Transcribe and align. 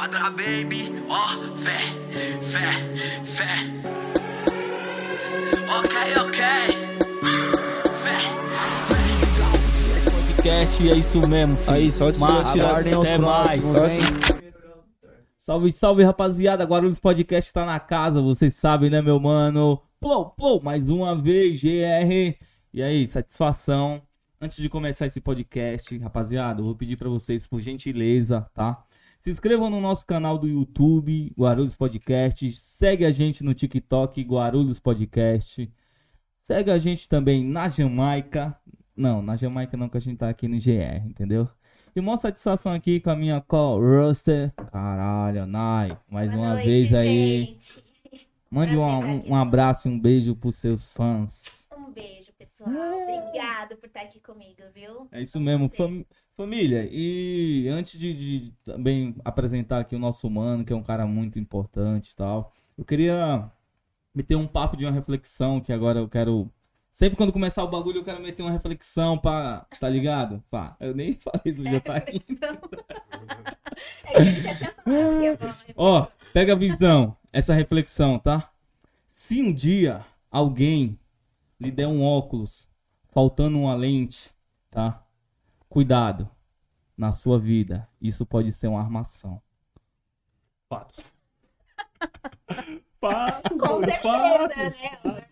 Quadra 0.00 0.30
baby, 0.30 0.94
ó, 1.10 1.28
fé, 1.56 1.78
fé, 2.40 2.72
fé. 3.26 3.50
Ok, 5.68 5.96
ok. 6.24 6.40
Fé, 7.98 8.18
podcast, 10.10 10.88
é 10.88 10.96
isso 10.96 11.20
mesmo. 11.28 11.54
filho. 11.58 11.70
Aí, 11.70 11.88
os 11.88 12.00
até 12.00 13.18
mais. 13.18 13.60
próximos? 13.60 14.40
Salve, 15.36 15.70
salve, 15.70 16.02
rapaziada. 16.02 16.64
Guarulhos 16.64 16.98
Podcast 16.98 17.52
tá 17.52 17.66
na 17.66 17.78
casa, 17.78 18.22
vocês 18.22 18.54
sabem, 18.54 18.88
né, 18.88 19.02
meu 19.02 19.20
mano? 19.20 19.82
Pô, 20.00 20.30
pô, 20.30 20.62
mais 20.62 20.88
uma 20.88 21.14
vez, 21.14 21.60
GR. 21.60 22.38
E 22.72 22.82
aí, 22.82 23.06
satisfação. 23.06 24.00
Antes 24.40 24.56
de 24.56 24.70
começar 24.70 25.04
esse 25.04 25.20
podcast, 25.20 25.98
rapaziada, 25.98 26.62
eu 26.62 26.64
vou 26.64 26.74
pedir 26.74 26.96
pra 26.96 27.10
vocês, 27.10 27.46
por 27.46 27.60
gentileza, 27.60 28.48
tá? 28.54 28.82
Se 29.20 29.28
inscrevam 29.28 29.68
no 29.68 29.82
nosso 29.82 30.06
canal 30.06 30.38
do 30.38 30.48
YouTube, 30.48 31.30
Guarulhos 31.38 31.76
Podcast. 31.76 32.50
Segue 32.52 33.04
a 33.04 33.12
gente 33.12 33.44
no 33.44 33.52
TikTok, 33.52 34.22
Guarulhos 34.22 34.78
Podcast. 34.78 35.70
Segue 36.40 36.70
a 36.70 36.78
gente 36.78 37.06
também 37.06 37.44
na 37.44 37.68
Jamaica. 37.68 38.58
Não, 38.96 39.20
na 39.20 39.36
Jamaica 39.36 39.76
não, 39.76 39.90
que 39.90 39.98
a 39.98 40.00
gente 40.00 40.16
tá 40.16 40.30
aqui 40.30 40.48
no 40.48 40.56
GR, 40.56 41.06
entendeu? 41.06 41.46
E 41.94 42.00
uma 42.00 42.16
satisfação 42.16 42.72
aqui 42.72 42.98
com 42.98 43.10
a 43.10 43.16
minha 43.16 43.42
co-roster. 43.42 44.54
Caralho, 44.72 45.44
Nai. 45.44 45.98
Mais 46.08 46.30
Boa 46.30 46.42
uma 46.42 46.52
noite, 46.54 46.66
vez 46.66 46.94
aí. 46.94 47.44
gente. 47.44 47.84
Mande 48.50 48.74
um, 48.74 48.82
um, 48.82 49.30
um 49.32 49.34
abraço 49.36 49.86
e 49.86 49.90
um 49.90 50.00
beijo 50.00 50.34
pros 50.34 50.56
seus 50.56 50.90
fãs. 50.90 51.68
Um 51.78 51.92
beijo, 51.92 52.32
pessoal. 52.38 52.70
Obrigado 52.70 53.76
por 53.76 53.86
estar 53.86 54.00
aqui 54.00 54.18
comigo, 54.18 54.62
viu? 54.74 55.06
É 55.12 55.20
isso 55.20 55.38
mesmo, 55.38 55.68
Sim. 55.68 55.76
fam- 55.76 56.04
família. 56.36 56.88
E 56.90 57.68
antes 57.68 57.98
de, 57.98 58.12
de 58.14 58.54
também 58.64 59.14
apresentar 59.24 59.80
aqui 59.80 59.94
o 59.94 59.98
nosso 59.98 60.28
mano, 60.30 60.64
que 60.64 60.72
é 60.72 60.76
um 60.76 60.82
cara 60.82 61.06
muito 61.06 61.38
importante 61.38 62.10
e 62.10 62.16
tal, 62.16 62.52
eu 62.76 62.84
queria 62.84 63.50
meter 64.14 64.36
um 64.36 64.46
papo 64.46 64.76
de 64.76 64.84
uma 64.84 64.92
reflexão 64.92 65.60
que 65.60 65.72
agora 65.72 65.98
eu 65.98 66.08
quero. 66.08 66.50
Sempre 66.90 67.16
quando 67.16 67.32
começar 67.32 67.62
o 67.62 67.68
bagulho, 67.68 67.98
eu 67.98 68.04
quero 68.04 68.20
meter 68.20 68.42
uma 68.42 68.50
reflexão 68.50 69.16
pra. 69.18 69.66
Tá 69.78 69.88
ligado? 69.88 70.42
Pá, 70.50 70.76
eu 70.80 70.94
nem 70.94 71.12
falei 71.20 71.40
isso, 71.46 71.62
já 71.62 71.80
tá 71.80 71.94
aí. 71.94 72.20
É 74.12 74.24
que 74.24 74.42
já 74.42 74.54
tinha 74.54 74.74
falado 74.84 75.20
né? 75.20 75.74
Ó, 75.76 76.06
pega 76.32 76.52
a 76.52 76.56
visão, 76.56 77.16
essa 77.32 77.54
reflexão, 77.54 78.18
tá? 78.18 78.50
Se 79.08 79.40
um 79.40 79.52
dia 79.52 80.04
alguém 80.30 80.98
lhe 81.58 81.70
der 81.70 81.86
um 81.86 82.02
óculos 82.02 82.68
faltando 83.10 83.58
uma 83.58 83.74
lente, 83.74 84.34
tá? 84.70 85.02
Cuidado 85.70 86.28
na 86.96 87.12
sua 87.12 87.38
vida. 87.38 87.88
Isso 88.02 88.26
pode 88.26 88.50
ser 88.52 88.66
uma 88.66 88.80
armação. 88.80 89.40
Fatos. 90.68 91.02
Fatos, 93.00 93.58
Com 93.58 93.78
certeza, 93.84 94.88
fatos. 94.88 95.04
né? 95.14 95.24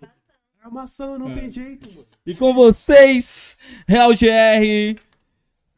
Armação, 0.63 1.19
não 1.19 1.31
É. 1.31 1.35
tem 1.35 1.51
jeito, 1.51 1.91
mano. 1.93 2.07
E 2.25 2.35
com 2.35 2.55
vocês, 2.55 3.59
Real 3.87 4.11
GR 4.13 4.99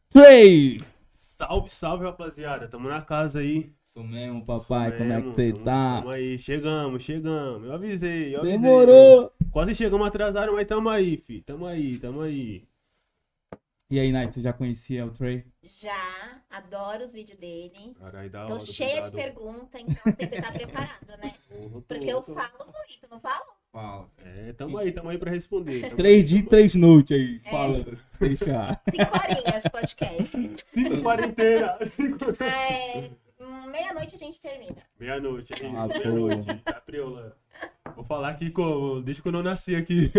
Trey. 0.09 0.79
Salve, 1.11 1.69
salve, 1.69 2.05
rapaziada. 2.05 2.67
Tamo 2.67 2.87
na 2.87 3.01
casa 3.01 3.39
aí. 3.39 3.73
Isso 3.83 4.01
mesmo, 4.03 4.45
papai. 4.45 4.89
Isso 4.89 4.97
Como 4.99 5.11
é 5.13 5.21
que 5.21 5.27
você 5.29 5.51
tamo- 5.53 5.65
tá? 5.65 5.95
Tamo 6.01 6.09
aí, 6.11 6.39
chegamos, 6.39 7.03
chegamos. 7.03 7.63
Eu 7.67 7.73
avisei, 7.73 8.35
eu 8.35 8.39
avisei. 8.39 8.57
Demorou. 8.59 9.15
mano. 9.17 9.31
Quase 9.51 9.75
chegamos 9.75 10.07
atrasados, 10.07 10.53
mas 10.55 10.67
tamo 10.67 10.87
aí, 10.87 11.17
fi. 11.17 11.41
Tamo 11.41 11.65
aí, 11.65 11.97
tamo 11.99 12.21
aí. 12.21 12.63
E 13.91 13.99
aí, 13.99 14.09
Night, 14.09 14.33
você 14.33 14.41
já 14.41 14.53
conhecia 14.53 15.05
o 15.05 15.11
Trey? 15.11 15.43
Já 15.63 16.41
adoro 16.49 17.03
os 17.05 17.11
vídeos 17.11 17.37
dele. 17.37 17.93
Caralho, 17.99 18.29
da 18.29 18.45
Tô 18.47 18.53
hora. 18.53 18.65
cheia 18.65 19.01
de 19.01 19.11
perguntas, 19.11 19.81
então 19.81 20.13
você 20.17 20.27
tá 20.41 20.49
preparado, 20.53 21.17
né? 21.21 21.33
Porra, 21.49 21.81
Porque 21.85 22.05
eu 22.07 22.21
tô- 22.21 22.33
falo 22.33 22.65
muito, 22.67 23.07
não 23.11 23.19
falo? 23.19 23.43
Fala. 23.73 24.09
É, 24.23 24.53
tamo 24.53 24.77
aí, 24.77 24.93
tamo 24.93 25.09
aí 25.09 25.17
pra 25.17 25.29
responder. 25.29 25.81
Tamo 25.81 25.97
Três 25.97 26.29
dias, 26.29 26.43
três 26.47 26.73
noites 26.73 27.11
aí. 27.17 27.41
É. 27.43 27.51
Fala. 27.51 27.85
Deixa. 28.19 28.81
Cinco 28.89 29.17
horinhas 29.17 29.63
de 29.63 29.69
podcast. 29.69 30.51
Cinco 30.65 31.01
quarentena. 31.01 31.77
Cinco... 31.89 32.25
É, 32.43 33.11
Meia-noite 33.69 34.15
a 34.15 34.19
gente 34.19 34.39
termina. 34.39 34.77
Meia-noite, 34.97 35.53
hein? 35.61 35.73
Ah, 35.75 35.87
Meia-noite. 35.87 36.55
Tá 36.63 36.79
priola. 36.79 37.35
Vou 37.95 38.05
falar 38.05 38.29
aqui 38.29 38.49
como... 38.51 39.01
Desde 39.01 39.21
quando 39.21 39.35
eu 39.39 39.43
nasci 39.43 39.75
aqui. 39.75 40.11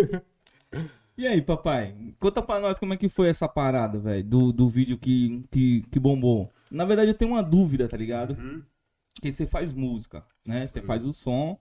E 1.17 1.27
aí, 1.27 1.43
papai? 1.43 1.95
Conta 2.19 2.41
pra 2.41 2.59
nós 2.59 2.79
como 2.79 2.95
é 2.95 2.97
que 2.97 3.09
foi 3.09 3.29
essa 3.29 3.47
parada, 3.47 3.99
velho, 3.99 4.25
do, 4.25 4.53
do 4.53 4.69
vídeo 4.69 4.97
que, 4.99 5.45
que, 5.51 5.83
que 5.83 6.01
bombou. 6.01 6.51
Na 6.71 6.85
verdade, 6.85 7.11
eu 7.11 7.15
tenho 7.15 7.33
uma 7.33 7.43
dúvida, 7.43 7.87
tá 7.87 7.97
ligado? 7.97 8.33
Uhum. 8.33 8.63
Porque 9.15 9.31
você 9.31 9.47
faz 9.47 9.73
música, 9.73 10.25
né? 10.47 10.67
Você 10.67 10.81
faz 10.81 11.05
o 11.05 11.13
som. 11.13 11.59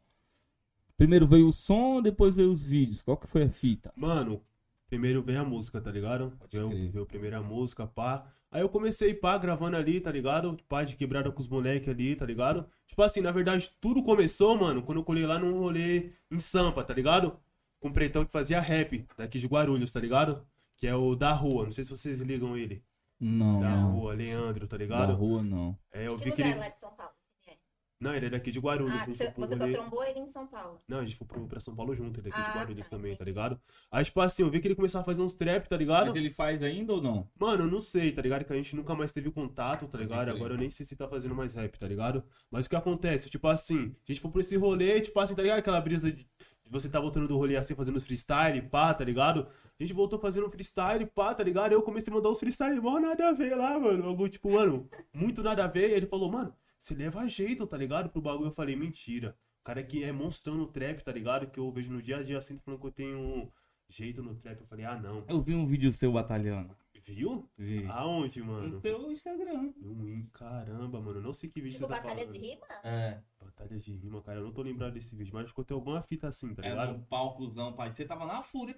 Primeiro 0.96 1.28
veio 1.28 1.48
o 1.48 1.54
som, 1.54 2.02
depois 2.02 2.36
veio 2.36 2.50
os 2.50 2.66
vídeos. 2.66 3.02
Qual 3.02 3.18
que 3.18 3.28
foi 3.28 3.44
a 3.44 3.50
fita? 3.50 3.92
Mano, 3.96 4.42
primeiro 4.88 5.22
veio 5.22 5.42
a 5.42 5.46
música, 5.46 5.82
tá 5.82 5.92
ligado? 5.92 6.32
Eu 6.54 6.70
veio 6.70 7.04
a 7.04 7.06
primeira 7.06 7.42
música, 7.42 7.86
pá. 7.86 8.26
Aí 8.50 8.62
eu 8.62 8.70
comecei, 8.70 9.14
pá, 9.14 9.38
gravando 9.38 9.76
ali, 9.76 10.00
tá 10.00 10.12
ligado? 10.12 10.58
Pá, 10.70 10.84
de 10.84 10.96
quebrada 10.96 11.32
com 11.32 11.40
os 11.40 11.48
moleques 11.48 11.90
ali, 11.90 12.16
tá 12.16 12.26
ligado? 12.26 12.66
Tipo 12.86 13.02
assim, 13.02 13.22
na 13.22 13.32
verdade, 13.32 13.72
tudo 13.82 14.04
começou, 14.04 14.58
mano, 14.58 14.82
quando 14.82 15.00
eu 15.00 15.04
colei 15.04 15.26
lá 15.26 15.40
num 15.40 15.60
rolê 15.60 16.12
em 16.30 16.38
Sampa, 16.38 16.84
tá 16.84 16.94
ligado? 16.94 17.38
Com 17.82 17.90
um 17.90 17.92
pretão 17.94 18.24
que 18.24 18.32
fazia 18.32 18.62
rap, 18.62 19.06
daqui 19.18 19.38
de 19.40 19.48
Guarulhos, 19.48 19.92
tá 19.92 20.00
ligado? 20.00 20.46
Que 20.78 20.88
é 20.88 20.96
o 20.96 21.16
da 21.16 21.34
rua, 21.34 21.66
não 21.66 21.72
sei 21.74 21.84
se 21.84 21.90
vocês 21.90 22.22
ligam 22.22 22.56
ele. 22.58 22.82
Não, 23.20 23.60
Da 23.60 23.70
não. 23.76 23.92
rua, 23.92 24.14
Leandro, 24.14 24.68
tá 24.68 24.78
Da 24.78 24.84
ligado? 24.84 25.14
rua, 25.14 25.44
não. 25.44 25.78
É, 25.92 26.08
eu 26.08 26.18
Que 26.18 26.26
vi 26.26 26.32
que 26.32 26.42
ele. 26.42 26.56
lá 26.56 26.70
de 26.70 26.80
São 26.80 26.90
Paulo? 26.92 27.12
É. 27.48 27.54
Não, 28.00 28.16
ele 28.16 28.26
é 28.26 28.30
daqui 28.32 28.50
de 28.50 28.60
Guarulhos, 28.60 28.94
Ah, 28.96 29.04
a 29.04 29.06
gente 29.06 29.18
você 29.18 29.26
foi 29.26 29.34
pro 29.34 29.48
você 29.48 29.56
rolê. 29.64 29.74
trombou 29.74 30.04
ele 30.04 30.20
em 30.20 30.28
São 30.28 30.48
Paulo. 30.48 30.82
Não, 30.88 30.98
a 31.00 31.06
gente 31.06 31.16
foi 31.16 31.28
pro, 31.28 31.48
pra 31.48 31.60
São 31.60 31.76
Paulo 31.76 31.94
junto, 31.96 32.20
ele 32.20 32.30
é 32.30 32.32
daqui 32.32 32.42
de 32.44 32.50
Ah, 32.50 32.60
Guarulhos 32.62 32.88
tá, 32.88 32.96
também, 32.98 33.16
tá 33.16 33.24
ligado? 33.24 33.62
Aí, 33.92 34.04
tipo 34.04 34.20
assim, 34.22 34.42
eu 34.42 34.50
vi 34.50 34.60
que 34.60 34.68
ele 34.68 34.74
começava 34.76 35.04
a 35.04 35.06
fazer 35.06 35.22
uns 35.22 35.36
trap, 35.36 35.68
tá 35.70 35.78
ligado? 35.78 36.08
Mas 36.08 36.16
ele 36.16 36.32
faz 36.32 36.64
ainda 36.64 36.94
ou 36.94 37.02
não? 37.02 37.30
Mano, 37.40 37.66
eu 37.66 37.70
não 37.72 37.80
sei, 37.82 38.12
tá 38.12 38.24
ligado? 38.24 38.44
Que 38.44 38.54
a 38.54 38.56
gente 38.56 38.76
nunca 38.76 38.96
mais 38.96 39.12
teve 39.12 39.30
contato, 39.30 39.88
tá 39.88 40.00
ligado? 40.00 40.30
Agora 40.30 40.56
eu 40.56 40.58
nem 40.58 40.70
sei 40.72 40.84
se 40.84 40.96
tá 40.96 41.08
fazendo 41.08 41.36
mais 41.36 41.54
rap, 41.54 41.78
tá 41.78 41.88
ligado? 41.88 42.24
Mas 42.50 42.66
o 42.66 42.70
que 42.72 42.76
acontece? 42.76 43.30
Tipo 43.30 43.48
assim, 43.48 43.96
a 44.08 44.12
gente 44.12 44.20
foi 44.22 44.32
pra 44.32 44.42
esse 44.42 44.58
rolê, 44.58 45.00
tipo 45.02 45.20
assim, 45.20 45.36
tá 45.36 45.44
ligado? 45.44 45.60
Aquela 45.60 45.80
brisa 45.80 46.12
de 46.12 46.22
de 46.24 46.28
você 46.72 46.90
tá 46.90 47.00
voltando 47.00 47.28
do 47.28 47.38
rolê 47.38 47.58
assim, 47.58 47.76
fazendo 47.76 47.98
os 47.98 48.06
freestyle, 48.06 48.62
pá, 48.62 48.94
tá 48.94 49.04
ligado? 49.04 49.46
A 49.78 49.84
gente 49.84 49.94
voltou 49.94 50.18
fazendo 50.18 50.50
freestyle, 50.50 51.06
pá, 51.06 51.36
tá 51.36 51.44
ligado? 51.44 51.74
Eu 51.74 51.82
comecei 51.82 52.12
a 52.12 52.16
mandar 52.16 52.30
os 52.30 52.40
freestyle, 52.40 52.80
mó 52.80 52.98
nada 53.00 53.28
a 53.28 53.34
ver 53.34 53.56
lá, 53.56 53.78
mano. 53.78 54.06
Algo 54.06 54.30
tipo, 54.30 54.52
mano, 54.52 54.90
muito 55.14 55.44
nada 55.44 55.66
a 55.66 55.68
ver. 55.68 55.90
E 55.90 55.94
ele 55.94 56.06
falou, 56.06 56.32
mano, 56.32 56.56
você 56.78 56.96
leva 56.96 57.28
jeito, 57.28 57.68
tá 57.68 57.76
ligado? 57.76 58.10
Pro 58.10 58.22
bagulho. 58.22 58.48
Eu 58.48 58.52
falei, 58.52 58.76
mentira. 58.76 59.36
O 59.60 59.64
cara 59.64 59.84
que 59.84 60.04
é 60.04 60.12
monstrão 60.12 60.56
no 60.56 60.66
trap, 60.66 61.04
tá 61.04 61.12
ligado? 61.12 61.48
Que 61.48 61.60
eu 61.60 61.70
vejo 61.72 61.92
no 61.92 62.02
dia 62.02 62.18
a 62.18 62.24
dia 62.24 62.38
assim, 62.38 62.58
falando 62.60 62.80
que 62.80 62.88
eu 62.88 62.92
tenho 62.92 63.52
jeito 63.90 64.24
no 64.24 64.34
trap. 64.36 64.62
Eu 64.62 64.68
falei, 64.68 64.86
ah, 64.86 64.96
não. 64.96 65.26
Eu 65.28 65.42
vi 65.42 65.54
um 65.54 65.68
vídeo 65.68 65.92
seu 65.92 66.12
batalhando. 66.12 66.76
Viu? 67.04 67.50
Vi. 67.58 67.86
Aonde, 67.88 68.42
mano? 68.44 68.68
No 68.68 68.82
seu 68.82 69.12
Instagram. 69.12 69.74
No 69.78 70.28
caramba, 70.32 71.02
mano. 71.02 71.20
eu 71.20 71.24
Não 71.24 71.34
sei 71.34 71.50
que 71.50 71.60
vídeo 71.62 71.76
Tipo, 71.78 71.88
você 71.88 71.94
tá 71.94 72.02
batalha 72.02 72.26
falando. 72.26 72.40
de 72.40 72.48
rima? 72.48 72.68
É. 72.84 73.22
Batalha 73.40 73.80
de 73.80 73.94
rima, 73.94 74.22
cara. 74.22 74.40
Eu 74.40 74.44
não 74.44 74.52
tô 74.52 74.62
lembrado 74.62 74.94
desse 74.94 75.16
vídeo, 75.16 75.34
mas 75.34 75.48
ficou 75.50 75.66
tem 75.66 75.76
alguma 75.76 76.02
fita 76.04 76.28
assim, 76.28 76.54
tá 76.54 76.62
ligado? 76.62 76.94
no 76.94 77.06
palcozão, 77.06 77.74
pai. 77.74 77.92
Você 77.92 78.06
tava 78.06 78.26
na 78.26 78.44
fúria. 78.44 78.76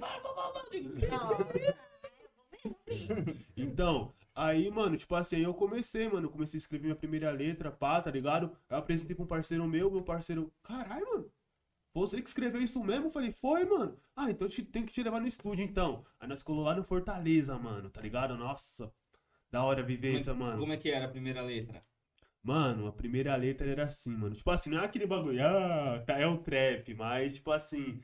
Então, 3.57 4.13
aí, 4.33 4.71
mano, 4.71 4.95
tipo 4.95 5.13
assim, 5.15 5.35
aí 5.37 5.43
eu 5.43 5.53
comecei, 5.53 6.07
mano. 6.07 6.27
eu 6.27 6.31
Comecei 6.31 6.57
a 6.57 6.59
escrever 6.59 6.83
minha 6.85 6.95
primeira 6.95 7.31
letra, 7.31 7.71
pá, 7.71 8.01
tá 8.01 8.09
ligado? 8.09 8.47
Aí 8.69 8.75
eu 8.75 8.77
apresentei 8.77 9.15
pra 9.15 9.25
um 9.25 9.27
parceiro 9.27 9.67
meu, 9.67 9.91
meu 9.91 10.01
parceiro, 10.01 10.51
caralho, 10.63 11.05
mano. 11.05 11.31
Você 11.93 12.21
que 12.21 12.27
escreveu 12.29 12.61
isso 12.61 12.83
mesmo? 12.83 13.05
Eu 13.05 13.09
falei, 13.11 13.31
foi, 13.31 13.65
mano. 13.65 13.97
Ah, 14.15 14.29
então 14.29 14.47
te, 14.47 14.63
tem 14.63 14.85
que 14.85 14.93
te 14.93 15.03
levar 15.03 15.19
no 15.21 15.27
estúdio, 15.27 15.63
então. 15.63 16.03
Aí 16.19 16.27
nós 16.27 16.41
colou 16.41 16.63
lá 16.63 16.75
no 16.75 16.83
Fortaleza, 16.83 17.57
mano, 17.57 17.89
tá 17.89 18.01
ligado? 18.01 18.35
Nossa, 18.35 18.91
da 19.51 19.63
hora 19.63 19.81
a 19.81 19.85
vivência, 19.85 20.33
Como 20.33 20.43
é- 20.45 20.47
mano. 20.47 20.59
Como 20.61 20.73
é 20.73 20.77
que 20.77 20.89
era 20.89 21.05
a 21.05 21.09
primeira 21.09 21.41
letra? 21.41 21.83
Mano, 22.43 22.87
a 22.87 22.91
primeira 22.91 23.35
letra 23.35 23.67
era 23.69 23.85
assim, 23.85 24.11
mano. 24.15 24.35
Tipo 24.35 24.51
assim, 24.51 24.69
não 24.69 24.81
é 24.81 24.85
aquele 24.85 25.05
bagulho, 25.07 25.41
ah, 25.45 26.03
tá, 26.05 26.17
é 26.19 26.27
o 26.27 26.37
trap, 26.37 26.93
mas, 26.93 27.35
tipo 27.35 27.51
assim, 27.51 28.01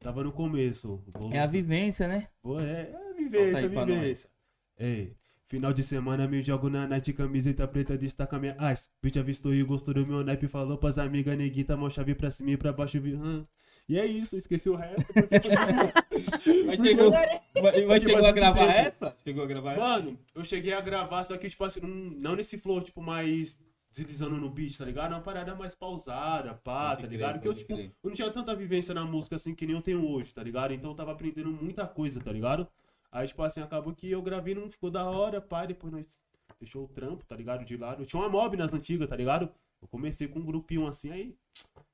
tava 0.00 0.24
no 0.24 0.32
começo. 0.32 1.02
Vou 1.08 1.32
É 1.32 1.40
a 1.40 1.46
vivência, 1.46 2.08
né? 2.08 2.28
Pô, 2.42 2.60
é, 2.60 2.90
é 2.90 3.10
a 3.10 3.12
vivência, 3.14 3.66
a 3.66 3.68
vivência. 3.68 4.30
Ei, 4.78 5.16
final 5.46 5.72
de 5.72 5.82
semana 5.82 6.26
me 6.26 6.40
jogo 6.42 6.68
na 6.68 6.86
night, 6.86 7.12
camiseta 7.12 7.66
preta, 7.68 7.96
destaca 7.96 8.38
minha 8.38 8.56
ice. 8.72 8.88
Bitch 9.02 9.16
avistou 9.16 9.54
e 9.54 9.62
gostou 9.62 9.94
do 9.94 10.06
meu 10.06 10.24
naipe, 10.24 10.48
falou 10.48 10.78
pras 10.78 10.98
amigas, 10.98 11.36
neguita, 11.36 11.76
mão 11.76 11.90
chave 11.90 12.14
pra 12.14 12.30
cima 12.30 12.50
e 12.52 12.56
pra 12.56 12.72
baixo, 12.72 13.00
vi, 13.00 13.14
hum. 13.14 13.44
E 13.86 13.98
é 13.98 14.06
isso, 14.06 14.34
esqueci 14.36 14.70
o 14.70 14.76
resto. 14.76 15.12
Mas 16.66 16.80
chegou, 16.80 17.10
mas, 17.10 17.86
mas 17.86 18.02
chegou 18.02 18.26
a 18.26 18.32
gravar 18.32 18.66
tempo. 18.66 18.78
essa? 18.78 19.16
Chegou 19.22 19.44
a 19.44 19.46
gravar 19.46 19.72
essa? 19.72 19.80
Mano, 19.80 20.18
eu 20.34 20.44
cheguei 20.44 20.72
a 20.72 20.80
gravar, 20.80 21.22
só 21.22 21.36
que, 21.36 21.48
tipo 21.48 21.64
assim, 21.64 21.80
não, 21.82 22.34
nesse 22.34 22.58
flow, 22.58 22.80
tipo, 22.80 23.02
mais 23.02 23.60
deslizando 23.90 24.36
no 24.36 24.50
beat, 24.50 24.76
tá 24.76 24.84
ligado? 24.84 25.12
Uma 25.12 25.20
parada 25.20 25.54
mais 25.54 25.74
pausada, 25.74 26.54
pá, 26.54 26.88
Pode 26.88 26.90
tá 26.90 26.96
crer, 26.96 27.10
ligado? 27.10 27.34
Porque 27.34 27.48
eu, 27.48 27.54
tipo, 27.54 27.74
crer. 27.74 27.92
eu 28.02 28.08
não 28.08 28.14
tinha 28.14 28.30
tanta 28.30 28.54
vivência 28.54 28.92
na 28.94 29.04
música 29.04 29.36
assim 29.36 29.54
que 29.54 29.66
nem 29.66 29.76
eu 29.76 29.82
tenho 29.82 30.04
hoje, 30.08 30.34
tá 30.34 30.42
ligado? 30.42 30.72
Então 30.74 30.90
eu 30.90 30.96
tava 30.96 31.12
aprendendo 31.12 31.50
muita 31.50 31.86
coisa, 31.86 32.20
tá 32.20 32.32
ligado? 32.32 32.66
Aí, 33.14 33.28
tipo 33.28 33.42
assim, 33.44 33.62
acabou 33.62 33.94
que 33.94 34.10
eu 34.10 34.20
gravei, 34.20 34.56
não 34.56 34.68
ficou 34.68 34.90
da 34.90 35.08
hora, 35.08 35.40
pá, 35.40 35.64
depois 35.64 35.92
nós 35.92 36.20
deixou 36.58 36.84
o 36.84 36.88
trampo, 36.88 37.24
tá 37.24 37.36
ligado? 37.36 37.64
De 37.64 37.76
lado. 37.76 38.02
Eu 38.02 38.06
tinha 38.06 38.20
uma 38.20 38.28
mob 38.28 38.56
nas 38.56 38.74
antigas, 38.74 39.08
tá 39.08 39.14
ligado? 39.14 39.48
Eu 39.80 39.86
comecei 39.86 40.26
com 40.26 40.40
um 40.40 40.44
grupinho 40.44 40.84
assim, 40.88 41.12
aí. 41.12 41.36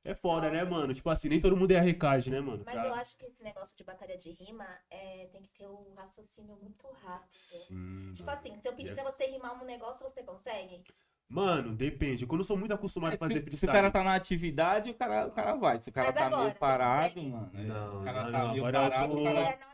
É 0.03 0.15
foda, 0.15 0.49
né, 0.49 0.65
mano? 0.65 0.95
Tipo 0.95 1.11
assim, 1.11 1.29
nem 1.29 1.39
todo 1.39 1.55
mundo 1.55 1.73
é 1.73 1.77
a 1.79 1.83
recade, 1.83 2.31
né, 2.31 2.41
mano? 2.41 2.63
Mas 2.65 2.75
Pra- 2.75 2.87
eu 2.87 2.95
acho 2.95 3.19
que 3.19 3.27
esse 3.27 3.43
negócio 3.43 3.77
de 3.77 3.85
batalha 3.85 4.17
de 4.17 4.31
rima 4.31 4.65
é, 4.91 5.27
tem 5.31 5.43
que 5.43 5.51
ter 5.51 5.67
um 5.69 5.93
raciocínio 5.95 6.57
muito 6.63 6.87
rápido. 7.03 7.29
Sim. 7.33 8.13
Tipo 8.15 8.27
mano. 8.31 8.39
assim, 8.39 8.59
se 8.59 8.67
eu 8.69 8.73
pedir 8.73 8.93
É. 8.93 8.95
pra 8.95 9.05
você 9.13 9.27
rimar 9.27 9.63
um 9.63 9.67
negócio, 9.67 10.09
você 10.09 10.23
consegue? 10.23 10.83
Mano, 11.29 11.77
depende. 11.77 12.27
Quando 12.27 12.41
eu 12.41 12.45
sou 12.45 12.57
muito 12.57 12.73
acostumado 12.73 13.15
a 13.15 13.19
fazer 13.19 13.35
Se, 13.35 13.41
se 13.41 13.47
o 13.47 13.47
freestyle. 13.51 13.73
cara 13.73 13.91
tá 13.91 14.03
na 14.03 14.15
atividade, 14.15 14.91
o 14.91 14.95
cara, 14.95 15.27
o 15.27 15.31
cara 15.33 15.55
vai. 15.57 15.79
Se 15.81 15.91
o 15.91 15.93
cara 15.93 16.07
Mas 16.09 16.17
tá 16.17 16.27
agora, 16.27 16.43
meio 16.45 16.55
parado, 16.57 17.23
mano. 17.23 17.51
é, 17.55 17.63
Não, 17.65 18.01
o 18.01 18.05
cara 18.05 18.23
não, 18.25 18.33
tá 18.33 18.39
não, 18.39 18.53
meio 18.53 18.67
agora 18.67 18.87
eu 18.87 18.91
parado, 18.91 19.13
tô- 19.13 19.23
o 19.23 19.29
É 19.29 19.35
cara... 19.53 19.70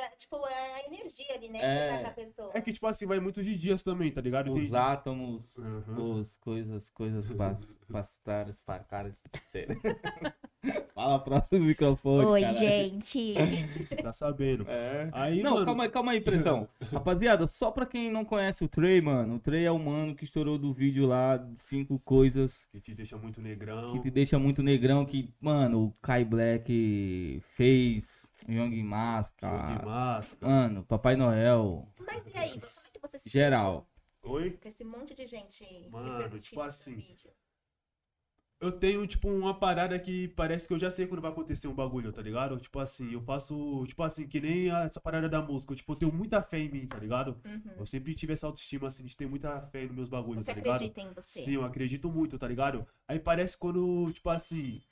da, 0.00 0.08
Tipo, 0.16 0.36
é 0.46 0.74
a 0.74 0.86
energia 0.86 1.34
ali, 1.34 1.48
né? 1.48 1.58
Que 1.58 1.64
É. 1.64 1.90
você 1.90 1.98
tá 1.98 2.02
com 2.04 2.08
a 2.08 2.24
pessoa. 2.24 2.50
É 2.54 2.60
que, 2.60 2.72
tipo 2.72 2.86
assim, 2.86 3.06
vai 3.06 3.20
muito 3.20 3.42
de 3.42 3.56
dias 3.56 3.82
também, 3.82 4.10
tá 4.12 4.20
ligado? 4.20 4.52
Tem- 4.54 4.62
Os 4.64 4.74
átomos, 4.74 5.56
Uhum. 5.58 6.20
os 6.20 6.36
coisas, 6.36 6.90
coisas 6.90 7.28
caras. 8.88 9.22
sei. 9.50 9.66
Fala 10.94 11.18
próximo 11.18 11.64
microfone, 11.64 12.42
caralho. 12.42 12.58
gente. 12.58 13.34
Você 13.78 13.96
tá 13.96 14.12
sabendo. 14.12 14.66
É. 14.68 15.08
Aí, 15.12 15.42
Não, 15.42 15.54
mano, 15.54 15.66
calma 15.66 15.84
aí, 15.84 15.90
calma 15.90 16.12
aí, 16.12 16.20
Pretão. 16.20 16.68
Rapaziada, 16.92 17.46
só 17.46 17.70
pra 17.70 17.86
quem 17.86 18.10
não 18.10 18.24
conhece 18.24 18.62
o 18.64 18.68
Trey, 18.68 19.00
mano, 19.00 19.36
o 19.36 19.38
Trey 19.38 19.64
é 19.64 19.70
o 19.70 19.78
mano 19.78 20.14
que 20.14 20.24
estourou 20.24 20.58
do 20.58 20.72
vídeo 20.72 21.06
lá 21.06 21.38
de 21.38 21.58
cinco 21.58 21.98
coisas 22.04 22.66
que 22.70 22.80
te 22.80 22.94
deixa 22.94 23.16
muito 23.16 23.40
negrão. 23.40 23.92
que 23.92 24.00
te 24.00 24.10
deixa 24.10 24.38
muito 24.38 24.62
negrão, 24.62 25.06
que, 25.06 25.32
mano, 25.40 25.86
o 25.86 25.92
Kai 26.02 26.24
Black 26.24 27.40
fez, 27.42 28.28
Young 28.48 28.70
de 28.70 28.82
Masca, 28.82 29.48
máscara. 29.84 30.52
mano, 30.52 30.84
Papai 30.84 31.16
Noel, 31.16 31.88
Mas 31.98 32.22
e 32.26 32.36
aí, 32.36 32.50
como 32.50 32.64
é 32.64 32.90
que 32.92 33.00
você 33.00 33.18
se 33.18 33.28
geral. 33.30 33.86
Oi? 34.22 34.50
Com 34.62 34.68
esse 34.68 34.84
monte 34.84 35.14
de 35.14 35.26
gente 35.26 35.64
Mano, 35.90 36.38
tipo 36.38 36.60
assim, 36.60 36.96
vídeo. 36.96 37.30
Eu 38.60 38.70
tenho, 38.70 39.06
tipo, 39.06 39.26
uma 39.30 39.58
parada 39.58 39.98
que 39.98 40.28
parece 40.28 40.68
que 40.68 40.74
eu 40.74 40.78
já 40.78 40.90
sei 40.90 41.06
quando 41.06 41.22
vai 41.22 41.30
acontecer 41.30 41.66
um 41.66 41.74
bagulho, 41.74 42.12
tá 42.12 42.20
ligado? 42.20 42.58
Tipo 42.58 42.78
assim, 42.78 43.10
eu 43.14 43.20
faço, 43.22 43.86
tipo 43.86 44.02
assim, 44.02 44.28
que 44.28 44.38
nem 44.38 44.70
essa 44.70 45.00
parada 45.00 45.30
da 45.30 45.40
música. 45.40 45.72
Eu, 45.72 45.76
tipo, 45.78 45.92
eu 45.92 45.96
tenho 45.96 46.12
muita 46.12 46.42
fé 46.42 46.58
em 46.58 46.68
mim, 46.70 46.86
tá 46.86 46.98
ligado? 46.98 47.40
Uhum. 47.42 47.72
Eu 47.78 47.86
sempre 47.86 48.14
tive 48.14 48.34
essa 48.34 48.46
autoestima, 48.46 48.88
assim, 48.88 49.06
de 49.06 49.16
ter 49.16 49.26
muita 49.26 49.62
fé 49.68 49.86
nos 49.86 49.94
meus 49.96 50.08
bagulhos, 50.10 50.44
Você 50.44 50.50
tá 50.52 50.56
ligado? 50.58 50.74
acredita 50.74 51.00
em 51.00 51.10
você? 51.14 51.40
Sim, 51.40 51.54
eu 51.54 51.64
acredito 51.64 52.10
muito, 52.10 52.38
tá 52.38 52.46
ligado? 52.46 52.86
Aí 53.08 53.18
parece 53.18 53.56
quando, 53.56 54.12
tipo 54.12 54.28
assim. 54.28 54.82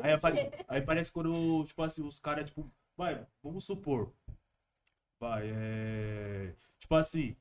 Aí, 0.00 0.12
apare- 0.12 0.50
aí 0.68 0.80
parece 0.80 1.12
quando, 1.12 1.64
tipo 1.64 1.82
assim, 1.82 2.02
os 2.02 2.18
caras, 2.18 2.46
tipo, 2.48 2.66
vai, 2.96 3.26
vamos 3.42 3.66
supor. 3.66 4.10
Vai, 5.20 5.50
é. 5.54 6.54
Tipo 6.78 6.94
assim. 6.94 7.36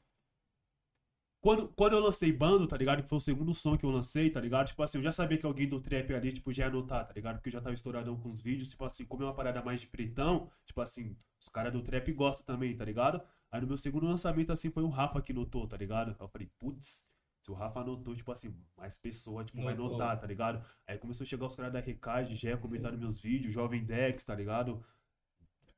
Quando, 1.44 1.68
quando 1.76 1.92
eu 1.92 2.00
lancei 2.00 2.32
bando, 2.32 2.66
tá 2.66 2.78
ligado? 2.78 3.04
Que 3.04 3.10
foi 3.10 3.18
o 3.18 3.22
segundo 3.22 3.54
som 3.54 3.78
que 3.78 3.86
eu 3.86 3.90
lancei, 3.90 4.30
tá 4.30 4.40
ligado? 4.40 4.68
Tipo 4.68 4.82
assim, 4.82 4.98
eu 5.00 5.04
já 5.04 5.12
sabia 5.12 5.38
que 5.38 5.46
alguém 5.46 5.68
do 5.68 5.82
trap 5.82 6.14
ali, 6.14 6.32
tipo, 6.32 6.54
já 6.54 6.64
ia 6.64 6.70
anotar, 6.70 7.06
tá 7.06 7.12
ligado? 7.14 7.36
Porque 7.36 7.50
eu 7.50 7.52
já 7.52 7.60
tava 7.60 7.74
estouradão 7.74 8.18
com 8.18 8.30
os 8.30 8.42
vídeos, 8.42 8.70
tipo 8.70 8.86
assim, 8.86 9.04
como 9.04 9.24
é 9.24 9.26
uma 9.26 9.34
parada 9.36 9.62
mais 9.62 9.82
de 9.82 9.88
pretão, 9.88 10.50
tipo 10.66 10.80
assim, 10.80 11.18
os 11.38 11.50
caras 11.50 11.74
do 11.74 11.82
trap 11.82 12.14
gostam 12.14 12.46
também, 12.46 12.74
tá 12.78 12.86
ligado? 12.86 13.22
Aí 13.52 13.60
no 13.60 13.68
meu 13.68 13.76
segundo 13.76 14.06
lançamento, 14.08 14.54
assim, 14.54 14.72
foi 14.72 14.84
o 14.84 14.88
Rafa 14.88 15.22
que 15.22 15.34
notou, 15.34 15.68
tá 15.68 15.76
ligado? 15.76 16.12
Aí 16.12 16.16
eu 16.18 16.30
falei, 16.30 16.50
putz, 16.58 17.04
se 17.42 17.52
o 17.52 17.54
Rafa 17.54 17.82
anotou, 17.82 18.16
tipo 18.16 18.32
assim, 18.32 18.56
mais 18.78 18.98
pessoa, 18.98 19.44
tipo, 19.44 19.62
vai 19.62 19.76
Notou. 19.76 19.98
notar, 19.98 20.18
tá 20.18 20.26
ligado? 20.26 20.66
Aí 20.88 20.98
começou 20.98 21.26
a 21.26 21.28
chegar 21.28 21.46
os 21.46 21.58
caras 21.58 21.74
da 21.74 21.82
Recade, 21.82 22.36
já 22.36 22.56
comentaram 22.56 22.98
meus 22.98 23.22
vídeos, 23.22 23.54
Jovem 23.54 23.84
Dex, 23.84 24.24
tá 24.24 24.34
ligado? 24.34 24.82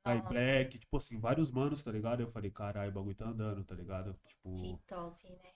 Kai 0.04 0.18
Nossa. 0.18 0.28
Black, 0.28 0.78
tipo 0.78 0.96
assim, 0.96 1.18
vários 1.18 1.50
manos, 1.50 1.82
tá 1.82 1.90
ligado? 1.90 2.20
Eu 2.20 2.30
falei, 2.30 2.52
caralho, 2.52 2.92
o 2.92 2.94
bagulho 2.94 3.16
tá 3.16 3.26
andando, 3.26 3.64
tá 3.64 3.74
ligado? 3.74 4.16
Que 4.22 4.28
Tipo, 4.28 4.80
top, 4.86 5.28
né? 5.28 5.55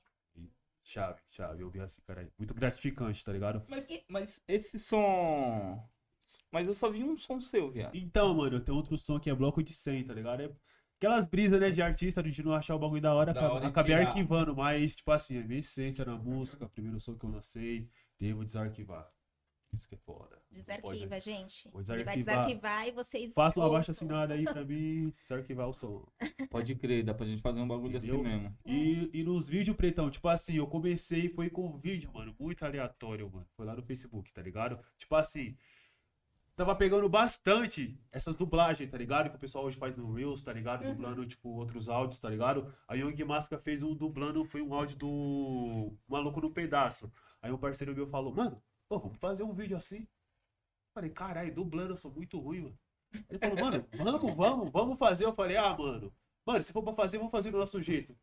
Chave, 0.83 1.21
chave. 1.31 1.63
Eu 1.63 1.71
vi 1.71 1.81
assim, 1.81 2.01
caralho. 2.07 2.31
Muito 2.39 2.55
gratificante, 2.55 3.25
tá 3.25 3.33
ligado? 3.33 3.63
Mas, 3.69 3.89
mas 4.09 4.43
esse 4.49 4.79
som. 4.79 5.83
Mas 6.51 6.67
eu 6.67 6.75
só 6.75 6.91
vi 6.91 7.03
um 7.03 7.17
som 7.19 7.41
seu, 7.41 7.71
viado. 7.71 7.95
Então, 7.95 8.35
mano, 8.35 8.57
eu 8.57 8.61
tenho 8.61 8.77
outro 8.77 8.97
som 8.99 9.19
que 9.19 9.29
é 9.31 9.35
bloco 9.35 9.63
de 9.63 9.73
100, 9.73 10.05
tá 10.05 10.15
ligado? 10.15 10.43
É 10.43 10.51
aquelas 10.97 11.27
brisas, 11.27 11.59
né, 11.61 11.71
de 11.71 11.81
artista, 11.83 12.23
de 12.23 12.43
não 12.45 12.53
achar 12.55 12.75
o 12.75 12.79
bagulho 12.79 13.01
da 13.01 13.15
hora, 13.15 13.33
Da 13.33 13.41
acaba- 13.41 13.55
hora 13.55 13.67
acabei 13.69 13.95
arquivando, 13.95 14.55
mas, 14.55 14.95
tipo 14.95 15.11
assim, 15.11 15.39
a 15.39 15.45
minha 15.45 15.59
essência 15.61 16.05
na 16.05 16.15
música, 16.17 16.69
primeiro 16.69 17.01
som 17.01 17.17
que 17.17 17.25
eu 17.25 17.31
lancei, 17.31 17.89
devo 18.19 18.45
desarquivar. 18.45 19.11
Isso 19.73 19.89
que 19.89 19.95
é 19.95 19.99
foda. 19.99 20.37
Desarquiva, 20.51 21.21
gente. 21.21 21.69
Vou 21.71 21.81
Ele 21.81 22.03
vai 22.05 22.17
desarquivar. 22.17 22.47
desarquivar 22.47 22.89
e 22.89 22.93
vocês. 22.93 23.33
Faça 23.33 23.61
um 23.61 23.63
abaixo 23.63 23.91
ouçam. 23.91 24.07
assinado 24.07 24.33
aí 24.33 24.45
pra 24.45 24.65
mim 24.65 25.13
desarquivar 25.23 25.69
o 25.69 25.73
som. 25.73 26.05
Pode 26.51 26.75
crer, 26.75 27.05
dá 27.05 27.15
pra 27.15 27.25
gente 27.27 27.41
fazer 27.41 27.61
um 27.61 27.69
bagulho 27.69 27.97
Entendeu? 27.97 28.17
assim 28.17 28.25
mesmo. 28.25 28.59
E, 28.67 29.11
e 29.13 29.23
nos 29.23 29.49
vídeos, 29.49 29.77
pretão, 29.77 30.11
tipo 30.11 30.27
assim, 30.29 30.57
eu 30.57 30.67
comecei, 30.67 31.29
foi 31.29 31.49
com 31.49 31.67
um 31.69 31.79
vídeo, 31.79 32.11
mano, 32.13 32.35
muito 32.39 32.65
aleatório, 32.65 33.31
mano. 33.31 33.47
Foi 33.57 33.65
lá 33.65 33.75
no 33.77 33.83
Facebook, 33.83 34.33
tá 34.33 34.43
ligado? 34.43 34.79
Tipo 34.99 35.15
assim, 35.15 35.57
tava 36.57 36.75
pegando 36.75 37.09
bastante 37.09 37.97
essas 38.13 38.35
dublagens, 38.35 38.91
tá 38.91 38.99
ligado? 38.99 39.31
Que 39.31 39.37
o 39.37 39.39
pessoal 39.39 39.65
hoje 39.67 39.79
faz 39.79 39.97
no 39.97 40.13
Reels, 40.13 40.43
tá 40.43 40.53
ligado? 40.53 40.83
Uhum. 40.85 40.91
Dublando, 40.95 41.25
tipo, 41.27 41.49
outros 41.51 41.89
áudios, 41.89 42.19
tá 42.19 42.29
ligado? 42.29 42.75
A 42.89 42.95
Young 42.97 43.25
Masca 43.25 43.57
fez 43.57 43.83
um 43.83 43.95
dublando, 43.95 44.45
foi 44.45 44.61
um 44.61 44.75
áudio 44.75 44.97
do 44.97 45.93
Maluco 46.09 46.41
no 46.41 46.51
Pedaço. 46.51 47.11
Aí 47.41 47.51
um 47.51 47.57
parceiro 47.57 47.95
meu 47.95 48.07
falou, 48.07 48.35
mano, 48.35 48.61
ô, 48.91 48.99
vamos 48.99 49.19
fazer 49.19 49.43
um 49.45 49.55
vídeo 49.55 49.77
assim. 49.77 50.07
Falei, 50.93 51.11
caralho, 51.11 51.55
dublando, 51.55 51.93
eu 51.93 51.97
sou 51.97 52.11
muito 52.11 52.39
ruim, 52.39 52.63
mano. 52.63 52.79
Ele 53.29 53.39
falou, 53.39 53.57
mano, 53.57 53.87
vamos, 53.93 54.35
vamos, 54.35 54.71
vamos 54.71 54.99
fazer. 54.99 55.25
Eu 55.25 55.33
falei, 55.33 55.57
ah, 55.57 55.77
mano, 55.77 56.13
mano, 56.45 56.63
se 56.63 56.73
for 56.73 56.83
pra 56.83 56.93
fazer, 56.93 57.17
vamos 57.19 57.31
fazer 57.31 57.51
do 57.51 57.59
nosso 57.59 57.81
jeito. 57.81 58.15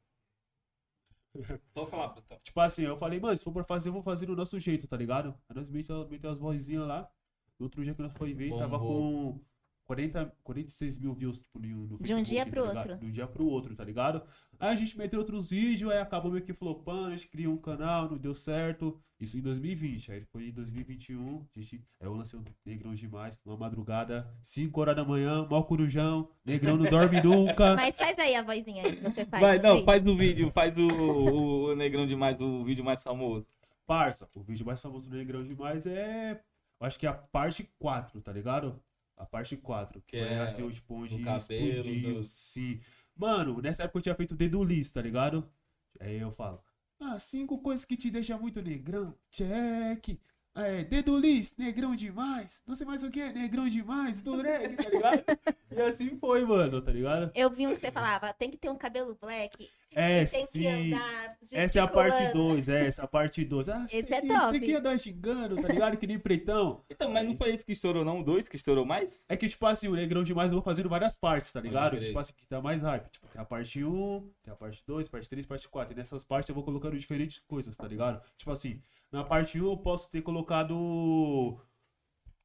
Falar. 1.89 2.15
Tipo 2.43 2.59
assim, 2.59 2.83
eu 2.83 2.97
falei, 2.97 3.19
mano, 3.19 3.37
se 3.37 3.43
for 3.43 3.53
pra 3.53 3.63
fazer, 3.63 3.89
vamos 3.89 4.05
fazer 4.05 4.25
do 4.25 4.35
nosso 4.35 4.59
jeito, 4.59 4.87
tá 4.87 4.97
ligado? 4.97 5.29
Aí 5.47 5.55
nós 5.55 5.69
metemos 5.69 6.25
as 6.25 6.39
vozinhas 6.39 6.87
lá. 6.87 7.09
No 7.57 7.65
outro 7.65 7.83
dia 7.83 7.95
que 7.95 8.01
nós 8.01 8.15
foi 8.15 8.33
ver, 8.33 8.51
tava 8.51 8.77
Bombou. 8.77 9.33
com 9.33 9.45
40, 9.87 10.35
46 10.43 10.99
mil 10.99 11.13
views 11.13 11.39
tipo, 11.39 11.59
no, 11.59 11.87
no 11.87 11.97
De 11.99 12.13
um 12.13 12.21
dia 12.21 12.43
Facebook, 12.43 12.51
pro 12.51 12.63
tá 12.63 12.79
outro. 12.79 12.97
De 12.97 13.05
um 13.05 13.11
dia 13.11 13.27
pro 13.27 13.45
outro, 13.45 13.75
tá 13.75 13.85
ligado? 13.85 14.21
Aí 14.59 14.73
a 14.73 14.75
gente 14.75 14.97
meteu 14.97 15.19
outros 15.19 15.49
vídeos, 15.49 15.89
aí 15.89 15.99
acabou 15.99 16.29
meio 16.29 16.43
que 16.43 16.53
flopando, 16.53 17.07
a 17.07 17.11
gente 17.11 17.29
criou 17.29 17.53
um 17.53 17.57
canal, 17.57 18.09
não 18.09 18.17
deu 18.17 18.35
certo. 18.35 18.99
Isso 19.19 19.37
em 19.37 19.41
2020. 19.41 20.11
Aí 20.11 20.25
foi 20.25 20.49
em 20.49 20.51
2021, 20.51 21.47
a 21.55 21.59
gente, 21.59 21.75
aí 21.99 22.07
eu 22.07 22.13
lancei 22.13 22.37
o 22.37 22.43
Negrão 22.65 22.93
Demais, 22.93 23.39
uma 23.45 23.55
madrugada, 23.55 24.29
5 24.41 24.79
horas 24.79 24.95
da 24.95 25.05
manhã, 25.05 25.47
mal 25.49 25.63
corujão, 25.63 26.29
Negrão 26.43 26.75
não 26.75 26.89
dorme 26.89 27.21
nunca. 27.21 27.75
Mas 27.77 27.97
faz 27.97 28.19
aí 28.19 28.35
a 28.35 28.43
vozinha 28.43 28.93
que 28.93 29.01
você 29.01 29.25
faz. 29.25 29.41
Vai, 29.41 29.57
não, 29.57 29.75
vídeo. 29.75 29.85
faz 29.85 30.05
o 30.05 30.17
vídeo, 30.17 30.51
faz 30.51 30.77
o, 30.77 30.87
o, 30.87 31.63
o 31.71 31.75
Negrão 31.75 32.05
Demais, 32.05 32.39
o 32.41 32.63
vídeo 32.65 32.83
mais 32.83 33.01
famoso. 33.01 33.47
Parça, 33.85 34.29
o 34.35 34.41
vídeo 34.41 34.65
mais 34.65 34.81
famoso 34.81 35.09
do 35.09 35.15
Negrão 35.15 35.43
Demais 35.43 35.87
é. 35.87 36.41
Eu 36.79 36.85
acho 36.85 36.99
que 36.99 37.07
é 37.07 37.09
a 37.09 37.13
parte 37.13 37.67
4, 37.79 38.21
tá 38.21 38.31
ligado? 38.31 38.79
A 39.17 39.25
parte 39.25 39.57
4. 39.57 40.01
Que 40.07 40.17
é 40.17 40.33
é 40.33 40.39
assim, 40.39 40.61
o 40.63 40.71
tipo, 40.71 40.95
onde 40.95 41.19
cabelo, 41.19 41.37
explodiu, 41.37 42.13
do- 42.15 42.23
sim. 42.23 42.79
Mano, 43.15 43.61
nessa 43.61 43.83
época 43.83 43.97
eu 43.99 44.03
tinha 44.03 44.15
feito 44.15 44.35
dedo 44.35 44.63
liso, 44.63 44.93
tá 44.93 45.01
ligado? 45.01 45.49
Aí 45.99 46.17
eu 46.19 46.31
falo. 46.31 46.63
Ah, 46.99 47.17
cinco 47.19 47.59
coisas 47.61 47.85
que 47.85 47.97
te 47.97 48.09
deixam 48.11 48.39
muito 48.39 48.61
negrão. 48.61 49.15
Check. 49.31 50.19
É, 50.57 50.83
dedo 50.83 51.19
liso, 51.19 51.53
negrão 51.57 51.95
demais. 51.95 52.63
Não 52.65 52.75
sei 52.75 52.85
mais 52.87 53.03
o 53.03 53.11
que, 53.11 53.23
negrão 53.31 53.69
demais, 53.69 54.19
do 54.21 54.41
reggae, 54.41 54.75
tá 54.75 54.89
ligado? 54.89 55.23
e 55.71 55.81
assim 55.81 56.17
foi, 56.17 56.43
mano, 56.43 56.81
tá 56.81 56.91
ligado? 56.91 57.31
Eu 57.35 57.49
vi 57.51 57.67
um 57.67 57.73
que 57.75 57.79
você 57.79 57.91
falava, 57.91 58.33
tem 58.33 58.49
que 58.49 58.57
ter 58.57 58.69
um 58.69 58.75
cabelo 58.75 59.15
black. 59.21 59.69
É, 59.93 60.23
e 60.23 60.27
tem 60.27 60.45
que 60.45 60.51
sim. 60.51 60.67
andar. 60.93 61.37
Essa 61.51 61.79
é 61.79 61.81
a 61.81 61.87
parte 61.87 62.17
gesticulando. 62.17 62.53
2, 62.53 62.69
é, 62.69 62.87
essa 62.87 63.01
é 63.01 63.05
a 63.05 63.07
parte 63.07 63.45
2. 63.45 63.69
Ah, 63.69 63.85
Esse 63.91 64.13
é 64.13 64.21
que- 64.21 64.27
top. 64.27 64.51
Tem 64.51 64.61
que 64.61 64.73
andar 64.75 64.99
xingando, 64.99 65.55
tá 65.61 65.67
ligado? 65.67 65.97
Que 65.97 66.05
nem 66.05 66.19
pretão. 66.19 66.83
Então, 66.89 67.11
mas 67.11 67.27
não 67.27 67.35
foi 67.35 67.49
esse 67.51 67.65
que 67.65 67.71
estourou, 67.71 68.03
não? 68.05 68.19
O 68.19 68.23
dois 68.23 68.47
que 68.49 68.55
estourou 68.55 68.85
mais? 68.85 69.25
É 69.29 69.35
que, 69.35 69.47
tipo 69.47 69.65
assim, 69.65 69.87
o 69.87 69.95
Negrão 69.95 70.23
Demais 70.23 70.51
eu 70.51 70.57
vou 70.57 70.63
fazendo 70.63 70.89
várias 70.89 71.15
partes, 71.15 71.51
tá 71.51 71.59
ligado? 71.61 71.99
Tipo 71.99 72.19
assim, 72.19 72.33
que 72.33 72.45
tá 72.45 72.61
mais 72.61 72.81
hype. 72.81 73.09
Tipo, 73.09 73.27
tem 73.27 73.41
a 73.41 73.45
parte 73.45 73.83
1, 73.83 74.29
tem 74.43 74.53
a 74.53 74.55
parte 74.55 74.83
2, 74.85 75.07
parte 75.07 75.29
3, 75.29 75.45
parte 75.45 75.67
4. 75.69 75.93
E 75.93 75.95
nessas 75.95 76.23
partes 76.23 76.49
eu 76.49 76.55
vou 76.55 76.63
colocando 76.63 76.97
diferentes 76.97 77.39
coisas, 77.47 77.75
tá 77.75 77.87
ligado? 77.87 78.21
Tipo 78.37 78.51
assim, 78.51 78.79
na 79.11 79.23
parte 79.23 79.59
1 79.59 79.65
eu 79.65 79.77
posso 79.77 80.09
ter 80.11 80.21
colocado. 80.21 81.59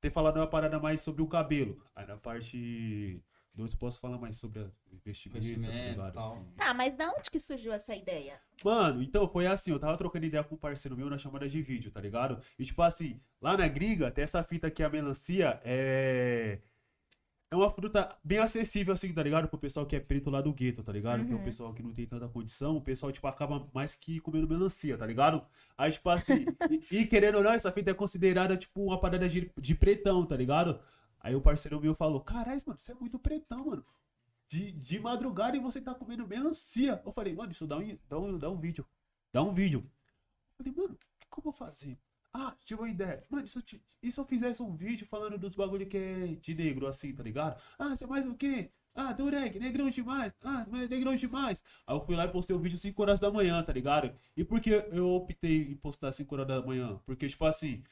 ter 0.00 0.10
falado 0.10 0.36
uma 0.38 0.46
parada 0.46 0.78
mais 0.80 1.00
sobre 1.00 1.22
o 1.22 1.28
cabelo. 1.28 1.80
Aí 1.94 2.06
na 2.06 2.16
parte 2.16 3.22
2 3.54 3.72
eu 3.72 3.78
posso 3.78 4.00
falar 4.00 4.18
mais 4.18 4.36
sobre 4.36 4.60
a 4.60 4.70
investimento, 4.92 5.38
tá 5.38 5.46
Investimento, 5.46 5.90
ligado? 5.90 6.14
tal. 6.14 6.32
Assim. 6.34 6.52
Tá, 6.56 6.74
mas 6.74 6.94
da 6.94 7.10
onde 7.10 7.30
que 7.30 7.38
surgiu 7.38 7.72
essa 7.72 7.94
ideia? 7.94 8.40
Mano, 8.64 9.02
então 9.02 9.28
foi 9.28 9.46
assim, 9.46 9.70
eu 9.72 9.78
tava 9.78 9.96
trocando 9.96 10.24
ideia 10.26 10.42
com 10.44 10.54
um 10.54 10.58
parceiro 10.58 10.96
meu 10.96 11.10
na 11.10 11.18
chamada 11.18 11.48
de 11.48 11.60
vídeo, 11.60 11.90
tá 11.90 12.00
ligado? 12.00 12.40
E 12.58 12.64
tipo 12.64 12.80
assim, 12.82 13.20
lá 13.40 13.56
na 13.56 13.68
gringa, 13.68 14.10
tem 14.10 14.24
essa 14.24 14.42
fita 14.42 14.68
aqui, 14.68 14.82
a 14.82 14.88
melancia, 14.88 15.60
é. 15.64 16.60
É 17.52 17.56
uma 17.56 17.68
fruta 17.70 18.08
bem 18.24 18.38
acessível, 18.38 18.94
assim, 18.94 19.12
tá 19.12 19.22
ligado? 19.22 19.46
Pro 19.46 19.58
pessoal 19.58 19.84
que 19.84 19.94
é 19.94 20.00
preto 20.00 20.30
lá 20.30 20.40
do 20.40 20.54
gueto, 20.54 20.82
tá 20.82 20.90
ligado? 20.90 21.26
Que 21.26 21.32
é 21.32 21.36
o 21.36 21.38
Uhum. 21.38 21.44
pessoal 21.44 21.74
que 21.74 21.82
não 21.82 21.92
tem 21.92 22.06
tanta 22.06 22.26
condição, 22.26 22.76
o 22.78 22.80
pessoal, 22.80 23.12
tipo, 23.12 23.26
acaba 23.26 23.68
mais 23.74 23.94
que 23.94 24.20
comendo 24.20 24.48
melancia, 24.48 24.96
tá 24.96 25.04
ligado? 25.06 25.44
Aí, 25.76 25.92
tipo 25.92 26.08
assim, 26.08 26.46
e, 26.90 26.98
e 27.00 27.06
querendo 27.06 27.36
ou 27.36 27.42
não, 27.44 27.52
essa 27.52 27.70
fita 27.70 27.90
é 27.90 27.94
considerada, 27.94 28.56
tipo, 28.56 28.82
uma 28.82 28.98
parada 28.98 29.28
de, 29.28 29.52
de 29.60 29.74
pretão, 29.74 30.24
tá 30.24 30.34
ligado? 30.36 30.80
Aí 31.20 31.34
o 31.34 31.42
parceiro 31.42 31.78
meu 31.80 31.94
falou, 31.94 32.20
caralho, 32.22 32.58
mano, 32.66 32.78
você 32.78 32.92
é 32.92 32.94
muito 32.94 33.18
pretão, 33.18 33.66
mano. 33.66 33.84
de, 34.48 34.72
de 34.72 34.98
madrugada 35.00 35.56
e 35.56 35.60
você 35.60 35.80
tá 35.80 35.94
comendo 35.94 36.26
melancia. 36.26 37.00
Eu 37.04 37.12
falei, 37.12 37.34
mano, 37.34 37.52
isso 37.52 37.66
dá 37.66 37.76
um, 37.78 37.98
dá 38.08 38.18
um, 38.18 38.38
dá 38.38 38.50
um 38.50 38.58
vídeo. 38.58 38.86
Dá 39.32 39.42
um 39.42 39.52
vídeo. 39.52 39.80
Eu 39.80 40.56
falei, 40.64 40.72
mano, 40.74 40.94
o 40.94 41.34
que 41.34 41.38
eu 41.38 41.42
vou 41.44 41.52
fazer? 41.52 41.98
Ah, 42.34 42.56
tive 42.64 42.80
uma 42.80 42.88
ideia. 42.90 43.24
Mano, 43.28 43.44
e 43.44 43.48
se 43.48 43.58
eu, 43.58 43.62
ti- 43.62 43.82
e 44.02 44.10
se 44.10 44.18
eu 44.18 44.24
fizesse 44.24 44.62
um 44.62 44.74
vídeo 44.74 45.06
falando 45.06 45.38
dos 45.38 45.54
bagulho 45.54 45.86
que 45.86 45.96
é 45.96 46.26
de 46.36 46.54
negro, 46.54 46.86
assim, 46.86 47.14
tá 47.14 47.22
ligado? 47.22 47.60
Ah, 47.78 47.90
você 47.94 48.04
é 48.04 48.06
mais 48.06 48.26
o 48.26 48.34
quê? 48.34 48.70
Ah, 48.94 49.12
Dureg, 49.12 49.58
negrão 49.58 49.88
demais. 49.90 50.34
Ah, 50.42 50.66
negrão 50.88 51.14
demais. 51.16 51.62
Aí 51.86 51.94
eu 51.96 52.04
fui 52.04 52.14
lá 52.16 52.24
e 52.24 52.28
postei 52.32 52.54
o 52.56 52.58
vídeo 52.58 52.78
5 52.78 53.02
horas 53.02 53.20
da 53.20 53.30
manhã, 53.30 53.62
tá 53.62 53.72
ligado? 53.72 54.14
E 54.36 54.44
por 54.44 54.60
que 54.60 54.70
eu 54.70 55.08
optei 55.10 55.72
em 55.72 55.76
postar 55.76 56.12
5 56.12 56.34
horas 56.34 56.46
da 56.46 56.62
manhã? 56.62 57.00
Porque, 57.06 57.28
tipo 57.28 57.44
assim, 57.44 57.82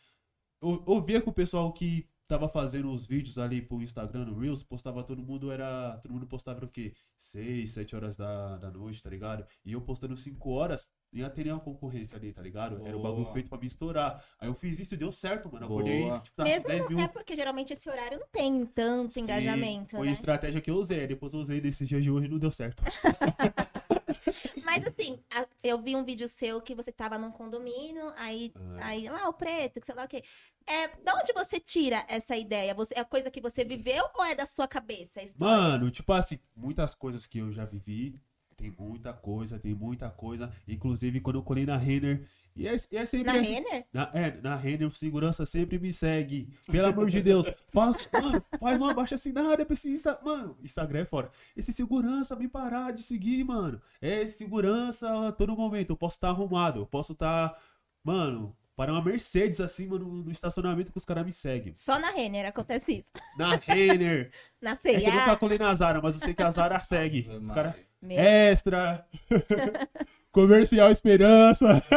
eu, 0.62 0.84
eu 0.86 1.02
via 1.04 1.20
que 1.22 1.28
o 1.28 1.32
pessoal 1.32 1.72
que 1.72 2.06
tava 2.28 2.48
fazendo 2.48 2.90
os 2.90 3.06
vídeos 3.06 3.38
ali 3.38 3.60
pro 3.62 3.82
Instagram, 3.82 4.24
no 4.26 4.38
Reels, 4.38 4.62
postava 4.62 5.02
todo 5.04 5.22
mundo, 5.22 5.50
era. 5.50 5.98
Todo 6.02 6.12
mundo 6.12 6.26
postava 6.26 6.64
o 6.64 6.68
quê? 6.68 6.94
6, 7.16 7.70
7 7.72 7.96
horas 7.96 8.16
da, 8.16 8.56
da 8.58 8.70
noite, 8.70 9.02
tá 9.02 9.10
ligado? 9.10 9.46
E 9.64 9.72
eu 9.72 9.80
postando 9.80 10.16
5 10.16 10.50
horas, 10.50 10.90
ia 11.12 11.28
ter 11.28 11.44
nenhuma 11.44 11.60
concorrência 11.62 12.16
ali, 12.16 12.32
tá 12.32 12.40
ligado? 12.40 12.86
Era 12.86 12.96
o 12.96 13.02
bagulho 13.02 13.22
Boa. 13.24 13.32
feito 13.34 13.48
pra 13.50 13.58
me 13.58 13.66
estourar. 13.66 14.24
Aí 14.38 14.48
eu 14.48 14.54
fiz 14.54 14.78
isso 14.78 14.94
e 14.94 14.96
deu 14.96 15.10
certo, 15.10 15.50
mano. 15.52 15.64
Acordei, 15.66 16.02
Boa. 16.02 16.20
tipo, 16.20 16.36
tava 16.36 16.48
Mesmo 16.48 16.68
10 16.68 16.88
mil. 16.88 16.98
até 16.98 17.08
porque 17.08 17.34
geralmente 17.36 17.72
esse 17.72 17.88
horário 17.90 18.18
não 18.18 18.26
tem 18.28 18.64
tanto 18.66 19.14
Sim, 19.14 19.22
engajamento, 19.22 19.96
Foi 19.96 20.06
né? 20.06 20.10
a 20.10 20.12
estratégia 20.12 20.60
que 20.60 20.70
eu 20.70 20.76
usei. 20.76 21.06
Depois 21.06 21.32
eu 21.32 21.40
usei 21.40 21.60
nesses 21.60 21.88
dias 21.88 22.02
de 22.02 22.10
hoje 22.10 22.26
e 22.26 22.30
não 22.30 22.38
deu 22.38 22.50
certo. 22.52 22.82
Mas 24.64 24.86
assim, 24.86 25.18
eu 25.62 25.80
vi 25.80 25.96
um 25.96 26.04
vídeo 26.04 26.28
seu 26.28 26.60
que 26.60 26.74
você 26.74 26.92
tava 26.92 27.18
num 27.18 27.30
condomínio, 27.32 28.12
aí, 28.16 28.52
Ah. 28.54 28.86
aí 28.88 29.08
lá 29.08 29.28
o 29.28 29.32
preto, 29.32 29.80
que 29.80 29.86
sei 29.86 29.94
lá 29.94 30.04
o 30.04 30.08
quê. 30.08 30.22
É, 30.66 30.88
da 31.02 31.16
onde 31.16 31.32
você 31.32 31.58
tira 31.58 32.04
essa 32.08 32.36
ideia? 32.36 32.74
Você, 32.74 32.94
é 32.96 33.02
coisa 33.02 33.30
que 33.30 33.40
você 33.40 33.64
viveu 33.64 34.04
ou 34.14 34.24
é 34.24 34.34
da 34.34 34.46
sua 34.46 34.68
cabeça? 34.68 35.22
história? 35.22 35.34
Mano, 35.38 35.90
tipo 35.90 36.12
assim, 36.12 36.38
muitas 36.54 36.94
coisas 36.94 37.26
que 37.26 37.38
eu 37.38 37.50
já 37.50 37.64
vivi. 37.64 38.14
Tem 38.60 38.70
muita 38.78 39.10
coisa, 39.14 39.58
tem 39.58 39.74
muita 39.74 40.10
coisa. 40.10 40.52
Inclusive, 40.68 41.18
quando 41.22 41.36
eu 41.36 41.42
colei 41.42 41.64
na 41.64 41.78
Renner. 41.78 42.26
E 42.54 42.68
é, 42.68 42.76
e 42.92 42.96
é 42.98 43.06
sempre 43.06 43.32
Na 43.32 43.40
assim- 43.40 43.54
Renner? 43.54 43.86
Na, 43.90 44.10
é, 44.12 44.38
na 44.42 44.54
Renner, 44.54 44.86
o 44.86 44.90
segurança 44.90 45.46
sempre 45.46 45.78
me 45.78 45.90
segue. 45.94 46.52
Pelo 46.70 46.88
amor 46.88 47.08
de 47.08 47.22
Deus. 47.22 47.50
Faz, 47.72 48.06
mano, 48.12 48.42
faz 48.60 48.78
uma 48.78 48.92
baixa 48.92 49.14
assinada 49.14 49.64
pra 49.64 49.72
esse 49.72 49.88
Insta. 49.88 50.18
Mano, 50.22 50.58
Instagram 50.62 51.00
é 51.00 51.04
fora. 51.06 51.30
Esse 51.56 51.72
segurança 51.72 52.36
me 52.36 52.48
parar 52.48 52.92
de 52.92 53.02
seguir, 53.02 53.42
mano. 53.44 53.80
É 53.98 54.26
segurança 54.26 55.28
a 55.28 55.32
todo 55.32 55.56
momento. 55.56 55.90
Eu 55.90 55.96
posso 55.96 56.16
estar 56.16 56.28
arrumado. 56.28 56.80
Eu 56.80 56.86
posso 56.86 57.12
estar. 57.14 57.56
Mano, 58.04 58.54
para 58.76 58.92
uma 58.92 59.02
Mercedes 59.02 59.60
assim, 59.60 59.86
mano, 59.86 60.04
no 60.24 60.30
estacionamento 60.30 60.90
que 60.92 60.98
os 60.98 61.04
caras 61.04 61.24
me 61.24 61.32
seguem. 61.32 61.72
Só 61.72 61.98
na 61.98 62.10
Renner 62.10 62.46
acontece 62.46 62.98
isso. 62.98 63.10
Na 63.38 63.56
Renner. 63.56 64.30
Na 64.60 64.72
É 64.72 64.76
que 64.76 64.88
eu 64.88 65.12
nunca 65.12 65.24
C&A, 65.24 65.36
colei 65.36 65.58
na 65.58 65.74
Zara, 65.74 66.00
mas 66.02 66.16
eu 66.16 66.22
sei 66.22 66.34
que 66.34 66.42
a 66.42 66.50
Zara 66.50 66.78
segue. 66.80 67.26
Os 67.40 67.50
caras. 67.50 67.74
Meu, 68.02 68.18
Extra! 68.18 69.06
Comercial 70.32 70.90
Esperança! 70.90 71.82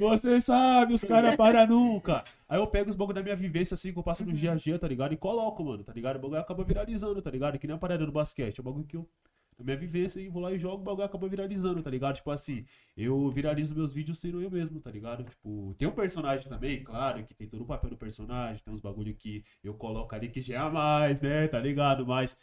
Você 0.00 0.40
sabe, 0.40 0.94
os 0.94 1.04
caras 1.04 1.36
param 1.36 1.66
nunca. 1.66 2.24
Aí 2.48 2.58
eu 2.58 2.66
pego 2.66 2.88
os 2.88 2.96
bagulho 2.96 3.16
da 3.16 3.22
minha 3.22 3.36
vivência, 3.36 3.74
assim, 3.74 3.92
que 3.92 3.98
eu 3.98 4.02
passo 4.02 4.24
no 4.24 4.32
dia 4.32 4.52
a 4.52 4.54
dia, 4.54 4.78
tá 4.78 4.88
ligado? 4.88 5.12
E 5.12 5.16
coloco, 5.16 5.62
mano, 5.62 5.84
tá 5.84 5.92
ligado? 5.92 6.16
O 6.16 6.20
bagulho 6.20 6.40
acaba 6.40 6.64
viralizando, 6.64 7.20
tá 7.20 7.30
ligado? 7.30 7.58
Que 7.58 7.66
nem 7.66 7.76
a 7.76 7.78
parada 7.78 8.06
do 8.06 8.10
basquete. 8.10 8.58
É 8.58 8.62
um 8.62 8.64
bagulho 8.64 8.86
que 8.86 8.96
eu. 8.96 9.06
Na 9.58 9.64
minha 9.64 9.76
vivência, 9.76 10.18
e 10.18 10.28
vou 10.30 10.40
lá 10.40 10.50
e 10.52 10.58
jogo, 10.58 10.76
o 10.76 10.84
bagulho 10.84 11.04
acaba 11.04 11.28
viralizando, 11.28 11.82
tá 11.82 11.90
ligado? 11.90 12.16
Tipo 12.16 12.30
assim, 12.30 12.64
eu 12.96 13.30
viralizo 13.30 13.74
meus 13.74 13.92
vídeos 13.92 14.16
sendo 14.16 14.40
eu 14.40 14.50
mesmo, 14.50 14.80
tá 14.80 14.90
ligado? 14.90 15.22
Tipo, 15.22 15.74
tem 15.76 15.86
um 15.86 15.92
personagem 15.92 16.48
também, 16.48 16.82
claro, 16.82 17.22
que 17.26 17.34
tem 17.34 17.46
todo 17.46 17.60
o 17.60 17.66
papel 17.66 17.90
do 17.90 17.96
personagem, 17.98 18.62
tem 18.64 18.72
uns 18.72 18.80
bagulho 18.80 19.14
que 19.14 19.44
eu 19.62 19.74
coloco 19.74 20.14
ali 20.14 20.30
que 20.30 20.40
já 20.40 20.54
é 20.54 20.56
a 20.56 20.70
mais, 20.70 21.20
né? 21.20 21.46
Tá 21.46 21.60
ligado? 21.60 22.06
Mas, 22.06 22.38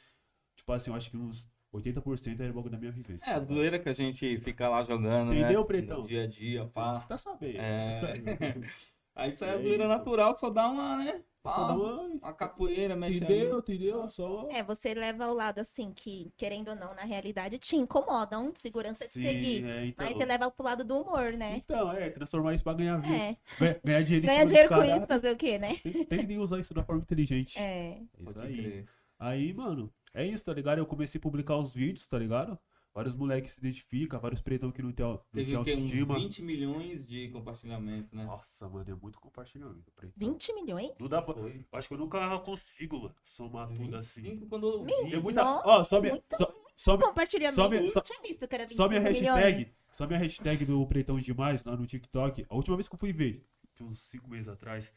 tipo 0.55 0.71
assim, 0.71 0.91
eu 0.91 0.95
acho 0.95 1.09
que 1.09 1.17
uns 1.17 1.49
80% 1.77 2.39
é 2.39 2.49
o 2.49 2.53
bagulho 2.53 2.71
da 2.71 2.77
minha 2.77 2.91
vivência. 2.91 3.29
É, 3.29 3.33
a 3.33 3.39
zoeira 3.39 3.79
que 3.79 3.89
a 3.89 3.93
gente 3.93 4.37
fica 4.39 4.67
lá 4.69 4.83
jogando, 4.83 5.29
né? 5.31 5.39
Entendeu, 5.39 5.65
Pretão? 5.65 5.99
No 5.99 6.07
dia 6.07 6.23
a 6.23 6.27
dia, 6.27 6.65
pá. 6.65 6.99
Você 6.99 7.07
tá 7.07 7.17
sabendo. 7.17 7.57
É. 7.59 8.01
Aí 9.15 9.31
isso 9.31 9.43
aí 9.43 9.49
é 9.49 9.53
É 9.55 9.57
zoeira 9.57 9.83
isso. 9.85 9.87
natural, 9.87 10.35
só 10.35 10.47
dá 10.51 10.67
uma, 10.69 10.97
né? 10.97 11.21
Só 11.43 11.65
dá 11.65 11.73
uma... 11.73 12.01
uma 12.03 12.33
capoeira, 12.33 12.95
mexe 12.95 13.17
Entendeu, 13.17 13.53
aí. 13.53 13.59
entendeu? 13.59 14.07
Só... 14.09 14.47
É, 14.51 14.61
você 14.61 14.93
leva 14.93 15.25
ao 15.25 15.33
lado 15.33 15.57
assim, 15.57 15.91
que, 15.91 16.31
querendo 16.37 16.67
ou 16.67 16.75
não, 16.75 16.93
na 16.93 17.01
realidade, 17.01 17.57
te 17.57 17.75
incomoda 17.77 18.37
um 18.37 18.53
segurança 18.53 19.05
de 19.05 19.09
seguir. 19.11 19.65
é, 19.65 19.85
então... 19.87 20.05
Mas 20.05 20.15
você 20.17 20.25
leva 20.25 20.51
pro 20.51 20.63
lado 20.63 20.83
do 20.83 21.01
humor, 21.01 21.31
né? 21.31 21.55
Então, 21.65 21.91
é, 21.93 22.11
transformar 22.11 22.53
isso 22.53 22.63
pra 22.63 22.73
ganhar 22.73 22.97
views. 22.97 23.15
É. 23.19 23.37
Ganhar- 23.59 23.79
Ganhar 23.83 24.03
dinheiro 24.03 24.25
em 24.25 24.27
Ganha 24.27 24.39
cima 24.39 24.49
dinheiro 24.49 24.69
com 24.75 24.83
isso, 24.83 25.07
fazer 25.07 25.31
o 25.31 25.35
quê, 25.37 25.57
né? 25.57 25.75
Tem, 25.77 26.03
tem 26.05 26.27
que 26.27 26.37
usar 26.37 26.59
isso 26.59 26.73
da 26.75 26.83
forma 26.83 27.01
inteligente. 27.01 27.57
É. 27.57 28.01
Isso 28.19 28.33
Pode 28.33 28.39
aí. 28.45 28.55
crer. 28.55 28.85
Aí, 29.17 29.51
mano, 29.51 29.91
é 30.21 30.25
isso, 30.25 30.43
tá 30.45 30.53
ligado? 30.53 30.79
Eu 30.79 30.85
comecei 30.85 31.19
a 31.19 31.21
publicar 31.21 31.57
os 31.57 31.73
vídeos, 31.73 32.05
tá 32.07 32.17
ligado? 32.17 32.57
Vários 32.93 33.13
moleques 33.13 33.51
se 33.53 33.59
identificam, 33.59 34.19
vários 34.19 34.41
pretão 34.41 34.71
que 34.71 34.81
não 34.81 34.91
tem, 34.91 35.05
não 35.05 35.17
Teve 35.31 35.53
tem 35.53 35.63
quê? 35.63 35.71
Uns 35.71 35.77
autoestima. 35.77 36.15
20 36.19 36.41
milhões 36.41 37.07
de 37.07 37.29
compartilhamentos, 37.29 38.11
né? 38.11 38.25
Nossa, 38.25 38.67
mano, 38.67 38.89
é 38.89 38.95
muito 38.95 39.19
compartilhamento. 39.19 39.91
Pretão. 39.95 40.13
20 40.17 40.53
milhões? 40.55 40.91
Não 40.99 41.07
dá 41.07 41.21
pra... 41.21 41.35
Foi. 41.35 41.63
Acho 41.73 41.87
que 41.87 41.93
eu 41.93 41.97
nunca 41.99 42.39
consigo 42.39 42.97
mano, 43.03 43.15
somar 43.23 43.67
tudo 43.67 43.95
assim. 43.97 44.21
25 44.23 44.47
quando 44.49 44.83
vi. 44.83 45.11
Tem 45.11 45.21
muita... 45.21 45.43
Ó, 45.63 45.83
sobe, 45.83 46.09
muito- 46.09 46.23
so- 46.35 46.51
sobe, 46.75 47.03
Compartilhamento. 47.03 47.55
sobe- 47.55 47.77
eu 47.77 47.87
so- 47.89 47.95
não 47.97 48.01
tinha 48.03 48.21
visto 48.23 48.47
que 48.47 48.55
era 48.55 48.63
25 48.63 48.77
Só 48.83 48.89
minha 48.89 48.99
milhões. 49.01 49.19
hashtag, 49.21 49.73
só 49.91 50.07
minha 50.07 50.19
hashtag 50.19 50.65
do 50.65 50.87
Pretão 50.87 51.19
Demais 51.19 51.63
lá 51.63 51.77
no 51.77 51.85
TikTok. 51.85 52.47
A 52.49 52.55
última 52.55 52.75
vez 52.77 52.87
que 52.87 52.95
eu 52.95 52.99
fui 52.99 53.13
ver, 53.13 53.45
tinha 53.75 53.87
uns 53.87 53.99
5 53.99 54.27
meses 54.27 54.47
atrás, 54.47 54.91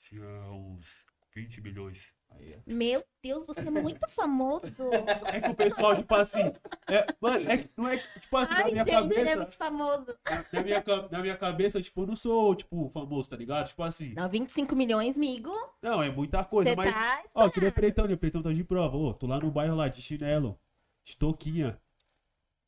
tinha 0.00 0.24
uns 0.50 0.86
20 1.34 1.60
milhões. 1.60 2.06
Aí. 2.38 2.58
Meu 2.66 3.04
Deus, 3.22 3.46
você 3.46 3.60
é 3.60 3.70
muito 3.70 4.08
famoso. 4.10 4.90
É 5.26 5.40
que 5.40 5.50
o 5.50 5.54
pessoal, 5.54 5.96
tipo 5.96 6.14
assim, 6.14 6.52
é, 6.90 7.06
mano, 7.20 7.50
é 7.50 7.58
que 7.58 7.70
não 7.76 7.88
é 7.88 7.98
que, 7.98 8.20
tipo 8.20 8.36
assim, 8.36 8.52
na 8.52 8.58
Ai, 8.58 8.70
minha 8.72 8.84
gente, 8.84 8.88
ele 8.88 8.96
é 8.96 9.02
cabeça, 9.02 9.36
muito 9.36 9.56
famoso. 9.56 10.06
na, 10.24 10.44
na 10.52 10.62
minha, 10.62 10.84
na 11.10 11.18
minha 11.22 11.36
cabeça, 11.36 11.80
tipo, 11.80 12.02
eu 12.02 12.06
não 12.06 12.16
sou, 12.16 12.54
tipo, 12.54 12.88
famoso, 12.90 13.28
tá 13.30 13.36
ligado? 13.36 13.68
Tipo 13.68 13.82
assim, 13.82 14.14
Não, 14.14 14.28
25 14.28 14.74
milhões, 14.76 15.16
amigo. 15.16 15.52
não, 15.82 16.02
é 16.02 16.10
muita 16.10 16.44
coisa, 16.44 16.70
Você 16.70 16.76
mas, 16.76 16.92
tá 16.92 17.22
ó, 17.34 17.50
nem 17.56 17.68
o. 17.68 17.72
Pretão, 17.72 18.06
né? 18.06 18.14
O 18.14 18.18
Pretão 18.18 18.42
tá 18.42 18.52
de 18.52 18.64
prova, 18.64 18.96
ô, 18.96 19.14
tô 19.14 19.26
lá 19.26 19.38
no 19.38 19.50
bairro 19.50 19.74
lá, 19.76 19.88
de 19.88 20.00
chinelo, 20.02 20.58
de 21.04 21.16
touquinha, 21.16 21.78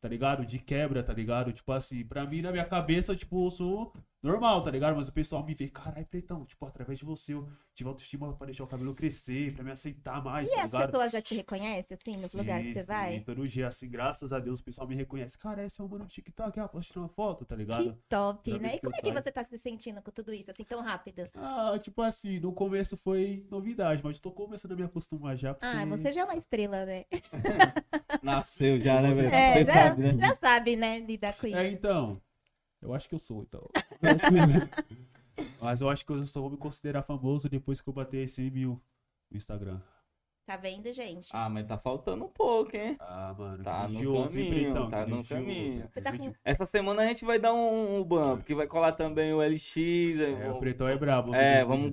tá 0.00 0.08
ligado? 0.08 0.44
De 0.46 0.58
quebra, 0.58 1.02
tá 1.02 1.12
ligado? 1.12 1.52
Tipo 1.52 1.72
assim, 1.72 2.04
pra 2.04 2.24
mim, 2.26 2.42
na 2.42 2.52
minha 2.52 2.64
cabeça, 2.64 3.16
tipo, 3.16 3.46
eu 3.46 3.50
sou 3.50 3.92
normal, 4.26 4.62
tá 4.62 4.70
ligado? 4.70 4.96
Mas 4.96 5.08
o 5.08 5.12
pessoal 5.12 5.44
me 5.44 5.54
vê, 5.54 5.68
caralho, 5.68 6.06
Pretão, 6.06 6.44
tipo, 6.46 6.64
através 6.66 6.98
de 6.98 7.04
você 7.04 7.34
eu 7.34 7.48
tive 7.74 7.88
autoestima 7.88 8.34
pra 8.36 8.46
deixar 8.46 8.64
o 8.64 8.66
cabelo 8.66 8.94
crescer, 8.94 9.54
pra 9.54 9.64
me 9.64 9.70
aceitar 9.70 10.22
mais, 10.22 10.48
E 10.48 10.54
tá 10.54 10.60
as 10.60 10.62
ligado? 10.62 10.90
pessoas 10.90 11.12
já 11.12 11.20
te 11.20 11.34
reconhecem, 11.34 11.94
assim, 11.94 12.16
nos 12.16 12.32
Sim, 12.32 12.40
lugares 12.40 12.66
que 12.68 12.72
você 12.72 12.82
sim, 12.82 12.84
vai? 12.84 13.24
Todo 13.24 13.46
dia, 13.48 13.68
assim, 13.68 13.88
graças 13.88 14.32
a 14.32 14.38
Deus, 14.38 14.60
o 14.60 14.64
pessoal 14.64 14.86
me 14.88 14.94
reconhece. 14.94 15.38
Cara, 15.38 15.64
esse 15.64 15.80
é 15.80 15.84
o 15.84 15.88
mano 15.88 16.04
do 16.04 16.10
TikTok, 16.10 16.58
ah, 16.60 16.68
posso 16.68 16.88
tirar 16.88 17.02
uma 17.02 17.08
foto, 17.08 17.44
tá 17.44 17.54
Que 17.70 17.84
ligado? 17.84 17.96
top, 18.08 18.58
Já 18.58 18.58
né? 18.58 18.74
E 18.74 18.80
como 18.80 18.96
é 18.96 19.00
que 19.02 19.12
que 19.12 19.12
você 19.12 19.30
tá 19.30 19.44
se 19.44 19.56
sentindo 19.58 20.02
com 20.02 20.10
tudo 20.10 20.32
isso, 20.34 20.50
assim, 20.50 20.64
tão 20.64 20.80
rápido? 20.82 21.30
Ah, 21.34 21.78
tipo 21.78 22.02
assim, 22.02 22.40
no 22.40 22.52
começo 22.52 22.96
foi 22.96 23.46
novidade, 23.50 24.02
mas 24.02 24.18
tô 24.18 24.32
começando 24.32 24.72
a 24.72 24.76
me 24.76 24.82
acostumar 24.84 25.36
já, 25.36 25.54
porque... 25.54 25.76
Ah, 25.76 25.84
você 25.86 26.12
já 26.12 26.22
é 26.22 26.24
uma 26.24 26.36
estrela, 26.36 26.84
né? 26.86 27.04
Nasceu 28.22 28.78
já, 28.80 29.00
né, 29.02 29.12
velho? 29.14 29.32
É, 29.32 29.62
já, 29.64 29.72
sabe, 29.72 30.02
né? 30.02 30.12
já 30.18 30.34
sabe, 30.36 30.76
né, 30.76 30.98
lidar 31.00 31.34
com 31.36 31.46
isso. 31.46 31.56
É, 31.56 31.68
então, 31.70 32.20
eu 32.80 32.94
acho 32.94 33.08
que 33.08 33.14
eu 33.14 33.18
sou, 33.18 33.42
então. 33.42 33.68
mas 35.60 35.80
eu 35.80 35.88
acho 35.88 36.04
que 36.04 36.12
eu 36.12 36.24
só 36.26 36.40
vou 36.40 36.50
me 36.50 36.56
considerar 36.56 37.02
famoso 37.02 37.48
depois 37.48 37.80
que 37.80 37.88
eu 37.88 37.92
bater 37.94 38.28
100 38.28 38.50
mil 38.50 38.80
no 39.30 39.36
Instagram. 39.36 39.80
Tá 40.46 40.56
vendo, 40.56 40.92
gente? 40.92 41.28
Ah, 41.32 41.48
mas 41.50 41.66
tá 41.66 41.76
faltando 41.76 42.24
um 42.24 42.28
pouco, 42.28 42.76
hein? 42.76 42.96
Ah, 43.00 43.34
mano, 43.36 43.64
Tá 43.64 43.88
no 43.88 44.24
caminho, 44.24 44.54
Pretão, 44.54 44.88
tá 44.88 45.04
que 45.04 45.10
no 45.10 45.24
caminho. 45.24 45.88
Você 45.90 46.00
tá 46.00 46.16
com-. 46.16 46.32
Essa 46.44 46.64
semana 46.64 47.02
a 47.02 47.06
gente 47.06 47.24
vai 47.24 47.36
dar 47.36 47.52
um, 47.52 47.96
um 47.98 48.04
bump, 48.04 48.44
que 48.44 48.54
vai 48.54 48.68
colar 48.68 48.92
também 48.92 49.34
o 49.34 49.42
LX. 49.42 49.76
É, 50.20 50.48
o 50.48 50.60
Pretão 50.60 50.86
é 50.86 50.96
brabo. 50.96 51.34
É, 51.34 51.64
vamos 51.64 51.92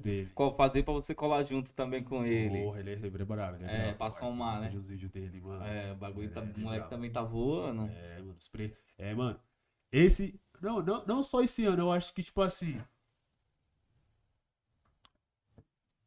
fazer 0.55 0.83
pra 0.83 0.93
você 0.93 1.15
colar 1.15 1.41
junto 1.41 1.73
também 1.73 2.03
com 2.03 2.23
ele. 2.23 2.61
Porra, 2.61 2.79
ele 2.81 2.91
é, 2.91 2.93
ele 2.93 3.07
é 3.07 3.25
brabo, 3.25 3.57
ele 3.57 3.65
é, 3.65 3.67
É, 3.67 3.77
brabo, 3.77 3.87
pra 3.87 3.93
parça. 3.97 4.19
somar, 4.19 4.61
né? 4.61 4.71
Os 4.75 4.85
vídeos 4.85 5.11
dele, 5.11 5.41
mano. 5.41 5.65
É, 5.65 5.91
o 5.91 5.95
bagulho 5.95 6.29
tá, 6.29 6.41
É, 6.41 6.43
o 6.43 6.59
moleque 6.59 6.89
também 6.91 7.11
tá 7.11 7.23
voando. 7.23 7.89
É, 7.91 8.19
mano, 8.19 8.35
os 8.37 8.47
pre... 8.49 8.71
é, 8.99 9.15
mano. 9.15 9.39
Esse. 9.91 10.39
Não, 10.63 10.81
não, 10.81 11.05
não 11.05 11.21
só 11.21 11.41
esse 11.41 11.65
ano, 11.65 11.83
eu 11.83 11.91
acho 11.91 12.13
que, 12.13 12.23
tipo 12.23 12.41
assim. 12.41 12.81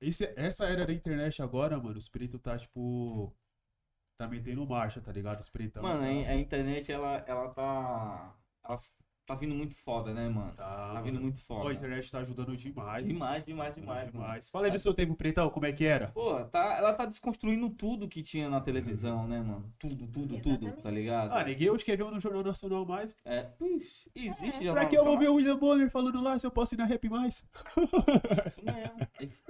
Esse, 0.00 0.32
essa 0.34 0.64
era 0.64 0.86
da 0.86 0.94
internet 0.94 1.42
agora, 1.42 1.78
mano, 1.78 1.98
os 1.98 2.08
pretos 2.08 2.40
tá, 2.40 2.56
tipo. 2.56 3.30
Tá 4.16 4.26
metendo 4.26 4.66
marcha, 4.66 4.98
tá 4.98 5.12
ligado? 5.12 5.40
Os 5.40 5.50
pretão. 5.50 5.82
Mano, 5.82 6.00
tá... 6.00 6.06
a 6.06 6.32
a 6.32 6.36
internet, 6.36 6.90
ela, 6.90 7.22
ela 7.26 7.50
tá. 7.50 8.34
Ela 8.64 8.78
tá 9.26 9.35
vindo 9.35 9.54
muito 9.54 9.75
foda, 9.75 10.14
né, 10.14 10.28
mano? 10.28 10.52
Tá, 10.56 10.92
Tá 10.95 11.00
vindo 11.00 11.21
muito 11.21 11.37
Ó, 11.37 11.40
foda. 11.40 11.71
a 11.71 11.73
internet 11.75 12.11
tá 12.11 12.18
ajudando 12.21 12.56
demais. 12.56 13.02
Demais, 13.02 13.45
demais, 13.45 13.75
demais, 13.75 14.06
mano. 14.06 14.12
demais. 14.12 14.49
Fala 14.50 14.66
aí 14.66 14.71
do 14.71 14.78
seu 14.78 14.95
tempo, 14.95 15.14
Pretão, 15.16 15.50
como 15.50 15.66
é 15.66 15.73
que 15.73 15.85
era? 15.85 16.09
Pô, 16.09 16.42
tá, 16.45 16.76
ela 16.78 16.92
tá 16.92 17.04
desconstruindo 17.04 17.68
tudo 17.71 18.09
que 18.09 18.23
tinha 18.23 18.49
na 18.49 18.61
televisão, 18.61 19.26
né, 19.26 19.40
mano? 19.40 19.73
Tudo, 19.78 20.06
tudo, 20.06 20.38
tudo, 20.40 20.71
tá 20.80 20.90
ligado? 20.90 21.33
Ah, 21.33 21.42
ninguém 21.45 21.68
hoje 21.71 21.85
quer 21.85 21.97
ver 21.97 22.04
no 22.04 22.21
Jornal 22.21 22.45
Nacional 22.45 22.87
mais. 22.87 23.14
É, 23.25 23.49
ixi, 23.61 24.11
existe 24.14 24.64
já. 24.64 24.73
Pra 24.73 24.87
que 24.87 24.97
eu 24.97 25.04
vou 25.04 25.14
tá? 25.14 25.21
ver 25.21 25.28
o 25.28 25.35
William 25.35 25.56
Bonner 25.59 25.90
falando 25.90 26.23
lá 26.23 26.38
se 26.38 26.47
eu 26.47 26.50
posso 26.50 26.75
ir 26.75 26.78
na 26.78 26.85
Rap 26.85 27.09
Mais? 27.09 27.45
Isso 28.47 28.64
mesmo. 28.64 29.09
Isso 29.21 29.42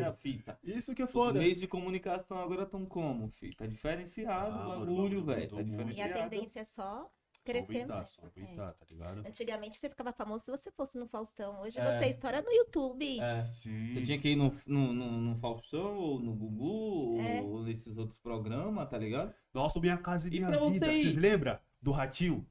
é 0.00 0.04
a 0.04 0.12
fita. 0.12 0.58
Isso 0.62 0.94
que 0.94 1.02
é 1.02 1.04
Os 1.06 1.12
foda. 1.12 1.38
meios 1.38 1.58
de 1.58 1.66
comunicação 1.66 2.38
agora 2.38 2.64
estão 2.64 2.84
como, 2.84 3.28
filho? 3.30 3.54
Tá 3.56 3.66
diferenciado 3.66 4.54
Ah, 4.58 4.66
o 4.66 4.80
bagulho, 4.80 5.20
mudou 5.20 5.34
velho. 5.34 5.48
Tá 5.48 5.56
muito. 5.56 5.70
E 5.70 5.74
a 5.74 5.84
diferenciado. 6.08 6.30
tendência 6.30 6.60
é 6.60 6.64
só 6.64 7.10
Só 7.46 7.52
crescer 7.52 7.74
aumentar, 7.82 8.06
só 8.06 8.22
aumentar, 8.22 8.72
tá 8.72 8.86
ligado? 8.88 9.24
É. 9.24 9.28
Antigamente 9.28 9.76
você 9.76 9.88
ficava 9.90 10.12
famoso 10.12 10.44
se 10.44 10.50
você 10.50 10.70
fosse 10.70 10.96
no 10.98 11.06
Faustão. 11.06 11.60
Hoje 11.60 11.78
É. 11.78 11.98
você 12.00 12.06
estoura 12.06 12.40
no 12.40 12.50
YouTube. 12.50 13.20
É. 13.20 13.42
Sim. 13.42 13.94
Você 13.94 14.02
tinha 14.02 14.18
que 14.18 14.30
ir 14.30 14.36
no, 14.36 14.50
no, 14.66 14.92
no, 14.94 15.10
no 15.20 15.36
Faustão, 15.36 15.94
ou 15.96 16.18
no 16.18 16.34
Gugu, 16.34 17.20
É. 17.20 17.42
ou 17.42 17.62
nesses 17.62 17.96
outros 17.98 18.18
programas, 18.18 18.88
tá 18.88 18.96
ligado? 18.96 19.34
Nossa, 19.52 19.78
Minha 19.78 19.98
Casa 19.98 20.28
e 20.28 20.36
E 20.36 20.40
Minha 20.40 20.50
pra 20.58 20.68
Vida. 20.70 20.92
ir? 20.92 21.02
Vocês 21.02 21.16
lembram? 21.16 21.58
Do 21.82 21.92
Ratinho? 21.92 22.46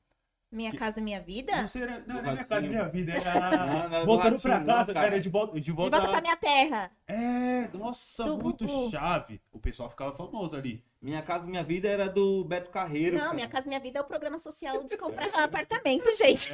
Minha 0.53 0.71
casa, 0.71 1.01
minha 1.01 1.19
vida? 1.19 1.51
Não, 1.55 1.67
sei, 1.67 1.81
não, 1.85 1.99
não 2.05 2.15
Do 2.21 2.29
é 2.29 2.31
Minha. 2.33 2.45
Casa 2.45 2.65
e 2.65 2.69
Minha 2.69 2.87
Vida. 2.89 3.13
Não, 3.17 3.21
Era... 3.21 3.57
não 3.57 3.83
era 3.85 3.99
do 4.01 4.05
Voltando 4.05 4.39
pra 4.39 4.53
Ratinho, 4.53 4.67
não, 4.67 4.75
casa, 4.75 4.93
cara. 4.93 5.07
cara, 5.07 5.19
de 5.19 5.29
volta, 5.29 5.53
de 5.55 5.61
De 5.61 5.71
volta 5.71 5.97
volta 5.97 6.11
pra 6.11 6.21
minha 6.21 6.35
terra. 6.37 6.91
É, 7.07 7.67
nossa, 7.73 8.23
Do 8.25 8.37
muito 8.37 8.65
Gugu. 8.65 8.91
chave. 8.91 9.41
O 9.51 9.57
pessoal 9.59 9.89
ficava 9.89 10.11
famoso 10.11 10.55
ali. 10.55 10.83
Minha 11.01 11.21
casa, 11.23 11.45
minha 11.47 11.63
vida 11.63 11.87
era 11.89 12.07
do 12.07 12.45
Beto 12.45 12.69
Carreiro. 12.69 13.15
Não, 13.15 13.23
cara. 13.23 13.33
minha 13.33 13.47
casa, 13.47 13.67
minha 13.67 13.79
vida 13.79 13.97
é 13.97 14.01
o 14.01 14.05
programa 14.05 14.37
social 14.39 14.83
de 14.83 14.95
comprar 14.95 15.27
apartamento, 15.43 16.05
gente. 16.17 16.49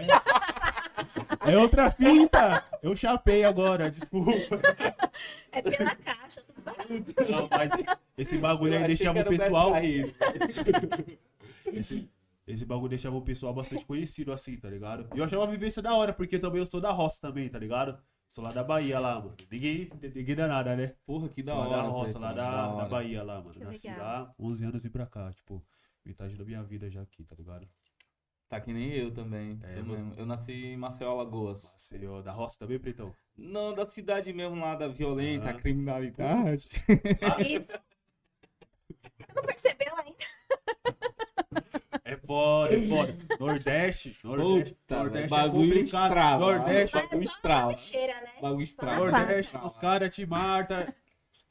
É 1.45 1.57
outra 1.57 1.91
fita! 1.91 2.63
Eu 2.81 2.95
chapei 2.95 3.43
agora, 3.43 3.91
desculpa. 3.91 4.31
É 5.51 5.61
pela 5.61 5.95
caixa. 5.95 6.41
tudo 6.41 6.61
barato. 6.61 6.87
Não, 7.29 7.47
mas 7.49 7.71
esse 8.17 8.37
bagulho 8.37 8.75
Eu 8.75 8.81
aí 8.81 8.87
deixava 8.87 9.17
o 9.17 9.19
era 9.19 9.29
Beto 9.29 9.43
pessoal. 9.43 9.71
Carreiro. 9.73 10.13
Esse, 11.73 12.09
esse 12.51 12.65
bagulho 12.65 12.89
deixava 12.89 13.15
o 13.15 13.21
pessoal 13.21 13.53
bastante 13.53 13.85
conhecido 13.85 14.33
assim, 14.33 14.57
tá 14.57 14.69
ligado? 14.69 15.07
E 15.15 15.19
eu 15.19 15.23
achava 15.23 15.43
a 15.43 15.47
vivência 15.47 15.81
da 15.81 15.93
hora, 15.95 16.11
porque 16.11 16.39
também 16.39 16.59
eu 16.59 16.65
sou 16.65 16.81
da 16.81 16.91
roça 16.91 17.19
também, 17.21 17.47
tá 17.47 17.59
ligado? 17.59 17.97
Sou 18.27 18.43
lá 18.43 18.51
da 18.51 18.63
Bahia 18.63 18.99
lá, 18.99 19.19
mano. 19.19 19.35
Ninguém, 19.51 19.89
ninguém 20.15 20.35
dá 20.35 20.47
nada, 20.47 20.75
né? 20.75 20.93
Porra, 21.05 21.29
que 21.29 21.41
da 21.41 21.51
sou 21.53 21.61
hora. 21.61 21.69
lá 21.69 21.77
da 21.83 21.87
roça, 21.89 22.19
lá 22.19 22.33
da, 22.33 22.75
da. 22.75 22.85
Bahia 22.85 23.23
lá, 23.23 23.39
mano. 23.41 23.53
Que 23.53 23.63
Nasci 23.63 23.87
legal. 23.87 24.05
lá, 24.05 24.33
11 24.39 24.65
anos 24.65 24.83
vim 24.83 24.89
pra 24.89 25.05
cá, 25.07 25.31
tipo, 25.33 25.63
metade 26.05 26.35
da 26.35 26.43
minha 26.45 26.61
vida 26.63 26.89
já 26.89 27.01
aqui, 27.01 27.23
tá 27.23 27.35
ligado? 27.35 27.67
Tá 28.47 28.59
que 28.59 28.73
nem 28.73 28.91
eu 28.93 29.11
também. 29.13 29.59
É, 29.63 29.81
mesmo. 29.81 30.13
Eu 30.17 30.25
nasci 30.25 30.51
em 30.53 30.77
Maceió, 30.77 31.11
Alagoas. 31.11 31.63
Nasci, 31.73 32.05
ó, 32.07 32.21
da 32.21 32.31
roça 32.31 32.57
também, 32.57 32.79
Pretão? 32.79 33.15
Não, 33.37 33.73
da 33.75 33.85
cidade 33.85 34.33
mesmo 34.33 34.59
lá, 34.59 34.75
da 34.75 34.87
violência, 34.87 35.47
Ah. 35.49 35.51
a 35.51 35.53
criminalidade. 35.53 36.67
Você 39.19 39.33
não 39.35 39.43
percebeu 39.43 39.95
ainda? 39.97 40.25
É 42.13 42.17
foda, 42.17 42.75
é 42.75 42.87
foda. 42.87 43.17
Nordeste, 43.39 44.17
Nordeste, 44.23 44.73
Puta, 44.75 44.95
Nordeste 44.97 45.25
é 45.33 45.37
bagulho 45.37 45.69
complicado. 45.73 46.05
estrava. 46.07 46.45
Nordeste, 46.45 46.95
Mas 46.95 47.05
bagulho 47.05 47.29
é 47.43 47.55
uma 47.63 47.71
lixeira, 47.71 48.13
né? 48.13 48.29
Bagulho 48.41 48.67
na 48.81 48.95
Nordeste, 48.97 49.57
os 49.63 49.77
caras 49.77 50.15
te 50.15 50.25
matam, 50.25 50.85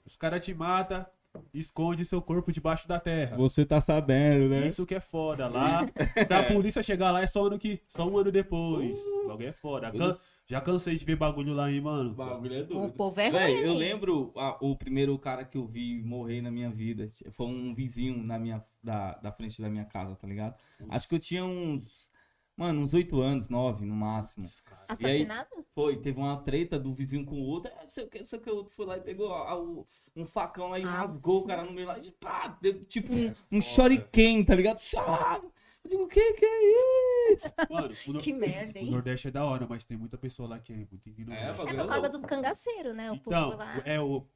os 0.04 0.16
caras 0.16 0.44
te 0.44 0.54
matam, 0.54 1.06
esconde 1.54 2.04
seu 2.04 2.20
corpo 2.22 2.50
debaixo 2.50 2.88
da 2.88 2.98
terra. 2.98 3.36
Você 3.36 3.64
tá 3.64 3.80
sabendo, 3.80 4.48
né? 4.48 4.66
Isso 4.66 4.84
que 4.86 4.94
é 4.94 5.00
foda. 5.00 5.46
Lá, 5.48 5.86
pra 6.26 6.44
polícia 6.44 6.82
chegar 6.82 7.10
lá 7.10 7.22
é 7.22 7.26
só, 7.26 7.46
ano 7.46 7.58
que, 7.58 7.80
só 7.88 8.08
um 8.08 8.16
ano 8.18 8.32
depois. 8.32 8.98
O 9.24 9.28
bagulho 9.28 9.48
é 9.48 9.52
foda. 9.52 9.90
Can- 9.92 10.16
já 10.50 10.60
cansei 10.62 10.96
de 10.96 11.04
ver 11.04 11.16
bagulho 11.16 11.52
lá, 11.52 11.70
hein, 11.70 11.80
mano. 11.82 12.10
O 12.10 12.14
bagulho 12.14 12.54
é 12.54 12.60
O 12.62 12.66
doido. 12.66 12.92
povo 12.94 13.20
é 13.20 13.30
Véi, 13.30 13.54
ruim. 13.56 13.64
eu 13.66 13.74
lembro 13.74 14.32
a- 14.34 14.56
o 14.60 14.74
primeiro 14.74 15.18
cara 15.18 15.44
que 15.44 15.58
eu 15.58 15.66
vi 15.66 16.02
morrer 16.02 16.40
na 16.40 16.50
minha 16.50 16.70
vida. 16.70 17.06
Foi 17.30 17.46
um 17.46 17.74
vizinho 17.74 18.22
na 18.24 18.38
minha, 18.38 18.64
da, 18.82 19.12
da 19.18 19.30
frente 19.30 19.60
da 19.60 19.68
minha 19.68 19.84
casa, 19.84 20.16
tá 20.16 20.26
ligado? 20.26 20.54
Acho 20.88 21.06
que 21.08 21.14
eu 21.14 21.18
tinha 21.20 21.44
uns. 21.44 22.10
Mano, 22.56 22.80
uns 22.80 22.92
8 22.92 23.20
anos, 23.20 23.48
9 23.48 23.84
no 23.86 23.94
máximo. 23.94 24.44
Assassinado? 24.88 25.64
Foi, 25.74 25.96
teve 25.96 26.18
uma 26.18 26.38
treta 26.38 26.76
do 26.76 26.92
vizinho 26.92 27.24
com 27.24 27.36
o 27.36 27.44
outro. 27.44 27.70
É, 27.70 27.82
não 27.82 27.88
sei 27.88 28.04
o 28.04 28.08
que, 28.08 28.18
não 28.18 28.26
sei 28.26 28.38
o 28.38 28.42
que. 28.42 28.50
O 28.50 28.56
outro 28.56 28.74
foi 28.74 28.84
lá 28.86 28.96
e 28.96 29.00
pegou 29.00 29.32
a- 29.32 29.56
o- 29.56 29.86
um 30.16 30.26
facão 30.26 30.68
lá 30.70 30.78
e 30.78 30.82
Ah. 30.82 30.90
rasgou 31.02 31.42
o 31.42 31.46
cara 31.46 31.62
no 31.62 31.70
meio 31.72 31.86
lá. 31.86 31.96
E 32.00 32.10
pá, 32.10 32.58
deu 32.60 32.82
tipo 32.86 33.12
um, 33.14 33.32
um 33.52 33.60
shuriken, 33.60 34.42
tá 34.44 34.56
ligado? 34.56 34.78
Chá! 34.80 35.40
Eu 35.84 35.90
digo, 35.90 36.02
o 36.04 36.08
que 36.08 36.32
que 36.34 36.44
é 36.44 37.32
isso? 37.32 37.52
Mano, 37.70 37.94
o, 38.06 38.12
Nor- 38.12 38.22
Que 38.22 38.32
merda, 38.32 38.78
o 38.78 38.82
hein? 38.82 38.90
Nordeste 38.90 39.28
é 39.28 39.30
da 39.30 39.44
hora, 39.44 39.66
mas 39.68 39.84
tem 39.84 39.96
muita 39.96 40.18
pessoa 40.18 40.48
lá 40.48 40.58
que 40.58 40.72
é 40.72 40.76
muito 40.76 40.94
É, 41.06 41.10
ignorante. 41.10 41.42
É 41.50 41.52
bagulho 41.54 41.82
por 41.82 41.88
causa 41.88 42.08
dos 42.08 42.20
cangaceiros, 42.22 42.94
né? 42.94 43.10
O 43.10 43.14
Então, 43.14 43.50
povo 43.50 43.56
lá. 43.58 43.82
é 43.84 44.00
o. 44.00 44.26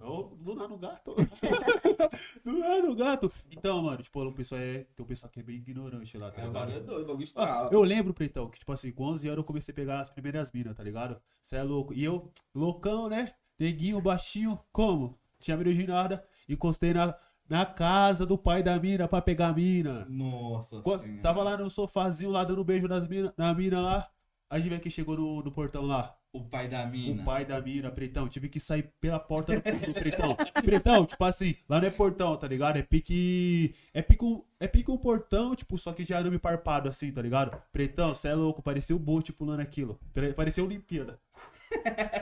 Ô, 0.00 0.36
Luna 0.40 0.68
no 0.68 0.78
gato. 0.78 1.14
Luna 2.44 2.82
no 2.82 2.94
gato. 2.94 3.30
Então, 3.50 3.82
mano, 3.82 4.02
tipo, 4.02 4.22
o 4.22 4.32
pessoal 4.32 4.60
é. 4.60 4.84
Tem 4.94 5.04
um 5.04 5.06
pessoal 5.06 5.30
que 5.30 5.40
é 5.40 5.42
bem 5.42 5.56
ignorante 5.56 6.16
lá, 6.16 6.30
tá 6.30 6.40
É, 6.40 6.44
o 6.44 6.48
ligado? 6.48 6.72
é 6.72 6.80
doido, 6.80 7.12
o 7.14 7.18
Ah, 7.36 7.68
eu 7.70 7.82
lembro, 7.82 8.14
Pretão, 8.14 8.48
que 8.48 8.58
tipo 8.58 8.72
assim, 8.72 8.90
com 8.92 9.04
11 9.04 9.26
anos 9.28 9.38
eu 9.38 9.44
comecei 9.44 9.72
a 9.72 9.74
pegar 9.74 10.00
as 10.00 10.10
primeiras 10.10 10.50
minas, 10.52 10.74
tá 10.76 10.82
ligado? 10.82 11.20
Você 11.42 11.56
é 11.56 11.62
louco. 11.62 11.92
E 11.92 12.02
eu, 12.04 12.32
loucão, 12.54 13.08
né? 13.08 13.34
Neguinho, 13.58 14.00
baixinho, 14.00 14.58
como? 14.72 15.18
Tinha 15.38 15.56
medo 15.56 15.72
de 15.74 15.86
nada. 15.86 16.24
Encostei 16.48 16.94
na, 16.94 17.14
na 17.48 17.66
casa 17.66 18.24
do 18.24 18.38
pai 18.38 18.62
da 18.62 18.78
mina 18.78 19.06
pra 19.08 19.20
pegar 19.20 19.48
a 19.48 19.52
mina. 19.52 20.06
Nossa 20.08 20.80
Quando- 20.82 21.02
senhora. 21.02 21.22
tava 21.22 21.42
lá 21.42 21.56
no 21.56 21.68
sofazinho, 21.68 22.30
lá 22.30 22.44
dando 22.44 22.64
beijo 22.64 22.88
nas 22.88 23.06
mina, 23.08 23.32
na 23.36 23.52
mina 23.54 23.80
lá. 23.80 24.08
A 24.48 24.58
gente 24.58 24.68
vê 24.70 24.78
que 24.78 24.90
chegou 24.90 25.16
no, 25.16 25.42
no 25.42 25.50
portão 25.50 25.82
lá. 25.86 26.14
O 26.30 26.42
pai 26.42 26.66
da 26.68 26.86
mina. 26.86 27.20
O 27.22 27.24
pai 27.26 27.44
da 27.44 27.60
mina, 27.60 27.90
Pretão. 27.90 28.26
Tive 28.26 28.48
que 28.48 28.58
sair 28.60 28.90
pela 29.00 29.18
porta 29.18 29.52
do, 29.54 29.60
do 29.60 29.92
Pretão. 29.94 30.34
Pretão, 30.64 31.04
tipo 31.06 31.22
assim, 31.24 31.54
lá 31.68 31.78
não 31.80 31.88
é 31.88 31.90
portão, 31.90 32.34
tá 32.38 32.46
ligado? 32.48 32.76
É 32.78 32.82
pique. 32.82 33.74
É 33.92 34.00
pique 34.00 34.24
um, 34.24 34.42
é 34.58 34.66
pique 34.66 34.90
um 34.90 34.96
portão, 34.96 35.54
tipo, 35.54 35.76
só 35.76 35.92
que 35.92 36.04
de 36.04 36.14
arame 36.14 36.38
parpado 36.38 36.88
assim, 36.88 37.10
tá 37.12 37.20
ligado? 37.20 37.60
Pretão, 37.70 38.14
cê 38.14 38.28
é 38.28 38.34
louco, 38.34 38.62
parecia 38.62 38.96
o 38.96 38.98
Bolt 38.98 39.30
pulando 39.32 39.60
aquilo. 39.60 39.98
Pare- 40.14 40.32
Parecia 40.32 40.64
Olimpíada. 40.64 41.18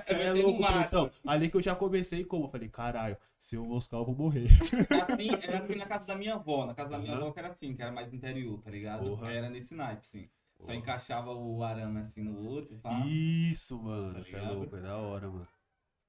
Cê 0.04 0.14
é 0.14 0.32
louco. 0.32 0.62
Pretão. 0.64 1.10
Ali 1.26 1.50
que 1.50 1.56
eu 1.56 1.62
já 1.62 1.74
comecei 1.74 2.24
como? 2.24 2.44
Eu 2.46 2.48
falei, 2.48 2.68
caralho, 2.68 3.16
se 3.38 3.56
eu 3.56 3.64
moscar 3.64 3.98
eu 3.98 4.04
vou 4.04 4.14
morrer. 4.14 4.48
Assim, 4.90 5.28
era 5.42 5.58
assim 5.58 5.74
na 5.76 5.86
casa 5.86 6.04
da 6.06 6.14
minha 6.16 6.34
avó. 6.34 6.66
Na 6.66 6.74
casa 6.74 6.90
da 6.90 6.98
minha 6.98 7.12
Aham. 7.12 7.22
avó 7.22 7.32
que 7.32 7.38
era 7.38 7.48
assim, 7.48 7.74
que 7.74 7.82
era 7.82 7.92
mais 7.92 8.12
interior, 8.12 8.60
tá 8.62 8.70
ligado? 8.70 9.04
Porra. 9.04 9.30
Era 9.30 9.50
nesse 9.50 9.74
naipe, 9.74 10.06
sim. 10.06 10.28
Só 10.58 10.66
Porra. 10.66 10.74
encaixava 10.74 11.32
o 11.32 11.62
arame 11.62 12.00
assim 12.00 12.22
no 12.22 12.38
outro? 12.48 12.78
Isso, 13.06 13.78
mano. 13.80 14.22
Tá 14.24 14.38
é 14.38 14.40
louco, 14.42 14.76
é 14.76 14.80
da 14.80 14.96
hora, 14.96 15.28
mano. 15.28 15.48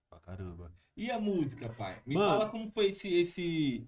Pra 0.09 0.19
caramba. 0.19 0.71
E 0.95 1.09
a 1.09 1.19
música, 1.19 1.69
pai? 1.69 2.01
Me 2.05 2.15
Mano. 2.15 2.27
fala 2.27 2.49
como 2.49 2.69
foi 2.71 2.87
esse, 2.89 3.13
esse. 3.13 3.87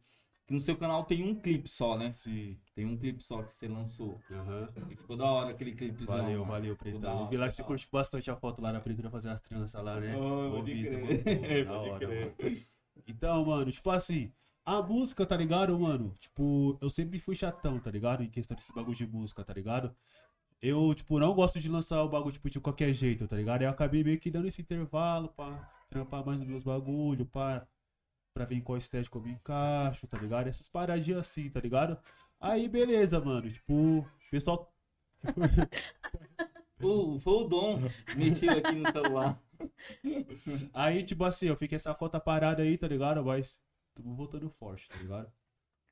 No 0.49 0.61
seu 0.61 0.77
canal 0.77 1.03
tem 1.03 1.23
um 1.23 1.35
clipe 1.35 1.67
só, 1.69 1.97
né? 1.97 2.09
Sim. 2.09 2.57
Tem 2.75 2.85
um 2.85 2.97
clipe 2.97 3.23
só 3.23 3.43
que 3.43 3.53
você 3.53 3.67
lançou. 3.67 4.19
Aham. 4.31 4.67
E 4.89 4.95
ficou 4.95 5.15
da 5.15 5.25
hora 5.25 5.51
aquele 5.51 5.73
clipezão. 5.73 6.17
Valeu, 6.17 6.39
mano. 6.39 6.51
valeu, 6.51 6.75
Pretão. 6.75 7.21
Eu 7.21 7.29
vi 7.29 7.37
lá 7.37 7.47
que 7.47 7.53
você 7.53 7.63
curte 7.63 7.87
bastante 7.91 8.31
a 8.31 8.35
foto 8.35 8.61
lá 8.61 8.73
na 8.73 8.79
Pretura 8.79 9.11
fazer 9.11 9.29
as 9.29 9.39
tranças 9.41 9.83
lá, 9.83 9.99
né? 9.99 10.15
Oh, 10.17 10.45
Eu 10.45 10.51
pode 10.57 10.73
vi, 10.73 10.83
você 10.83 10.97
crer. 10.97 11.67
postou, 11.67 11.79
da 11.79 11.81
hora, 11.93 12.07
mano. 12.07 12.35
Então, 13.07 13.45
mano, 13.45 13.71
tipo 13.71 13.89
assim, 13.91 14.31
a 14.65 14.81
música, 14.81 15.25
tá 15.25 15.37
ligado, 15.37 15.77
mano? 15.77 16.15
Tipo, 16.19 16.77
eu 16.81 16.89
sempre 16.89 17.19
fui 17.19 17.35
chatão, 17.35 17.79
tá 17.79 17.91
ligado? 17.91 18.23
Em 18.23 18.29
questão 18.29 18.55
desse 18.55 18.73
bagulho 18.73 18.95
de 18.95 19.05
música, 19.05 19.43
tá 19.43 19.53
ligado? 19.53 19.95
Eu, 20.61 20.93
tipo, 20.95 21.19
não 21.19 21.33
gosto 21.35 21.59
de 21.59 21.69
lançar 21.69 22.01
o 22.01 22.09
bagulho, 22.09 22.31
tipo, 22.33 22.49
de 22.49 22.59
qualquer 22.59 22.91
jeito, 22.93 23.27
tá 23.27 23.35
ligado? 23.35 23.61
Eu 23.61 23.69
acabei 23.69 24.03
meio 24.03 24.19
que 24.19 24.31
dando 24.31 24.47
esse 24.47 24.61
intervalo 24.61 25.27
pra 25.29 25.69
trampar 25.89 26.25
mais 26.25 26.39
nos 26.39 26.47
meus 26.47 26.63
bagulhos, 26.63 27.27
pra, 27.27 27.67
pra 28.33 28.45
ver 28.45 28.55
em 28.55 28.61
qual 28.61 28.77
estética 28.77 29.17
eu 29.17 29.21
me 29.21 29.31
encaixo, 29.31 30.07
tá 30.07 30.17
ligado? 30.17 30.47
Essas 30.47 30.69
paradinhas 30.69 31.19
assim, 31.19 31.49
tá 31.49 31.59
ligado? 31.59 31.97
Aí, 32.43 32.67
beleza, 32.67 33.21
mano. 33.21 33.49
Tipo, 33.49 33.73
o 33.73 34.05
pessoal 34.29 34.69
O- 36.81 37.17
foi 37.19 37.33
o 37.33 37.43
Dom. 37.47 37.79
Mexeu 38.17 38.51
aqui 38.57 38.73
no 38.75 38.91
celular. 38.91 39.41
Aí, 40.73 41.03
tipo 41.03 41.23
assim, 41.23 41.47
eu 41.47 41.55
fiquei 41.55 41.77
essa 41.77 41.93
conta 41.95 42.19
parada 42.19 42.61
aí, 42.61 42.77
tá 42.77 42.87
ligado? 42.87 43.23
Mas 43.23 43.61
tamo 43.95 44.13
voltando 44.15 44.49
forte, 44.49 44.89
tá 44.89 44.97
ligado? 44.97 45.31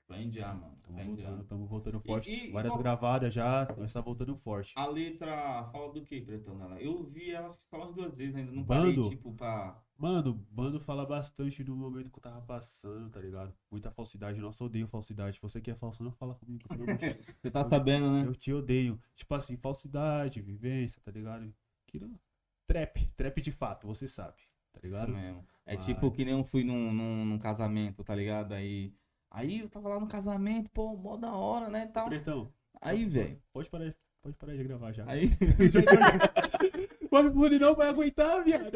Vai 0.10 0.30
já, 0.30 0.54
mano. 0.54 0.78
Tamo 0.84 0.98
Vai 0.98 1.06
voltando, 1.06 1.44
tamo 1.46 1.66
voltando 1.68 2.02
forte. 2.02 2.30
e 2.34 2.52
Várias 2.52 2.74
qual- 2.74 2.84
gravadas 2.84 3.34
já, 3.34 3.74
mas 3.78 3.94
tá 3.94 4.02
voltando 4.02 4.36
forte. 4.36 4.74
A 4.76 4.86
letra 4.88 5.64
fala 5.72 5.94
do 5.94 6.04
que, 6.04 6.20
Pretão? 6.20 6.58
Nela? 6.58 6.82
Eu 6.82 7.02
vi 7.06 7.32
ela 7.32 7.58
umas 7.72 7.96
duas 7.96 8.14
vezes 8.14 8.36
ainda. 8.36 8.52
Não 8.52 8.64
Bando? 8.64 9.04
parei, 9.04 9.10
tipo, 9.16 9.34
pra. 9.34 9.82
Mano, 10.02 10.34
Bando 10.50 10.80
fala 10.80 11.06
bastante 11.06 11.64
do 11.64 11.76
momento 11.76 12.10
que 12.10 12.18
eu 12.18 12.24
tava 12.24 12.42
passando, 12.42 13.08
tá 13.12 13.20
ligado? 13.20 13.54
Muita 13.70 13.92
falsidade. 13.92 14.40
Nossa, 14.40 14.64
eu 14.64 14.66
odeio 14.66 14.88
falsidade. 14.88 15.38
Você 15.40 15.62
que 15.62 15.70
é 15.70 15.76
falso, 15.76 16.04
não 16.04 16.12
fala 16.12 16.34
comigo. 16.34 16.64
Deus. 16.76 16.88
Você 17.40 17.52
tá 17.52 17.70
sabendo, 17.70 18.10
né? 18.12 18.26
Eu 18.26 18.34
te 18.34 18.52
odeio. 18.52 19.00
Tipo 19.16 19.36
assim, 19.36 19.56
falsidade, 19.58 20.42
vivência, 20.42 21.00
tá 21.06 21.12
ligado? 21.12 21.54
Aquilo- 21.88 22.20
Trap, 22.68 23.06
trap 23.16 23.42
de 23.42 23.52
fato, 23.52 23.86
você 23.86 24.08
sabe, 24.08 24.38
tá 24.72 24.80
Isso 24.80 24.86
ligado? 24.88 25.12
mesmo. 25.12 25.46
É 25.66 25.76
Mas- 25.76 25.86
tipo 25.86 26.10
que 26.10 26.24
nem 26.26 26.34
eu 26.36 26.44
fui 26.44 26.64
num, 26.64 26.92
num, 26.94 27.26
num 27.26 27.38
casamento, 27.38 28.04
tá 28.04 28.16
ligado? 28.16 28.54
Aí. 28.54 28.94
Aí 29.30 29.60
eu 29.60 29.70
tava 29.70 29.90
lá 29.90 30.00
no 30.00 30.08
casamento, 30.08 30.72
pô, 30.72 30.96
mó 30.96 31.16
da 31.18 31.32
hora, 31.36 31.70
né? 31.70 31.86
Tal. 31.88 32.08
Pretão, 32.08 32.52
Aí, 32.82 33.06
velho. 33.06 33.40
pode 33.54 33.70
parar. 33.70 33.94
pode 34.24 34.36
parar 34.38 34.56
de 34.56 34.64
gravar 34.64 34.94
já. 34.94 35.06
Aí, 35.08 35.30
O 37.12 37.20
iPhone 37.20 37.60
não 37.60 37.76
vai 37.76 37.90
aguentar, 37.90 38.42
viado. 38.44 38.72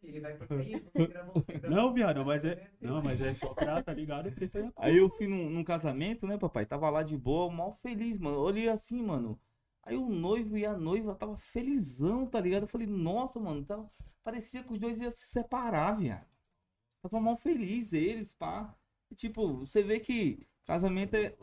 Consente. 0.00 0.90
Não, 1.68 1.92
viado, 1.92 2.24
mas 2.24 2.44
é. 2.44 2.70
Não, 2.80 3.02
mas 3.02 3.20
é 3.20 3.34
só 3.34 3.52
pra, 3.52 3.82
tá 3.82 3.92
ligado? 3.92 4.30
Cor. 4.30 4.72
aí 4.76 4.96
eu 4.96 5.10
fui 5.10 5.26
num, 5.26 5.50
num 5.50 5.64
casamento, 5.64 6.26
né, 6.26 6.38
papai? 6.38 6.64
Tava 6.64 6.88
lá 6.88 7.02
de 7.02 7.16
boa, 7.16 7.52
mal 7.52 7.72
feliz, 7.82 8.18
mano. 8.18 8.36
Eu 8.36 8.42
olhei 8.42 8.68
assim, 8.68 9.02
mano. 9.02 9.38
Aí 9.82 9.96
o 9.96 10.08
noivo 10.08 10.56
e 10.56 10.66
a 10.66 10.76
noiva 10.76 11.14
tava 11.14 11.36
felizão, 11.36 12.26
tá 12.26 12.40
ligado? 12.40 12.62
Eu 12.62 12.68
falei, 12.68 12.86
nossa, 12.86 13.40
mano, 13.40 13.64
tava... 13.64 13.88
parecia 14.22 14.62
que 14.62 14.72
os 14.72 14.78
dois 14.78 15.00
iam 15.00 15.10
se 15.10 15.26
separar, 15.26 15.96
viado. 15.96 16.26
Tava 17.02 17.20
mal 17.20 17.36
feliz 17.36 17.92
eles, 17.92 18.34
pá. 18.34 18.74
E, 19.10 19.14
tipo, 19.14 19.58
você 19.58 19.82
vê 19.82 19.98
que 19.98 20.46
casamento 20.66 21.14
é. 21.14 21.34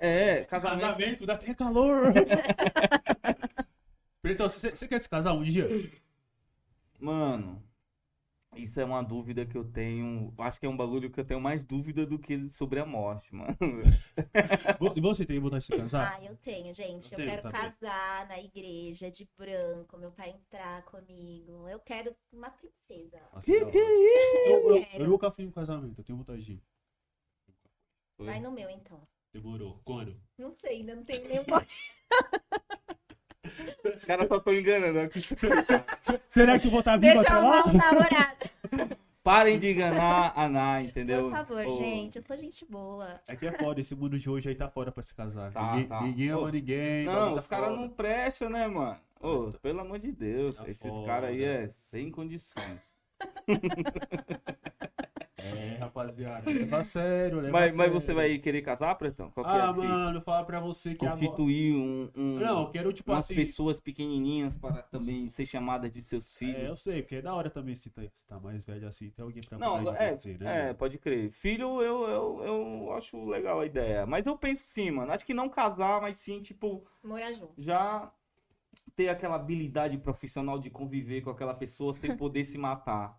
É, 0.00 0.44
casamento. 0.44 0.80
Casamento, 0.80 1.26
dá 1.26 1.34
até 1.34 1.54
calor. 1.54 2.12
Pretão, 4.20 4.48
você 4.48 4.74
você 4.74 4.88
quer 4.88 4.98
se 4.98 5.08
casar 5.08 5.34
um 5.34 5.42
dia? 5.42 5.68
Mano, 6.98 7.62
isso 8.56 8.80
é 8.80 8.84
uma 8.84 9.02
dúvida 9.02 9.44
que 9.46 9.56
eu 9.56 9.64
tenho. 9.70 10.32
Acho 10.38 10.58
que 10.58 10.66
é 10.66 10.68
um 10.68 10.76
bagulho 10.76 11.10
que 11.10 11.20
eu 11.20 11.24
tenho 11.24 11.40
mais 11.40 11.62
dúvida 11.62 12.06
do 12.06 12.18
que 12.18 12.48
sobre 12.48 12.80
a 12.80 12.86
morte, 12.86 13.34
mano. 13.34 13.56
E 14.96 15.00
você 15.00 15.26
tem 15.26 15.38
vontade 15.38 15.66
de 15.66 15.72
se 15.72 15.76
casar? 15.76 16.14
Ah, 16.14 16.24
eu 16.24 16.36
tenho, 16.38 16.72
gente. 16.72 17.12
Eu 17.12 17.18
Eu, 17.18 17.24
tenho 17.26 17.30
quero 17.30 17.42
também. 17.42 17.60
casar 17.60 18.26
na 18.28 18.40
igreja 18.40 19.10
de 19.10 19.28
branco, 19.36 19.98
meu 19.98 20.10
pai 20.10 20.30
entrar 20.30 20.82
comigo. 20.84 21.68
Eu 21.68 21.78
quero 21.80 22.16
uma 22.32 22.50
princesa. 22.50 23.20
Nossa, 23.34 23.44
Que 23.46 23.64
que 23.66 23.78
é 23.78 24.52
Eu, 24.52 24.76
eu- 24.76 24.86
eu 25.00 25.08
nunca 25.08 25.30
fui 25.30 25.44
em 25.44 25.48
um 25.48 25.52
casamento, 25.52 26.00
eu 26.00 26.04
tenho 26.04 26.18
vontade 26.18 26.42
de 26.44 26.52
ir. 26.54 26.62
Vai 28.18 28.40
no 28.40 28.50
meu, 28.50 28.70
então. 28.70 29.06
Demorou. 29.32 29.80
Quando? 29.84 30.18
Não 30.38 30.50
sei, 30.52 30.78
ainda 30.78 30.94
não 30.96 31.04
tenho 31.04 31.28
nenhum. 31.28 31.44
Os 33.94 34.04
caras 34.04 34.28
só 34.28 34.36
estão 34.36 34.52
enganando. 34.54 35.00
aqui. 35.00 35.20
Será 36.28 36.58
que 36.58 36.66
eu 36.66 36.70
vou 36.70 36.80
estar 36.80 36.96
vivo 36.96 37.14
Deixa 37.14 37.20
até 37.32 37.32
eu 37.38 37.48
lá? 37.48 37.58
arrumar 37.58 37.70
um 37.70 37.76
namorado. 37.76 38.96
Parem 39.22 39.58
de 39.58 39.72
enganar 39.72 40.32
a 40.36 40.48
Ná, 40.48 40.80
entendeu? 40.82 41.24
Por 41.24 41.32
favor, 41.32 41.66
Ô, 41.66 41.76
gente. 41.78 42.16
Eu 42.16 42.22
sou 42.22 42.36
gente 42.36 42.64
boa. 42.64 43.20
É 43.26 43.34
que 43.34 43.44
é 43.46 43.52
foda, 43.58 43.80
esse 43.80 43.94
mundo 43.96 44.16
de 44.18 44.30
hoje 44.30 44.48
aí 44.48 44.54
tá 44.54 44.68
fora 44.68 44.92
pra 44.92 45.02
se 45.02 45.12
casar. 45.14 45.50
Tá, 45.52 45.72
ninguém, 45.72 45.86
tá. 45.88 46.00
ninguém 46.02 46.28
ama 46.28 46.42
Ô, 46.42 46.48
ninguém. 46.48 47.04
Não, 47.06 47.12
bagulho 47.14 47.36
os 47.38 47.48
tá 47.48 47.56
caras 47.56 47.76
não 47.76 47.88
prestam, 47.88 48.48
né, 48.50 48.68
mano? 48.68 48.96
Ô, 49.20 49.50
pelo 49.60 49.80
amor 49.80 49.98
de 49.98 50.12
Deus, 50.12 50.58
Tá 50.58 50.68
esse 50.70 50.88
foda. 50.88 51.06
cara 51.06 51.26
aí 51.28 51.42
é 51.42 51.68
sem 51.68 52.08
condições. 52.10 52.94
É, 55.38 55.76
rapaziada. 55.78 56.50
Leva 56.50 56.78
a 56.80 56.84
sério, 56.84 57.40
leva 57.40 57.50
a 57.50 57.52
Mas, 57.52 57.76
mas 57.76 57.86
sério. 57.86 58.00
você 58.00 58.14
vai 58.14 58.38
querer 58.38 58.62
casar, 58.62 58.94
Pretão? 58.96 59.30
Qual 59.30 59.44
que 59.44 59.56
é 59.56 59.60
Ah, 59.60 59.68
a 59.68 59.72
mano, 59.72 60.20
falar 60.20 60.44
pra 60.44 60.60
você 60.60 60.94
que 60.94 61.04
agora... 61.06 61.20
Constituir 61.20 61.74
um, 61.74 62.10
um- 62.16 62.38
Não, 62.40 62.62
eu 62.62 62.70
quero, 62.70 62.92
tipo 62.92 63.12
umas 63.12 63.24
assim... 63.24 63.34
pessoas 63.34 63.78
pequenininhas 63.80 64.56
para 64.56 64.82
também 64.84 65.28
ser 65.28 65.44
chamadas 65.46 65.92
de 65.92 66.00
seus 66.02 66.36
É, 66.38 66.38
eu 66.38 66.38
filhos. 66.38 66.80
sei, 66.80 67.02
porque 67.02 67.16
é 67.16 67.22
da 67.22 67.34
hora 67.34 67.50
também 67.50 67.74
se 67.74 67.90
tá, 67.90 68.02
se 68.02 68.26
tá 68.26 68.40
mais 68.40 68.64
velho 68.64 68.88
assim, 68.88 69.10
tem 69.10 69.22
alguém 69.22 69.42
pra 69.42 69.58
Não, 69.58 69.78
é, 69.94 70.16
você, 70.16 70.38
né? 70.38 70.70
é, 70.70 70.74
pode 70.74 70.98
crer. 70.98 71.30
Filho, 71.30 71.82
eu, 71.82 72.08
eu, 72.08 72.44
eu 72.44 72.92
acho 72.92 73.22
legal 73.26 73.60
a 73.60 73.66
ideia. 73.66 74.06
Mas 74.06 74.26
eu 74.26 74.36
penso 74.38 74.62
sim, 74.64 74.90
mano. 74.90 75.12
Acho 75.12 75.24
que 75.24 75.34
não 75.34 75.48
casar, 75.48 76.00
mas 76.00 76.16
sim, 76.16 76.40
tipo, 76.40 76.84
Morar 77.02 77.32
junto. 77.32 77.54
já 77.56 78.10
ter 78.96 79.08
aquela 79.08 79.36
habilidade 79.36 79.98
profissional 79.98 80.58
de 80.58 80.70
conviver 80.70 81.22
com 81.22 81.30
aquela 81.30 81.54
pessoa 81.54 81.92
sem 81.92 82.16
poder 82.16 82.44
se 82.44 82.58
matar. 82.58 83.18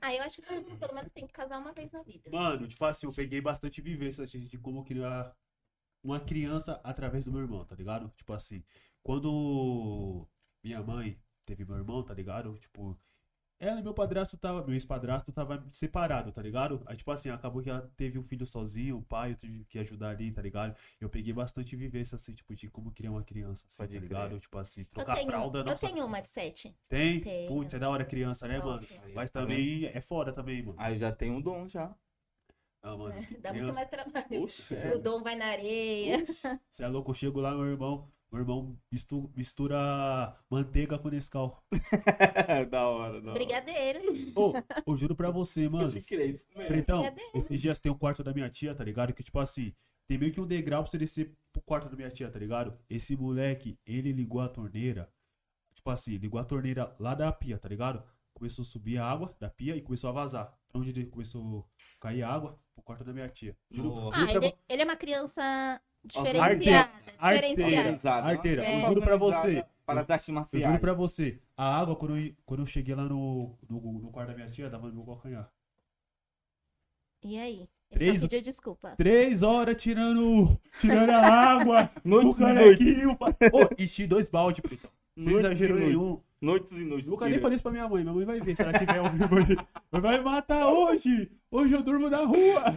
Ah, 0.00 0.14
eu 0.14 0.22
acho 0.22 0.36
que 0.36 0.42
todo 0.42 0.62
mundo, 0.62 0.78
pelo 0.78 0.94
menos 0.94 1.12
tem 1.12 1.26
que 1.26 1.32
casar 1.32 1.58
uma 1.58 1.72
vez 1.72 1.90
na 1.92 2.02
vida. 2.02 2.30
Mano, 2.30 2.66
tipo 2.66 2.84
assim, 2.84 3.06
eu 3.06 3.12
peguei 3.12 3.40
bastante 3.40 3.80
vivência 3.80 4.24
assim, 4.24 4.46
de 4.46 4.58
como 4.58 4.84
criar 4.84 5.34
uma 6.02 6.18
criança 6.18 6.80
através 6.82 7.24
do 7.26 7.32
meu 7.32 7.42
irmão, 7.42 7.64
tá 7.64 7.74
ligado? 7.74 8.08
Tipo 8.16 8.32
assim, 8.32 8.64
quando 9.02 10.26
minha 10.64 10.82
mãe 10.82 11.20
teve 11.44 11.64
meu 11.64 11.76
irmão, 11.76 12.02
tá 12.02 12.14
ligado? 12.14 12.56
Tipo, 12.58 12.98
ela 13.60 13.78
e 13.78 13.82
meu 13.82 13.92
padrasto 13.92 14.38
tava, 14.38 14.64
meu 14.64 14.72
ex-padrasto 14.74 15.30
tava 15.32 15.62
separado, 15.70 16.32
tá 16.32 16.40
ligado? 16.42 16.82
Aí, 16.86 16.96
tipo 16.96 17.10
assim, 17.12 17.28
acabou 17.28 17.62
que 17.62 17.68
ela 17.68 17.88
teve 17.96 18.18
um 18.18 18.22
filho 18.22 18.46
sozinho, 18.46 18.96
o 18.98 19.02
pai, 19.02 19.32
eu 19.32 19.36
tive 19.36 19.64
que 19.66 19.78
ajudar 19.78 20.08
ali, 20.08 20.32
tá 20.32 20.40
ligado? 20.40 20.74
Eu 20.98 21.10
peguei 21.10 21.32
bastante 21.34 21.76
vivência, 21.76 22.16
assim, 22.16 22.32
tipo, 22.34 22.54
de 22.56 22.70
como 22.70 22.90
criar 22.90 23.10
uma 23.10 23.22
criança, 23.22 23.66
assim, 23.68 23.76
Pode 23.76 23.94
tá 23.94 24.00
ligado? 24.00 24.40
Tipo 24.40 24.58
assim, 24.58 24.80
Eu 24.80 24.86
trocar 24.86 25.16
tenho, 25.16 25.30
fralda, 25.30 25.58
eu 25.60 25.64
nossa. 25.64 25.86
tenho 25.86 26.04
uma 26.06 26.20
de 26.22 26.28
sete. 26.28 26.74
Tem? 26.88 27.20
Tenho. 27.20 27.48
Putz, 27.48 27.74
é 27.74 27.78
da 27.78 27.90
hora 27.90 28.04
criança, 28.04 28.48
né, 28.48 28.58
mano? 28.58 28.84
Mas 29.14 29.30
Tá 29.30 29.40
também 29.40 29.84
é 29.84 30.00
foda 30.00 30.32
também, 30.32 30.62
mano. 30.62 30.76
Aí 30.80 30.94
eu 30.94 30.98
já 30.98 31.12
tenho 31.12 31.34
um 31.34 31.40
dom 31.42 31.68
já. 31.68 31.94
Ah, 32.82 32.96
mano. 32.96 33.14
Dá 33.42 33.52
muito 33.52 33.72
criança- 33.72 33.80
mais 33.80 33.90
trabalho. 33.90 34.42
Oxe, 34.42 34.74
O 34.94 34.98
dom 34.98 35.22
vai 35.22 35.36
na 35.36 35.46
areia. 35.46 36.24
Você 36.24 36.82
é 36.82 36.88
louco, 36.88 37.10
eu 37.10 37.14
chego 37.14 37.40
lá, 37.40 37.54
meu 37.54 37.66
irmão. 37.66 38.10
Meu 38.32 38.42
irmão 38.42 38.78
mistu- 38.92 39.30
mistura 39.34 40.36
manteiga 40.48 40.98
com 40.98 41.08
Nescau. 41.08 41.60
da 42.70 42.88
hora, 42.88 43.20
da 43.20 43.30
hora. 43.30 43.32
Brigadeiro. 43.32 44.32
Ô, 44.36 44.52
eu 44.86 44.96
juro 44.96 45.16
pra 45.16 45.30
você, 45.30 45.68
mano. 45.68 45.84
Pode 45.88 46.00
crer, 46.02 46.30
isso 46.30 46.44
mesmo. 46.54 46.68
Pretão, 46.68 47.00
Brigadeiro. 47.00 47.30
esses 47.34 47.60
dias 47.60 47.78
tem 47.78 47.90
o 47.90 47.94
quarto 47.96 48.22
da 48.22 48.32
minha 48.32 48.48
tia, 48.48 48.74
tá 48.74 48.84
ligado? 48.84 49.12
Que 49.12 49.24
tipo 49.24 49.38
assim, 49.40 49.74
tem 50.06 50.16
meio 50.16 50.32
que 50.32 50.40
um 50.40 50.46
degrau 50.46 50.82
pra 50.82 50.90
você 50.90 50.96
descer 50.98 51.32
pro 51.52 51.60
quarto 51.62 51.88
da 51.88 51.96
minha 51.96 52.10
tia, 52.10 52.30
tá 52.30 52.38
ligado? 52.38 52.78
Esse 52.88 53.16
moleque, 53.16 53.76
ele 53.84 54.12
ligou 54.12 54.40
a 54.40 54.48
torneira. 54.48 55.10
Tipo 55.74 55.90
assim, 55.90 56.16
ligou 56.16 56.38
a 56.38 56.44
torneira 56.44 56.94
lá 57.00 57.14
da 57.16 57.32
pia, 57.32 57.58
tá 57.58 57.68
ligado? 57.68 58.02
Começou 58.32 58.62
a 58.62 58.66
subir 58.66 58.96
a 58.98 59.04
água 59.04 59.34
da 59.40 59.50
pia 59.50 59.74
e 59.74 59.80
começou 59.82 60.08
a 60.08 60.12
vazar. 60.12 60.56
Pra 60.68 60.80
onde 60.80 60.90
ele 60.90 61.06
começou 61.06 61.66
a 61.96 62.00
cair 62.00 62.22
água? 62.22 62.56
Pro 62.74 62.82
quarto 62.84 63.02
da 63.02 63.12
minha 63.12 63.28
tia. 63.28 63.56
Juro, 63.70 64.10
Ah, 64.12 64.30
ele, 64.30 64.54
ele 64.68 64.82
é 64.82 64.84
uma 64.84 64.94
criança 64.96 65.80
diferenciada. 66.04 66.90
Arteira. 67.24 67.70
Diferenciada. 67.70 68.26
Arteira, 68.28 68.62
uma 68.62 68.72
eu 68.72 68.86
juro 68.88 69.00
pra 69.02 69.16
você. 69.16 69.64
Para 69.86 70.00
as 70.02 70.10
artes 70.10 70.28
Eu 70.28 70.34
marciais. 70.34 70.64
juro 70.64 70.78
pra 70.78 70.92
você, 70.92 71.38
a 71.56 71.78
água, 71.80 71.96
quando 71.96 72.16
eu, 72.16 72.32
quando 72.46 72.60
eu 72.60 72.66
cheguei 72.66 72.94
lá 72.94 73.02
no, 73.04 73.58
no, 73.68 73.80
no 74.00 74.10
quarto 74.12 74.28
da 74.28 74.34
minha 74.36 74.48
tia, 74.48 74.70
dava 74.70 74.86
no 74.88 74.94
meu 74.94 75.04
calcanhar. 75.04 75.50
E 77.24 77.38
aí? 77.38 77.68
Três- 77.90 78.20
pediu 78.22 78.40
desculpa. 78.40 78.94
Três 78.96 79.42
horas 79.42 79.76
tirando, 79.82 80.56
tirando 80.80 81.10
a 81.10 81.26
água. 81.26 81.90
Noites 82.04 82.38
e 82.38 82.44
noites. 82.46 82.86
Ô, 83.52 83.68
enchi 83.82 84.06
dois 84.06 84.28
balde, 84.30 84.62
Pretão. 84.62 84.90
Sem 85.18 85.34
exagero 85.36 85.74
noites. 85.74 85.88
nenhum. 85.88 86.16
Noites 86.40 86.72
e 86.78 86.84
noites. 86.84 87.10
Nunca 87.10 87.28
nem 87.28 87.40
falei 87.40 87.56
isso 87.56 87.62
pra 87.64 87.72
minha 87.72 87.88
mãe. 87.88 88.02
Minha 88.04 88.14
mãe 88.14 88.24
vai 88.24 88.40
ver 88.40 88.54
se 88.56 88.62
ela 88.62 88.72
tiver 88.78 88.96
ao 88.98 89.10
vivo 89.10 89.36
aí. 89.36 89.56
Vai 90.00 90.20
matar 90.20 90.68
hoje. 90.68 91.30
Hoje 91.50 91.74
eu 91.74 91.82
durmo 91.82 92.08
na 92.08 92.24
rua. 92.24 92.76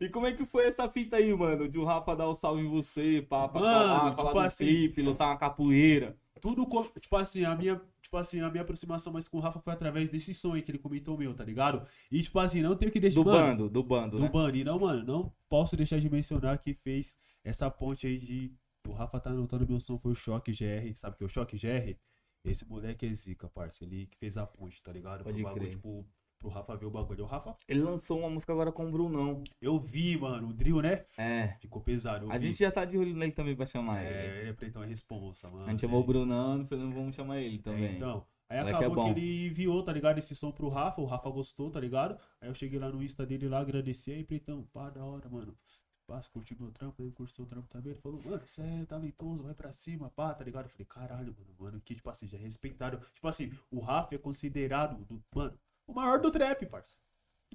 E 0.00 0.08
como 0.08 0.26
é 0.26 0.32
que 0.32 0.46
foi 0.46 0.66
essa 0.66 0.88
fita 0.88 1.16
aí, 1.16 1.32
mano? 1.34 1.68
De 1.68 1.78
o 1.78 1.84
Rafa 1.84 2.16
dar 2.16 2.26
o 2.28 2.34
salve 2.34 2.62
em 2.62 2.68
você, 2.68 3.20
pá, 3.28 3.46
pra 3.48 3.60
Mano, 3.60 3.88
falar, 3.98 4.10
tipo 4.12 4.22
falar 4.22 4.44
assim- 4.46 4.64
clipe, 4.66 5.02
lutar 5.02 5.28
uma 5.28 5.36
capoeira. 5.36 6.16
Tudo, 6.40 6.66
com- 6.66 6.84
tipo 6.98 7.16
assim, 7.16 7.44
a 7.44 7.54
minha... 7.54 7.80
Tipo 8.00 8.16
assim, 8.16 8.40
a 8.40 8.50
minha 8.50 8.62
aproximação 8.62 9.12
mais 9.12 9.28
com 9.28 9.36
o 9.36 9.40
Rafa 9.40 9.60
foi 9.60 9.72
através 9.72 10.08
desse 10.10 10.32
som 10.34 10.54
aí 10.54 10.62
que 10.62 10.70
ele 10.72 10.78
comentou 10.78 11.16
meu, 11.16 11.32
tá 11.34 11.44
ligado? 11.44 11.86
E 12.10 12.20
tipo 12.22 12.38
assim, 12.40 12.60
não 12.62 12.74
tenho 12.74 12.90
que 12.90 12.98
deixar... 12.98 13.22
Do 13.22 13.26
Mano, 13.30 13.46
bando, 13.56 13.68
do 13.68 13.82
bando, 13.84 14.16
do 14.16 14.22
né? 14.24 14.28
Bando. 14.28 14.56
E 14.56 14.64
não, 14.64 14.78
mano, 14.80 15.04
não 15.04 15.32
posso 15.48 15.76
deixar 15.76 16.00
de 16.00 16.10
mencionar 16.10 16.58
que 16.58 16.74
fez 16.74 17.16
essa 17.44 17.70
ponte 17.70 18.06
aí 18.08 18.18
de. 18.18 18.52
O 18.88 18.92
Rafa 18.92 19.20
tá 19.20 19.30
anotando 19.30 19.64
meu 19.68 19.78
som, 19.78 19.96
foi 19.98 20.10
o 20.12 20.14
Choque 20.16 20.50
GR. 20.50 20.92
Sabe 20.96 21.14
o 21.14 21.18
que 21.18 21.22
é 21.24 21.26
o 21.26 21.30
Choque 21.30 21.56
GR? 21.56 21.94
Esse 22.44 22.66
moleque 22.66 23.06
é 23.06 23.12
zica, 23.12 23.48
parça. 23.48 23.84
Ele 23.84 24.06
que 24.06 24.16
fez 24.16 24.36
a 24.36 24.44
ponte, 24.46 24.82
tá 24.82 24.90
ligado? 24.90 25.22
Pode 25.22 25.36
pro 25.40 25.44
bagulho, 25.52 25.70
tipo, 25.70 26.04
pro 26.40 26.48
Rafa 26.48 26.74
ver 26.74 26.86
o 26.86 26.90
bagulho. 26.90 27.24
O 27.24 27.26
Rafa, 27.26 27.54
Ele 27.68 27.80
lançou 27.80 28.18
uma 28.18 28.30
música 28.30 28.52
agora 28.52 28.72
com 28.72 28.88
o 28.88 28.90
Brunão. 28.90 29.44
eu 29.60 29.78
vi, 29.78 30.18
mano, 30.18 30.48
o 30.48 30.52
drill, 30.52 30.80
né? 30.80 31.04
É. 31.16 31.48
Ficou 31.60 31.82
pesado. 31.82 32.30
A 32.32 32.38
vi. 32.38 32.48
gente 32.48 32.58
já 32.58 32.72
tá 32.72 32.84
de 32.84 32.98
olho 32.98 33.14
nele 33.14 33.32
também 33.32 33.54
pra 33.54 33.66
chamar 33.66 34.02
ele. 34.02 34.14
É, 34.14 34.40
ele 34.40 34.50
é 34.50 34.52
pretão, 34.52 34.82
é 34.82 34.86
responsa, 34.86 35.46
mano. 35.52 35.66
A 35.66 35.70
gente 35.70 35.82
chamou 35.82 36.00
o 36.00 36.04
é. 36.04 36.06
Brunão, 36.06 36.62
então 36.62 36.90
vamos 36.90 37.14
chamar 37.14 37.40
ele 37.40 37.58
também. 37.58 37.96
Então, 37.96 38.26
aí 38.48 38.58
Moleque 38.58 38.74
é 38.74 38.78
acabou 38.78 39.04
bom. 39.04 39.14
que 39.14 39.20
ele 39.20 39.46
enviou, 39.48 39.84
tá 39.84 39.92
ligado? 39.92 40.18
Esse 40.18 40.34
som 40.34 40.50
pro 40.50 40.68
Rafa, 40.70 41.00
o 41.00 41.04
Rafa 41.04 41.28
gostou, 41.30 41.70
tá 41.70 41.78
ligado? 41.78 42.18
Aí 42.40 42.48
eu 42.48 42.54
cheguei 42.54 42.78
lá 42.78 42.88
no 42.88 43.02
Insta 43.02 43.26
dele 43.26 43.46
lá, 43.46 43.60
agradeci, 43.60 44.10
aí, 44.10 44.24
Pretão, 44.24 44.66
pá, 44.72 44.88
da 44.88 45.04
hora, 45.04 45.28
mano. 45.28 45.54
Passa, 46.06 46.28
curtiu 46.30 46.56
meu 46.58 46.72
trampo, 46.72 47.00
ele 47.02 47.12
curtiu 47.12 47.44
o 47.44 47.46
trampo 47.46 47.68
também. 47.68 47.92
Ele 47.92 48.00
falou, 48.00 48.20
mano, 48.24 48.42
você 48.44 48.62
é 48.62 48.84
talentoso, 48.86 49.44
vai 49.44 49.54
pra 49.54 49.72
cima, 49.72 50.10
pá, 50.10 50.34
tá 50.34 50.42
ligado? 50.42 50.64
Eu 50.64 50.70
falei, 50.70 50.86
caralho, 50.86 51.36
mano, 51.38 51.54
mano, 51.56 51.80
que, 51.84 51.94
tipo 51.94 52.10
assim, 52.10 52.26
já 52.26 52.36
é 52.36 52.40
respeitado. 52.40 52.98
Tipo 53.14 53.28
assim, 53.28 53.52
o 53.70 53.78
Rafa 53.78 54.14
é 54.16 54.18
considerado, 54.18 55.04
do, 55.04 55.22
mano, 55.32 55.56
o 55.90 55.94
maior 55.94 56.18
do 56.20 56.30
trap, 56.30 56.66
parça. 56.66 56.98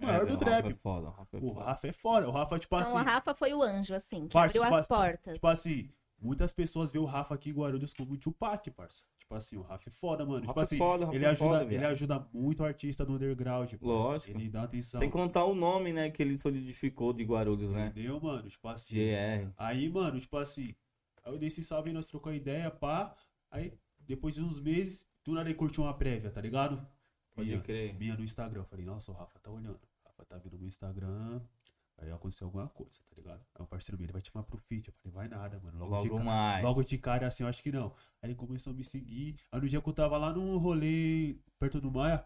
O 0.01 0.05
maior 0.05 0.23
É, 0.23 0.25
do 0.25 0.33
o 0.33 0.37
Rafa 0.37 0.45
trap. 0.45 0.71
é 0.71 0.75
foda, 0.75 1.07
o 1.07 1.11
Rafa 1.11 1.37
é 1.37 1.39
O 1.39 1.41
foda. 1.53 1.63
Rafa 1.65 1.87
é 1.87 1.93
fora, 1.93 2.27
o 2.27 2.31
Rafa, 2.31 2.59
tipo 2.59 2.75
Então, 2.75 2.89
assim, 2.89 2.97
a 2.97 3.01
Rafa 3.01 3.33
foi 3.33 3.53
o 3.53 3.61
anjo, 3.63 3.93
assim, 3.95 4.27
que 4.27 4.33
Parça, 4.33 4.57
abriu 4.57 4.63
tipo 4.63 4.75
as 4.75 4.81
assim, 4.81 4.87
portas. 5.09 5.33
tipo 5.35 5.47
assim, 5.47 5.89
muitas 6.19 6.53
pessoas 6.53 6.91
veem 6.91 7.03
o 7.03 7.07
Rafa 7.07 7.35
aqui 7.35 7.49
em 7.49 7.53
Guarulhos 7.53 7.93
como 7.93 8.13
o 8.13 8.17
Tupac, 8.17 8.69
parça. 8.71 9.03
Tipo 9.17 9.35
assim, 9.35 9.57
o 9.57 9.61
Rafa 9.61 9.89
é 9.89 9.91
foda, 9.91 10.25
mano. 10.25 10.37
O 10.37 10.41
Tipo 10.41 10.49
Rafa 10.49 10.59
é 10.59 10.63
assim, 10.63 10.77
foda, 10.77 11.03
o 11.03 11.05
Rafa 11.05 11.15
ele 11.15 11.25
é 11.25 11.29
ajuda, 11.29 11.59
foda, 11.59 11.73
ele 11.73 11.85
ajuda 11.85 12.27
muito 12.33 12.59
o 12.61 12.65
artista 12.65 13.05
do 13.05 13.13
underground, 13.13 13.69
parça. 13.71 13.85
Lógico. 13.85 14.37
Ele 14.37 14.49
dá 14.49 14.63
atenção. 14.63 14.99
Sem 14.99 15.09
contar 15.09 15.45
o 15.45 15.55
nome, 15.55 15.93
né, 15.93 16.09
que 16.11 16.21
ele 16.21 16.37
solidificou 16.37 17.13
de 17.13 17.23
Guarulhos, 17.23 17.71
né? 17.71 17.87
Entendeu, 17.87 18.19
mano? 18.19 18.47
Tipo 18.49 18.67
assim. 18.67 18.95
GR. 18.95 19.51
Aí, 19.57 19.89
mano, 19.89 20.19
tipo 20.19 20.37
assim, 20.37 20.75
aí 21.23 21.33
eu 21.33 21.37
dei 21.39 21.47
esse 21.47 21.63
salve 21.63 21.89
e 21.89 21.93
nós 21.93 22.05
trocou 22.07 22.33
ideia, 22.33 22.69
pá. 22.69 23.15
Aí, 23.49 23.73
depois 23.99 24.35
de 24.35 24.41
uns 24.43 24.59
meses, 24.59 25.07
do 25.23 25.31
nada 25.33 25.51
curtiu 25.55 25.83
uma 25.85 25.93
prévia, 25.97 26.29
tá 26.29 26.39
ligado? 26.41 26.85
Pode 27.35 27.49
minha, 27.49 27.61
crer. 27.61 27.93
minha 27.95 28.15
no 28.15 28.23
Instagram. 28.23 28.61
Eu 28.61 28.65
falei, 28.65 28.85
nossa, 28.85 29.11
o 29.11 29.13
Rafa 29.15 29.37
tá 29.39 29.51
olhando. 29.51 29.79
O 30.03 30.07
Rafa 30.07 30.25
tá 30.25 30.37
vindo 30.37 30.57
no 30.57 30.65
Instagram. 30.65 31.41
Aí 31.97 32.11
aconteceu 32.11 32.47
alguma 32.47 32.67
coisa, 32.67 32.99
tá 33.09 33.15
ligado? 33.15 33.41
Aí 33.55 33.63
o 33.63 33.67
parceiro 33.67 33.97
meu, 33.97 34.05
ele 34.05 34.11
vai 34.13 34.21
te 34.21 34.29
chamar 34.31 34.43
pro 34.43 34.57
feat. 34.57 34.87
Eu 34.89 34.93
falei, 34.95 35.13
vai 35.13 35.27
nada, 35.29 35.59
mano. 35.61 35.79
Logo, 35.85 36.03
de 36.03 36.09
Logo 36.09 36.17
ca- 36.19 36.23
mais. 36.25 36.63
Logo 36.65 36.83
de 36.83 36.97
cara, 36.97 37.27
assim, 37.27 37.43
eu 37.43 37.47
acho 37.49 37.63
que 37.63 37.71
não. 37.71 37.93
Aí 38.21 38.29
ele 38.29 38.35
começou 38.35 38.71
a 38.71 38.75
me 38.75 38.83
seguir. 38.83 39.37
Aí 39.51 39.61
no 39.61 39.69
dia 39.69 39.81
que 39.81 39.87
eu 39.89 39.93
tava 39.93 40.17
lá 40.17 40.33
num 40.33 40.57
rolê 40.57 41.37
perto 41.57 41.79
do 41.79 41.89
Maia, 41.89 42.25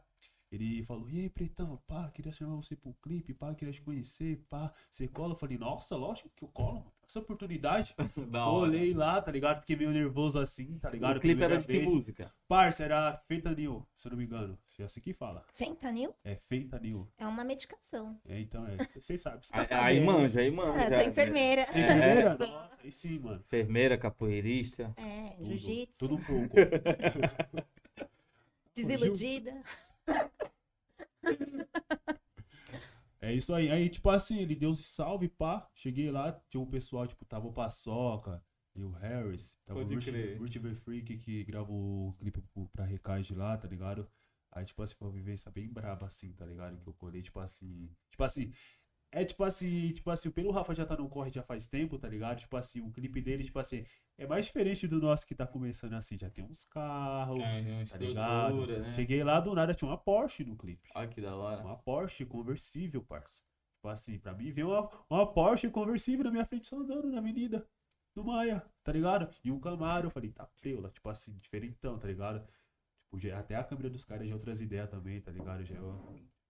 ele 0.51 0.83
falou, 0.83 1.07
e 1.07 1.19
aí, 1.21 1.29
Pretão, 1.29 1.77
pá, 1.85 2.09
queria 2.09 2.31
chamar 2.31 2.55
você 2.55 2.75
pro 2.75 2.95
clipe, 2.95 3.31
pá, 3.35 3.53
queria 3.53 3.71
te 3.71 3.81
conhecer, 3.83 4.37
pá. 4.49 4.73
Você 4.89 5.07
cola? 5.07 5.33
Eu 5.33 5.37
falei, 5.37 5.57
nossa, 5.59 5.95
lógico 5.95 6.31
que 6.35 6.43
eu 6.43 6.47
colo, 6.47 6.79
mano. 6.79 6.91
Essa 7.09 7.19
oportunidade. 7.21 7.95
Da 8.29 8.45
hora. 8.45 8.69
Colei 8.69 8.93
lá, 8.93 9.19
tá 9.19 9.31
ligado? 9.31 9.61
Fiquei 9.61 9.75
meio 9.75 9.89
nervoso 9.89 10.39
assim, 10.39 10.77
tá 10.77 10.89
ligado? 10.89 11.17
O 11.17 11.19
clipe 11.19 11.41
era 11.41 11.57
Primeira 11.57 11.61
de 11.61 11.65
que 11.65 11.73
vez. 11.79 11.85
música? 11.85 12.31
Parça, 12.47 12.83
era 12.83 13.17
Fentanil, 13.27 13.83
se 13.95 14.07
eu 14.07 14.11
não 14.11 14.17
me 14.19 14.25
engano. 14.25 14.55
É 14.77 14.83
assim 14.83 15.01
que 15.01 15.11
fala. 15.11 15.43
Fentanil 15.51 16.13
É 16.23 16.35
Fentanil. 16.35 17.07
é 17.17 17.25
uma 17.25 17.43
medicação. 17.43 18.15
É, 18.27 18.39
então, 18.39 18.65
é. 18.67 18.77
Vocês 18.95 19.19
sabem. 19.19 19.39
Você 19.41 19.51
Aí, 19.55 19.65
tá 19.67 19.83
aí 19.83 19.99
manja, 20.05 20.39
aí 20.39 20.51
manja. 20.51 20.79
É, 20.81 20.99
sou 21.01 21.09
enfermeira. 21.09 21.65
Você 21.65 21.73
é 21.73 21.81
É. 21.81 21.83
enfermeira? 21.85 22.37
Nossa, 22.37 22.69
aí 22.83 22.91
sim, 22.91 23.19
mano. 23.19 23.39
Enfermeira, 23.47 23.97
capoeirista. 23.97 24.93
É, 24.95 25.29
Tudo, 25.31 25.45
jiu-jitsu. 25.47 25.97
Tudo 25.99 26.15
um 26.15 26.23
pouco. 26.23 26.55
Desiludida. 28.75 29.63
É 33.21 33.33
isso 33.33 33.53
aí. 33.53 33.69
Aí, 33.69 33.89
tipo 33.89 34.09
assim, 34.09 34.39
ele 34.39 34.55
deu 34.55 34.69
um 34.69 34.75
salve, 34.75 35.27
pá. 35.27 35.69
Cheguei 35.73 36.09
lá, 36.09 36.31
tinha 36.49 36.61
um 36.61 36.69
pessoal, 36.69 37.05
tipo, 37.05 37.25
tava 37.25 37.47
o 37.47 37.53
Paçoca 37.53 38.43
e 38.75 38.81
o 38.81 38.91
Harris. 38.91 39.57
Tava 39.65 39.79
Pode 39.79 39.93
o. 39.93 40.39
Rutiver 40.39 40.75
Freak 40.75 41.17
que 41.17 41.43
gravou 41.43 42.09
o 42.09 42.13
clipe 42.13 42.41
pra 42.71 42.85
Recage 42.85 43.33
lá, 43.35 43.57
tá 43.57 43.67
ligado? 43.67 44.09
Aí, 44.51 44.65
tipo 44.65 44.81
assim, 44.81 44.95
foi 44.95 45.07
uma 45.07 45.13
vivência 45.13 45.51
bem 45.51 45.67
braba, 45.67 46.07
assim, 46.07 46.31
tá 46.33 46.45
ligado? 46.45 46.79
Que 46.81 46.87
eu 46.87 46.93
colei, 46.93 47.21
tipo 47.21 47.39
assim. 47.39 47.89
Tipo 48.09 48.23
assim. 48.23 48.51
É 49.11 49.25
tipo 49.25 49.43
assim, 49.43 49.91
tipo 49.91 50.09
assim, 50.11 50.29
pelo 50.29 50.51
Rafa 50.51 50.73
já 50.75 50.85
tá 50.85 50.95
no 50.95 51.09
corre 51.09 51.31
já 51.31 51.41
faz 51.41 51.65
tempo, 51.65 51.97
tá 51.97 52.07
ligado? 52.07 52.39
Tipo 52.39 52.55
assim, 52.57 52.79
o 52.81 52.91
clipe 52.91 53.19
dele, 53.21 53.43
tipo 53.43 53.57
assim, 53.57 53.83
é 54.17 54.27
mais 54.27 54.45
diferente 54.45 54.87
do 54.87 54.99
nosso 54.99 55.25
que 55.25 55.33
tá 55.33 55.47
começando 55.47 55.93
assim, 55.93 56.15
já 56.17 56.29
tem 56.29 56.43
uns 56.43 56.63
carros, 56.65 57.41
É, 57.41 57.61
uma 57.61 57.85
tá 57.85 57.97
ligado? 57.97 58.67
né? 58.67 58.95
Cheguei 58.95 59.23
lá 59.23 59.39
do 59.39 59.53
nada, 59.55 59.73
tinha 59.73 59.89
uma 59.89 59.97
Porsche 59.97 60.43
no 60.43 60.55
clipe. 60.55 60.89
Olha 60.93 61.07
que 61.07 61.19
da 61.21 61.35
hora. 61.35 61.61
Uma 61.63 61.75
Porsche 61.77 62.23
conversível, 62.25 63.01
parça. 63.03 63.41
Tipo 63.77 63.87
assim, 63.87 64.19
pra 64.19 64.33
mim, 64.33 64.51
veio 64.51 64.69
uma, 64.69 64.89
uma 65.09 65.33
Porsche 65.33 65.69
conversível 65.71 66.25
na 66.25 66.31
minha 66.31 66.45
frente 66.45 66.67
só 66.67 66.77
andando 66.77 67.09
na 67.09 67.17
avenida 67.17 67.65
do 68.15 68.23
Maia, 68.23 68.63
tá 68.83 68.91
ligado? 68.91 69.33
E 69.43 69.49
um 69.51 69.59
Camaro, 69.59 70.07
eu 70.07 70.11
falei, 70.11 70.31
tá 70.31 70.45
preula, 70.61 70.89
tipo 70.91 71.09
assim, 71.09 71.35
diferentão, 71.39 71.97
tá 71.97 72.07
ligado? 72.07 72.45
Tipo, 73.05 73.17
já- 73.19 73.39
até 73.39 73.55
a 73.55 73.63
câmera 73.63 73.89
dos 73.89 74.03
caras 74.03 74.27
já 74.27 74.33
é 74.33 74.35
outras 74.35 74.61
ideias 74.61 74.89
também, 74.89 75.19
tá 75.19 75.31
ligado? 75.31 75.63
Já 75.65 75.75
é- 75.75 75.79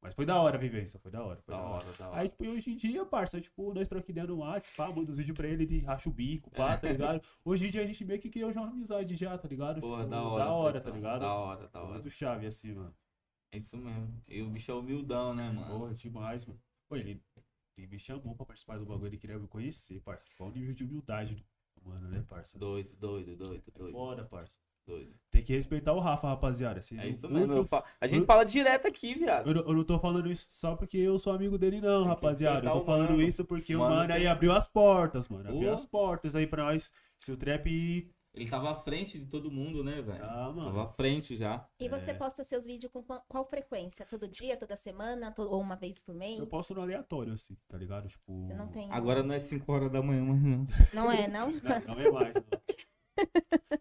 Mas 0.02 0.16
foi 0.16 0.26
da 0.26 0.40
hora 0.42 0.56
a 0.56 0.60
vivência, 0.60 0.98
foi 1.00 1.12
da 1.12 1.22
hora. 1.24 1.42
Foi 1.42 1.54
Da 1.54 1.60
da 1.62 1.68
hora. 1.68 1.86
hora, 1.86 1.98
da 1.98 2.08
hora. 2.10 2.22
Aí, 2.22 2.30
tipo, 2.30 2.46
hoje 2.48 2.72
em 2.72 2.76
dia, 2.76 3.06
parça, 3.06 3.42
tipo, 3.42 3.74
nós 3.74 3.88
trocamos 3.88 4.10
ideia 4.10 4.26
no 4.28 4.38
WhatsApp, 4.38 4.78
pá, 4.78 4.88
manda 4.96 5.12
os 5.12 5.18
vídeos 5.18 5.36
pra 5.36 5.48
ele, 5.48 5.64
ele 5.64 5.80
racha 5.82 6.08
o 6.08 6.14
bico, 6.14 6.50
pá, 6.52 6.78
tá 6.78 6.90
ligado? 6.90 7.22
Hoje 7.44 7.68
em 7.68 7.70
dia 7.70 7.82
a 7.82 7.86
gente 7.86 8.06
meio 8.06 8.20
que 8.20 8.30
criou 8.30 8.54
já 8.54 8.62
uma 8.62 8.70
amizade 8.70 9.16
já, 9.18 9.38
tá 9.38 9.48
ligado? 9.48 9.82
Porra, 9.82 10.04
Tipo, 10.04 10.10
da 10.12 10.22
hora. 10.24 10.44
Da 10.46 10.52
hora, 10.54 10.74
tá 10.76 10.82
Pretão. 10.84 10.96
ligado? 10.96 11.20
Da 11.22 11.34
hora, 11.34 11.68
da 11.68 11.82
hora. 11.84 11.94
Muito 11.94 12.10
chave 12.10 12.46
assim, 12.48 12.74
mano. 12.74 12.96
É 13.52 13.58
isso 13.58 13.76
mesmo. 13.78 14.22
E 14.30 14.42
o 14.42 14.50
bicho 14.50 14.72
é 14.72 14.76
humildão, 14.76 15.34
né, 15.34 15.52
mano? 15.52 15.68
Porra, 15.80 15.94
demais, 15.94 16.46
mano. 16.46 16.62
Pô, 16.88 16.96
ele, 16.96 17.22
ele 17.78 17.88
me 17.88 18.00
chamou 18.00 18.34
pra 18.36 18.46
participar 18.46 18.80
do 18.80 18.86
bagulho, 18.86 19.08
ele 19.10 19.18
queria 19.18 19.38
me 19.38 19.48
conhecer, 19.50 20.00
parça. 20.02 20.24
Qual 20.38 20.50
o 20.50 20.54
nível 20.54 20.74
de 20.74 20.84
humildade 20.86 21.36
do 21.36 21.44
mano, 21.90 22.08
né, 22.08 22.24
parça? 22.26 22.58
Doido, 22.58 22.96
doido, 22.96 23.36
doido, 23.36 23.64
doido. 23.78 23.92
Foda, 23.92 24.24
parça. 24.24 24.58
Doido. 24.90 25.14
Tem 25.32 25.44
que 25.44 25.54
respeitar 25.54 25.94
o 25.94 26.00
Rafa, 26.00 26.28
rapaziada. 26.28 26.82
Se 26.82 27.00
É 27.00 27.08
isso 27.08 27.30
mesmo. 27.30 27.54
eu 27.54 27.68
A 28.02 28.08
gente 28.08 28.22
eu- 28.22 28.26
fala 28.26 28.44
direto 28.44 28.88
aqui, 28.88 29.14
viado. 29.14 29.48
Eu, 29.50 29.54
não- 29.54 29.62
eu 29.62 29.74
não 29.74 29.84
tô 29.84 30.00
falando 30.00 30.30
isso 30.32 30.48
só 30.50 30.76
porque 30.76 30.98
eu 30.98 31.20
sou 31.20 31.32
amigo 31.34 31.58
dele, 31.58 31.80
não, 31.80 32.02
Tem 32.02 32.10
rapaziada. 32.10 32.68
Eu 32.68 32.74
tô 32.74 32.84
falando 32.86 33.12
mano. 33.12 33.22
isso 33.22 33.46
porque 33.46 33.76
o 33.76 33.80
Mano 33.80 33.96
mano 33.96 34.14
aí 34.14 34.26
abriu 34.28 34.52
as 34.52 34.68
portas, 34.68 35.30
mano. 35.30 35.48
Abriu 35.50 35.72
as 35.72 35.86
portas 35.86 36.36
aí 36.36 36.48
pra 36.48 36.64
nós. 36.66 36.92
Se 37.18 37.32
o 37.32 37.38
trap. 37.38 38.12
Ele 38.32 38.48
tava 38.48 38.70
à 38.72 38.76
frente 38.76 39.18
de 39.20 39.26
todo 39.26 39.50
mundo, 39.52 39.84
né, 39.84 40.02
velho? 40.04 40.24
Ah, 40.24 40.52
mano. 40.56 40.66
Tava 40.66 40.84
à 40.84 40.88
frente 40.94 41.36
já. 41.36 41.66
E 41.80 41.90
você 41.90 42.12
É. 42.12 42.14
posta 42.14 42.44
seus 42.44 42.64
vídeos 42.66 42.92
com 42.92 43.02
qua- 43.04 43.24
qual 43.28 43.44
frequência? 43.44 44.06
Todo 44.06 44.28
dia, 44.28 44.56
toda 44.56 44.76
semana, 44.76 45.32
to- 45.32 45.50
ou 45.50 45.60
uma 45.60 45.76
vez 45.76 45.98
por 46.00 46.14
mês? 46.14 46.38
Eu 46.40 46.46
posto 46.48 46.74
no 46.76 46.82
aleatório, 46.82 47.34
assim, 47.34 47.58
tá 47.68 47.76
ligado? 47.78 48.08
Tipo. 48.08 48.46
Você 48.48 48.54
não 48.54 48.68
tem. 48.68 48.88
Agora 48.92 49.24
não 49.24 49.34
é 49.34 49.40
5 49.40 49.72
horas 49.74 49.90
da 49.90 50.02
manhã, 50.02 50.24
mas 50.24 50.42
não. 50.42 50.68
Não 50.94 51.12
é, 51.12 51.28
não? 51.28 51.50
Não, 51.52 51.96
não 51.96 52.00
é 52.00 52.12
mais, 52.12 52.34
não. 52.36 52.44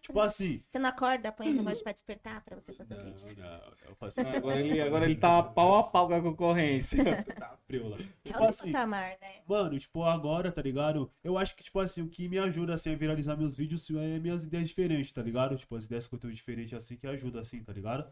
tipo 0.00 0.20
assim. 0.20 0.62
Você 0.70 0.78
não 0.78 0.90
acorda, 0.90 1.32
põe 1.32 1.50
o 1.50 1.54
relógio 1.54 1.82
pra 1.82 1.92
despertar 1.92 2.42
pra 2.44 2.56
você 2.56 2.72
fazer 2.72 2.94
o 2.94 3.04
Não, 3.04 3.12
vídeo? 3.14 3.42
não, 3.42 3.60
eu 3.88 3.94
faço 3.96 4.20
Agora 4.20 4.60
ele, 4.60 4.80
agora 4.80 5.04
ele 5.04 5.16
tá 5.16 5.42
pau 5.42 5.76
a 5.78 5.84
pau 5.84 6.08
com 6.08 6.14
a 6.14 6.22
concorrência. 6.22 7.02
tá 7.34 7.56
preula. 7.66 7.96
É 8.24 8.28
Tipo 8.28 8.38
outro 8.38 8.48
assim, 8.48 8.72
patamar, 8.72 9.16
né? 9.20 9.42
mano, 9.46 9.78
tipo, 9.78 10.02
agora, 10.04 10.50
tá 10.52 10.62
ligado? 10.62 11.10
Eu 11.22 11.36
acho 11.38 11.54
que, 11.56 11.62
tipo 11.62 11.78
assim, 11.80 12.02
o 12.02 12.08
que 12.08 12.28
me 12.28 12.38
ajuda, 12.38 12.74
assim, 12.74 12.92
a 12.92 12.96
viralizar 12.96 13.36
meus 13.36 13.56
vídeos 13.56 13.88
é 13.90 14.18
minhas 14.18 14.44
ideias 14.44 14.68
diferentes, 14.68 15.12
tá 15.12 15.22
ligado? 15.22 15.56
Tipo, 15.56 15.76
as 15.76 15.84
ideias 15.84 16.06
que 16.06 16.14
eu 16.14 16.18
tenho 16.18 16.32
diferentes, 16.34 16.74
assim, 16.74 16.96
que 16.96 17.06
ajuda, 17.06 17.40
assim, 17.40 17.62
tá 17.62 17.72
ligado? 17.72 18.10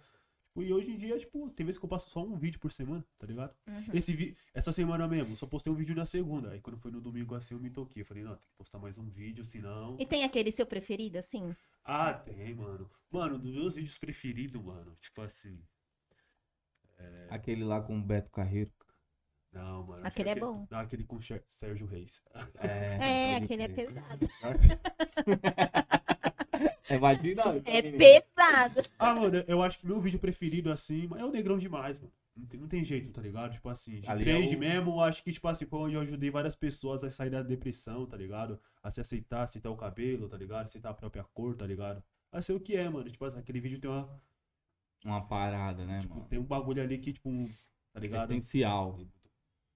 E 0.62 0.72
hoje 0.72 0.90
em 0.90 0.98
dia, 0.98 1.18
tipo, 1.18 1.50
tem 1.50 1.64
vezes 1.66 1.78
que 1.78 1.84
eu 1.84 1.88
passo 1.88 2.08
só 2.10 2.22
um 2.22 2.36
vídeo 2.36 2.58
por 2.58 2.72
semana, 2.72 3.04
tá 3.18 3.26
ligado? 3.26 3.54
Uhum. 3.66 3.84
Esse 3.92 4.14
vi... 4.14 4.36
Essa 4.54 4.72
semana 4.72 5.06
mesmo, 5.06 5.32
eu 5.32 5.36
só 5.36 5.46
postei 5.46 5.72
um 5.72 5.76
vídeo 5.76 5.94
na 5.94 6.06
segunda. 6.06 6.50
Aí 6.50 6.60
quando 6.60 6.78
foi 6.78 6.90
no 6.90 7.00
domingo, 7.00 7.34
assim, 7.34 7.54
eu 7.54 7.60
me 7.60 7.70
toquei. 7.70 8.02
Eu 8.02 8.06
falei, 8.06 8.22
não, 8.22 8.36
tem 8.36 8.48
que 8.48 8.56
postar 8.56 8.78
mais 8.78 8.98
um 8.98 9.08
vídeo, 9.08 9.44
senão... 9.44 9.96
E 9.98 10.06
tem 10.06 10.24
aquele 10.24 10.50
seu 10.50 10.66
preferido, 10.66 11.18
assim? 11.18 11.54
Ah, 11.84 12.14
tem, 12.14 12.54
mano. 12.54 12.90
Mano, 13.10 13.38
dos 13.38 13.52
meus 13.54 13.76
vídeos 13.76 13.98
preferidos, 13.98 14.62
mano, 14.62 14.96
tipo 15.00 15.20
assim... 15.22 15.58
Aquele 17.28 17.64
lá 17.64 17.80
com 17.80 17.98
o 17.98 18.02
Beto 18.02 18.30
Carreiro. 18.30 18.70
Não, 19.52 19.84
mano. 19.84 20.06
Aquele 20.06 20.32
que 20.32 20.38
é 20.38 20.40
bom. 20.40 20.66
Não, 20.70 20.78
aquele 20.78 21.04
com 21.04 21.16
o 21.16 21.20
Sérgio 21.48 21.86
Reis. 21.86 22.22
É, 22.58 23.32
É, 23.32 23.36
aquele 23.36 23.62
é 23.62 23.68
pesado. 23.68 24.28
É 26.88 26.98
vaginal. 26.98 27.60
É 27.64 27.82
pesado. 27.82 28.82
Ah, 28.98 29.14
mano, 29.14 29.44
eu 29.48 29.62
acho 29.62 29.78
que 29.80 29.86
meu 29.86 30.00
vídeo 30.00 30.18
preferido, 30.20 30.70
assim, 30.70 31.08
é 31.18 31.24
o 31.24 31.30
Negrão 31.30 31.58
Demais, 31.58 31.98
mano. 32.00 32.12
Não 32.36 32.46
tem, 32.46 32.60
não 32.60 32.68
tem 32.68 32.84
jeito, 32.84 33.10
tá 33.10 33.20
ligado? 33.22 33.54
Tipo 33.54 33.68
assim, 33.70 34.00
de 34.00 34.08
Ali 34.10 34.24
trend 34.24 34.52
é 34.52 34.56
o- 34.56 34.58
mesmo, 34.60 34.90
eu 34.92 35.00
acho 35.00 35.24
que, 35.24 35.32
tipo 35.32 35.48
assim, 35.48 35.64
foi 35.64 35.78
onde 35.80 35.94
eu 35.94 36.00
ajudei 36.02 36.30
várias 36.30 36.54
pessoas 36.54 37.02
a 37.02 37.10
sair 37.10 37.30
da 37.30 37.42
depressão, 37.42 38.04
tá 38.06 38.16
ligado? 38.16 38.60
A 38.82 38.90
se 38.90 39.00
aceitar, 39.00 39.42
aceitar 39.42 39.70
o 39.70 39.76
cabelo, 39.76 40.28
tá 40.28 40.36
ligado? 40.36 40.66
Aceitar 40.66 40.90
a 40.90 40.94
própria 40.94 41.24
cor, 41.24 41.56
tá 41.56 41.66
ligado? 41.66 42.02
A 42.30 42.42
ser 42.42 42.52
o 42.52 42.60
que 42.60 42.76
é, 42.76 42.88
mano. 42.88 43.10
Tipo 43.10 43.24
assim, 43.24 43.38
aquele 43.38 43.58
vídeo 43.60 43.80
tem 43.80 43.90
uma. 43.90 44.08
Uma 45.04 45.20
parada, 45.26 45.84
né, 45.86 46.00
Tipo, 46.00 46.14
mano? 46.16 46.26
tem 46.28 46.38
um 46.38 46.44
bagulho 46.44 46.82
ali 46.82 46.98
que, 46.98 47.12
tipo, 47.12 47.28
um- 47.28 47.50
tá 47.92 48.00
ligado? 48.00 48.30
Essencial. 48.30 48.98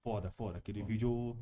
Foda, 0.03 0.29
foda. 0.29 0.57
Aquele 0.59 0.83
vídeo. 0.83 1.35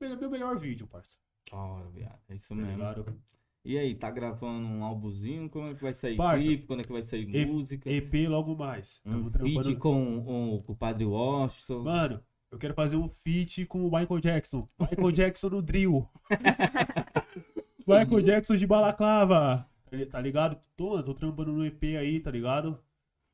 Meu, 0.00 0.16
meu 0.16 0.30
melhor 0.30 0.58
vídeo, 0.58 0.86
parça. 0.86 1.18
Hora, 1.50 1.88
viado. 1.88 2.18
É 2.28 2.34
isso 2.34 2.48
Tá 2.48 2.54
mesmo. 2.54 2.72
ligado? 2.72 3.18
E 3.64 3.76
aí, 3.76 3.94
tá 3.94 4.10
gravando 4.10 4.66
um 4.66 4.82
álbumzinho? 4.82 5.48
Como 5.50 5.68
é 5.68 5.74
que 5.74 5.82
vai 5.82 5.92
sair 5.92 6.16
Parça, 6.16 6.42
clipe? 6.42 6.66
Quando 6.66 6.80
é 6.80 6.84
que 6.84 6.92
vai 6.92 7.02
sair 7.02 7.28
e- 7.34 7.46
música? 7.46 7.90
EP 7.90 8.28
logo 8.28 8.56
mais. 8.56 9.00
Um 9.04 9.30
feat 9.30 9.76
com, 9.76 10.22
com 10.64 10.72
o 10.72 10.76
Padre 10.76 11.04
Washington. 11.04 11.82
Mano, 11.82 12.22
eu 12.50 12.58
quero 12.58 12.74
fazer 12.74 12.96
um 12.96 13.08
feat 13.08 13.66
com 13.66 13.86
o 13.86 13.90
Michael 13.90 14.20
Jackson. 14.20 14.68
Michael 14.80 15.12
Jackson 15.12 15.48
no 15.50 15.62
drill. 15.62 16.08
Michael 17.86 18.22
Jackson 18.22 18.56
de 18.56 18.66
balaclava. 18.66 19.68
Tá 20.10 20.20
ligado? 20.20 20.58
Tô, 20.76 21.02
tô 21.02 21.14
trampando 21.14 21.52
no 21.52 21.64
EP 21.64 21.82
aí, 21.98 22.20
tá 22.20 22.30
ligado? 22.30 22.78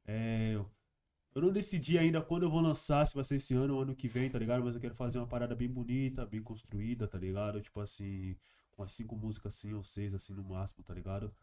É, 0.06 0.58
eu 1.34 1.42
não 1.42 1.50
decidi 1.52 1.98
ainda 1.98 2.20
quando 2.20 2.44
eu 2.44 2.50
vou 2.50 2.60
lançar, 2.60 3.04
se 3.06 3.14
vai 3.14 3.24
ser 3.24 3.36
esse 3.36 3.54
ano 3.54 3.74
ou 3.74 3.82
ano 3.82 3.94
que 3.94 4.06
vem, 4.06 4.30
tá 4.30 4.38
ligado? 4.38 4.62
Mas 4.62 4.76
eu 4.76 4.80
quero 4.80 4.94
fazer 4.94 5.18
uma 5.18 5.26
parada 5.26 5.54
bem 5.54 5.68
bonita, 5.68 6.24
bem 6.24 6.40
construída, 6.40 7.08
tá 7.08 7.18
ligado? 7.18 7.60
Tipo 7.60 7.80
assim, 7.80 8.36
umas 8.82 8.92
cinco 8.92 9.16
músicas 9.16 9.54
assim, 9.54 9.72
ou 9.72 9.82
seis 9.82 10.14
assim 10.14 10.32
no 10.34 10.44
máximo, 10.44 10.82
tá 10.84 10.94
ligado? 10.94 11.34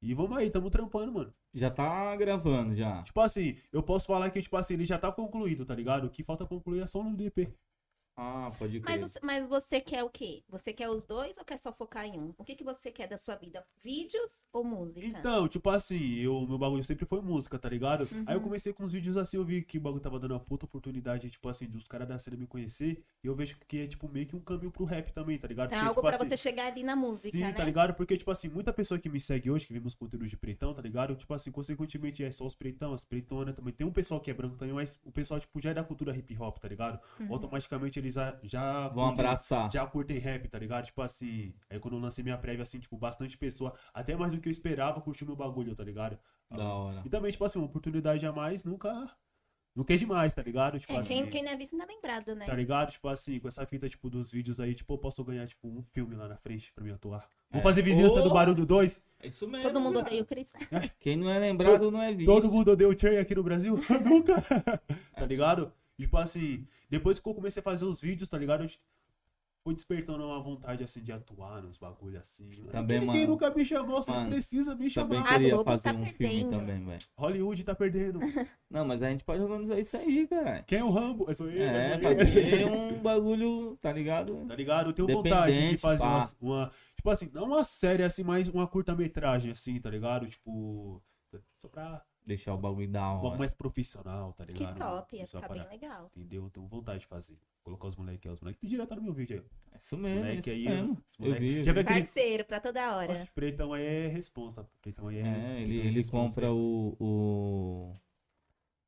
E 0.00 0.14
vamos 0.14 0.36
aí, 0.38 0.48
tamo 0.50 0.70
trampando, 0.70 1.12
mano. 1.12 1.34
Já 1.52 1.70
tá 1.70 2.14
gravando, 2.16 2.74
já. 2.74 3.02
Tipo 3.02 3.20
assim, 3.20 3.56
eu 3.72 3.82
posso 3.82 4.06
falar 4.06 4.30
que, 4.30 4.40
tipo 4.40 4.56
assim, 4.56 4.74
ele 4.74 4.86
já 4.86 4.98
tá 4.98 5.10
concluído, 5.10 5.66
tá 5.66 5.74
ligado? 5.74 6.06
O 6.06 6.10
que 6.10 6.22
falta 6.22 6.46
concluir 6.46 6.80
é 6.80 6.86
só 6.86 7.02
no 7.02 7.20
EP. 7.20 7.52
Ah, 8.20 8.50
pode 8.58 8.80
crer. 8.80 8.98
Mas, 8.98 9.12
você- 9.12 9.20
mas 9.22 9.46
você 9.48 9.80
quer 9.80 10.02
o 10.02 10.10
quê? 10.10 10.42
Você 10.48 10.72
quer 10.72 10.88
os 10.90 11.04
dois 11.04 11.38
ou 11.38 11.44
quer 11.44 11.56
só 11.56 11.72
focar 11.72 12.04
em 12.04 12.18
um? 12.18 12.34
O 12.36 12.42
que, 12.44 12.56
que 12.56 12.64
você 12.64 12.90
quer 12.90 13.06
da 13.06 13.16
sua 13.16 13.36
vida? 13.36 13.62
Vídeos 13.80 14.44
ou 14.52 14.64
música? 14.64 15.06
Então, 15.06 15.46
tipo 15.46 15.70
assim, 15.70 16.16
eu, 16.16 16.44
meu 16.48 16.58
bagulho 16.58 16.82
sempre 16.82 17.06
foi 17.06 17.20
música, 17.20 17.56
tá 17.60 17.68
ligado? 17.68 18.08
Uhum. 18.10 18.24
Aí 18.26 18.34
eu 18.34 18.40
comecei 18.40 18.72
com 18.72 18.82
uns 18.82 18.90
vídeos 18.92 19.16
assim, 19.16 19.36
eu 19.36 19.44
vi 19.44 19.62
que 19.62 19.78
o 19.78 19.80
bagulho 19.80 20.02
tava 20.02 20.18
dando 20.18 20.32
uma 20.32 20.40
puta 20.40 20.64
oportunidade, 20.66 21.30
tipo 21.30 21.48
assim, 21.48 21.66
dos 21.68 21.86
caras 21.86 22.08
da 22.08 22.18
cena 22.18 22.36
me 22.36 22.44
conhecer. 22.46 23.04
E 23.22 23.28
eu 23.28 23.36
vejo 23.36 23.56
que 23.68 23.82
é, 23.82 23.86
tipo, 23.86 24.08
meio 24.08 24.26
que 24.26 24.34
um 24.34 24.40
caminho 24.40 24.72
pro 24.72 24.84
rap 24.84 25.12
também, 25.12 25.38
tá 25.38 25.46
ligado? 25.46 25.66
É 25.72 25.76
Porque, 25.76 25.80
algo 25.88 26.00
tipo 26.00 26.00
pra 26.08 26.16
assim, 26.16 26.28
você 26.28 26.36
chegar 26.36 26.66
ali 26.72 26.82
na 26.82 26.96
música, 26.96 27.30
Sim, 27.30 27.38
né? 27.40 27.52
tá 27.52 27.64
ligado? 27.64 27.94
Porque, 27.94 28.16
tipo 28.16 28.30
assim, 28.32 28.48
muita 28.48 28.72
pessoa 28.72 28.98
que 28.98 29.08
me 29.08 29.20
segue 29.20 29.48
hoje, 29.48 29.64
que 29.64 29.72
vê 29.72 29.78
meus 29.78 29.94
conteúdos 29.94 30.28
de 30.28 30.36
pretão, 30.36 30.74
tá 30.74 30.82
ligado? 30.82 31.14
Tipo 31.14 31.34
assim, 31.34 31.52
consequentemente 31.52 32.24
é 32.24 32.32
só 32.32 32.44
os 32.44 32.56
pretão, 32.56 32.92
as 32.92 33.04
pretonas 33.04 33.54
também. 33.54 33.72
Tem 33.72 33.86
um 33.86 33.92
pessoal 33.92 34.20
que 34.20 34.28
é 34.28 34.34
branco 34.34 34.56
também, 34.56 34.74
mas 34.74 34.98
o 35.04 35.12
pessoal, 35.12 35.38
tipo, 35.38 35.60
já 35.60 35.70
é 35.70 35.74
da 35.74 35.84
cultura 35.84 36.16
hip 36.16 36.36
hop, 36.36 36.58
tá 36.58 36.66
ligado? 36.66 36.98
Uhum. 37.20 37.32
Automaticamente 37.32 38.07
eles 38.08 38.14
já. 38.14 38.38
já 38.42 38.88
Vão 38.88 39.06
curtem- 39.08 39.24
abraçar. 39.24 39.70
já 39.72 39.86
curtem 39.86 40.18
rap, 40.18 40.48
tá 40.48 40.58
ligado? 40.58 40.84
Tipo 40.86 41.02
assim, 41.02 41.54
aí 41.70 41.78
quando 41.78 41.94
eu 41.96 42.00
lancei 42.00 42.24
minha 42.24 42.38
prévia, 42.38 42.62
assim, 42.62 42.78
tipo, 42.80 42.96
bastante 42.96 43.36
pessoa, 43.38 43.72
até 43.92 44.16
mais 44.16 44.34
do 44.34 44.40
que 44.40 44.48
eu 44.48 44.52
esperava, 44.52 45.00
curtiu 45.00 45.26
meu 45.26 45.36
bagulho, 45.36 45.74
tá 45.76 45.84
ligado? 45.84 46.18
Da 46.50 46.64
hora. 46.64 47.02
E 47.04 47.08
também, 47.08 47.30
tipo 47.30 47.44
assim, 47.44 47.58
uma 47.58 47.66
oportunidade 47.66 48.24
a 48.26 48.32
mais 48.32 48.64
nunca, 48.64 49.08
não 49.76 49.84
quer 49.84 49.96
demais, 49.96 50.32
tá 50.32 50.42
ligado? 50.42 50.78
Tipo 50.80 50.94
É, 50.94 50.98
assim. 50.98 51.14
quem, 51.14 51.26
quem 51.30 51.42
não 51.44 51.52
é 51.52 51.56
visto 51.56 51.76
não 51.76 51.84
é 51.84 51.88
lembrado, 51.88 52.34
né? 52.34 52.46
Tá 52.46 52.54
ligado? 52.54 52.90
Tipo 52.90 53.06
assim, 53.08 53.38
com 53.38 53.46
essa 53.48 53.64
fita, 53.66 53.88
tipo, 53.88 54.08
dos 54.10 54.32
vídeos 54.32 54.58
aí, 54.58 54.74
tipo, 54.74 54.92
eu 54.94 54.98
posso 54.98 55.22
ganhar, 55.22 55.46
tipo, 55.46 55.68
um 55.68 55.82
filme 55.92 56.16
lá 56.16 56.26
na 56.26 56.36
frente 56.36 56.72
pra 56.72 56.82
mim 56.82 56.90
atuar. 56.90 57.28
Vou 57.50 57.60
É. 57.60 57.62
fazer 57.62 57.82
vizinhança 57.82 58.16
Ô! 58.16 58.22
do 58.22 58.30
Barulho 58.32 58.66
2. 58.66 59.02
É 59.20 59.28
isso 59.28 59.46
mesmo. 59.46 59.62
Todo 59.66 59.80
mundo 59.80 60.00
odeia 60.00 60.22
o 60.22 60.26
Chris. 60.26 60.52
Quem 61.00 61.16
não 61.16 61.30
é 61.30 61.38
lembrado 61.38 61.90
não 61.90 62.02
é 62.02 62.12
visto. 62.12 62.26
Todo 62.30 62.50
mundo 62.50 62.72
odeia 62.72 62.88
o 62.90 62.98
Cherry 62.98 63.18
aqui 63.18 63.34
no 63.34 63.42
Brasil? 63.42 63.74
Nunca. 64.04 64.34
tá 65.14 65.24
ligado? 65.26 65.72
Tipo 65.98 66.16
assim, 66.16 66.66
depois 66.88 67.18
que 67.18 67.28
eu 67.28 67.34
comecei 67.34 67.60
a 67.60 67.64
fazer 67.64 67.84
os 67.84 68.00
vídeos, 68.00 68.28
tá 68.28 68.38
ligado? 68.38 68.62
Eu 68.64 68.70
fui 69.64 69.74
despertando 69.74 70.24
uma 70.24 70.40
vontade, 70.40 70.82
assim, 70.84 71.02
de 71.02 71.10
atuar 71.12 71.60
nos 71.62 71.76
bagulho 71.76 72.18
assim. 72.18 72.48
mano. 72.60 72.70
Também, 72.70 73.00
Ninguém 73.00 73.20
mano. 73.22 73.32
nunca 73.32 73.50
me 73.50 73.64
chamou, 73.64 74.00
vocês 74.02 74.16
Mano, 74.16 74.30
precisam 74.30 74.76
me 74.76 74.90
Também 74.90 75.18
chamar. 75.18 75.28
A 75.28 75.32
queria 75.34 75.54
Globo 75.54 75.70
fazer 75.70 75.92
tá 75.92 75.98
um 75.98 76.06
filme 76.06 76.14
perdendo. 76.16 76.50
também, 76.50 76.84
velho. 76.84 76.98
Hollywood 77.16 77.64
tá 77.64 77.74
perdendo. 77.74 78.20
Não, 78.70 78.84
mas 78.86 79.02
a 79.02 79.10
gente 79.10 79.24
pode 79.24 79.42
organizar 79.42 79.78
isso 79.78 79.96
aí, 79.96 80.26
cara. 80.28 80.62
Quem 80.62 80.78
é 80.78 80.84
o 80.84 80.90
Rambo? 80.90 81.28
É, 81.28 81.34
sou 81.34 81.50
eu, 81.50 81.60
É, 81.62 81.96
eu. 81.96 82.00
fazer 82.00 82.64
um 82.64 82.98
bagulho, 83.02 83.76
tá 83.82 83.92
ligado? 83.92 84.46
Tá 84.46 84.54
ligado? 84.54 84.90
Eu 84.90 84.92
tenho 84.94 85.08
vontade 85.08 85.70
de 85.72 85.78
fazer 85.78 86.04
uma, 86.04 86.22
uma- 86.40 86.72
Tipo 86.94 87.10
assim, 87.10 87.28
não 87.34 87.44
uma 87.44 87.64
série 87.64 88.04
assim, 88.04 88.22
mas 88.22 88.48
uma 88.48 88.66
curta-metragem, 88.66 89.50
assim, 89.50 89.78
tá 89.80 89.90
ligado? 89.90 90.26
Tipo. 90.28 91.02
Só 91.58 91.68
pra. 91.68 92.02
Deixar 92.28 92.52
o 92.52 92.58
bagulho 92.58 92.86
da 92.90 93.10
Um 93.14 93.24
hora. 93.24 93.38
mais 93.38 93.54
profissional, 93.54 94.34
tá 94.34 94.44
Que 94.44 94.52
ligado? 94.52 94.78
top, 94.78 95.16
ia 95.16 95.26
ficar 95.26 95.48
bem 95.48 95.66
legal. 95.66 96.10
Entendeu? 96.14 96.44
Eu 96.44 96.50
tenho 96.50 96.66
vontade 96.66 97.00
de 97.00 97.06
fazer. 97.06 97.38
Colocar 97.64 97.86
os 97.88 97.96
moleques 97.96 98.26
aí, 98.28 98.34
os 98.34 98.40
moleques 98.40 98.60
pediram 98.60 98.86
tá 98.86 98.94
no 98.96 99.02
meu 99.02 99.14
vídeo 99.14 99.38
aí. 99.38 99.78
Isso 99.78 99.96
mesmo, 99.96 100.18
moleque 100.18 100.38
isso 100.40 100.50
aí, 100.50 100.64
mesmo. 100.68 100.92
os 100.92 100.98
Eu 101.20 101.24
moleque- 101.24 101.40
vi. 101.40 101.56
eu 101.56 101.64
Já 101.64 101.72
vi. 101.72 101.84
Parceiro, 101.84 102.44
pra 102.44 102.60
toda 102.60 102.96
hora. 102.96 103.12
Oxe, 103.14 103.26
Pretão 103.34 103.72
aí 103.72 103.82
é 103.86 104.08
responsa. 104.08 104.68
Pretão 104.82 105.08
aí 105.08 105.18
é. 105.18 105.22
É, 105.26 105.60
ele, 105.62 105.80
é 105.80 105.86
ele 105.86 106.04
compra 106.10 106.52
o, 106.52 106.94
o. 107.00 107.94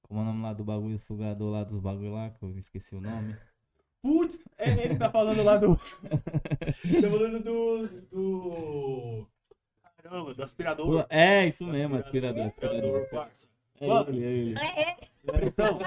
Como 0.02 0.20
é 0.20 0.22
o 0.22 0.26
nome 0.26 0.42
lá 0.42 0.52
do 0.52 0.62
bagulho, 0.64 0.98
sugador 0.98 1.50
lá 1.50 1.64
dos 1.64 1.80
bagulho 1.80 2.12
lá, 2.12 2.28
que 2.28 2.42
eu 2.44 2.58
esqueci 2.58 2.94
o 2.94 3.00
nome. 3.00 3.34
Putz, 4.02 4.38
é 4.58 4.70
ele 4.70 4.88
que 4.90 4.96
tá 4.98 5.10
falando 5.10 5.42
lá 5.42 5.56
do. 5.56 5.76
tá 6.04 7.10
falando 7.10 7.42
do. 7.42 7.88
do. 8.10 9.26
Do 10.34 10.42
aspirador. 10.42 11.06
É, 11.08 11.46
isso 11.46 11.66
mesmo, 11.66 11.96
aspirador, 11.96 12.46
aspirador. 12.46 12.96
Aspirador. 12.96 13.30
É 13.80 13.86
Mano. 13.86 14.10
ele, 14.10 14.24
é 14.24 14.28
ele. 14.28 14.54
É, 14.58 15.32
Pretão. 15.32 15.78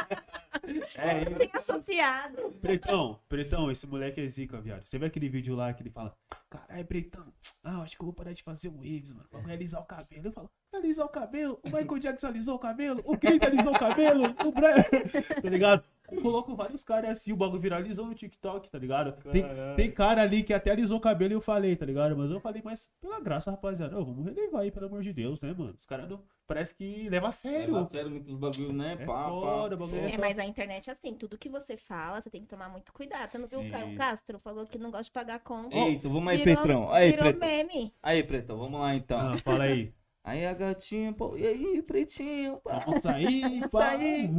É 0.95 1.21
ele. 1.21 1.35
tinha 1.35 1.59
associado. 1.59 2.51
Pretão, 2.59 3.19
Pretão, 3.29 3.69
esse 3.69 3.85
moleque 3.85 4.19
é 4.19 4.27
zica, 4.27 4.59
viado. 4.59 4.83
Você 4.85 4.97
vê 4.97 5.05
aquele 5.05 5.29
vídeo 5.29 5.55
lá 5.55 5.71
que 5.73 5.83
ele 5.83 5.91
fala: 5.91 6.15
Caralho, 6.49 6.85
Pretão, 6.85 7.31
ah, 7.63 7.81
acho 7.81 7.95
que 7.95 8.01
eu 8.01 8.05
vou 8.05 8.13
parar 8.13 8.33
de 8.33 8.41
fazer 8.41 8.69
waves, 8.69 9.13
mano. 9.13 9.27
Vou 9.31 9.51
alisar 9.51 9.81
o 9.81 9.85
cabelo. 9.85 10.25
Eu 10.25 10.31
falo: 10.31 10.49
alisar 10.73 11.05
o 11.05 11.09
cabelo? 11.09 11.59
O 11.63 11.67
Michael 11.67 11.99
Jackson 11.99 12.27
alisou 12.27 12.55
o 12.55 12.59
cabelo? 12.59 13.01
O 13.05 13.17
Chris 13.17 13.41
alisou 13.41 13.73
o 13.73 13.79
cabelo? 13.79 14.23
O 14.43 14.51
Brian. 14.51 14.83
tá 15.41 15.49
ligado? 15.49 15.83
Eu 16.15 16.21
coloco 16.21 16.55
vários 16.55 16.83
caras 16.83 17.11
assim, 17.11 17.31
o 17.31 17.35
bagulho 17.37 17.59
viralizou 17.61 18.05
no 18.05 18.13
TikTok, 18.13 18.69
tá 18.69 18.77
ligado? 18.77 19.11
Tem, 19.31 19.41
Caralho. 19.41 19.75
tem 19.75 19.91
cara 19.91 20.21
ali 20.21 20.43
que 20.43 20.53
até 20.53 20.71
alisou 20.71 20.97
o 20.97 21.01
cabelo 21.01 21.33
e 21.33 21.35
eu 21.35 21.41
falei, 21.41 21.75
tá 21.75 21.85
ligado? 21.85 22.15
Mas 22.17 22.31
eu 22.31 22.39
falei, 22.39 22.61
mas 22.63 22.89
pela 23.01 23.19
graça, 23.19 23.51
rapaziada, 23.51 23.99
ô, 23.99 24.05
vamos 24.05 24.25
relevar 24.25 24.61
aí, 24.61 24.71
pelo 24.71 24.85
amor 24.87 25.01
de 25.01 25.11
Deus, 25.13 25.41
né, 25.41 25.53
mano? 25.57 25.75
Os 25.79 25.85
caras 25.85 26.09
não. 26.09 26.21
Parece 26.45 26.75
que 26.75 27.07
leva 27.09 27.29
a 27.29 27.31
sério. 27.31 27.73
Leva 27.73 27.85
a 27.85 27.87
sério 27.87 28.11
muitos 28.11 28.35
bagulho, 28.35 28.73
né? 28.73 28.97
É 28.99 29.05
Pá, 29.05 29.29
foda, 29.29 29.77
pá. 29.77 29.83
o 29.83 29.87
bagulho 29.87 30.09
É, 30.09 30.17
mas 30.17 30.37
a 30.37 30.45
internet 30.45 30.89
é 30.89 30.93
assim, 30.93 31.13
tudo 31.13 31.37
que 31.37 31.47
você 31.49 31.77
fala, 31.77 32.19
você 32.21 32.29
tem 32.29 32.41
que 32.41 32.47
tomar 32.47 32.67
muito 32.69 32.91
cuidado. 32.91 33.31
Você 33.31 33.37
não 33.37 33.47
viu 33.47 33.59
o 33.59 33.63
Sim. 33.63 33.71
Caio 33.71 33.95
Castro? 33.97 34.39
Falou 34.39 34.65
que 34.67 34.77
não 34.77 34.91
gosta 34.91 35.05
de 35.05 35.11
pagar 35.11 35.39
conta. 35.39 35.75
Eita, 35.75 36.09
vamos 36.09 36.27
aí, 36.27 36.37
Virou- 36.43 36.55
Petrão. 36.57 36.91
Aí, 36.91 37.11
virou 37.11 37.23
Pretão. 37.33 37.47
meme. 37.47 37.93
Aí, 38.03 38.23
Pretão, 38.23 38.57
vamos 38.57 38.79
lá 38.79 38.93
então. 38.93 39.19
Ah, 39.19 39.37
fala 39.37 39.63
aí. 39.63 39.93
Aí 40.25 40.45
a 40.45 40.53
gatinha, 40.53 41.11
pô, 41.11 41.35
e 41.35 41.45
aí, 41.45 41.81
Pretinho? 41.81 42.57
pá? 42.63 42.79
Vamos 42.85 43.03
sair, 43.03 43.67
pá. 43.69 43.89
sair. 43.89 44.29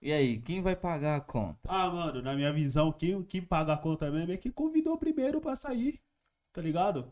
E 0.00 0.12
aí, 0.12 0.40
quem 0.40 0.62
vai 0.62 0.76
pagar 0.76 1.16
a 1.16 1.20
conta? 1.20 1.58
Ah, 1.64 1.90
mano, 1.90 2.22
na 2.22 2.34
minha 2.34 2.52
visão, 2.52 2.92
quem, 2.92 3.20
quem 3.24 3.42
paga 3.42 3.72
a 3.72 3.76
conta 3.76 4.10
mesmo 4.10 4.32
é 4.32 4.36
quem 4.36 4.52
convidou 4.52 4.96
primeiro 4.96 5.40
pra 5.40 5.56
sair. 5.56 6.00
Tá 6.52 6.62
ligado? 6.62 7.10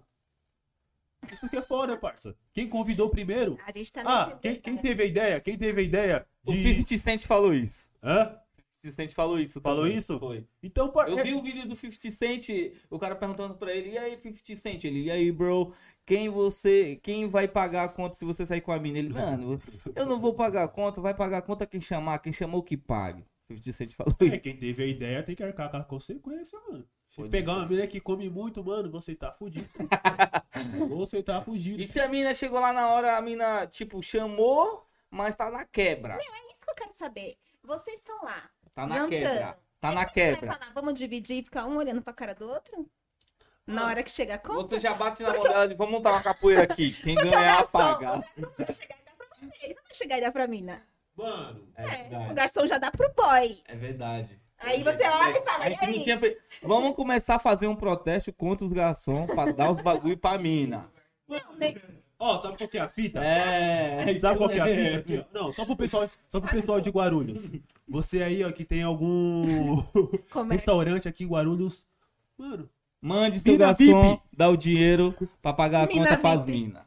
Isso 1.32 1.48
que 1.48 1.56
é 1.56 1.62
foda, 1.62 1.96
parça. 1.96 2.36
Quem 2.52 2.68
convidou 2.68 3.10
primeiro? 3.10 3.58
A 3.66 3.72
gente 3.72 3.92
tá 3.92 4.02
Ah, 4.06 4.26
nesse 4.28 4.40
quem, 4.40 4.56
quem 4.60 4.76
teve 4.76 5.02
a 5.02 5.06
ideia? 5.06 5.40
Quem 5.40 5.58
teve 5.58 5.80
a 5.80 5.84
ideia 5.84 6.26
O 6.46 6.52
de. 6.52 6.74
50 6.84 6.98
Cent 6.98 7.26
falou 7.26 7.52
isso. 7.52 7.90
Hã? 8.02 8.38
50 8.76 8.94
Cent 8.94 9.12
falou 9.14 9.40
isso. 9.40 9.60
Falou 9.60 9.82
também. 9.84 9.98
isso? 9.98 10.18
Foi. 10.20 10.46
Então, 10.62 10.88
par... 10.90 11.08
Eu 11.08 11.20
vi 11.24 11.34
o 11.34 11.42
vídeo 11.42 11.66
do 11.66 11.74
50 11.74 12.10
Cent, 12.10 12.48
o 12.88 12.98
cara 13.00 13.16
perguntando 13.16 13.54
pra 13.54 13.74
ele, 13.74 13.90
e 13.90 13.98
aí, 13.98 14.16
50 14.20 14.54
Cent? 14.54 14.84
Ele, 14.84 15.04
e 15.04 15.10
aí, 15.10 15.32
bro, 15.32 15.74
quem 16.06 16.28
você, 16.30 16.96
quem 17.02 17.26
vai 17.26 17.48
pagar 17.48 17.84
a 17.84 17.88
conta 17.88 18.14
se 18.14 18.24
você 18.24 18.46
sair 18.46 18.60
com 18.60 18.72
a 18.72 18.78
mina? 18.78 18.98
Ele, 18.98 19.12
mano, 19.12 19.60
eu 19.94 20.06
não 20.06 20.18
vou 20.20 20.32
pagar 20.32 20.62
a 20.64 20.68
conta, 20.68 21.00
vai 21.00 21.12
pagar 21.12 21.38
a 21.38 21.42
conta 21.42 21.66
quem 21.66 21.80
chamar, 21.80 22.20
quem 22.20 22.32
chamou 22.32 22.62
que 22.62 22.76
pague. 22.76 23.26
50 23.48 23.72
Cent 23.72 23.92
falou 23.92 24.14
É, 24.20 24.24
isso. 24.26 24.40
quem 24.40 24.56
teve 24.56 24.82
a 24.82 24.86
ideia 24.86 25.22
tem 25.22 25.34
que 25.36 25.42
arcar 25.42 25.70
com 25.70 25.76
a 25.76 25.84
consequência, 25.84 26.58
mano. 26.68 26.86
Se 27.10 27.16
Pode 27.16 27.30
pegar 27.30 27.54
uma 27.54 27.66
mina 27.66 27.86
que 27.86 28.00
come 28.00 28.28
muito, 28.30 28.62
mano, 28.64 28.90
você 28.90 29.14
tá 29.14 29.32
fudido. 29.32 29.68
você 30.88 31.22
tá 31.22 31.40
fudido. 31.42 31.80
E 31.80 31.86
se 31.86 32.00
a 32.00 32.08
mina 32.08 32.34
chegou 32.34 32.60
lá 32.60 32.72
na 32.72 32.88
hora, 32.88 33.16
a 33.16 33.20
mina, 33.20 33.66
tipo, 33.66 34.02
chamou, 34.02 34.86
mas 35.10 35.34
tá 35.34 35.50
na 35.50 35.64
quebra. 35.64 36.14
É 36.14 36.52
isso 36.52 36.64
que 36.64 36.70
eu 36.70 36.74
quero 36.74 36.92
saber. 36.92 37.36
Vocês 37.62 37.96
estão 37.96 38.22
lá. 38.24 38.50
Tá 38.74 38.86
na 38.86 38.94
jantando. 38.96 39.10
quebra. 39.10 39.58
Tá 39.80 39.88
na 39.92 40.02
vai 40.04 40.12
quebra. 40.12 40.52
falar, 40.52 40.72
vamos 40.74 40.94
dividir 40.94 41.38
e 41.38 41.42
ficar 41.44 41.66
um 41.66 41.76
olhando 41.76 42.02
pra 42.02 42.12
cara 42.12 42.34
do 42.34 42.48
outro? 42.48 42.88
Na 43.66 43.86
hora 43.86 44.02
que 44.02 44.10
chega 44.10 44.34
a 44.34 44.38
conta? 44.38 44.76
Você 44.76 44.78
já 44.78 44.94
bate 44.94 45.22
na 45.22 45.34
mão 45.34 45.42
dela 45.42 45.66
de 45.66 45.74
vamos 45.74 45.92
montar 45.92 46.12
uma 46.12 46.22
capoeira 46.22 46.62
aqui. 46.62 46.92
Quem 47.02 47.14
Porque 47.16 47.30
ganhar, 47.30 47.56
garçom- 47.62 47.78
paga. 47.78 48.16
O 48.16 48.20
garçom 48.20 48.30
não 48.38 48.50
vai 48.56 48.72
chegar 48.72 48.96
e 48.96 49.04
dar 49.04 49.16
pra 49.16 49.26
você. 49.28 49.64
Ele 49.64 49.74
não 49.74 49.82
vai 49.82 49.94
chegar 49.94 50.18
e 50.18 50.20
dar 50.20 50.32
pra 50.32 50.46
mina. 50.46 50.82
Mano, 51.16 51.68
É, 51.76 52.30
o 52.30 52.34
garçom 52.34 52.66
já 52.66 52.78
dá 52.78 52.90
pro 52.90 53.10
boy. 53.16 53.58
É 53.66 53.74
verdade. 53.74 54.38
Aí 54.58 54.82
você 54.84 55.04
olha 55.08 55.38
e 55.38 55.42
fala, 55.44 55.64
A 55.64 55.66
e 55.68 55.70
gente 55.72 55.82
não 55.82 55.88
aí? 55.94 56.00
tinha. 56.00 56.18
pe- 56.20 56.38
Vamos 56.62 56.94
começar 56.94 57.34
a 57.36 57.38
fazer 57.38 57.66
um 57.66 57.74
protesto 57.76 58.32
contra 58.32 58.64
os 58.66 58.72
garçons 58.72 59.26
pra 59.26 59.50
dar 59.52 59.70
os 59.70 59.80
bagulho 59.82 60.16
pra 60.16 60.38
mina. 60.38 60.88
Não, 61.28 61.40
nem- 61.58 61.76
ó, 62.18 62.38
sabe 62.38 62.56
qual 62.56 62.68
que 62.68 62.78
é 62.78 62.80
a 62.80 62.88
fita? 62.88 63.22
É. 63.24 64.16
Sabe 64.18 64.38
qual 64.38 64.48
que 64.48 64.58
é 64.58 64.62
a 64.62 65.02
fita? 65.02 65.28
Não, 65.32 65.52
só 65.52 65.64
pro 65.66 65.76
pessoal, 65.76 66.08
só 66.28 66.40
pro 66.40 66.50
pessoal 66.50 66.80
de 66.80 66.88
Guarulhos. 66.90 67.50
Você 67.88 68.22
aí, 68.22 68.44
ó, 68.44 68.52
que 68.52 68.64
tem 68.64 68.82
algum 68.82 69.80
é? 69.80 70.52
restaurante 70.52 71.08
aqui 71.08 71.24
em 71.24 71.28
Guarulhos. 71.28 71.84
Mano, 72.38 72.68
Mande 73.06 73.38
seu 73.40 73.52
Mina 73.52 73.66
garçom, 73.66 74.10
VIP. 74.10 74.22
dá 74.36 74.48
o 74.48 74.56
dinheiro 74.56 75.14
pra 75.40 75.52
pagar 75.52 75.84
a 75.84 75.86
Mina 75.86 76.08
conta 76.08 76.18
pras 76.20 76.44
minas. 76.44 76.82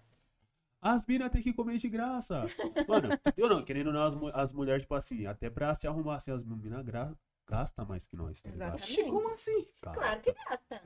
as 0.81 1.05
minas 1.05 1.29
tem 1.31 1.41
que 1.41 1.53
comer 1.53 1.77
de 1.77 1.87
graça. 1.89 2.45
Mano, 2.87 3.09
eu 3.37 3.47
não, 3.49 3.63
querendo 3.63 3.87
ou 3.87 3.93
não, 3.93 4.03
as, 4.03 4.15
mu- 4.15 4.31
as 4.33 4.51
mulheres, 4.51 4.83
tipo 4.83 4.95
assim, 4.95 5.25
até 5.25 5.49
pra 5.49 5.73
se 5.75 5.87
arrumar 5.87 6.15
assim, 6.17 6.31
as 6.31 6.43
minas 6.43 6.83
gra... 6.85 7.13
gastam 7.47 7.85
mais 7.85 8.05
que 8.05 8.15
nós, 8.17 8.41
tá 8.41 8.49
ligado? 8.51 8.75
Exatamente. 8.77 9.09
Como 9.09 9.31
assim? 9.33 9.67
Claro 9.81 10.21
que 10.21 10.33
gasta. 10.33 10.81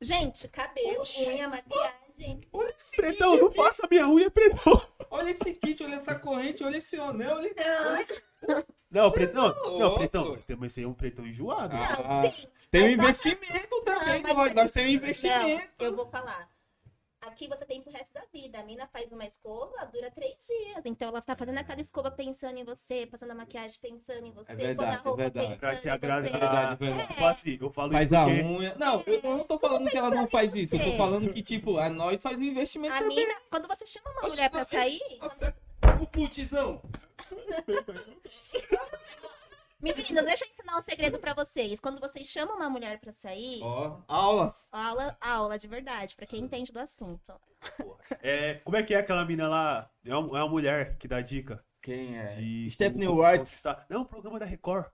Gente, 0.00 0.48
cabelo, 0.48 1.02
unha, 1.26 1.48
maquiagem. 1.48 2.05
Olha 2.52 2.74
esse 2.76 2.96
Pretão, 2.96 3.36
não 3.36 3.52
faça 3.52 3.86
minha 3.90 4.08
unha, 4.08 4.30
pretão. 4.30 4.80
Olha 5.10 5.30
esse 5.30 5.52
kit, 5.54 5.82
olha 5.84 5.94
essa 5.96 6.14
corrente, 6.14 6.64
olha 6.64 6.76
esse 6.78 6.96
anel. 6.96 7.36
Olha... 7.36 7.54
Não, 8.90 9.10
pretão, 9.10 9.52
tá 9.52 9.60
não, 9.64 9.78
louco. 9.78 9.98
pretão. 9.98 10.38
Mas 10.58 10.72
esse 10.72 10.80
aí 10.80 10.84
é 10.84 10.88
um 10.88 10.94
pretão 10.94 11.26
enjoado. 11.26 11.76
Ah, 11.76 12.22
Não, 12.22 12.32
sim. 12.32 12.48
Tem 12.70 12.84
um 12.84 12.90
investimento 12.90 13.82
também, 13.84 14.22
Não, 14.22 14.34
nós, 14.34 14.54
nós 14.54 14.70
temos 14.72 14.90
um 14.90 14.92
Não, 14.94 14.98
investimento. 15.02 15.84
eu 15.84 15.94
vou 15.96 16.06
falar. 16.08 16.48
Aqui 17.26 17.48
você 17.48 17.64
tem 17.64 17.82
pro 17.82 17.92
resto 17.92 18.12
da 18.14 18.22
vida. 18.32 18.58
A 18.60 18.62
mina 18.62 18.86
faz 18.86 19.10
uma 19.10 19.24
escova, 19.26 19.84
dura 19.92 20.10
três 20.10 20.34
dias. 20.46 20.82
Então 20.84 21.08
ela 21.08 21.20
tá 21.20 21.34
fazendo 21.36 21.58
aquela 21.58 21.80
escova 21.80 22.10
pensando 22.10 22.56
em 22.58 22.64
você, 22.64 23.06
passando 23.06 23.32
a 23.32 23.34
maquiagem 23.34 23.78
pensando 23.80 24.24
em 24.26 24.30
você, 24.30 24.52
É 24.52 24.54
verdade, 24.54 24.76
pondo 24.76 24.98
a 24.98 25.02
roupa 25.02 25.22
é 25.22 25.30
verdade. 25.30 25.58
Pra 25.58 25.76
te 25.76 25.88
agradar. 25.88 26.22
você. 26.24 26.38
Verdade, 26.38 26.76
verdade. 26.78 27.08
Tipo 27.08 27.24
assim, 27.24 27.58
eu 27.60 27.70
falo 27.70 27.92
Faz 27.92 28.04
isso 28.10 28.16
a 28.16 28.24
porque... 28.24 28.42
unha. 28.42 28.74
Não, 28.76 29.02
eu 29.06 29.22
não 29.22 29.44
tô 29.44 29.58
falando 29.58 29.90
que 29.90 29.98
ela 29.98 30.10
não 30.10 30.28
faz 30.28 30.54
isso. 30.54 30.76
Eu 30.76 30.84
tô 30.84 30.92
falando 30.96 31.32
que, 31.32 31.42
tipo, 31.42 31.78
a 31.78 31.88
nós 31.90 32.22
faz 32.22 32.38
um 32.38 32.42
investimento 32.42 32.94
A 32.94 32.98
também. 33.00 33.16
mina, 33.16 33.34
quando 33.50 33.66
você 33.68 33.84
chama 33.86 34.10
uma 34.10 34.20
Oxe, 34.22 34.30
mulher 34.36 34.50
pra 34.50 34.64
sair, 34.64 35.00
você- 35.20 35.54
O 36.02 36.06
putizão. 36.06 36.80
Meninas, 39.80 40.24
deixa 40.24 40.44
eu 40.44 40.48
ensinar 40.50 40.78
um 40.78 40.82
segredo 40.82 41.18
pra 41.18 41.34
vocês. 41.34 41.78
Quando 41.78 42.00
vocês 42.00 42.26
chamam 42.26 42.56
uma 42.56 42.70
mulher 42.70 42.98
pra 42.98 43.12
sair, 43.12 43.60
Ó, 43.62 44.00
aulas. 44.08 44.68
aula, 44.72 45.16
aula 45.20 45.58
de 45.58 45.68
verdade, 45.68 46.16
pra 46.16 46.26
quem 46.26 46.40
entende 46.42 46.72
do 46.72 46.78
assunto. 46.80 47.32
É, 48.22 48.54
como 48.64 48.76
é 48.76 48.82
que 48.82 48.94
é 48.94 48.98
aquela 48.98 49.24
mina 49.24 49.48
lá? 49.48 49.90
É 50.04 50.14
uma, 50.16 50.38
é 50.38 50.42
uma 50.42 50.48
mulher 50.48 50.96
que 50.98 51.06
dá 51.06 51.20
dica. 51.20 51.62
Quem 51.82 52.18
é? 52.18 52.28
De 52.28 52.68
Stephanie 52.70 53.06
conquistar- 53.06 53.86
Não, 53.88 54.04
programa 54.04 54.38
da 54.40 54.46
Record. 54.46 54.86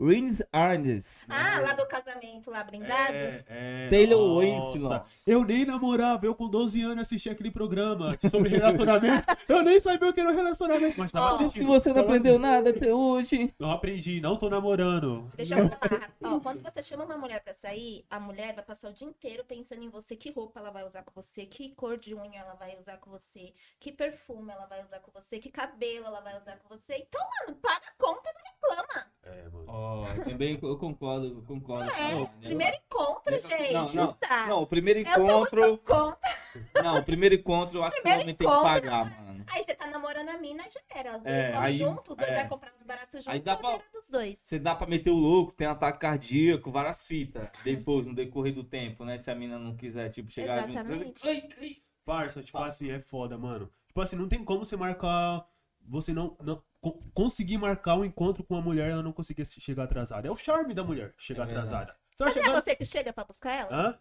Rins 0.00 0.42
Arnes. 0.52 1.24
Ah, 1.28 1.60
lá 1.60 1.72
do 1.72 1.84
casamento, 1.86 2.50
lá 2.50 2.62
brindado? 2.62 3.12
É, 3.12 3.44
é, 3.48 3.88
Taylor. 3.90 4.40
Winston. 4.40 5.04
Eu 5.26 5.44
nem 5.44 5.64
namorava, 5.64 6.24
eu 6.24 6.34
com 6.34 6.48
12 6.48 6.82
anos 6.82 7.02
assisti 7.02 7.28
aquele 7.28 7.50
programa 7.50 8.16
sobre 8.30 8.50
relacionamento. 8.50 9.26
eu 9.48 9.62
nem 9.62 9.80
sabia 9.80 10.08
o 10.08 10.12
que 10.12 10.20
era 10.20 10.30
um 10.30 10.34
relacionamento, 10.34 10.98
mas 10.98 11.10
tava 11.10 11.38
Se 11.38 11.42
assistindo. 11.44 11.66
você 11.66 11.92
não 11.92 12.02
aprendeu 12.02 12.38
nada 12.38 12.70
até 12.70 12.94
hoje. 12.94 13.52
Não 13.58 13.70
aprendi, 13.72 14.20
não 14.20 14.36
tô 14.36 14.48
namorando. 14.48 15.30
Deixa 15.36 15.58
eu 15.58 15.68
falar. 15.68 16.12
Ó, 16.22 16.40
quando 16.40 16.62
você 16.62 16.82
chama 16.82 17.04
uma 17.04 17.18
mulher 17.18 17.42
pra 17.42 17.52
sair, 17.52 18.04
a 18.08 18.20
mulher 18.20 18.54
vai 18.54 18.64
passar 18.64 18.90
o 18.90 18.92
dia 18.92 19.08
inteiro 19.08 19.44
pensando 19.44 19.82
em 19.82 19.88
você, 19.88 20.14
que 20.14 20.30
roupa 20.30 20.60
ela 20.60 20.70
vai 20.70 20.86
usar 20.86 21.02
com 21.02 21.12
você, 21.14 21.44
que 21.44 21.70
cor 21.70 21.98
de 21.98 22.14
unha 22.14 22.40
ela 22.40 22.54
vai 22.54 22.76
usar 22.78 22.98
com 22.98 23.10
você, 23.10 23.52
que 23.80 23.90
perfume 23.90 24.52
ela 24.52 24.66
vai 24.66 24.84
usar 24.84 25.00
com 25.00 25.10
você, 25.10 25.38
que 25.38 25.50
cabelo 25.50 26.06
ela 26.06 26.20
vai 26.20 26.38
usar 26.38 26.56
com 26.58 26.68
você. 26.68 26.96
Então, 26.98 27.20
mano, 27.40 27.58
paga 27.58 27.86
a 27.88 28.02
conta 28.02 28.30
e 28.30 28.34
não 28.34 28.42
reclama. 28.76 29.17
É, 29.30 29.48
mano. 29.50 29.64
Ó, 29.68 30.06
eu 30.08 30.24
também 30.24 30.58
eu 30.62 30.76
concordo, 30.78 31.26
eu 31.26 31.42
concordo. 31.42 31.90
É, 31.90 32.14
Não, 32.14 32.26
primeiro 32.26 32.76
encontro, 32.76 33.32
Não, 33.34 33.42
gente. 33.42 33.96
não, 33.96 34.06
Não, 34.06 34.12
tá. 34.14 34.46
Não, 34.46 34.62
o 34.62 34.66
primeiro 34.66 35.00
Eu 35.00 35.02
encontro. 35.02 35.80
Não, 36.82 36.98
o 36.98 37.02
primeiro 37.04 37.34
encontro 37.34 37.78
eu 37.78 37.84
acho 37.84 37.94
que 37.94 38.00
o 38.00 38.02
Primeiro 38.02 38.22
homem 38.22 38.34
tem 38.34 38.46
que 38.46 38.52
encontro, 38.52 38.68
pagar, 38.68 39.22
mano. 39.22 39.44
Aí 39.50 39.64
você 39.64 39.74
tá 39.74 39.86
namorando 39.86 40.28
a 40.30 40.38
mina, 40.38 40.62
já 40.64 40.80
era. 40.98 41.16
Os 41.16 41.22
dois 41.22 41.34
É, 41.36 41.52
vão 41.52 41.60
aí- 41.62 41.78
juntos, 41.78 42.10
os 42.10 42.16
dois 42.16 42.28
é. 42.30 42.34
vai 42.34 42.48
comprar 42.48 42.72
uns 42.78 42.82
baratos 42.86 43.12
juntos, 43.24 43.28
Aí 43.28 43.40
dá 43.40 43.56
pra- 43.56 43.80
dos 43.92 44.08
dois. 44.08 44.38
Você 44.42 44.58
dá 44.58 44.74
pra 44.74 44.86
meter 44.86 45.10
o 45.10 45.14
louco, 45.16 45.54
tem 45.54 45.66
ataque 45.66 45.98
cardíaco, 45.98 46.70
várias 46.70 47.06
fitas. 47.06 47.48
Depois, 47.64 48.06
no 48.06 48.14
decorrer 48.14 48.54
do 48.54 48.64
tempo, 48.64 49.04
né? 49.04 49.18
Se 49.18 49.30
a 49.30 49.34
mina 49.34 49.58
não 49.58 49.76
quiser, 49.76 50.08
tipo, 50.10 50.30
chegar 50.30 50.60
junto. 50.66 50.72
Exatamente. 50.78 51.20
você- 51.20 51.28
Ai, 51.28 51.48
ai. 51.60 51.76
Parça, 52.04 52.42
tipo 52.42 52.58
assim, 52.58 52.90
é 52.90 53.00
foda, 53.00 53.36
mano. 53.36 53.70
Tipo 53.86 54.00
assim, 54.00 54.16
não 54.16 54.28
tem 54.28 54.42
como 54.42 54.64
você 54.64 54.76
marcar. 54.76 55.46
Você 55.86 56.12
não. 56.12 56.36
não 56.42 56.62
co- 56.80 57.02
conseguir 57.14 57.58
marcar 57.58 57.96
um 57.96 58.04
encontro 58.04 58.42
com 58.44 58.54
uma 58.54 58.62
mulher 58.62 58.88
e 58.88 58.92
ela 58.92 59.02
não 59.02 59.12
conseguir 59.12 59.44
se- 59.44 59.60
chegar 59.60 59.84
atrasada. 59.84 60.26
É 60.28 60.30
o 60.30 60.36
charme 60.36 60.74
da 60.74 60.84
mulher 60.84 61.14
chegar 61.18 61.46
É 61.46 61.50
atrasada. 61.50 61.94
Você 62.14 62.24
Mas 62.24 62.36
é 62.36 62.40
chegar. 62.40 62.60
você 62.62 62.76
que 62.76 62.84
chega 62.84 63.12
pra 63.12 63.24
buscar 63.24 63.52
ela? 63.52 63.68
Hã? 63.72 63.98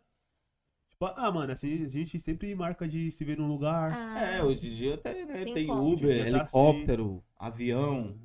Tipo, 0.92 1.06
ah, 1.16 1.32
mano, 1.32 1.52
assim, 1.54 1.86
a 1.86 1.90
gente 1.90 2.20
sempre 2.20 2.54
marca 2.56 2.88
de 2.88 3.12
se 3.12 3.24
ver 3.24 3.38
num 3.38 3.48
lugar. 3.48 3.92
Ah, 3.94 4.20
É, 4.20 4.44
hoje 4.44 4.68
em 4.68 4.76
dia 4.76 4.96
até, 4.96 5.26
né, 5.26 5.46
Tem. 5.46 5.70
Uber, 5.70 6.00
tá 6.24 6.28
helicóptero, 6.30 7.24
avião. 7.38 8.18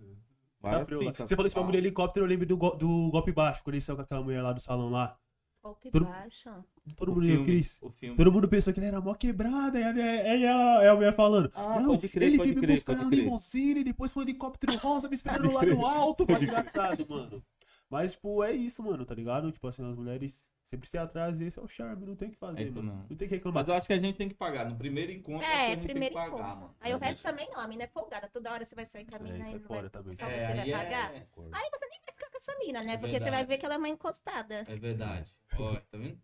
Tá 0.63 0.79
lá. 0.79 0.85
fitas. 0.85 1.29
Você 1.29 1.35
falou 1.35 1.47
esse 1.47 1.55
bagulho 1.57 1.73
de 1.73 1.79
helicóptero, 1.79 2.25
eu 2.25 2.29
lembro 2.29 2.47
do, 2.47 2.57
go- 2.57 2.77
do 2.77 3.11
golpe 3.11 3.33
baixo, 3.33 3.63
quando 3.65 3.75
ele 3.75 3.83
saiu 3.83 3.97
com 3.97 4.03
aquela 4.03 4.23
mulher 4.23 4.41
lá 4.43 4.53
do 4.53 4.61
salão 4.61 4.89
lá. 4.91 5.19
Golpe 5.63 5.91
Todo- 5.91 6.05
baixo. 6.07 6.51
Todo 6.97 7.13
O 7.13 7.15
mundo 7.15 7.25
viu, 7.27 7.31
filme, 7.37 7.47
Cris. 7.47 7.81
Todo 8.17 8.33
mundo 8.33 8.49
pensou 8.49 8.73
que 8.73 8.81
ele 8.81 8.87
era 8.87 9.01
mó 9.01 9.15
quebrada, 9.15 9.79
e 9.79 9.83
ela- 9.83 9.93
aí 10.33 10.45
ela, 10.45 10.83
é 10.85 10.89
a 10.89 10.95
mulher 10.95 11.15
falando. 11.15 11.51
Ah, 11.55 11.81
não, 11.81 11.91
pode 11.91 12.09
crer, 12.09 12.29
ele 12.29 12.37
pode 12.37 12.49
veio 12.51 12.61
me 12.61 12.67
crer, 12.67 12.77
buscar 12.77 12.97
pode 12.97 13.05
na 13.05 13.17
limousine, 13.17 13.81
e 13.81 13.85
depois 13.85 14.13
foi 14.13 14.25
um 14.25 14.27
helicóptero 14.27 14.77
rosa 14.79 15.09
me 15.09 15.15
esperando 15.15 15.53
lá 15.53 15.65
no 15.65 15.87
alto. 15.87 16.27
Foi 16.27 16.43
engraçado, 16.43 17.07
mano. 17.09 17.43
Mas, 17.89 18.13
tipo, 18.13 18.43
é 18.43 18.53
isso, 18.53 18.83
mano, 18.83 19.05
tá 19.05 19.15
ligado? 19.15 19.53
Tipo 19.53 19.69
assim, 19.69 19.89
as 19.89 19.95
mulheres 19.97 20.49
sempre 20.73 20.89
se 20.89 20.97
atrasam, 20.97 21.47
esse 21.47 21.59
é 21.59 21.63
o 21.63 21.69
charme, 21.69 22.07
não 22.07 22.17
tem 22.17 22.29
o 22.29 22.31
que 22.33 22.39
fazer, 22.39 22.61
É 22.61 22.63
isso 22.65 22.73
mano. 22.77 22.93
mesmo. 22.93 23.07
Não 23.11 23.17
tem 23.19 23.29
que 23.29 23.35
reclamar. 23.35 23.63
Mas 23.63 23.69
eu 23.69 23.75
acho 23.75 23.87
que 23.87 23.93
a 23.93 23.99
gente 23.99 24.17
tem 24.17 24.29
que 24.29 24.35
pagar. 24.35 24.65
No 24.65 24.75
primeiro 24.77 25.13
encontro, 25.13 25.47
acho 25.47 25.51
que 25.51 25.55
a 25.57 25.65
É, 25.65 25.69
gente 25.77 25.85
primeiro 25.85 26.15
tem 26.15 26.25
que 26.25 26.31
pagar, 26.31 26.39
encontro. 26.49 26.61
mano. 26.63 26.77
Aí 26.81 26.95
o 26.95 26.97
É, 26.97 27.07
resto 27.07 27.23
também 27.23 27.51
não, 27.51 27.61
a 27.61 27.69
mina 27.69 27.85
é 27.85 27.87
folgada. 27.89 28.29
Toda 28.33 28.51
hora 28.53 28.65
você 28.65 28.75
vai 28.75 28.87
sair 28.87 29.05
com 29.05 29.15
a 29.15 29.19
mina 29.19 29.37
isso 29.37 29.51
e 29.51 29.55
é 29.55 29.59
não 29.59 29.67
fora 29.67 29.81
vai, 29.83 29.91
também. 29.91 30.15
só 30.15 30.25
É, 30.25 30.29
você 30.29 30.55
vai 30.55 30.61
aí 30.61 30.73
pagar. 30.73 31.15
é- 31.15 31.27
Aí 31.53 31.71
você 31.71 31.87
nem 31.89 32.01
vai 32.01 32.15
ficar 32.15 32.31
com 32.31 32.37
essa 32.39 32.59
mina, 32.59 32.83
né? 32.83 32.93
É 32.95 32.97
Porque 32.97 33.13
você 33.13 33.19
vai 33.21 33.31
verdade. 33.31 33.49
ver 33.49 33.59
que 33.59 33.67
ela 33.67 33.75
é 33.75 33.79
uma 33.79 33.89
encostada. 33.91 34.55
É 34.67 34.77
verdade. 34.77 35.35
Ó, 35.61 35.75
tá 35.75 35.99
vendo? 35.99 36.19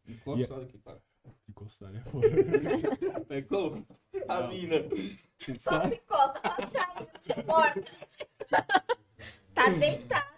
Aqui, 0.62 0.78
cara. 0.78 1.02
Encostar, 1.46 1.90
né? 1.92 2.02
Pegou? 3.28 3.84
A 4.28 4.40
Não. 4.40 4.48
mina. 4.48 4.76
Só 5.58 5.86
se 5.86 5.94
encosta, 5.96 6.40
caindo 6.40 7.10
de 7.20 7.46
morta. 7.46 7.82
tá 9.54 9.68
deitada, 9.78 10.26
não? 10.32 10.37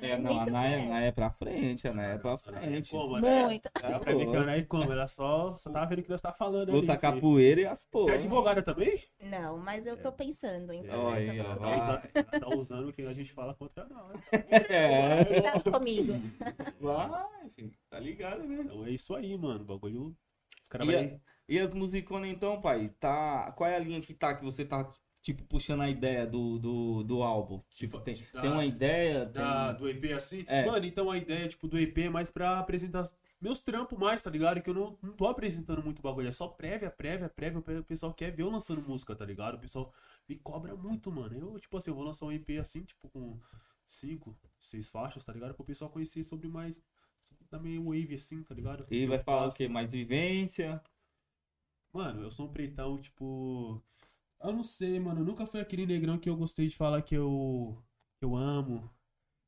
É, 0.00 0.18
não, 0.18 0.40
a 0.40 0.46
Naya, 0.46 0.86
Naya 0.88 1.06
é 1.06 1.12
pra 1.12 1.30
frente, 1.30 1.88
a 1.88 1.92
Naya 1.92 2.14
é 2.14 2.18
pra 2.18 2.36
frente. 2.36 2.90
Como, 2.90 3.18
né? 3.18 3.44
Muito. 3.44 3.68
Dá 3.80 3.98
pra 3.98 4.12
ver 4.14 4.26
que 4.30 4.36
ela 4.36 4.50
aí 4.52 4.64
como? 4.64 4.92
Ela 4.92 5.08
só, 5.08 5.56
só 5.56 5.70
tava 5.70 5.86
vendo 5.86 5.98
o 6.00 6.02
que 6.02 6.10
nós 6.10 6.20
tava 6.20 6.36
falando 6.36 6.70
Luta 6.72 6.92
ali. 6.92 7.00
capoeira 7.00 7.60
e 7.62 7.66
as 7.66 7.80
Você 7.80 7.88
porra. 7.90 8.12
é 8.12 8.14
advogada 8.14 8.62
também? 8.62 9.02
Não, 9.20 9.58
mas 9.58 9.86
eu 9.86 9.96
tô 9.96 10.12
pensando 10.12 10.72
em 10.72 10.88
Ó, 10.90 11.10
aí, 11.10 11.40
ó. 11.40 11.56
Ela 11.66 12.40
tá 12.40 12.48
usando 12.56 12.88
o 12.88 12.92
que 12.92 13.02
a 13.02 13.12
gente 13.12 13.32
fala 13.32 13.54
contra 13.54 13.84
nós. 13.88 14.28
É, 14.70 15.24
Cuidado 15.24 15.72
comigo. 15.72 16.12
vai, 16.80 17.50
filho, 17.54 17.72
tá 17.88 17.98
ligado, 17.98 18.42
né? 18.44 18.62
Então 18.64 18.86
é 18.86 18.90
isso 18.90 19.14
aí, 19.14 19.36
mano. 19.36 19.62
O 19.62 19.64
bagulho. 19.64 20.16
Os 20.62 20.68
caras 20.68 20.88
E, 20.88 20.92
vai. 20.92 21.04
a- 21.04 21.18
e 21.48 21.58
as 21.58 21.74
musiconas 21.74 22.28
então, 22.30 22.60
pai? 22.60 22.90
Tá, 23.00 23.52
qual 23.56 23.68
é 23.68 23.74
a 23.76 23.78
linha 23.80 24.00
que 24.00 24.14
tá, 24.14 24.34
que 24.34 24.44
você 24.44 24.64
tá, 24.64 24.88
tipo, 25.22 25.44
puxando 25.44 25.82
a 25.82 25.88
ideia 25.90 26.26
do, 26.26 26.58
do, 26.58 27.02
do 27.04 27.22
álbum? 27.22 27.62
Tipo, 27.70 28.00
tem, 28.00 28.14
Da- 28.32 28.40
tem 28.40 28.50
uma 28.50 28.64
ideia? 28.64 29.26
da- 29.26 29.74
tem- 29.74 29.78
do 29.80 29.88
EP 29.88 30.12
assim? 30.12 30.44
É. 30.46 30.66
Mano, 30.66 30.84
então 30.86 31.10
a 31.10 31.16
ideia, 31.18 31.48
tipo, 31.48 31.68
do 31.68 31.78
EP 31.78 31.98
é 32.04 32.10
mais 32.10 32.30
pra 32.30 32.58
apresentar 32.58 33.04
meus 33.40 33.60
trampos 33.60 33.98
mais, 33.98 34.20
tá 34.22 34.30
ligado? 34.30 34.60
Que 34.62 34.70
eu 34.70 34.74
não, 34.74 34.98
não 35.02 35.12
tô 35.12 35.26
apresentando 35.26 35.82
muito 35.82 36.02
bagulho. 36.02 36.28
É 36.28 36.32
só 36.32 36.46
prévia, 36.48 36.90
prévia, 36.90 37.28
prévia. 37.28 37.60
O 37.60 37.84
pessoal 37.84 38.12
quer 38.12 38.30
ver 38.30 38.42
eu 38.42 38.50
lançando 38.50 38.82
música, 38.82 39.14
tá 39.16 39.24
ligado? 39.24 39.54
O 39.54 39.58
pessoal 39.60 39.92
me 40.28 40.36
cobra 40.36 40.74
muito, 40.76 41.10
mano. 41.10 41.34
Eu, 41.34 41.58
tipo 41.58 41.76
assim, 41.76 41.90
eu 41.90 41.94
vou 41.94 42.04
lançar 42.04 42.26
um 42.26 42.32
EP 42.32 42.58
assim, 42.58 42.82
tipo, 42.82 43.08
com 43.08 43.38
cinco, 43.86 44.36
seis 44.60 44.90
faixas, 44.90 45.24
tá 45.24 45.32
ligado? 45.32 45.54
Pro 45.54 45.64
pessoal 45.64 45.90
conhecer 45.90 46.22
sobre 46.22 46.48
mais. 46.48 46.82
Meio 47.60 47.84
wave, 47.86 48.14
assim, 48.14 48.44
tá 48.44 48.54
ligado? 48.54 48.86
E 48.90 49.06
vai 49.06 49.18
falar 49.18 49.48
o 49.48 49.52
quê? 49.52 49.66
Mais 49.66 49.90
vivência? 49.90 50.80
Mano, 51.92 52.22
eu 52.22 52.30
sou 52.30 52.46
um 52.46 52.52
pretão, 52.52 52.96
tipo. 52.96 53.82
Eu 54.42 54.52
não 54.52 54.62
sei, 54.62 54.98
mano. 54.98 55.24
Nunca 55.24 55.46
foi 55.46 55.60
aquele 55.60 55.86
negrão 55.86 56.18
que 56.18 56.28
eu 56.28 56.36
gostei 56.36 56.66
de 56.66 56.76
falar 56.76 57.02
que 57.02 57.14
eu. 57.14 57.76
que 58.18 58.24
eu 58.24 58.34
amo, 58.36 58.80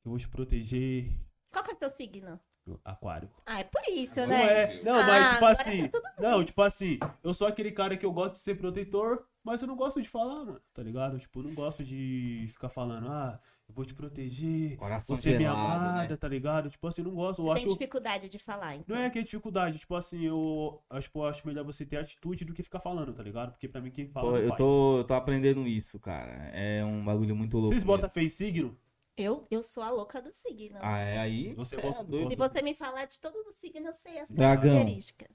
que 0.00 0.06
eu 0.08 0.10
vou 0.10 0.18
te 0.18 0.28
proteger. 0.28 1.10
Qual 1.50 1.64
que 1.64 1.70
é 1.70 1.74
o 1.74 1.78
seu 1.78 1.90
signo? 1.90 2.38
Aquário. 2.84 3.28
Ah, 3.44 3.58
é 3.58 3.64
por 3.64 3.82
isso, 3.88 4.20
Não 4.20 4.28
né? 4.28 4.78
é. 4.78 4.82
Não, 4.84 5.00
Ah, 5.00 5.06
mas 5.06 5.30
tipo 5.32 5.44
assim. 5.46 5.88
tá 5.88 6.14
Não, 6.18 6.44
tipo 6.44 6.62
assim, 6.62 6.98
eu 7.24 7.34
sou 7.34 7.48
aquele 7.48 7.72
cara 7.72 7.96
que 7.96 8.06
eu 8.06 8.12
gosto 8.12 8.32
de 8.34 8.38
ser 8.38 8.56
protetor, 8.56 9.26
mas 9.42 9.60
eu 9.62 9.66
não 9.68 9.74
gosto 9.74 10.00
de 10.00 10.08
falar, 10.08 10.44
mano. 10.44 10.60
Tá 10.72 10.80
ligado? 10.82 11.18
Tipo, 11.18 11.40
eu 11.40 11.44
não 11.44 11.54
gosto 11.54 11.82
de 11.82 12.48
ficar 12.52 12.68
falando, 12.68 13.08
ah, 13.08 13.40
eu 13.72 13.74
vou 13.74 13.84
te 13.86 13.94
proteger. 13.94 14.76
Coração 14.76 15.16
Você 15.16 15.30
é 15.32 15.36
minha 15.38 15.50
gelado, 15.50 15.84
amada, 15.84 16.08
né? 16.10 16.16
tá 16.16 16.28
ligado? 16.28 16.68
Tipo 16.70 16.86
assim, 16.86 17.00
eu 17.00 17.06
não 17.08 17.14
gosto. 17.14 17.40
Eu 17.40 17.46
Você 17.46 17.54
tem 17.54 17.64
acho. 17.66 17.74
dificuldade 17.78 18.28
de 18.28 18.38
falar, 18.38 18.76
então. 18.76 18.94
Não 18.94 19.02
é 19.02 19.08
que 19.10 19.18
é 19.18 19.22
dificuldade, 19.22 19.78
tipo 19.78 19.94
assim, 19.94 20.24
eu 20.26 20.82
acho, 20.90 21.10
eu 21.14 21.24
acho 21.24 21.46
melhor 21.46 21.64
você 21.64 21.86
ter 21.86 21.96
atitude 21.96 22.44
do 22.44 22.52
que 22.52 22.62
ficar 22.62 22.80
falando, 22.80 23.12
tá 23.14 23.22
ligado? 23.22 23.52
Porque 23.52 23.66
pra 23.68 23.80
mim 23.80 23.90
quem 23.90 24.06
fala. 24.06 24.30
Pô, 24.32 24.36
eu 24.36 24.48
faz. 24.48 24.58
tô, 24.58 24.98
eu 24.98 25.04
tô 25.04 25.14
aprendendo 25.14 25.66
isso, 25.66 25.98
cara. 25.98 26.50
É 26.52 26.84
um 26.84 27.02
bagulho 27.04 27.34
muito 27.34 27.54
louco. 27.56 27.70
Vocês 27.70 27.82
botam 27.84 28.02
mesmo. 28.04 28.14
fez 28.14 28.34
signo? 28.34 28.76
Eu, 29.16 29.46
eu 29.50 29.62
sou 29.62 29.82
a 29.82 29.90
louca 29.90 30.20
do 30.22 30.32
signo. 30.32 30.78
Ah, 30.80 30.98
é 30.98 31.18
aí? 31.18 31.52
Você 31.54 31.76
é 31.76 31.80
gosta- 31.82 32.04
doido. 32.04 32.30
Se 32.30 32.36
você 32.36 32.62
me 32.62 32.74
falar 32.74 33.06
de 33.06 33.20
todos 33.20 33.46
os 33.46 33.58
signos, 33.58 33.86
eu 33.86 33.94
sei 33.94 34.18
as 34.18 34.30
Dragão. 34.30 34.70
características. 34.72 35.28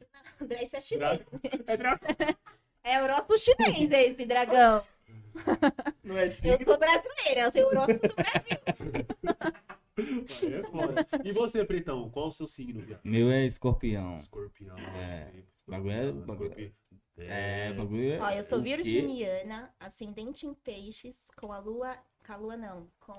Não, 0.00 0.20
André, 0.46 0.64
isso 0.64 0.76
é 0.76 0.80
chinês. 0.80 1.20
É 2.84 3.00
horóscopo 3.00 3.38
chinês 3.38 3.88
esse 3.92 4.26
dragão. 4.26 4.82
Não 6.04 6.16
é 6.18 6.26
Eu 6.26 6.32
sou 6.32 6.78
brasileira, 6.78 7.40
eu 7.42 7.50
sei 7.50 7.64
o 7.64 7.66
horóscopo 7.68 8.08
do 8.08 8.14
Brasil. 8.14 8.58
É 10.58 10.62
foda. 10.68 11.06
E 11.24 11.32
você, 11.32 11.64
Pretão, 11.64 12.08
qual 12.10 12.28
o 12.28 12.30
seu 12.30 12.46
signo, 12.46 12.80
viado? 12.80 13.00
Meu 13.04 13.30
é 13.30 13.44
escorpião. 13.44 14.16
Escorpião. 14.16 14.76
É. 14.78 15.30
Bagulho 15.66 15.92
é- 15.92 16.08
Escorpião. 16.10 16.70
É, 17.18 17.72
bagulho 17.74 18.12
é. 18.14 18.20
Ó, 18.20 18.30
eu 18.30 18.42
sou 18.44 18.60
virginiana, 18.62 19.72
ascendente 19.78 20.46
em 20.46 20.54
peixes, 20.54 21.16
com 21.36 21.52
a 21.52 21.58
lua. 21.58 21.96
Com 22.26 22.32
a 22.32 22.36
lua 22.36 22.56
não, 22.56 22.88
com 23.00 23.14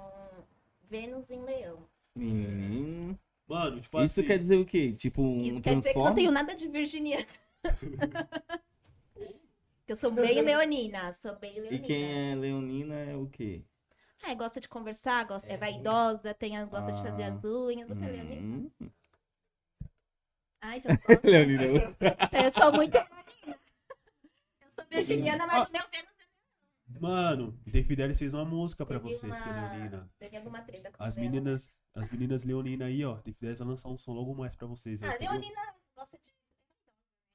Vênus 0.89 1.30
em 1.30 1.41
leão. 1.43 1.88
Menino. 2.16 3.18
Mano, 3.47 3.80
tipo 3.82 4.01
Isso 4.01 4.20
assim. 4.20 4.28
quer 4.28 4.38
dizer 4.39 4.57
o 4.57 4.66
quê? 4.66 4.93
Tipo 4.93 5.22
um 5.22 5.41
Isso 5.41 5.61
quer 5.61 5.76
dizer 5.76 5.93
que 5.93 5.99
eu 5.99 6.03
não 6.03 6.16
tenho 6.16 6.32
nada 6.32 6.55
de 6.55 6.68
virginiana. 6.68 7.26
eu 9.94 9.98
sou 9.98 10.12
bem 10.12 10.41
leonina, 10.41 11.14
sou 11.14 11.36
bem 11.38 11.54
leonina. 11.54 11.76
E 11.76 11.80
quem 11.80 12.32
é 12.32 12.36
leonina 12.36 12.96
é 12.96 13.16
o 13.16 13.28
quê? 13.28 13.64
Ah, 14.24 14.34
gosta 14.34 14.60
de 14.60 14.68
conversar, 14.68 15.26
gosta, 15.26 15.48
é 15.52 15.58
vaidosa, 15.58 16.34
tem, 16.34 16.54
gosta 16.68 16.91
de 16.91 17.02
fazer 17.02 17.24
Ah. 17.24 17.34
as 17.34 17.44
unhas. 17.44 17.88
Você 17.88 18.06
é 18.06 18.12
leonina? 18.12 18.41
Hum. 18.41 18.72
Ai, 20.62 20.80
você 20.82 20.88
não 20.88 20.96
gosta? 20.96 21.22
Leonina. 21.28 21.64
eu 22.46 22.52
sou 22.52 22.74
muito 22.74 22.94
leonina. 22.94 23.60
Eu 24.62 24.72
sou 24.72 24.86
virginiana, 24.89 25.46
mas 25.46 25.70
o 25.70 25.72
meu 25.72 25.82
Vênus 25.91 26.14
Mano, 27.00 27.60
The 27.72 27.84
Fidelis 27.84 28.20
fez 28.20 28.34
uma 28.34 28.46
música 28.46 28.86
pra 28.86 29.00
teve 29.00 29.12
vocês, 29.14 29.41
que 29.41 29.48
é 29.50 29.52
uma... 29.52 29.74
Leonina. 29.74 30.10
Teve 30.20 30.38
alguma 30.38 30.62
treta 30.62 30.91
com 30.91 31.04
As 31.04 31.18
ela. 31.18 31.26
meninas, 31.26 31.78
as 31.94 32.10
meninas 32.10 32.44
Leonina 32.46 32.86
aí, 32.86 33.04
ó. 33.04 33.18
The 33.18 33.34
Fidelis 33.34 33.60
vai 33.60 33.68
lançar 33.68 33.89
um 33.89 33.98
som 33.98 34.14
logo 34.14 34.34
mais 34.34 34.56
pra 34.56 34.68
vocês. 34.68 35.04
Ah, 35.04 35.16
leonina 35.20 35.74
gosta 35.96 36.18
de... 36.18 36.34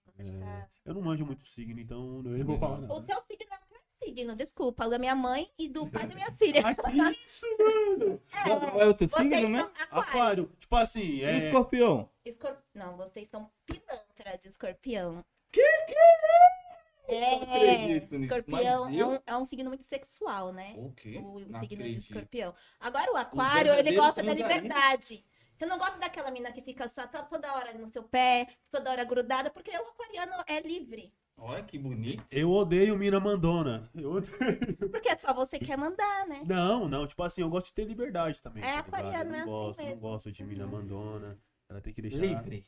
Gosta 0.05 0.08
de 0.08 0.08
É, 0.19 0.25
ficar- 0.25 0.71
eu 0.85 0.95
não 0.95 1.03
manjo 1.03 1.25
muito 1.25 1.47
signo, 1.47 1.81
então 1.81 2.17
eu 2.25 2.33
nem 2.33 2.43
vou 2.45 2.59
falar 2.59 2.79
O 2.79 2.81
nada. 2.83 3.03
seu 3.03 3.23
signo 3.23 3.47
é 3.53 3.57
o 3.57 4.05
signo, 4.05 4.37
desculpa. 4.37 4.87
O 4.87 4.91
da 4.91 4.99
minha 4.99 5.15
mãe 5.15 5.51
e 5.59 5.69
do 5.69 5.87
pai 5.89 6.07
da 6.07 6.15
minha 6.15 6.31
filha. 6.33 6.63
Ah, 6.65 6.75
que 6.75 7.25
isso, 7.25 7.47
mano? 7.59 8.21
Qual 8.45 8.81
é 8.81 8.87
o 8.87 8.95
teu 8.95 9.09
signo 9.09 9.49
mesmo? 9.49 9.67
aquário. 9.67 9.89
Aquário. 9.91 10.53
Tipo 10.59 10.77
assim, 10.77 11.23
é. 11.23 11.47
escorpião. 11.47 12.09
Escor... 12.25 12.57
Não, 12.75 12.97
vocês 12.97 13.29
são 13.29 13.51
pilantra 13.67 14.37
de 14.41 14.49
escorpião. 14.49 15.25
Que 15.53 15.63
que 15.87 15.95
É, 17.15 17.35
acredito 17.37 18.19
nisso, 18.19 18.35
escorpião 18.35 18.87
é 18.89 19.07
um, 19.07 19.19
é 19.27 19.37
um 19.37 19.47
signo 19.47 19.71
muito 19.71 19.85
sexual, 19.85 20.53
né? 20.53 20.75
O 20.77 20.93
quê? 20.93 21.17
O, 21.19 21.37
o 21.37 21.41
Não 21.41 21.61
signo 21.61 21.69
de 21.69 21.75
acredito. 21.75 22.01
escorpião. 22.03 22.55
Agora 22.79 23.13
o 23.13 23.17
aquário, 23.17 23.73
ele 23.73 23.83
verdadeiro 23.93 24.03
gosta 24.03 24.23
da 24.23 24.35
transaíno. 24.35 24.55
liberdade. 24.63 25.25
Você 25.59 25.67
não 25.67 25.77
gosta 25.77 25.99
daquela 25.99 26.31
mina 26.31 26.53
que 26.53 26.63
fica 26.63 26.89
só 26.89 27.07
to- 27.09 27.25
toda 27.29 27.53
hora 27.57 27.73
no 27.75 27.89
seu 27.89 28.05
pé, 28.05 28.47
toda 28.71 28.91
hora 28.93 29.03
grudada, 29.05 29.51
porque 29.51 29.71
o 29.71 29.89
aquariano 29.89 30.33
é 30.47 30.61
livre. 30.61 31.13
Olha 31.37 31.63
que 31.65 31.79
bonito. 31.79 32.25
Eu 32.31 32.51
odeio 32.51 32.97
Mina 32.97 33.19
Mandona. 33.21 33.89
Eu 33.95 34.13
odeio. 34.13 34.77
Porque 34.91 35.09
é 35.09 35.17
só 35.17 35.33
você 35.35 35.59
que 35.59 35.67
quer 35.67 35.77
mandar, 35.77 36.27
né? 36.27 36.43
Não, 36.47 36.89
não, 36.89 37.07
tipo 37.07 37.23
assim, 37.23 37.43
eu 37.43 37.49
gosto 37.51 37.67
de 37.69 37.75
ter 37.75 37.85
liberdade 37.85 38.41
também. 38.41 38.63
É, 38.63 38.73
tá 38.75 38.79
aquariano 38.81 39.15
Eu 39.15 39.21
é 39.21 39.25
não 39.25 39.39
assim 39.39 39.47
gosto, 39.51 39.79
não 39.81 39.87
mesmo. 39.87 40.01
gosto 40.01 40.33
de 40.33 40.45
Mina 40.45 40.67
Mandona. 40.67 41.39
Ela 41.69 41.81
tem 41.81 41.93
que 41.93 42.03
deixar 42.03 42.19
Livre. 42.19 42.65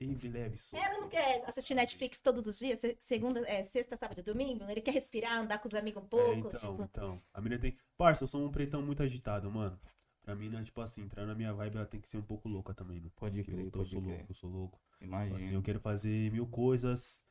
livre, 0.00 0.28
leve, 0.28 0.58
solto. 0.58 0.84
Ela 0.84 0.98
não 1.00 1.08
quer 1.08 1.42
assistir 1.46 1.74
Netflix 1.74 2.20
todos 2.20 2.46
os 2.46 2.58
dias, 2.58 2.80
se- 2.80 2.96
segunda, 3.00 3.40
é, 3.48 3.64
sexta, 3.64 3.96
sábado 3.96 4.18
e 4.20 4.22
domingo. 4.22 4.64
Ele 4.68 4.80
quer 4.82 4.90
respirar, 4.92 5.38
andar 5.38 5.58
com 5.58 5.68
os 5.68 5.74
amigos 5.74 6.02
um 6.02 6.06
pouco. 6.06 6.32
É, 6.32 6.34
então, 6.34 6.60
tipo, 6.60 6.82
então. 6.82 7.22
A 7.32 7.40
menina 7.40 7.60
tem. 7.60 7.76
Parça, 7.96 8.24
eu 8.24 8.28
sou 8.28 8.44
um 8.44 8.50
pretão 8.50 8.82
muito 8.82 9.02
agitado, 9.02 9.50
mano. 9.50 9.78
Pra 10.26 10.34
mim, 10.34 10.48
né, 10.48 10.60
tipo 10.64 10.80
assim, 10.80 11.02
entrar 11.02 11.24
na 11.24 11.36
minha 11.36 11.54
vibe, 11.54 11.76
ela 11.76 11.86
tem 11.86 12.00
que 12.00 12.08
ser 12.08 12.18
um 12.18 12.22
pouco 12.22 12.48
louca 12.48 12.74
também, 12.74 13.00
né? 13.00 13.08
Pode 13.14 13.38
Porque 13.38 13.52
crer, 13.52 13.64
eu, 13.66 13.70
pode 13.70 13.88
sou 13.88 14.02
crer. 14.02 14.16
louco, 14.16 14.32
eu 14.32 14.34
sou 14.34 14.50
louco. 14.50 14.80
Tipo 14.90 15.04
Imagina. 15.04 15.36
Assim, 15.36 15.54
eu 15.54 15.62
quero 15.62 15.78
fazer 15.78 16.32
mil 16.32 16.48
coisas 16.48 17.22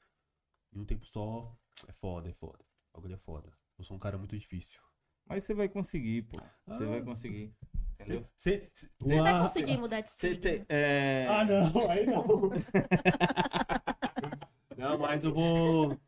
em 0.73 0.79
um 0.79 0.85
tempo 0.85 1.05
só. 1.05 1.53
É 1.89 1.91
foda, 1.91 2.29
é 2.29 2.31
foda. 2.31 2.63
O 2.93 2.97
bagulho 2.97 3.15
é 3.15 3.17
foda. 3.17 3.51
Eu 3.77 3.83
sou 3.83 3.97
um 3.97 3.99
cara 3.99 4.17
muito 4.17 4.37
difícil. 4.37 4.79
Mas 5.25 5.43
você 5.43 5.53
vai 5.53 5.67
conseguir, 5.67 6.21
pô. 6.21 6.37
Você 6.67 6.85
Ah. 6.85 6.87
vai 6.87 7.01
conseguir. 7.01 7.53
Entendeu? 7.95 8.25
Cê, 8.37 8.71
cê, 8.73 8.89
Você 8.97 9.21
vai 9.21 9.41
conseguir 9.41 9.77
mudar 9.77 9.99
de 9.99 10.11
Você 10.11 10.33
signo. 10.35 10.65
É... 10.69 11.27
Ah, 11.27 11.43
não, 11.43 11.91
aí 11.91 12.05
não. 12.05 12.23
não, 14.77 14.97
mas 14.99 15.25
eu 15.25 15.33
vou. 15.33 15.99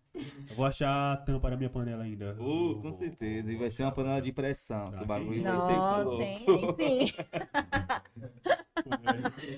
Eu 0.49 0.55
vou 0.55 0.65
achar 0.65 1.13
a 1.13 1.17
tampa 1.17 1.49
na 1.49 1.57
minha 1.57 1.69
panela 1.69 2.03
ainda. 2.03 2.33
Uh, 2.39 2.75
com 2.75 2.81
vou- 2.81 2.93
certeza. 2.93 3.51
E 3.51 3.55
vai 3.55 3.69
ser 3.69 3.83
uma 3.83 3.91
panela 3.91 4.21
de 4.21 4.31
pressão. 4.31 4.91
Que 4.91 5.03
o 5.03 5.05
bagulho 5.05 5.43
que 5.43 5.49
vai 5.49 5.57
ser 5.67 5.75
Nossa, 5.77 6.03
louco. 6.03 6.23
hein? 6.23 6.45
Aí 6.47 7.07
sim. 7.07 7.13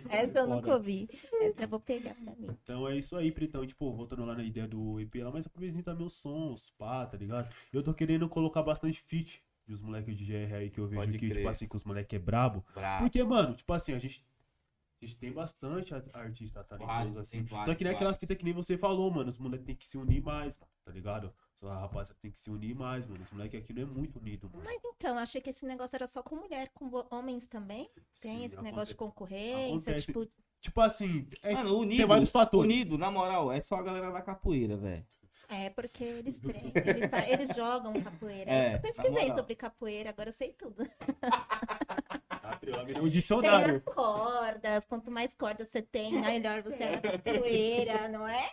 Essa 0.10 0.40
eu 0.40 0.48
nunca 0.48 0.74
ouvi. 0.74 1.10
Essa 1.42 1.64
eu 1.64 1.68
vou 1.68 1.80
pegar 1.80 2.16
pra 2.16 2.34
mim. 2.36 2.48
Então 2.64 2.88
é 2.88 2.98
isso 2.98 3.16
aí, 3.16 3.32
Pretão. 3.32 3.66
Tipo, 3.66 3.92
voltando 3.94 4.26
lá 4.26 4.36
na 4.36 4.44
ideia 4.44 4.68
do 4.68 5.00
EP 5.00 5.16
lá, 5.24 5.32
mas 5.32 5.46
aproveita 5.46 5.94
meus 5.94 6.14
sons, 6.14 6.72
pá, 6.78 7.06
tá 7.06 7.18
ligado? 7.18 7.50
Eu 7.72 7.84
tô 7.84 7.94
querendo 7.94 8.28
colocar 8.28 8.64
bastante 8.64 9.00
feat 9.02 9.42
dos 9.68 9.80
moleques 9.80 10.18
de 10.18 10.26
GR 10.26 10.54
aí 10.56 10.70
que 10.70 10.80
eu 10.80 10.88
vejo 10.88 11.02
Pode 11.02 11.12
que, 11.18 11.28
crer. 11.28 11.38
tipo 11.38 11.48
assim, 11.48 11.68
que 11.68 11.76
os 11.76 11.84
moleques 11.84 12.16
é 12.16 12.20
brabo. 12.20 12.66
Brabo. 12.74 13.04
Porque, 13.04 13.24
mano, 13.24 13.54
tipo 13.54 13.72
assim, 13.74 13.94
a 13.94 14.00
gente. 14.00 14.24
A 15.02 15.06
gente 15.06 15.18
tem 15.18 15.32
bastante 15.32 15.94
artista 16.14 16.62
talentoso, 16.64 16.94
Vários, 16.94 17.18
assim. 17.18 17.38
tem 17.38 17.46
vários, 17.46 17.66
Só 17.68 17.76
que 17.76 17.84
nem 17.86 17.94
aquela 17.94 18.10
vários. 18.12 18.20
fita 18.20 18.36
que 18.36 18.44
nem 18.44 18.54
você 18.54 18.78
falou, 18.78 19.10
mano. 19.10 19.30
Os 19.30 19.38
moleques 19.38 19.66
tem 19.66 19.76
que 19.76 19.88
se 19.88 19.98
unir 19.98 20.22
mais, 20.22 20.58
mano, 20.58 20.70
tá 20.84 20.92
ligado? 20.92 21.34
Só 21.56 21.70
a 21.72 21.80
rapaziada 21.80 22.20
tem 22.22 22.30
que 22.32 22.38
se 22.40 22.50
unir 22.50 22.76
mais, 22.76 23.06
mano. 23.06 23.24
Os 23.24 23.32
moleques 23.32 23.62
aqui 23.62 23.72
não 23.72 23.84
é 23.84 23.86
muito 23.86 24.20
unido, 24.20 24.50
mano. 24.52 24.64
Mas 24.66 24.82
então, 24.84 25.16
eu 25.16 25.20
achei 25.22 25.40
que 25.40 25.50
esse 25.52 25.66
negócio 25.66 25.96
era 25.96 26.06
só 26.06 26.22
com 26.22 26.36
mulher, 26.36 26.70
com 26.74 26.90
homens 27.12 27.48
também. 27.48 27.86
Tem 28.22 28.40
Sim, 28.40 28.46
esse 28.46 28.62
negócio 28.62 28.88
de 28.94 28.96
concorrência, 28.96 29.74
acontece. 29.74 30.06
tipo, 30.08 30.28
Tipo 30.62 30.82
assim, 30.82 31.26
é, 31.42 31.54
Mano, 31.54 31.78
unido. 31.78 32.00
tem 32.00 32.06
vários 32.06 32.32
fatores. 32.32 32.70
Unido, 32.70 32.98
na 32.98 33.10
moral, 33.10 33.50
é 33.54 33.62
só 33.62 33.76
a 33.78 33.82
galera 33.82 34.12
da 34.12 34.22
capoeira, 34.22 34.76
velho. 34.76 35.08
é 35.48 35.70
porque 35.70 36.04
eles 36.04 36.42
treinam, 36.42 36.72
eles, 36.76 37.14
eles 37.30 37.56
jogam 37.56 37.94
capoeira. 38.04 38.52
É, 38.52 38.76
eu 38.76 38.82
pesquisei 38.82 39.28
sobre 39.34 39.56
capoeira, 39.56 40.10
agora 40.10 40.28
eu 40.28 40.34
sei 40.34 40.52
tudo. 40.52 40.86
Ela 42.66 42.84
virou 42.84 43.02
um 43.02 43.06
Tem 43.06 43.12
dicionário. 43.12 43.76
as 43.78 43.84
cordas, 43.84 44.86
quanto 44.86 45.12
mais 45.12 45.34
cordas 45.34 45.70
você 45.70 45.82
tem, 45.82 46.14
melhor 46.20 46.62
você 46.62 46.84
é 46.84 46.92
na 46.92 47.02
capoeira, 47.02 48.08
não 48.08 48.28
é? 48.28 48.50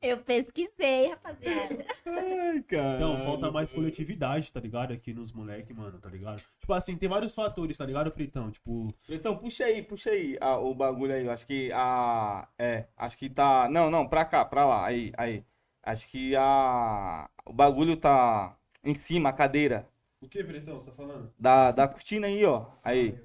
Eu 0.00 0.18
pesquisei, 0.18 1.08
rapaziada. 1.08 1.84
Ai, 2.06 2.62
cara. 2.62 2.96
Então, 2.96 3.24
falta 3.24 3.50
mais 3.50 3.72
coletividade, 3.72 4.52
tá 4.52 4.60
ligado? 4.60 4.92
Aqui 4.92 5.14
nos 5.14 5.32
moleques, 5.32 5.74
mano, 5.74 5.98
tá 5.98 6.08
ligado? 6.08 6.42
Tipo 6.58 6.72
assim, 6.72 6.96
tem 6.96 7.08
vários 7.08 7.34
fatores, 7.34 7.76
tá 7.76 7.86
ligado, 7.86 8.10
Pretão? 8.10 8.50
Tipo, 8.50 8.94
Então, 9.08 9.36
puxa 9.36 9.64
aí, 9.64 9.82
puxa 9.82 10.10
aí 10.10 10.36
ah, 10.40 10.58
o 10.58 10.74
bagulho 10.74 11.14
aí. 11.14 11.24
Eu 11.24 11.32
acho 11.32 11.46
que 11.46 11.70
a. 11.72 12.46
É, 12.58 12.86
acho 12.96 13.16
que 13.16 13.30
tá. 13.30 13.68
Não, 13.70 13.90
não, 13.90 14.06
pra 14.06 14.24
cá, 14.24 14.44
pra 14.44 14.64
lá. 14.66 14.86
Aí, 14.86 15.12
aí. 15.16 15.44
Acho 15.82 16.06
que 16.08 16.34
a. 16.36 17.28
O 17.46 17.52
bagulho 17.52 17.96
tá 17.96 18.56
em 18.82 18.94
cima, 18.94 19.30
a 19.30 19.32
cadeira. 19.32 19.88
O 20.24 20.28
que, 20.28 20.42
Pretão, 20.44 20.80
você 20.80 20.86
tá 20.90 20.92
falando? 20.96 21.32
Da, 21.38 21.70
da 21.70 21.88
cortina 21.88 22.26
aí, 22.26 22.44
ó. 22.44 22.66
Aí. 22.82 23.18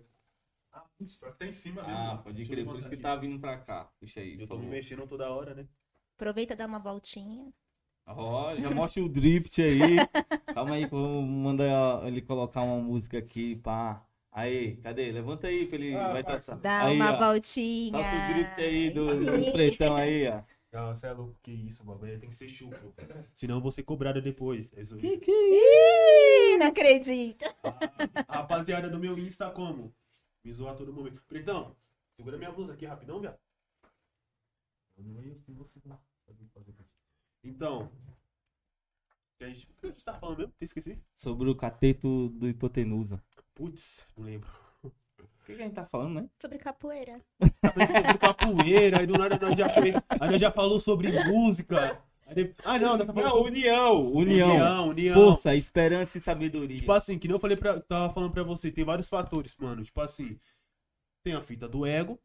Ah, 0.72 0.84
tá 1.38 1.46
em 1.46 1.52
cima 1.52 1.82
Ah, 1.82 2.20
pode 2.24 2.46
crer, 2.46 2.66
por 2.66 2.78
isso 2.78 2.90
que 2.90 2.98
tá 2.98 3.16
vindo 3.16 3.40
pra 3.40 3.58
cá. 3.58 3.90
Puxa 4.00 4.20
aí, 4.20 4.40
Eu 4.40 4.48
tô 4.48 4.58
me 4.58 4.68
mexendo 4.68 5.08
toda 5.08 5.30
hora, 5.30 5.54
né? 5.54 5.68
Aproveita 6.16 6.54
e 6.54 6.58
dá 6.58 6.66
uma 6.66 6.80
voltinha. 6.80 7.52
Ó, 8.06 8.56
já 8.56 8.70
mostra 8.72 9.04
o 9.04 9.10
drift 9.10 9.62
aí. 9.62 9.80
Calma 10.54 10.76
aí 10.76 10.88
que 10.88 10.94
eu 10.94 11.00
vou 11.00 11.22
mandar 11.22 12.06
ele 12.08 12.22
colocar 12.22 12.62
uma 12.62 12.78
música 12.82 13.18
aqui, 13.18 13.56
pá. 13.58 14.06
Aí, 14.32 14.78
cadê? 14.78 15.12
Levanta 15.12 15.48
aí 15.48 15.66
pra 15.66 15.76
ele. 15.76 15.96
Ah, 15.96 16.14
vai 16.14 16.24
parça. 16.24 16.54
saltar. 16.54 16.62
Dá 16.62 16.88
aí, 16.88 16.96
uma 16.96 17.14
ó. 17.14 17.18
voltinha. 17.18 17.92
Solta 17.92 18.10
o 18.10 18.34
drift 18.34 18.62
aí 18.62 18.90
do, 18.90 19.26
do 19.26 19.44
Sim. 19.44 19.52
pretão 19.52 19.96
aí, 19.96 20.28
ó. 20.28 20.42
Não, 20.72 20.96
você 20.96 21.08
é 21.08 21.14
louco, 21.14 21.36
que 21.42 21.52
isso, 21.52 21.84
bagulho 21.84 22.20
tem 22.20 22.30
que 22.30 22.36
ser 22.36 22.48
chucro. 22.48 22.94
Senão 23.34 23.56
eu 23.56 23.62
vou 23.62 23.72
ser 23.72 23.82
cobrado 23.82 24.22
depois. 24.22 24.72
É 24.78 24.82
isso 24.82 24.96
aí. 24.96 25.02
Que 25.02 25.18
que 25.18 25.32
é 25.32 25.34
Ih, 25.34 25.99
não 26.60 26.68
acredito. 26.68 27.46
A 28.28 28.38
rapaziada 28.38 28.90
do 28.90 29.00
meu 29.00 29.18
Insta 29.18 29.50
como? 29.52 29.94
Me 30.44 30.52
zoa 30.54 30.72
a 30.72 30.76
todo 30.76 30.94
momento. 30.94 31.22
Pretão, 31.28 31.76
segura 32.16 32.38
minha 32.38 32.52
blusa 32.52 32.74
aqui 32.74 32.86
rapidão, 32.86 33.20
viado. 33.20 33.38
Então. 37.44 37.90
a 39.42 39.46
gente- 39.48 39.68
O 39.72 39.74
que 39.80 39.88
a 39.88 39.90
gente 39.90 40.04
tá 40.06 40.14
falando 40.14 40.38
mesmo? 40.40 40.54
Esqueci. 40.62 41.02
Sobre 41.16 41.50
o 41.50 41.56
cateto 41.56 42.30
do 42.30 42.48
hipotenusa. 42.48 43.22
Putz, 43.54 44.06
não 44.18 44.26
lembro. 44.26 44.50
O 44.84 44.92
que, 45.46 45.56
que 45.56 45.62
a 45.62 45.66
gente 45.66 45.74
tá 45.76 45.86
falando, 45.86 46.22
né? 46.22 46.30
Sobre 46.40 46.58
capoeira. 46.60 47.22
Tá 47.62 47.74
sobre 47.88 48.18
capoeira, 48.20 49.00
aí 49.00 49.08
do 49.08 49.18
nada 49.18 49.38
nós 49.40 49.58
já, 49.58 49.68
foi, 49.74 50.38
já 50.38 50.52
falou 50.52 50.80
sobre 50.80 51.12
música. 51.28 52.02
Ah, 52.64 52.78
não, 52.78 52.98
nós 52.98 53.08
tá 53.08 53.14
falando 53.14 53.30
Não, 53.30 53.44
união, 53.44 54.08
união. 54.14 54.50
União, 54.50 54.90
união. 54.90 55.16
Força, 55.16 55.56
esperança 55.56 56.18
e 56.18 56.22
sabedoria. 56.22 56.78
Tipo 56.78 56.92
assim, 56.92 57.18
que 57.18 57.28
nem 57.28 57.36
eu 57.36 57.40
falei 57.40 57.58
pra, 57.58 57.80
tava 57.82 58.14
falando 58.14 58.32
pra 58.32 58.44
você, 58.44 58.72
tem 58.72 58.84
vários 58.84 59.10
fatores, 59.10 59.56
mano. 59.58 59.84
Tipo 59.84 60.02
assim, 60.02 60.40
tem 61.24 61.34
a 61.34 61.42
fita 61.42 61.68
do 61.68 61.86
ego, 61.86 62.20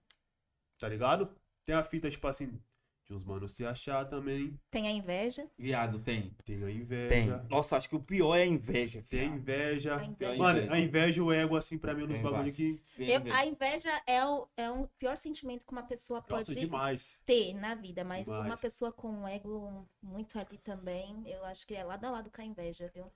tá 0.79 0.89
ligado? 0.89 1.29
Tem 1.65 1.75
a 1.75 1.83
fita, 1.83 2.11
tipo 2.11 2.27
assim, 2.27 2.61
de 3.05 3.13
uns 3.13 3.23
manos 3.25 3.53
se 3.53 3.65
achar 3.67 4.07
também. 4.09 4.59
Tem 4.71 4.87
a 4.89 4.91
inveja. 4.91 5.47
Viado, 5.59 5.99
tem. 5.99 6.31
Tem 6.45 6.57
a 6.57 6.67
Tem. 6.67 6.77
inveja. 6.77 7.47
Nossa, 7.51 7.77
acho 7.77 7.89
que 7.89 7.97
o 7.97 8.01
pior 8.01 8.35
é 8.35 8.43
a 8.43 8.47
inveja. 8.47 9.05
Tem 9.11 9.21
a 9.21 9.25
inveja. 9.25 9.97
A 9.97 10.05
inveja. 10.05 10.43
Mano, 10.43 10.73
a 10.73 10.79
inveja 10.79 11.19
e 11.19 11.23
o 11.23 11.31
ego, 11.33 11.55
assim, 11.57 11.77
pra 11.77 11.93
mim, 11.93 12.01
é 12.01 12.05
um 12.05 12.09
dos 12.09 12.17
Tem 12.17 12.25
bagulho 12.31 12.53
que. 12.53 12.81
Tem 12.97 13.11
Eu- 13.11 13.33
a 13.35 13.45
inveja 13.45 13.91
é 14.07 14.25
o, 14.25 14.49
é 14.57 14.71
um 14.71 14.87
pior 14.99 15.19
sentimento 15.19 15.65
que 15.67 15.73
uma 15.73 15.83
pessoa 15.83 16.21
Nossa, 16.21 16.47
pode 16.47 16.55
demais. 16.59 17.19
ter 17.27 17.53
na 17.53 17.75
vida, 17.75 18.03
mas 18.05 18.25
Demais. 18.25 18.47
uma 18.47 18.57
pessoa 18.57 18.91
com 18.91 19.09
um 19.11 19.29
ego 19.29 19.87
muito 20.03 20.39
ali 20.39 20.57
também, 20.59 21.23
eu 21.27 21.45
acho 21.45 21.67
que 21.67 21.75
é 21.75 21.85
lado 21.85 22.05
a 22.07 22.11
lado 22.11 22.31
com 22.31 22.41
a 22.41 22.45
inveja, 22.45 22.91
viu? 22.95 23.13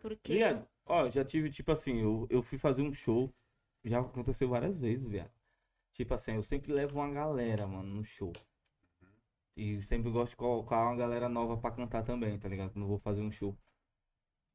Porque 0.00 0.32
Viado, 0.34 0.64
ó, 0.86 1.08
já 1.08 1.24
tive, 1.24 1.50
tipo 1.50 1.72
assim, 1.72 2.00
eu, 2.00 2.26
eu 2.30 2.40
fui 2.40 2.56
fazer 2.56 2.82
um 2.82 2.92
show. 2.92 3.32
Já 3.84 3.98
aconteceu 4.00 4.48
várias 4.48 4.78
vezes, 4.78 5.08
viado. 5.08 5.30
Tipo 5.92 6.14
assim, 6.14 6.34
eu 6.34 6.42
sempre 6.42 6.72
levo 6.72 6.98
uma 7.00 7.10
galera, 7.10 7.66
mano, 7.66 7.96
no 7.96 8.04
show. 8.04 8.32
E 9.58 9.82
sempre 9.82 10.08
gosto 10.08 10.30
de 10.30 10.36
colocar 10.36 10.84
uma 10.84 10.94
galera 10.94 11.28
nova 11.28 11.56
pra 11.56 11.72
cantar 11.72 12.04
também, 12.04 12.38
tá 12.38 12.48
ligado? 12.48 12.70
Quando 12.70 12.84
eu 12.84 12.88
vou 12.88 12.98
fazer 13.00 13.22
um 13.22 13.30
show. 13.32 13.58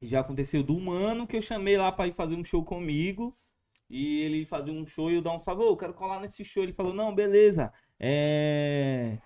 Já 0.00 0.20
aconteceu 0.20 0.62
do 0.62 0.80
mano 0.80 1.26
que 1.26 1.36
eu 1.36 1.42
chamei 1.42 1.76
lá 1.76 1.92
pra 1.92 2.06
ir 2.06 2.14
fazer 2.14 2.34
um 2.34 2.42
show 2.42 2.64
comigo. 2.64 3.36
E 3.90 4.20
ele 4.22 4.46
fazia 4.46 4.72
um 4.72 4.86
show 4.86 5.10
e 5.10 5.16
eu 5.16 5.22
dar 5.22 5.34
um 5.36 5.40
salve, 5.40 5.62
ô, 5.62 5.68
eu 5.68 5.76
quero 5.76 5.92
colar 5.92 6.20
nesse 6.20 6.42
show. 6.42 6.62
Ele 6.62 6.72
falou, 6.72 6.94
não, 6.94 7.14
beleza. 7.14 7.70
É. 8.00 9.18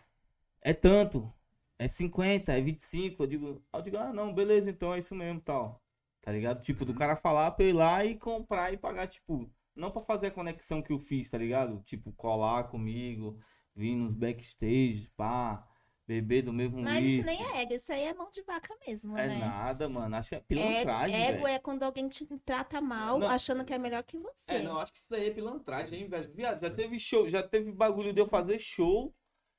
É 0.60 0.74
tanto. 0.74 1.32
É 1.78 1.86
50, 1.86 2.52
é 2.52 2.60
25. 2.60 3.22
Eu 3.22 3.26
digo, 3.28 3.64
eu 3.72 3.80
digo, 3.82 3.96
ah, 3.98 4.12
não, 4.12 4.34
beleza, 4.34 4.68
então 4.70 4.92
é 4.94 4.98
isso 4.98 5.14
mesmo, 5.14 5.40
tal. 5.40 5.80
Tá 6.20 6.32
ligado? 6.32 6.60
Tipo, 6.60 6.84
do 6.84 6.92
cara 6.94 7.14
falar 7.14 7.52
pra 7.52 7.64
eu 7.64 7.70
ir 7.70 7.72
lá 7.72 8.04
e 8.04 8.16
comprar 8.16 8.72
e 8.72 8.76
pagar, 8.76 9.06
tipo, 9.06 9.48
não 9.76 9.92
pra 9.92 10.02
fazer 10.02 10.26
a 10.28 10.30
conexão 10.32 10.82
que 10.82 10.92
eu 10.92 10.98
fiz, 10.98 11.30
tá 11.30 11.38
ligado? 11.38 11.80
Tipo, 11.82 12.12
colar 12.14 12.64
comigo, 12.64 13.38
vir 13.78 13.94
nos 13.94 14.14
backstage, 14.14 15.08
pá, 15.16 15.66
beber 16.06 16.42
do 16.42 16.52
mesmo 16.52 16.80
Mas 16.82 17.04
isso 17.04 17.26
nem 17.26 17.40
é 17.42 17.62
ego, 17.62 17.74
isso 17.74 17.92
aí 17.92 18.02
é 18.02 18.14
mão 18.14 18.28
de 18.30 18.42
vaca 18.42 18.74
mesmo, 18.86 19.16
É 19.16 19.28
né? 19.28 19.38
nada, 19.38 19.88
mano. 19.88 20.16
Acho 20.16 20.30
que 20.30 20.34
é 20.34 20.38
É- 20.38 20.42
pilantragem, 20.42 21.16
ego 21.16 21.42
velho. 21.42 21.46
é 21.46 21.58
quando 21.60 21.82
alguém 21.84 22.08
te 22.08 22.26
trata 22.44 22.80
mal, 22.80 23.18
Não. 23.20 23.28
achando 23.28 23.64
que 23.64 23.72
é 23.72 23.78
melhor 23.78 24.02
que 24.02 24.18
você. 24.18 24.52
É, 24.54 24.62
não, 24.62 24.78
acho 24.80 24.92
que 24.92 24.98
isso 24.98 25.10
daí 25.10 25.28
é 25.28 25.30
pilantragem, 25.30 26.00
hein, 26.02 26.08
velho. 26.08 26.32
Viado, 26.34 26.60
já 26.60 26.70
teve 26.70 26.98
show, 26.98 27.28
já 27.28 27.42
teve 27.42 27.70
bagulho 27.72 28.12
de 28.12 28.20
eu 28.20 28.26
fazer 28.26 28.58
show 28.58 29.14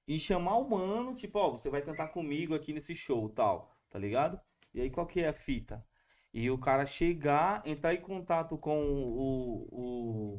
e 0.07 0.19
chamar 0.19 0.57
o 0.57 0.69
mano, 0.69 1.13
tipo, 1.13 1.37
ó, 1.39 1.51
você 1.51 1.69
vai 1.69 1.81
cantar 1.81 2.09
comigo 2.09 2.55
aqui 2.55 2.73
nesse 2.73 2.95
show, 2.95 3.29
tal, 3.29 3.71
tá 3.89 3.97
ligado? 3.99 4.39
E 4.73 4.81
aí 4.81 4.89
qual 4.89 5.05
que 5.07 5.21
é 5.21 5.27
a 5.29 5.33
fita? 5.33 5.85
E 6.33 6.49
o 6.51 6.57
cara 6.57 6.85
chegar, 6.85 7.61
entrar 7.65 7.93
em 7.93 8.01
contato 8.01 8.57
com 8.57 8.79
o, 8.83 10.37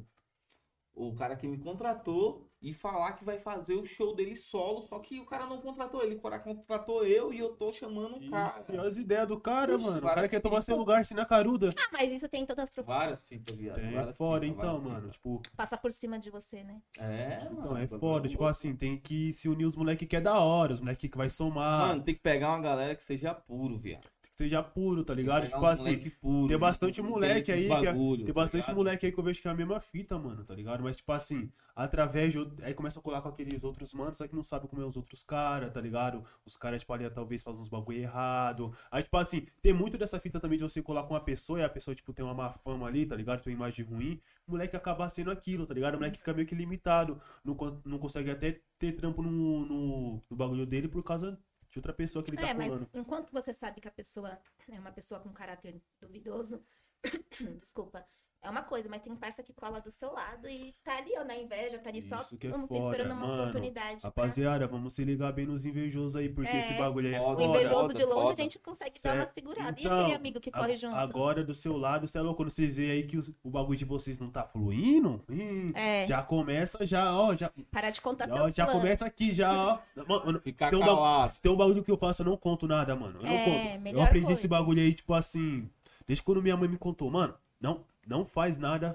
o, 0.95 1.09
o 1.11 1.15
cara 1.15 1.37
que 1.37 1.47
me 1.49 1.59
contratou 1.59 2.50
e 2.63 2.73
falar 2.75 3.13
que 3.15 3.25
vai 3.25 3.39
fazer 3.39 3.75
o 3.75 3.87
show 3.87 4.15
dele 4.15 4.37
solo, 4.37 4.83
só 4.83 4.99
que 4.99 5.19
o 5.19 5.25
cara 5.25 5.47
não 5.47 5.61
contratou 5.61 6.03
ele, 6.03 6.17
o 6.17 6.21
cara 6.21 6.39
contratou 6.39 7.07
eu 7.07 7.33
e 7.33 7.39
eu 7.39 7.55
tô 7.57 7.73
chamando 7.73 8.17
o 8.17 8.31
cara. 8.31 8.65
Isso, 8.69 8.81
as 8.83 8.97
ideias 8.99 9.27
do 9.27 9.41
cara, 9.41 9.77
Ixi, 9.77 9.87
mano. 9.87 9.99
O 9.99 10.03
cara 10.03 10.29
quer 10.29 10.41
tomar 10.41 10.57
fitas. 10.57 10.67
seu 10.67 10.77
lugar 10.77 11.01
assim 11.01 11.15
na 11.15 11.25
caruda. 11.25 11.75
Ah, 11.77 11.89
mas 11.93 12.13
isso 12.15 12.29
tem 12.29 12.43
em 12.43 12.47
todas 12.47 12.65
as 12.65 12.71
profissões. 12.71 12.99
Várias 12.99 13.27
fitas, 13.27 13.57
viado. 13.57 13.79
É 13.79 13.91
várias 13.93 14.19
foda, 14.19 14.47
fitas, 14.47 14.59
então, 14.59 14.81
mano. 14.81 15.01
fitas. 15.01 15.13
Tipo, 15.17 15.43
Passar 15.57 15.79
por 15.79 15.93
cima 15.93 16.19
de 16.19 16.31
você, 16.31 16.63
né? 16.63 16.83
É, 16.99 17.45
mano. 17.45 17.59
então 17.61 17.77
é 17.77 17.87
bagulho 17.87 18.01
foda. 18.01 18.29
Tipo 18.29 18.43
louco. 18.43 18.51
assim, 18.51 18.77
tem 18.77 18.99
que 18.99 19.33
se 19.33 19.49
unir 19.49 19.65
os 19.65 19.75
moleques 19.77 20.07
que 20.07 20.17
é 20.17 20.21
da 20.21 20.39
hora, 20.39 20.73
os 20.73 20.81
moleques 20.81 21.11
que 21.11 21.17
vai 21.17 21.31
somar. 21.31 21.89
Mano, 21.89 22.03
tem 22.03 22.15
que 22.15 22.21
pegar 22.21 22.51
uma 22.51 22.61
galera 22.61 22.95
que 22.95 23.03
seja 23.03 23.33
puro, 23.35 23.79
viado. 23.79 24.07
Tem 24.41 24.49
que 24.49 24.55
seja 24.55 24.63
puro, 24.63 25.05
tá 25.05 25.13
ligado? 25.15 25.47
Tipo 25.47 25.59
um 25.61 25.67
assim, 25.67 26.11
puro, 26.21 26.47
tem 26.47 26.57
né? 26.57 26.61
bastante 26.61 27.03
Que 27.03 27.07
moleque 27.07 27.53
aí 27.53 27.67
que 27.67 27.73
é- 27.73 27.93
bagulho, 27.93 28.17
tem 28.25 28.27
tá 28.27 28.33
bastante 28.33 28.63
ligado? 28.63 28.77
moleque 28.77 29.07
aí 29.07 29.13
que 29.13 29.19
eu 29.21 29.25
vejo 29.25 29.43
que 29.43 29.49
é 29.49 29.51
a 29.51 29.55
mesma 29.55 29.81
fita, 29.81 30.19
mano, 30.19 30.45
tá 30.45 30.55
ligado? 30.55 30.83
Mas, 30.83 30.97
tipo 30.97 31.13
assim, 31.13 31.51
através 31.77 32.33
de. 32.33 32.39
Aí 32.63 32.73
começa 32.75 32.99
a 32.99 33.03
colar 33.03 33.21
com 33.21 33.29
aqueles 33.29 33.63
outros 33.65 33.93
manos, 33.93 34.17
só 34.17 34.27
que 34.27 34.35
não 34.35 34.43
sabe 34.43 34.67
como 34.69 34.81
é 34.83 34.85
os 34.87 34.97
outros 34.97 35.23
caras, 35.23 35.73
tá 35.73 35.81
ligado? 35.81 36.25
Os 36.45 36.57
caras, 36.57 36.81
tipo, 36.81 36.93
ali 36.93 37.09
talvez 37.11 37.43
fazem 37.43 37.61
uns 37.63 37.69
bagulho 37.69 37.99
errado. 37.99 38.73
Aí, 38.91 39.03
tipo 39.03 39.17
assim, 39.17 39.47
tem 39.63 39.73
muito 39.73 39.99
dessa 39.99 40.19
fita 40.19 40.41
também 40.41 40.57
de 40.59 40.65
você 40.65 40.83
colar 40.83 41.03
com 41.05 41.15
uma 41.15 41.21
pessoa 41.21 41.61
e 41.61 41.63
a 41.65 41.69
pessoa, 41.69 41.95
tipo, 41.95 42.13
tem 42.13 42.25
uma 42.25 42.35
má 42.35 42.51
fama 42.51 42.87
ali, 42.87 43.07
tá 43.07 43.17
ligado? 43.17 43.43
Tem 43.43 43.53
uma 43.53 43.67
imagem 43.67 43.85
ruim. 43.85 44.21
O 44.47 44.53
moleque 44.53 44.77
acaba 44.77 45.09
sendo 45.09 45.31
aquilo, 45.31 45.67
tá 45.67 45.75
ligado? 45.75 45.95
O 45.95 45.99
moleque 45.99 46.19
fica 46.19 46.33
meio 46.33 46.47
que 46.47 46.55
limitado. 46.55 47.21
Não, 47.45 47.57
não 47.85 47.99
consegue 47.99 48.31
até 48.31 48.61
ter 48.79 48.93
trampo 48.93 49.23
no, 49.23 49.67
no, 49.67 50.23
no 50.31 50.37
bagulho 50.37 50.65
dele 50.67 50.89
por 50.89 51.03
causa 51.03 51.39
de 51.71 51.79
outra 51.79 51.93
pessoa 51.93 52.25
que 52.25 52.31
ele 52.31 52.37
tá 52.39 52.49
É, 52.49 52.55
mas 52.55 52.69
colando. 52.69 52.91
enquanto 52.95 53.31
você 53.31 53.53
sabe 53.55 53.81
que 53.81 53.89
a 53.89 53.93
pessoa 53.93 54.39
é 54.69 54.79
uma 54.79 54.93
pessoa 54.93 55.21
com 55.21 55.33
caráter 55.33 55.81
duvidoso, 56.01 56.65
desculpa, 57.61 58.07
é 58.43 58.49
uma 58.49 58.63
coisa, 58.63 58.89
mas 58.89 59.03
tem 59.03 59.15
parça 59.15 59.43
que 59.43 59.53
cola 59.53 59.81
do 59.81 59.91
seu 59.91 60.13
lado 60.13 60.49
e 60.49 60.75
tá 60.83 60.97
ali, 60.97 61.11
ó, 61.19 61.25
na 61.25 61.37
inveja, 61.37 61.79
tá 61.79 61.91
ali 61.91 62.01
só 62.01 62.19
Isso 62.21 62.39
que 62.39 62.47
é 62.47 62.51
vamos 62.51 62.69
foda, 62.69 62.91
esperando 62.91 63.13
uma 63.13 63.27
mano. 63.27 63.43
oportunidade. 63.43 64.01
pra- 64.01 64.09
Rapaziada, 64.09 64.67
vamos 64.67 64.95
se 64.95 65.05
ligar 65.05 65.33
bem 65.33 65.45
nos 65.47 65.67
invejosos 65.67 66.17
aí, 66.17 66.29
porque 66.29 66.51
É. 66.51 66.59
esse 66.59 66.73
bagulho 66.75 67.09
aí 67.09 67.15
é 67.15 67.19
Foda, 67.21 67.43
O 67.43 67.45
invejoso 67.51 67.75
foda, 67.75 67.95
de 67.95 68.05
longe 68.05 68.21
foda. 68.29 68.33
a 68.33 68.35
gente 68.37 68.59
consegue 68.59 68.99
dar 69.03 69.11
uma 69.15 69.23
Certo. 69.25 69.35
segurada. 69.35 69.79
e 69.81 69.85
Então, 69.85 70.01
aquele 70.01 70.15
amigo 70.17 70.41
que 70.41 70.49
a- 70.51 70.59
corre 70.59 70.77
junto? 70.77 70.95
Agora 70.97 71.45
do 71.45 71.53
seu 71.53 71.77
lado, 71.77 72.07
você 72.09 72.17
é 72.19 72.23
louco, 72.23 72.39
quando 72.39 72.51
você 72.51 72.67
vê 72.67 72.91
aí 72.93 73.03
que 73.03 73.19
os- 73.19 73.31
o 73.45 73.51
bagulho 73.51 73.77
de 73.79 73.85
vocês 73.85 74.19
não 74.19 74.31
tá 74.31 74.43
fluindo, 74.45 75.23
ih, 75.29 75.73
É. 75.75 76.07
já 76.07 76.23
começa, 76.23 76.85
já, 76.87 77.15
ó, 77.15 77.35
já, 77.37 77.51
Parar 77.71 77.91
de 77.91 78.01
contar 78.01 78.27
já 78.27 78.65
planos. 78.65 78.73
começa 78.73 79.05
aqui, 79.05 79.35
já, 79.35 79.53
ó. 79.53 79.79
Mano, 80.09 80.41
se, 80.45 80.53
tem 80.53 80.79
um 80.79 80.81
bagulho, 80.87 81.31
se 81.31 81.43
tem 81.43 81.53
um 81.53 81.57
bagulho 81.57 81.85
que 81.85 81.91
eu 81.91 81.97
faço, 81.99 82.23
eu 82.23 82.27
não 82.27 82.37
conto 82.39 82.67
nada, 82.67 82.97
mano. 82.97 83.19
Eu 83.21 83.23
não 83.25 83.31
É, 83.31 83.45
conto. 83.79 83.89
Eu 83.89 84.03
aprendi 84.03 84.27
coisa. 84.27 84.41
esse 84.41 84.49
bagulho 84.49 84.81
aí, 84.81 84.95
tipo 84.95 85.13
assim, 85.13 85.69
desde 86.07 86.23
quando 86.23 86.43
minha 86.43 86.57
mãe 86.57 86.69
me 86.69 86.79
contou, 86.79 87.11
mano, 87.11 87.35
não, 87.61 87.85
não 88.11 88.27
faz 88.27 88.59
nada, 88.59 88.95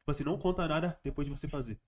tipo 0.00 0.10
assim, 0.10 0.24
não 0.24 0.36
conta 0.38 0.66
nada 0.68 0.98
depois 1.02 1.26
de 1.26 1.34
você 1.34 1.48
fazer, 1.48 1.80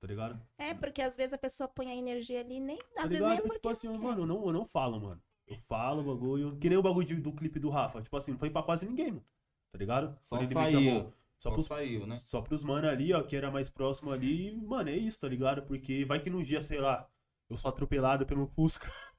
tá 0.00 0.06
ligado? 0.08 0.40
É, 0.58 0.72
porque 0.74 1.00
às 1.02 1.16
vezes 1.16 1.32
a 1.32 1.38
pessoa 1.38 1.68
põe 1.68 1.88
a 1.90 1.94
energia 1.94 2.40
ali, 2.40 2.58
nem, 2.58 2.78
Tá 2.94 3.04
às 3.04 3.08
vezes 3.10 3.20
nem 3.20 3.26
é 3.26 3.28
ligado? 3.30 3.42
porque 3.42 3.58
tipo 3.58 3.68
assim, 3.68 3.92
quer. 3.92 3.98
mano, 3.98 4.22
eu 4.22 4.26
não, 4.26 4.46
eu 4.46 4.52
não 4.52 4.64
falo, 4.64 4.98
mano. 5.00 5.22
Eu 5.46 5.56
falo 5.58 6.00
o 6.00 6.14
bagulho. 6.14 6.56
Que 6.58 6.68
nem 6.68 6.78
o 6.78 6.82
bagulho 6.82 7.06
de- 7.06 7.20
do 7.20 7.32
clipe 7.32 7.58
do 7.58 7.68
Rafa. 7.68 8.00
Tipo 8.00 8.16
assim, 8.16 8.30
não 8.32 8.38
foi 8.38 8.48
pra 8.48 8.62
quase 8.62 8.86
ninguém, 8.86 9.08
mano. 9.10 9.24
Tá 9.70 9.78
ligado? 9.78 10.16
Só 10.22 10.36
Quando 10.36 10.50
ele 10.50 10.54
me 10.54 10.70
chamou. 10.70 11.12
Só 11.38 11.48
Só 11.50 11.50
pros, 11.54 11.66
saiu, 11.66 12.06
né? 12.06 12.16
só 12.18 12.40
pros 12.40 12.64
mano 12.64 12.88
ali, 12.88 13.12
ó, 13.12 13.22
que 13.22 13.36
era 13.36 13.50
mais 13.50 13.68
próximo 13.68 14.12
ali. 14.12 14.54
Mano, 14.56 14.88
é 14.88 14.96
isso, 14.96 15.18
tá 15.20 15.28
ligado? 15.28 15.62
Porque 15.64 16.04
vai 16.04 16.20
que 16.20 16.30
num 16.30 16.42
dia, 16.42 16.62
sei 16.62 16.80
lá, 16.80 17.06
eu 17.50 17.56
sou 17.56 17.68
atropelado 17.68 18.24
pelo 18.24 18.46
Fusca. 18.46 18.88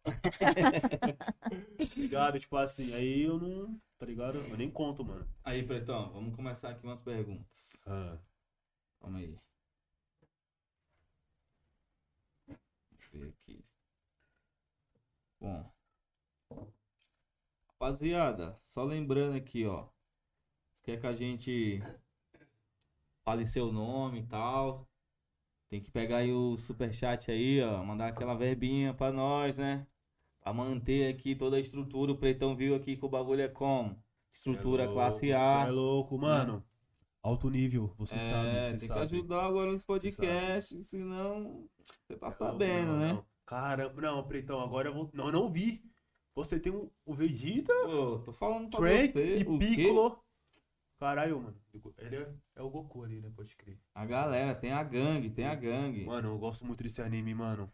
ligado? 1.95 2.39
Tipo 2.39 2.57
assim, 2.57 2.93
aí 2.93 3.23
eu 3.23 3.39
não. 3.39 3.79
Tá 3.97 4.05
ligado? 4.05 4.39
Eu 4.39 4.57
nem 4.57 4.69
conto, 4.69 5.03
mano. 5.03 5.27
Aí, 5.43 5.63
Pretão, 5.63 6.11
vamos 6.11 6.35
começar 6.35 6.69
aqui 6.69 6.85
umas 6.85 7.01
perguntas. 7.01 7.81
Ah, 7.87 8.17
Calma 9.03 9.19
aí. 9.19 9.37
Deixa 12.47 13.15
eu 13.17 13.19
ver 13.19 13.29
aqui. 13.29 13.65
Bom. 15.41 15.73
Rapaziada, 17.67 18.57
só 18.63 18.83
lembrando 18.83 19.35
aqui, 19.35 19.65
ó. 19.65 19.89
Se 20.71 20.81
quer 20.81 20.99
que 21.01 21.07
a 21.07 21.11
gente 21.11 21.81
fale 23.25 23.45
seu 23.45 23.71
nome 23.73 24.21
e 24.21 24.25
tal, 24.27 24.87
tem 25.69 25.81
que 25.81 25.91
pegar 25.91 26.17
aí 26.19 26.31
o 26.31 26.57
superchat 26.57 27.29
aí, 27.31 27.61
ó. 27.61 27.83
Mandar 27.83 28.07
aquela 28.09 28.35
verbinha 28.35 28.93
pra 28.93 29.11
nós, 29.11 29.57
né? 29.57 29.85
Pra 30.43 30.53
manter 30.53 31.13
aqui 31.13 31.35
toda 31.35 31.55
a 31.57 31.59
estrutura. 31.59 32.11
O 32.11 32.17
Pretão 32.17 32.55
viu 32.55 32.75
aqui 32.75 32.97
que 32.97 33.05
o 33.05 33.09
bagulho 33.09 33.41
é 33.41 33.47
como? 33.47 34.01
Estrutura 34.33 34.83
é 34.83 34.87
classe 34.87 35.31
louco, 35.31 35.35
A. 35.35 35.63
cê 35.63 35.67
É 35.67 35.71
louco, 35.71 36.17
mano. 36.17 36.63
Alto 37.21 37.49
nível, 37.49 37.93
você 37.97 38.15
É, 38.15 38.19
sabe. 38.19 38.61
Você 38.63 38.77
tem 38.79 38.79
que 38.79 38.87
sabe. 38.87 39.01
ajudar 39.01 39.45
agora 39.45 39.71
nos 39.71 39.83
podcasts, 39.83 40.85
senão 40.89 41.67
você 42.05 42.17
tá 42.17 42.27
Não, 42.27 42.33
sabendo, 42.33 42.91
não, 42.91 42.99
né? 42.99 43.13
não. 43.13 43.25
Caramba, 43.45 44.01
não, 44.01 44.23
Pretão, 44.27 44.59
agora 44.59 44.89
eu 44.89 44.93
vou. 44.93 45.09
Não, 45.13 45.25
eu 45.27 45.31
não 45.31 45.51
vi. 45.51 45.83
Você 46.35 46.59
tem 46.59 46.71
um, 46.73 46.89
o 47.05 47.13
Vegeta, 47.13 47.73
Pô, 47.85 48.19
tô 48.25 48.33
falando 48.33 48.69
pra 48.69 48.79
Trunks 48.79 49.13
você. 49.13 49.37
e 49.37 49.43
o 49.43 49.59
quê? 49.59 49.75
Piccolo. 49.75 50.19
Caralho, 50.99 51.41
mano. 51.41 51.57
Ele 51.97 52.15
é, 52.17 52.33
é 52.55 52.61
o 52.61 52.69
Goku 52.69 53.03
ali, 53.03 53.21
né? 53.21 53.31
Pode 53.35 53.55
crer. 53.55 53.77
A 53.93 54.05
galera, 54.05 54.55
tem 54.55 54.71
a 54.71 54.83
gangue, 54.83 55.29
tem 55.29 55.45
a 55.45 55.55
gangue. 55.55 56.05
Mano, 56.05 56.29
eu 56.29 56.37
gosto 56.39 56.65
muito 56.65 56.81
desse 56.83 57.01
anime, 57.01 57.33
mano. 57.33 57.71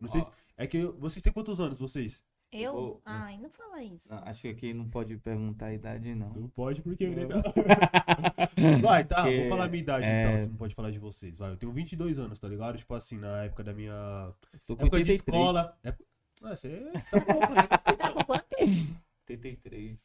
Não 0.00 0.08
sei 0.08 0.20
Ó. 0.20 0.24
se. 0.24 0.30
É 0.56 0.66
que 0.66 0.84
vocês 0.98 1.22
têm 1.22 1.32
quantos 1.32 1.60
anos, 1.60 1.78
vocês? 1.78 2.24
Eu? 2.50 2.72
Vou- 2.72 3.02
Ai, 3.04 3.36
não 3.36 3.50
fala 3.50 3.82
isso. 3.82 4.12
Não, 4.12 4.22
acho 4.24 4.40
que 4.42 4.48
aqui 4.48 4.72
não 4.72 4.88
pode 4.88 5.16
perguntar 5.18 5.66
a 5.66 5.74
idade, 5.74 6.14
não. 6.14 6.32
Não 6.32 6.48
pode, 6.48 6.80
porque. 6.80 7.06
Não. 7.06 7.42
Vai, 8.80 9.04
tá, 9.04 9.22
Porque, 9.22 9.40
vou 9.40 9.48
falar 9.50 9.64
a 9.64 9.68
minha 9.68 9.82
idade 9.82 10.06
é- 10.06 10.22
então, 10.24 10.38
você 10.38 10.46
não 10.48 10.56
pode 10.56 10.74
falar 10.74 10.90
de 10.90 10.98
vocês. 10.98 11.38
Vai, 11.38 11.50
eu 11.50 11.56
tenho 11.56 11.72
22 11.72 12.18
anos, 12.18 12.38
tá 12.38 12.48
ligado? 12.48 12.78
Tipo 12.78 12.94
assim, 12.94 13.18
na 13.18 13.44
época 13.44 13.62
da 13.62 13.72
minha. 13.74 14.32
Tô 14.66 14.76
com 14.76 14.82
Época 14.86 15.02
de 15.02 15.10
83. 15.10 15.14
escola. 15.16 15.78
Época... 15.82 16.04
Ah, 16.42 16.56
você 16.56 16.68
tá 16.68 17.20
né? 17.54 17.96
Tá 17.96 18.12
com 18.12 18.24
quanto? 18.24 18.46
83. 19.28 19.98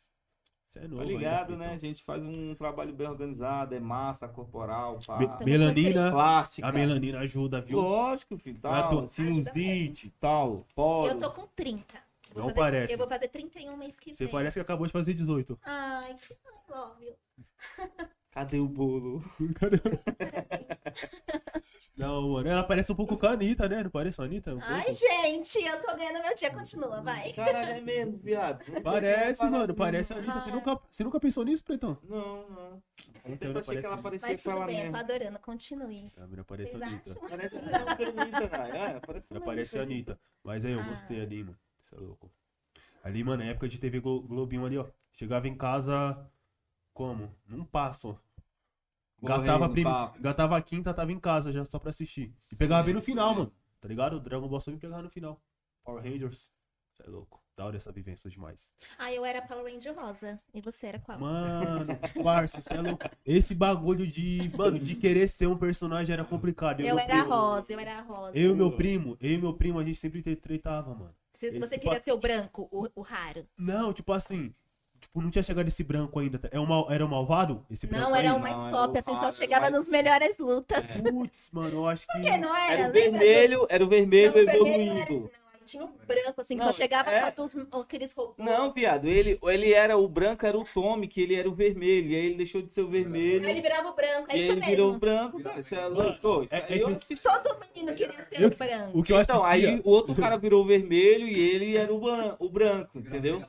Você 0.73 0.79
é 0.79 0.87
novo. 0.87 1.03
Tá 1.03 1.07
ligado, 1.07 1.53
então. 1.53 1.57
né? 1.67 1.73
A 1.73 1.77
gente 1.77 2.03
faz 2.03 2.23
um 2.23 2.55
trabalho 2.55 2.91
bem 2.91 3.07
organizado, 3.07 3.75
é 3.75 3.79
massa 3.79 4.27
corporal, 4.27 4.97
pá. 5.05 5.19
Me- 5.19 5.45
melanina. 5.45 6.11
Plástica. 6.11 6.67
A 6.67 6.71
melanina 6.71 7.19
ajuda, 7.19 7.61
viu? 7.61 7.79
Lógico, 7.79 8.35
filho. 8.39 8.57
Tal, 8.59 9.07
sinusite, 9.07 10.11
tal, 10.19 10.65
poros. 10.73 11.11
Eu 11.11 11.19
tô 11.19 11.29
com 11.41 11.47
30. 11.55 11.95
Eu 11.95 12.01
vou 12.33 12.41
Não 12.41 12.49
fazer- 12.49 12.59
parece. 12.59 12.93
Eu 12.93 12.97
vou 12.97 13.07
fazer 13.07 13.27
31 13.27 13.77
mês 13.77 13.99
que 13.99 14.15
Você 14.15 14.25
vem. 14.25 14.31
parece 14.31 14.55
que 14.55 14.61
acabou 14.61 14.87
de 14.87 14.93
fazer 14.93 15.13
18. 15.13 15.59
Ai, 15.63 16.15
que 16.15 16.35
love. 16.71 17.13
Cadê 18.31 18.57
o 18.59 18.67
bolo? 18.67 19.21
Não, 21.95 22.29
mano, 22.31 22.49
ela 22.49 22.63
parece 22.63 22.91
um 22.91 22.95
pouco 22.95 23.15
com 23.17 23.25
a 23.27 23.31
Anitta, 23.33 23.69
né? 23.69 23.83
Não 23.83 23.89
parece 23.91 24.19
a 24.19 24.25
Anitta? 24.25 24.55
Um 24.55 24.59
Ai, 24.61 24.85
pouco? 24.85 24.99
gente, 24.99 25.59
eu 25.63 25.79
tô 25.83 25.95
ganhando 25.95 26.23
meu 26.23 26.35
dia. 26.35 26.49
Continua, 26.51 27.01
vai. 27.03 27.31
Caralho, 27.33 27.69
é 27.73 27.81
mesmo, 27.81 28.17
viado. 28.17 28.65
Parece, 28.81 29.45
mano, 29.47 29.75
parece 29.75 30.11
a 30.11 30.17
Anitta. 30.17 30.39
Você 30.39 30.49
nunca, 30.51 30.79
você 30.89 31.03
nunca 31.03 31.19
pensou 31.19 31.45
nisso, 31.45 31.63
Pretão? 31.63 31.95
Não, 32.03 32.49
não. 32.49 32.83
Eu 33.23 33.33
Então, 33.33 33.47
sempre 33.47 33.59
achei 33.59 33.77
que 33.79 33.85
ela 33.85 33.97
parecia 33.97 34.27
Mas 34.29 34.41
com 34.43 34.49
ela 34.49 34.59
tudo 34.61 34.67
bem, 34.67 34.85
eu 34.85 34.91
tô 34.91 34.97
adorando. 34.97 35.39
Continue. 35.39 36.11
A 36.17 36.25
mina 36.27 36.43
parece 36.43 36.75
a 36.75 36.87
Anitta. 36.87 37.11
acham? 37.11 37.27
Parece 37.29 37.55
não, 37.57 37.95
que 37.95 38.03
Anitta, 38.21 38.49
cara. 38.49 38.77
É, 38.77 38.99
parece 38.99 39.33
Ela 39.33 39.39
não, 39.39 39.45
parece 39.45 39.77
a 39.77 39.81
Anitta. 39.83 40.11
Anitta. 40.13 40.19
Mas 40.43 40.65
aí, 40.65 40.71
eu 40.71 40.79
Ah. 40.79 40.83
gostei 40.83 41.21
ali, 41.21 41.43
mano. 41.43 41.57
Você 41.79 41.95
é 41.95 41.99
louco. 41.99 42.31
Ali, 43.03 43.23
mano, 43.23 43.43
na 43.43 43.49
época 43.51 43.69
de 43.69 43.77
TV 43.79 43.99
Glo- 43.99 44.21
Globinho 44.23 44.65
ali, 44.65 44.79
ó. 44.79 44.87
Chegava 45.11 45.47
em 45.47 45.55
casa 45.55 46.27
como? 46.91 47.31
Num 47.47 47.63
passo. 47.63 48.09
Gatava, 48.09 48.32
Correndo, 49.27 49.69
prim... 49.69 49.83
Gatava 50.21 50.57
a 50.57 50.61
quinta, 50.61 50.93
tava 50.93 51.11
em 51.11 51.19
casa 51.19 51.51
já 51.51 51.63
só 51.65 51.79
pra 51.79 51.89
assistir. 51.89 52.33
E 52.51 52.55
pegava 52.55 52.83
bem 52.83 52.93
no 52.93 53.01
final, 53.01 53.33
mano. 53.35 53.53
Tá 53.79 53.87
ligado? 53.87 54.17
O 54.17 54.19
Dragon 54.19 54.47
Ball 54.47 54.59
só 54.59 54.71
me 54.71 54.77
pegava 54.77 55.01
no 55.01 55.09
final. 55.09 55.41
Power 55.83 56.01
Rangers. 56.03 56.51
Você 56.93 57.03
é 57.03 57.09
louco. 57.09 57.41
Da 57.55 57.65
hora 57.65 57.75
essa 57.77 57.91
vivência 57.91 58.29
demais. 58.29 58.71
Ah, 58.97 59.11
eu 59.13 59.23
era 59.25 59.41
Power 59.41 59.71
Ranger 59.71 59.93
rosa. 59.95 60.39
E 60.53 60.61
você 60.61 60.87
era 60.87 60.99
qual? 60.99 61.19
Mano, 61.19 61.85
parça, 62.23 62.61
você 62.61 62.73
é 62.75 62.81
louco. 62.81 63.03
Esse 63.25 63.53
bagulho 63.55 64.07
de, 64.07 64.51
mano, 64.55 64.79
de 64.79 64.95
querer 64.95 65.27
ser 65.27 65.47
um 65.47 65.57
personagem 65.57 66.13
era 66.13 66.23
complicado. 66.23 66.79
Eu 66.81 66.95
meu 66.95 66.99
era 66.99 67.19
primo- 67.19 67.29
rosa, 67.29 67.73
eu 67.73 67.79
era 67.79 68.01
rosa. 68.01 68.37
Eu 68.37 68.51
e 68.51 68.55
meu 68.55 68.71
primo, 68.71 69.17
eu 69.19 69.31
e 69.31 69.37
meu 69.37 69.53
primo, 69.53 69.79
a 69.79 69.83
gente 69.85 69.97
sempre 69.97 70.21
tre- 70.21 70.35
tretava, 70.35 70.93
mano. 70.95 71.15
Se 71.35 71.47
ele, 71.47 71.59
você 71.59 71.75
tipo, 71.75 71.89
queria 71.89 71.99
ser 72.03 72.11
o 72.13 72.17
branco, 72.17 72.67
o, 72.71 72.87
o 72.95 73.01
raro. 73.01 73.45
Não, 73.57 73.91
tipo 73.91 74.13
assim, 74.13 74.53
tipo, 75.13 75.21
não 75.21 75.29
tinha 75.29 75.43
chegado 75.43 75.67
esse 75.67 75.83
branco 75.83 76.19
ainda. 76.19 76.39
tá? 76.39 76.49
É 76.51 76.59
um 76.59 76.65
mal, 76.65 76.91
era 76.91 77.05
um 77.05 77.07
malvado? 77.09 77.63
Esse 77.69 77.85
branco 77.87 78.09
Não, 78.09 78.15
era 78.15 78.31
aí? 78.31 78.35
o 78.35 78.39
mais 78.39 78.55
Não, 78.55 78.67
era 78.67 78.77
top, 78.77 78.95
o 78.95 78.99
assim, 78.99 79.11
só 79.11 79.17
era 79.21 79.29
o 79.29 79.31
chegava 79.31 79.61
mais- 79.61 79.73
nas 79.75 79.89
melhores 79.89 80.37
lutas. 80.39 80.83
Putz, 81.11 81.49
mano, 81.53 81.69
eu 81.77 81.87
acho 81.87 82.07
que... 82.07 82.13
Por 82.13 82.21
que 82.21 82.37
não 82.37 82.55
era? 82.55 82.73
Era 82.73 82.89
o 82.89 82.91
vermelho, 82.91 83.67
era 83.69 83.83
o 83.83 83.87
vermelho 83.87 84.33
Não, 84.33 84.41
o 84.41 84.45
vermelho 84.45 84.65
não 84.65 84.71
era- 84.73 84.81
evoluído. 85.03 85.19
não, 85.21 85.43
Tinha 85.65 85.83
um 85.85 85.91
branco, 86.05 86.41
assim, 86.41 86.55
que 86.55 86.59
Não, 86.59 86.67
só 86.67 86.73
chegava 86.73 87.09
é- 87.09 87.31
com 87.31 87.43
os, 87.43 87.55
aqueles 87.81 88.11
robôs. 88.13 88.35
Não, 88.37 88.69
viado, 88.71 89.07
ele, 89.07 89.39
ele 89.43 89.71
era 89.73 89.95
o 89.97 90.07
branco, 90.09 90.45
era 90.45 90.57
o 90.57 90.65
Tommy, 90.65 91.07
que 91.07 91.21
ele 91.21 91.35
era 91.35 91.47
o 91.47 91.53
vermelho. 91.53 92.09
E 92.09 92.15
aí 92.15 92.25
ele 92.25 92.35
deixou 92.35 92.61
de 92.61 92.73
ser 92.73 92.81
o 92.81 92.89
vermelho. 92.89 93.45
Aí 93.45 93.51
ele 93.51 93.61
virava 93.61 93.87
o 93.89 93.93
branco, 93.95 94.27
é 94.29 94.35
E 94.35 94.39
aí 94.39 94.43
isso 94.43 94.51
ele 94.51 94.59
mesmo. 94.59 94.71
virou 94.71 94.93
o 94.93 94.99
branco, 94.99 95.41
cara. 95.41 95.59
Isso 95.59 95.73
é 95.75 95.87
louco. 95.87 96.43
Isso 96.43 96.53
É- 96.55 96.65
aí 96.69 96.79
é 96.79 96.83
eu 96.83 96.87
que- 96.87 96.93
assisti. 96.95 97.23
Todo 97.29 97.57
menino 97.61 97.93
queria 97.95 98.25
ser 98.27 98.41
Eu- 98.41 98.49
o 98.49 98.55
branco. 98.57 98.99
O 98.99 99.03
que 99.03 99.13
eu 99.13 99.21
Então, 99.21 99.43
assistia... 99.45 99.69
aí 99.69 99.81
o 99.85 99.89
outro 99.89 100.15
cara 100.15 100.35
virou 100.37 100.63
o 100.63 100.67
vermelho 100.67 101.25
e 101.27 101.39
ele 101.39 101.77
era 101.77 101.93
o, 101.93 102.01
o 102.39 102.49
branco, 102.49 102.99
entendeu? 102.99 103.41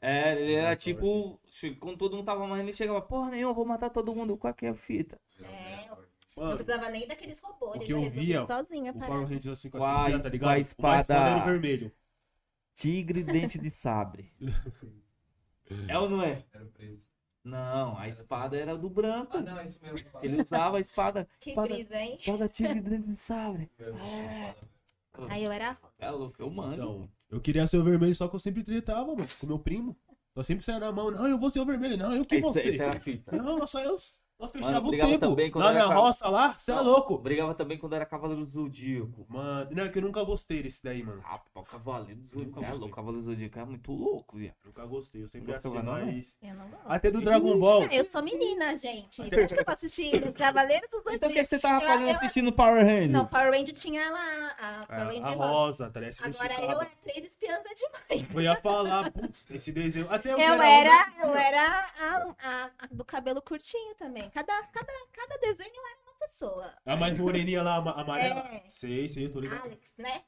É, 0.00 0.32
ele 0.40 0.54
era 0.54 0.74
tipo, 0.74 1.38
quando 1.78 1.98
todo 1.98 2.16
mundo 2.16 2.24
tava 2.24 2.46
morrendo, 2.46 2.64
ele 2.68 2.72
chegava, 2.72 3.02
porra 3.02 3.30
nenhuma, 3.30 3.52
vou 3.52 3.66
matar 3.66 3.90
todo 3.90 4.14
mundo, 4.14 4.36
qual 4.36 4.54
que 4.54 4.64
é 4.66 4.70
a 4.70 4.74
fita? 4.74 5.18
É, 5.42 5.86
não 5.88 5.98
Mano, 6.36 6.56
precisava 6.56 6.88
nem 6.88 7.06
daqueles 7.06 7.38
robôs, 7.40 7.72
O 7.72 7.74
ele 7.76 7.84
que 7.84 7.90
já 7.90 7.96
eu 7.96 8.00
resolvia 8.00 8.24
via, 8.24 8.46
sozinho 8.46 8.86
a 8.92 8.94
o 8.96 9.00
Power 9.00 9.22
assim 9.24 9.34
a- 9.34 9.52
assistia, 9.52 10.18
tá 10.20 10.22
com 10.22 10.26
a 10.26 10.30
ligado? 10.30 10.48
O 10.48 10.48
mais 10.50 10.66
espada- 10.68 11.44
vermelho. 11.44 11.92
Tigre 12.72 13.22
dente 13.22 13.58
de 13.58 13.70
sabre. 13.70 14.32
É 15.88 15.96
ou 15.98 16.08
não 16.08 16.22
é? 16.22 16.44
Era 16.52 16.64
preto. 16.66 17.00
Não, 17.44 17.96
a 17.96 18.08
espada 18.08 18.56
era 18.58 18.76
do 18.76 18.90
branco. 18.90 19.36
Ah, 19.36 19.40
não, 19.40 19.58
é 19.58 19.64
isso 19.66 19.78
mesmo. 19.82 20.08
Ele 20.22 20.42
usava 20.42 20.76
a 20.78 20.80
espada, 20.80 21.28
Que 21.40 21.50
espada, 21.50 21.68
brisa, 21.68 21.96
hein? 21.96 22.14
espada 22.16 22.48
tigre 22.48 22.80
dente 22.80 23.08
de 23.08 23.16
sabre. 23.16 23.70
Aí 25.28 25.44
eu 25.44 25.52
era. 25.52 25.78
É 25.98 26.10
louco, 26.10 26.42
eu 26.42 26.50
mando. 26.50 26.74
Então, 26.74 27.10
eu 27.30 27.40
queria 27.40 27.66
ser 27.66 27.78
o 27.78 27.84
vermelho, 27.84 28.14
só 28.14 28.28
que 28.28 28.34
eu 28.34 28.40
sempre 28.40 28.64
tretava, 28.64 29.14
mano, 29.14 29.28
com 29.38 29.46
meu 29.46 29.58
primo. 29.58 29.96
Nós 30.34 30.46
sempre 30.46 30.64
saíamos 30.64 30.86
na 30.86 30.92
mão, 30.92 31.10
não, 31.10 31.26
eu 31.26 31.38
vou 31.38 31.50
ser 31.50 31.60
o 31.60 31.66
vermelho, 31.66 31.96
não, 31.96 32.12
eu 32.12 32.24
que 32.24 32.36
a 32.88 33.00
fita. 33.00 33.36
Não, 33.36 33.66
só 33.66 33.80
eu. 33.80 33.96
Nós 34.40 34.50
Mano, 34.54 34.64
fechava 34.64 34.86
o 34.86 34.88
brigava 34.88 35.10
tempo. 35.10 35.26
também 35.28 35.50
quando 35.50 35.64
Lá 35.64 35.70
era 35.70 35.78
na 35.80 35.88
ca- 35.88 35.94
roça 36.00 36.28
lá, 36.30 36.54
você 36.56 36.72
é 36.72 36.74
Não, 36.76 36.82
louco. 36.82 37.18
Brigava 37.18 37.54
também 37.54 37.76
quando 37.76 37.94
era 37.94 38.06
Cavaleiro 38.06 38.46
do 38.46 38.50
Zodíaco. 38.62 39.26
Mano, 39.28 39.70
não, 39.70 39.84
é 39.84 39.88
que 39.90 39.98
eu 39.98 40.02
nunca 40.02 40.24
gostei 40.24 40.62
desse 40.62 40.82
daí, 40.82 41.02
mano. 41.02 41.22
Ah, 41.26 41.38
pô, 41.52 41.62
Cavaleiro 41.62 42.20
do 42.22 42.26
Zodíaco. 42.30 42.50
É 42.50 42.62
gostei. 42.62 42.78
louco, 42.78 42.94
Cavaleiro 42.96 43.22
do 43.26 43.30
Zodíaco 43.30 43.58
é 43.58 43.64
muito 43.66 43.92
louco, 43.92 44.38
viado. 44.38 44.54
Nunca 44.64 44.86
gostei, 44.86 45.22
eu 45.22 45.28
sempre 45.28 45.52
Não 45.52 45.82
não? 45.82 45.92
mais. 45.92 46.38
Eu 46.42 46.54
não 46.54 46.68
gosto. 46.70 46.84
Até 46.86 47.10
do 47.10 47.20
Dragon 47.20 47.58
Ball. 47.58 47.82
Eu 47.84 48.02
sou 48.04 48.22
menina, 48.22 48.74
gente. 48.78 49.16
Você 49.16 49.22
acha 49.34 49.54
que 49.54 49.60
eu 49.60 49.64
vou 49.66 49.74
assistir 49.74 50.10
Cavaleiro 50.32 50.86
dos 50.90 51.00
Então 51.00 51.12
o 51.12 51.18
que 51.18 51.26
Zodíaco? 51.44 51.48
você 51.50 51.58
tava 51.58 51.84
Eu- 51.84 51.88
fazendo 51.88 52.08
eu- 52.08 52.16
assistindo 52.16 52.52
Power 52.52 52.82
Rangers? 52.84 53.10
Não, 53.10 53.26
Power 53.26 53.50
Ranger 53.52 53.74
tinha 53.74 54.10
lá 54.10 54.56
a 54.58 54.86
Power 54.86 55.00
A, 55.02 55.04
Ranger 55.04 55.24
a 55.26 55.30
rosa. 55.32 55.90
tá 55.90 56.00
Agora 56.00 56.64
eu 56.64 56.80
é 56.80 56.90
três 57.04 57.26
espiãs 57.26 57.60
é 57.66 57.74
demais. 57.74 58.34
Eu 58.34 58.40
ia 58.40 58.56
falar, 58.56 59.10
putz, 59.12 59.44
esse 59.50 59.70
desenho. 59.70 60.06
Até 60.10 60.32
eu, 60.32 60.38
Eu 60.38 60.54
era 60.62 60.70
era, 60.70 61.12
eu 61.26 61.34
era 61.34 61.86
a, 62.00 62.16
a- 62.42 62.70
a 62.78 62.86
do 62.90 63.04
cabelo 63.04 63.42
curtinho 63.42 63.94
também. 63.96 64.29
Cada, 64.32 64.62
cada, 64.68 64.92
cada 65.12 65.38
desenho 65.38 65.70
era 65.74 66.00
uma 66.02 66.18
pessoa. 66.20 66.72
A 66.86 66.96
mais 66.96 67.18
moreninha 67.18 67.62
lá, 67.62 67.76
ama- 67.76 67.92
amarela. 68.00 68.40
É. 68.40 68.64
Sei, 68.68 69.06
sei, 69.08 69.26
eu 69.26 69.32
tô 69.32 69.40
ligado. 69.40 69.62
Alex, 69.62 69.92
né? 69.98 70.22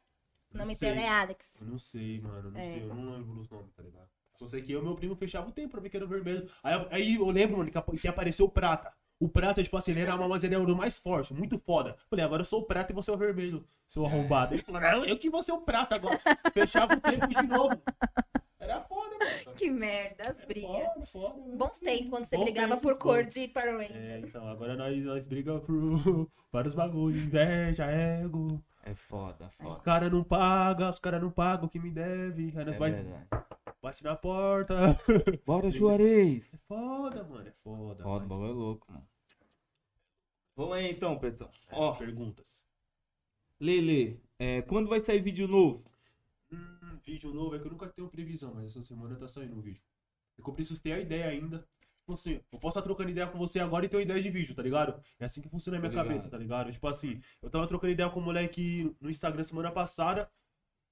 O 0.55 0.59
nome 0.59 0.77
dele 0.77 1.01
é 1.01 1.09
Alex. 1.09 1.61
Eu 1.61 1.67
não 1.67 1.79
sei, 1.79 2.21
mano. 2.21 2.51
Não 2.51 2.61
É. 2.61 2.65
sei, 2.75 2.83
eu 2.83 2.95
não 2.95 3.13
lembro 3.17 3.41
os 3.41 3.49
nomes, 3.49 3.73
tá 3.75 3.83
ligado? 3.83 4.09
Só 4.39 4.47
sei 4.49 4.61
que 4.63 4.73
eu 4.73 4.81
e 4.81 4.85
meu 4.85 4.95
primo 4.97 5.15
fechava 5.15 5.49
o 5.49 5.53
tempo 5.53 5.71
pra 5.71 5.81
ver 5.81 5.89
que 5.89 5.97
era 5.97 6.05
o 6.05 6.09
vermelho. 6.09 6.49
Aí, 6.63 6.87
aí 6.91 7.15
eu 7.15 7.31
lembro, 7.31 7.59
mano, 7.59 7.71
que, 7.71 7.99
que 7.99 8.09
apareceu 8.09 8.47
o 8.47 8.51
prata. 8.51 8.93
O 9.21 9.29
prata, 9.29 9.63
tipo 9.63 9.77
assim, 9.77 9.93
ele 9.93 10.01
era, 10.01 10.17
mas 10.17 10.43
ele 10.43 10.55
era 10.57 10.65
o 10.65 10.77
mais 10.77 10.99
forte, 10.99 11.33
muito 11.33 11.57
foda. 11.57 11.97
Falei, 12.11 12.25
agora 12.25 12.41
eu 12.41 12.45
sou 12.45 12.61
o 12.63 12.65
prata 12.67 12.93
e 12.93 12.95
você 12.95 13.09
é 13.11 13.15
o 13.15 13.17
vermelho, 13.17 13.65
seu 13.87 14.05
arrombado. 14.05 14.53
Ele 14.55 14.63
falou, 14.63 14.81
não, 14.81 15.05
eu 15.05 15.17
que 15.17 15.31
vou 15.31 15.43
ser 15.45 15.53
o 15.53 15.61
prata 15.61 15.95
agora. 15.95 16.19
Fechava 16.53 16.95
o 16.95 17.01
tempo 17.01 17.29
de 17.29 17.43
novo. 17.47 17.81
Que 19.57 19.71
merda, 19.71 20.31
as 20.31 20.45
brigas. 20.45 20.71
Foda, 20.71 21.07
foda. 21.07 21.57
Bons 21.57 21.79
tempos 21.79 22.09
quando 22.11 22.25
você 22.27 22.37
Bons 22.37 22.45
brigava 22.45 22.77
tempos, 22.77 22.83
por 22.83 22.99
cor 22.99 23.25
de 23.25 23.49
Power 23.49 23.69
É, 23.69 23.87
Ranger. 23.87 24.25
então, 24.29 24.49
agora 24.49 24.77
nós, 24.77 24.99
nós 25.05 25.27
brigamos 25.27 25.63
por 25.65 26.31
vários 26.53 26.75
bagulhos, 26.75 27.23
inveja, 27.23 27.85
ego. 27.87 28.63
É 28.85 28.95
foda, 28.95 29.47
Os 29.47 29.57
foda. 29.57 29.81
caras 29.81 30.11
não 30.11 30.25
pagam, 30.25 30.91
os 30.91 30.99
caras 30.99 31.23
não 31.23 31.31
pagam 31.31 31.67
o 31.67 31.69
que 31.69 31.79
me 31.79 31.91
deve. 31.91 32.53
Aí 32.57 32.65
nós 32.65 32.75
É 32.75 32.79
vai, 32.79 32.91
verdade. 32.91 33.27
bate 33.81 34.03
na 34.03 34.17
porta. 34.17 34.75
Bora, 35.47 35.71
Juarez. 35.71 36.55
É 36.55 36.59
foda, 36.67 37.23
mano, 37.23 37.49
é 37.49 37.53
foda. 37.63 38.03
Foda, 38.03 38.25
o 38.25 38.29
bagulho 38.29 38.51
é 38.51 38.53
louco, 38.55 38.87
mano. 38.91 39.07
Vamos 40.57 40.77
aí 40.77 40.91
então, 40.91 41.17
Pretão. 41.19 41.49
É, 41.69 41.75
Ó, 41.77 41.93
As 41.93 41.99
perguntas. 41.99 42.67
Lele, 43.61 44.21
é, 44.39 44.63
quando 44.63 44.89
vai 44.89 45.01
sair 45.01 45.21
vídeo 45.21 45.47
novo? 45.47 45.85
Hum, 46.53 46.99
vídeo 47.05 47.33
novo, 47.33 47.57
é 47.57 47.59
que 47.59 47.67
eu 47.67 47.71
nunca 47.71 47.89
tenho 47.89 48.09
previsão, 48.09 48.53
mas 48.55 48.67
essa 48.67 48.83
semana 48.83 49.17
tá 49.17 49.27
saindo 49.27 49.57
um 49.57 49.61
vídeo. 49.61 49.83
É 50.39 50.43
que 50.43 50.49
eu 50.49 50.55
preciso 50.55 50.81
ter 50.81 50.93
a 50.93 51.01
ideia 51.01 51.27
ainda. 51.27 51.67
Tipo 52.01 52.15
assim, 52.15 52.41
eu 52.51 52.59
posso 52.59 52.79
estar 52.79 52.83
trocando 52.83 53.11
ideia 53.11 53.27
com 53.29 53.39
você 53.39 53.61
agora 53.61 53.87
e 53.87 53.89
ter 53.89 53.97
uma 53.97 54.03
ideia 54.03 54.21
de 54.21 54.29
vídeo, 54.29 54.55
tá 54.55 54.63
ligado? 54.63 55.01
É 55.19 55.25
assim 55.25 55.41
que 55.41 55.49
funciona 55.49 55.79
a 55.79 55.81
minha 55.81 55.91
ligado. 55.91 56.07
cabeça, 56.07 56.29
tá 56.29 56.37
ligado? 56.37 56.73
Tipo 56.73 56.89
assim, 56.89 57.21
eu 57.41 57.49
tava 57.49 57.67
trocando 57.67 57.93
ideia 57.93 58.11
com 58.11 58.21
um 58.21 58.25
moleque 58.25 58.95
no 59.01 59.09
Instagram 59.09 59.45
semana 59.45 59.71
passada. 59.71 60.31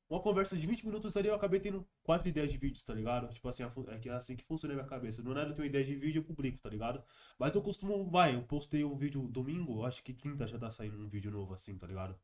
Uma 0.09 0.21
conversa 0.21 0.57
de 0.57 0.67
20 0.67 0.87
minutos 0.87 1.17
ali, 1.17 1.29
eu 1.29 1.35
acabei 1.35 1.61
tendo 1.61 1.87
quatro 2.03 2.29
ideias 2.29 2.51
de 2.51 2.59
vídeos, 2.59 2.83
tá 2.83 2.95
ligado? 2.95 3.33
Tipo 3.33 3.49
assim, 3.49 3.63
é 3.63 3.99
que 3.99 4.09
é 4.09 4.13
assim 4.13 4.37
que 4.37 4.45
funciona 4.45 4.75
a 4.75 4.77
minha 4.77 4.89
cabeça. 4.89 5.23
Não 5.23 5.33
é 5.33 5.35
nada 5.35 5.51
eu 5.51 5.55
tenho 5.55 5.67
ideia 5.67 5.85
de 5.85 5.95
vídeo, 5.95 6.21
eu 6.21 6.25
publico, 6.25 6.59
tá 6.59 6.69
ligado? 6.69 7.03
Mas 7.39 7.55
eu 7.55 7.63
costumo, 7.63 8.09
vai, 8.11 8.35
eu 8.35 8.43
postei 8.43 8.85
um 8.85 8.97
vídeo 8.97 9.29
domingo, 9.29 9.85
acho 9.85 10.03
que 10.03 10.13
quinta 10.13 10.47
já 10.47 10.59
tá 10.59 10.71
saindo 10.71 10.99
um 10.99 11.09
vídeo 11.09 11.31
novo 11.31 11.55
assim, 11.55 11.77
tá 11.79 11.87
ligado? 11.87 12.19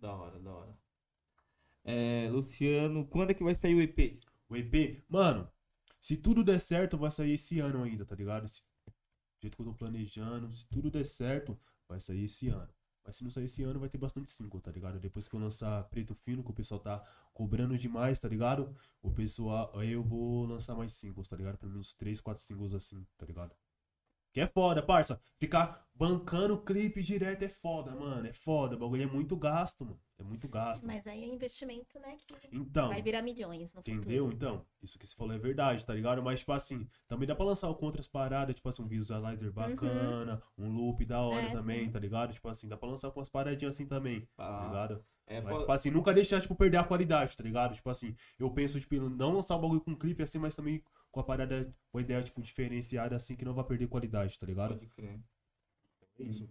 Da 0.00 0.12
hora, 0.12 0.38
da 0.40 0.52
hora. 0.52 0.83
É, 1.84 2.28
Luciano, 2.30 3.06
quando 3.06 3.30
é 3.30 3.34
que 3.34 3.44
vai 3.44 3.54
sair 3.54 3.74
o 3.74 3.80
EP? 3.82 4.20
O 4.48 4.56
EP, 4.56 5.04
mano, 5.08 5.50
se 6.00 6.16
tudo 6.16 6.42
der 6.44 6.58
certo, 6.60 6.96
vai 6.98 7.10
sair 7.10 7.32
esse 7.34 7.60
ano 7.60 7.82
ainda, 7.82 8.04
tá 8.06 8.14
ligado? 8.14 8.48
Se- 8.48 8.62
do 8.62 9.42
jeito 9.42 9.56
que 9.56 9.62
eu 9.62 9.66
tô 9.66 9.74
planejando, 9.74 10.54
se 10.54 10.66
tudo 10.68 10.90
der 10.90 11.04
certo, 11.04 11.58
vai 11.88 12.00
sair 12.00 12.24
esse 12.24 12.48
ano. 12.48 12.68
Mas 13.04 13.16
se 13.16 13.24
não 13.24 13.30
sair 13.30 13.44
esse 13.44 13.62
ano, 13.62 13.80
vai 13.80 13.88
ter 13.90 13.98
bastante 13.98 14.30
single, 14.32 14.60
tá 14.60 14.70
ligado? 14.70 14.98
Depois 15.00 15.28
que 15.28 15.36
eu 15.36 15.40
lançar 15.40 15.84
Preto 15.90 16.14
Fino, 16.14 16.42
que 16.42 16.50
o 16.50 16.54
pessoal 16.54 16.80
tá 16.80 17.02
cobrando 17.34 17.76
demais, 17.78 18.18
tá 18.20 18.28
ligado? 18.28 18.74
O 19.02 19.10
pessoal, 19.12 19.70
aí 19.78 19.92
eu 19.92 20.02
vou 20.02 20.46
lançar 20.46 20.74
mais 20.74 20.92
singles, 20.94 21.28
tá 21.28 21.36
ligado? 21.36 21.58
Pelo 21.58 21.72
menos 21.72 21.92
3, 21.94 22.20
4 22.20 22.42
singles 22.42 22.72
assim, 22.74 23.06
tá 23.18 23.26
ligado? 23.26 23.54
Que 24.34 24.40
é 24.40 24.46
foda, 24.48 24.82
parça. 24.82 25.20
Ficar 25.38 25.86
bancando 25.94 26.58
clipe 26.58 27.00
direto 27.04 27.44
é 27.44 27.48
foda, 27.48 27.92
mano. 27.94 28.26
É 28.26 28.32
foda. 28.32 28.74
O 28.74 28.78
bagulho 28.80 29.04
é 29.04 29.06
muito 29.06 29.36
gasto, 29.36 29.84
mano. 29.84 30.00
É 30.18 30.24
muito 30.24 30.48
gasto. 30.48 30.84
Mas 30.88 31.06
aí 31.06 31.22
é 31.22 31.26
investimento, 31.28 32.00
né? 32.00 32.16
Que 32.26 32.48
Então. 32.52 32.88
vai 32.88 33.00
virar 33.00 33.22
milhões 33.22 33.72
no 33.72 33.80
futuro. 33.80 33.96
Entendeu? 33.98 34.28
Então, 34.32 34.66
isso 34.82 34.98
que 34.98 35.06
você 35.06 35.14
falou 35.14 35.32
é 35.34 35.38
verdade, 35.38 35.86
tá 35.86 35.94
ligado? 35.94 36.20
Mas, 36.20 36.40
tipo 36.40 36.50
assim, 36.50 36.84
também 37.06 37.28
dá 37.28 37.34
pra 37.36 37.44
lançar 37.44 37.72
com 37.74 37.86
outras 37.86 38.08
paradas, 38.08 38.56
tipo 38.56 38.68
assim, 38.68 38.82
um 38.82 38.88
visualizer 38.88 39.52
bacana, 39.52 40.42
um 40.58 40.68
loop 40.68 41.04
da 41.04 41.20
hora 41.20 41.40
Uhum. 41.44 41.48
É, 41.50 41.52
também, 41.52 41.84
sim. 41.84 41.90
tá 41.92 42.00
ligado? 42.00 42.32
Tipo 42.32 42.48
assim, 42.48 42.66
dá 42.66 42.76
pra 42.76 42.88
lançar 42.88 43.12
com 43.12 43.20
umas 43.20 43.28
paradinhas 43.28 43.76
assim 43.76 43.86
também, 43.86 44.22
tá 44.36 44.62
Ah, 44.62 44.66
ligado? 44.66 45.04
é 45.28 45.40
Mas, 45.40 45.50
foda. 45.50 45.60
tipo 45.60 45.72
assim, 45.72 45.90
nunca 45.92 46.12
deixar, 46.12 46.40
tipo, 46.40 46.56
perder 46.56 46.78
a 46.78 46.84
qualidade, 46.84 47.36
tá 47.36 47.42
ligado? 47.44 47.74
Tipo 47.74 47.88
assim, 47.90 48.16
eu 48.38 48.50
penso, 48.50 48.80
tipo, 48.80 48.94
em 48.96 48.98
não 48.98 49.32
lançar 49.32 49.54
o 49.56 49.60
bagulho 49.60 49.80
com 49.80 49.94
clipe 49.96 50.22
assim, 50.24 50.38
mas 50.38 50.54
também 50.56 50.82
com 51.14 51.20
a 51.20 51.24
parada, 51.24 51.72
com 51.92 51.98
a 51.98 52.00
ideia, 52.00 52.22
tipo, 52.22 52.42
diferenciada 52.42 53.14
assim, 53.14 53.36
que 53.36 53.44
não 53.44 53.54
vai 53.54 53.64
perder 53.64 53.86
qualidade, 53.86 54.36
tá 54.36 54.44
ligado? 54.44 54.70
Pode 54.70 54.88
crer. 54.88 55.20
É 56.18 56.22
isso. 56.24 56.50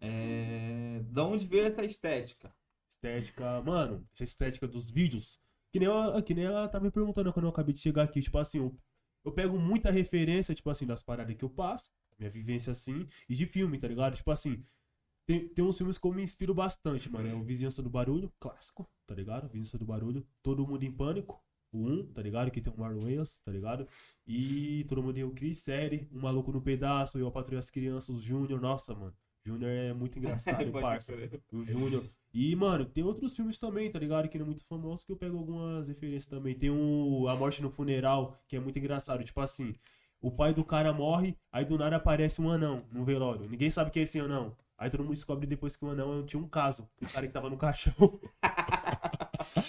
É, 0.00 1.00
da 1.04 1.24
onde 1.24 1.46
veio 1.46 1.64
essa 1.64 1.84
estética? 1.84 2.52
Estética, 2.88 3.62
mano, 3.62 4.04
essa 4.12 4.24
estética 4.24 4.66
dos 4.66 4.90
vídeos. 4.90 5.38
Que 5.70 5.78
nem, 5.78 5.88
ela, 5.88 6.20
que 6.20 6.34
nem 6.34 6.44
ela 6.44 6.68
tá 6.68 6.80
me 6.80 6.90
perguntando 6.90 7.32
quando 7.32 7.46
eu 7.46 7.50
acabei 7.50 7.72
de 7.72 7.80
chegar 7.80 8.02
aqui. 8.02 8.20
Tipo 8.20 8.38
assim, 8.38 8.58
eu, 8.58 8.76
eu 9.24 9.32
pego 9.32 9.56
muita 9.58 9.92
referência, 9.92 10.54
tipo 10.54 10.68
assim, 10.68 10.84
das 10.84 11.04
paradas 11.04 11.36
que 11.36 11.44
eu 11.44 11.50
passo, 11.50 11.88
minha 12.18 12.30
vivência 12.30 12.72
assim, 12.72 13.06
e 13.28 13.34
de 13.36 13.46
filme, 13.46 13.78
tá 13.78 13.86
ligado? 13.86 14.16
Tipo 14.16 14.32
assim, 14.32 14.64
tem, 15.24 15.48
tem 15.48 15.64
uns 15.64 15.78
filmes 15.78 15.98
que 15.98 16.06
eu 16.06 16.12
me 16.12 16.22
inspiro 16.22 16.52
bastante, 16.52 17.08
mano. 17.08 17.28
É 17.28 17.34
o 17.34 17.44
Vizinhança 17.44 17.80
do 17.80 17.88
Barulho, 17.88 18.32
clássico, 18.40 18.90
tá 19.06 19.14
ligado? 19.14 19.46
Vizinhança 19.46 19.78
do 19.78 19.84
Barulho, 19.84 20.26
Todo 20.42 20.66
Mundo 20.66 20.82
em 20.82 20.92
Pânico, 20.92 21.40
o 21.72 21.78
1, 21.78 22.06
tá 22.12 22.22
ligado? 22.22 22.50
Que 22.50 22.60
tem 22.60 22.72
o 22.72 22.78
Marlon 22.78 23.02
Wayans, 23.02 23.40
tá 23.44 23.50
ligado? 23.50 23.86
E 24.26 24.84
Todo 24.88 25.02
Mundo 25.02 25.18
Eu 25.18 25.30
Cris, 25.30 25.58
série, 25.58 26.08
Um 26.12 26.20
Maluco 26.20 26.52
no 26.52 26.60
Pedaço, 26.60 27.18
Eu, 27.18 27.26
a 27.26 27.30
Patrulha 27.30 27.58
as 27.58 27.70
Crianças, 27.70 28.14
o 28.14 28.20
Júnior, 28.20 28.60
nossa, 28.60 28.94
mano. 28.94 29.14
Júnior 29.44 29.70
é 29.70 29.92
muito 29.92 30.18
engraçado, 30.18 30.70
parça. 30.70 31.12
O 31.52 31.64
Júnior. 31.64 32.04
E, 32.32 32.54
mano, 32.54 32.86
tem 32.86 33.02
outros 33.02 33.34
filmes 33.34 33.58
também, 33.58 33.90
tá 33.90 33.98
ligado? 33.98 34.28
Que 34.28 34.38
não 34.38 34.44
é 34.44 34.46
muito 34.46 34.64
famoso, 34.64 35.04
que 35.04 35.12
eu 35.12 35.16
pego 35.16 35.36
algumas 35.36 35.88
referências 35.88 36.26
também. 36.26 36.54
Tem 36.54 36.70
o 36.70 37.26
A 37.28 37.36
Morte 37.36 37.60
no 37.60 37.70
Funeral, 37.70 38.38
que 38.46 38.56
é 38.56 38.60
muito 38.60 38.78
engraçado. 38.78 39.22
Tipo 39.24 39.40
assim, 39.40 39.74
o 40.20 40.30
pai 40.30 40.54
do 40.54 40.64
cara 40.64 40.92
morre, 40.92 41.36
aí 41.50 41.64
do 41.64 41.76
nada 41.76 41.96
aparece 41.96 42.40
um 42.40 42.48
anão 42.48 42.84
no 42.92 43.04
velório. 43.04 43.48
Ninguém 43.48 43.68
sabe 43.68 43.90
quem 43.90 44.00
é 44.00 44.04
esse 44.04 44.20
anão. 44.20 44.56
Aí 44.78 44.88
todo 44.88 45.02
mundo 45.02 45.14
descobre 45.14 45.46
depois 45.46 45.76
que 45.76 45.84
o 45.84 45.90
anão 45.90 46.24
tinha 46.24 46.40
um 46.40 46.48
caso. 46.48 46.88
O 47.00 47.12
cara 47.12 47.26
que 47.26 47.32
tava 47.32 47.50
no 47.50 47.56
caixão. 47.56 47.94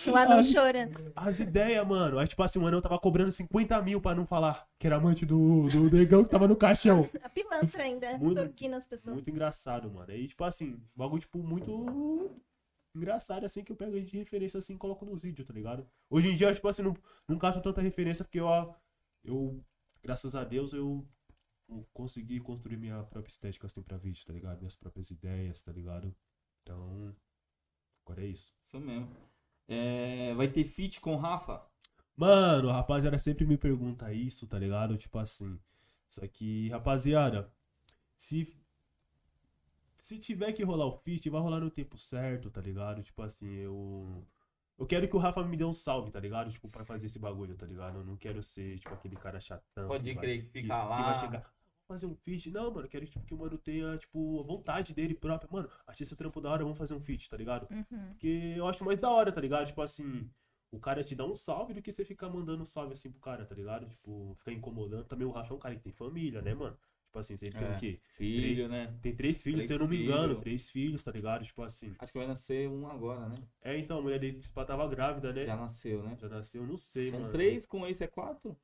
O 0.07 0.15
anão 0.15 0.38
Ai. 0.38 0.43
chorando. 0.43 1.11
As 1.15 1.39
ideias, 1.39 1.86
mano. 1.88 2.17
Aí, 2.19 2.27
tipo 2.27 2.41
assim, 2.43 2.59
o 2.59 2.65
anão 2.67 2.81
tava 2.81 2.97
cobrando 2.99 3.31
50 3.31 3.81
mil 3.81 3.99
pra 4.01 4.15
não 4.15 4.25
falar 4.25 4.67
que 4.79 4.88
era 4.88 4.95
amante 4.97 5.25
do, 5.25 5.67
do 5.69 5.89
negão 5.91 6.23
que 6.23 6.29
tava 6.29 6.47
no 6.47 6.55
caixão. 6.55 7.09
A 7.21 7.29
pilantra 7.29 7.84
ainda, 7.84 8.17
Muito- 8.17 8.38
torquindo 8.41 8.75
as 8.75 8.88
pessoas. 8.88 9.13
Muito 9.15 9.29
engraçado, 9.29 9.91
mano. 9.91 10.11
Aí, 10.11 10.27
tipo 10.27 10.43
assim, 10.43 10.81
bagulho, 10.95 11.21
tipo, 11.21 11.39
muito 11.39 12.31
engraçado, 12.95 13.43
assim, 13.45 13.63
que 13.63 13.71
eu 13.71 13.75
pego 13.75 13.99
de 13.99 14.17
referência, 14.17 14.57
assim, 14.57 14.75
e 14.75 14.77
coloco 14.77 15.05
nos 15.05 15.23
vídeos, 15.23 15.47
tá 15.47 15.53
ligado? 15.53 15.86
Hoje 16.09 16.29
em 16.29 16.36
dia, 16.36 16.53
tipo 16.53 16.67
assim, 16.67 16.84
não, 16.84 16.95
não 17.27 17.38
caço 17.38 17.61
tanta 17.61 17.81
referência, 17.81 18.23
porque 18.23 18.39
eu, 18.39 18.75
eu, 19.23 19.63
graças 20.01 20.36
a 20.36 20.43
Deus, 20.43 20.73
eu 20.73 21.05
eu 21.69 21.88
consegui 21.93 22.39
construir 22.41 22.75
minha 22.77 23.03
própria 23.03 23.31
estética, 23.31 23.65
assim, 23.65 23.81
pra 23.81 23.97
vídeo, 23.97 24.23
tá 24.25 24.34
ligado? 24.34 24.59
Minhas 24.59 24.75
próprias 24.75 25.09
ideias, 25.09 25.61
tá 25.61 25.71
ligado? 25.71 26.13
Então, 26.61 27.15
agora 28.05 28.21
é 28.23 28.27
isso. 28.27 28.53
Isso 28.67 28.79
mesmo. 28.79 29.07
É, 29.68 30.34
vai 30.36 30.47
ter 30.47 30.64
feat 30.66 30.99
com 31.01 31.16
Rafa? 31.16 31.61
Mano, 32.16 32.70
a 32.70 32.74
rapaziada 32.74 33.18
sempre 33.18 33.45
me 33.45 33.57
pergunta 33.57 34.11
isso, 34.14 34.45
tá 34.47 34.59
ligado? 34.59 34.97
Tipo 34.97 35.18
assim, 35.20 35.59
isso 36.07 36.24
aqui, 36.24 36.70
rapaziada, 36.70 37.51
se 38.16 38.55
se 39.99 40.20
tiver 40.20 40.51
que 40.53 40.64
rolar 40.64 40.86
o 40.88 40.91
feat, 40.97 41.30
vai 41.30 41.39
rolar 41.41 41.59
no 41.61 41.72
tempo 41.72 41.97
certo, 41.97 42.51
tá 42.51 42.59
ligado? 42.61 43.01
Tipo 43.01 43.22
assim, 43.24 43.49
eu 43.55 44.28
eu 44.78 44.86
quero 44.88 45.07
que 45.07 45.16
o 45.16 45.20
Rafa 45.20 45.43
me 45.43 45.55
dê 45.55 45.64
um 45.64 45.72
salve, 45.74 46.11
tá 46.11 46.20
ligado? 46.20 46.51
Tipo, 46.51 46.68
pra 46.70 46.84
fazer 46.84 47.05
esse 47.05 47.20
bagulho, 47.20 47.55
tá 47.55 47.66
ligado? 47.66 47.99
Eu 47.99 48.03
não 48.03 48.18
quero 48.18 48.43
ser, 48.43 48.80
tipo, 48.80 48.93
aquele 48.93 49.16
cara 49.16 49.39
chatão. 49.39 49.88
Pode 49.88 50.03
que 50.03 50.20
crer 50.20 50.39
que 50.41 50.45
que, 50.47 50.61
fica 50.61 50.61
que 50.61 50.68
lá. 50.89 51.01
vai 51.14 51.20
chegar, 51.22 51.39
"Ah, 51.39 51.41
vou 51.41 51.62
fazer 51.93 52.05
um 52.05 52.15
feat. 52.15 52.51
Não, 52.51 52.69
mano, 52.71 52.85
eu 52.85 52.89
quero 52.89 53.05
tipo, 53.05 53.25
que 53.25 53.33
o 53.33 53.37
mano 53.37 53.57
tenha, 53.57 53.97
tipo, 53.97 54.39
a 54.39 54.43
vontade 54.43 54.93
dele 54.93 55.13
próprio. 55.13 55.49
Mano, 55.51 55.69
achei 55.87 56.03
esse 56.03 56.15
trampo 56.15 56.41
da 56.41 56.49
hora, 56.49 56.63
vamos 56.63 56.77
fazer 56.77 56.93
um 56.93 56.99
feat, 57.01 57.29
tá 57.29 57.37
ligado? 57.37 57.67
Uhum. 57.71 58.07
Porque 58.09 58.53
eu 58.57 58.67
acho 58.67 58.83
mais 58.83 58.99
da 58.99 59.09
hora, 59.09 59.31
tá 59.31 59.39
ligado? 59.41 59.65
Tipo 59.67 59.81
assim, 59.81 60.29
o 60.71 60.79
cara 60.79 61.03
te 61.03 61.15
dá 61.15 61.25
um 61.25 61.35
salve 61.35 61.73
do 61.73 61.81
que 61.81 61.91
você 61.91 62.03
ficar 62.03 62.29
mandando 62.29 62.65
salve 62.65 62.93
assim 62.93 63.11
pro 63.11 63.19
cara, 63.21 63.45
tá 63.45 63.53
ligado? 63.55 63.87
Tipo, 63.87 64.33
ficar 64.39 64.51
incomodando. 64.51 65.05
Também 65.05 65.27
o 65.27 65.31
Rafa 65.31 65.53
é 65.53 65.55
um 65.55 65.59
cara 65.59 65.75
que 65.75 65.81
tem 65.81 65.93
família, 65.93 66.41
né, 66.41 66.53
mano? 66.53 66.77
Tipo 67.05 67.19
assim, 67.19 67.35
você 67.37 67.49
tem 67.49 67.61
É. 67.67 67.75
o 67.75 67.77
quê? 67.77 67.99
Filho, 68.01 68.67
né? 68.67 68.91
Tem 68.99 69.15
três 69.15 69.43
filhos, 69.43 69.59
Três 69.59 69.67
se 69.67 69.73
eu 69.73 69.77
não 69.77 69.87
me 69.87 70.03
engano, 70.03 70.35
três 70.35 70.71
filhos, 70.71 71.03
tá 71.03 71.11
ligado? 71.11 71.45
Tipo 71.45 71.61
assim. 71.61 71.93
Acho 71.99 72.11
que 72.11 72.17
vai 72.17 72.27
nascer 72.27 72.67
um 72.67 72.87
agora, 72.87 73.29
né? 73.29 73.35
É, 73.61 73.77
então, 73.77 73.99
a 73.99 74.01
mulher 74.01 74.17
dele 74.19 74.39
pá, 74.51 74.65
tava 74.65 74.87
grávida, 74.87 75.31
né? 75.31 75.41
Já 75.45 75.53
Já, 75.53 75.57
nasceu, 75.57 76.01
né? 76.01 76.17
nasceu, 76.23 76.65
não 76.65 76.75
sei, 76.75 77.11
São 77.11 77.19
mano. 77.19 77.31
três, 77.31 77.67
com 77.67 77.85
esse 77.85 78.03
é 78.03 78.07
quatro? 78.07 78.57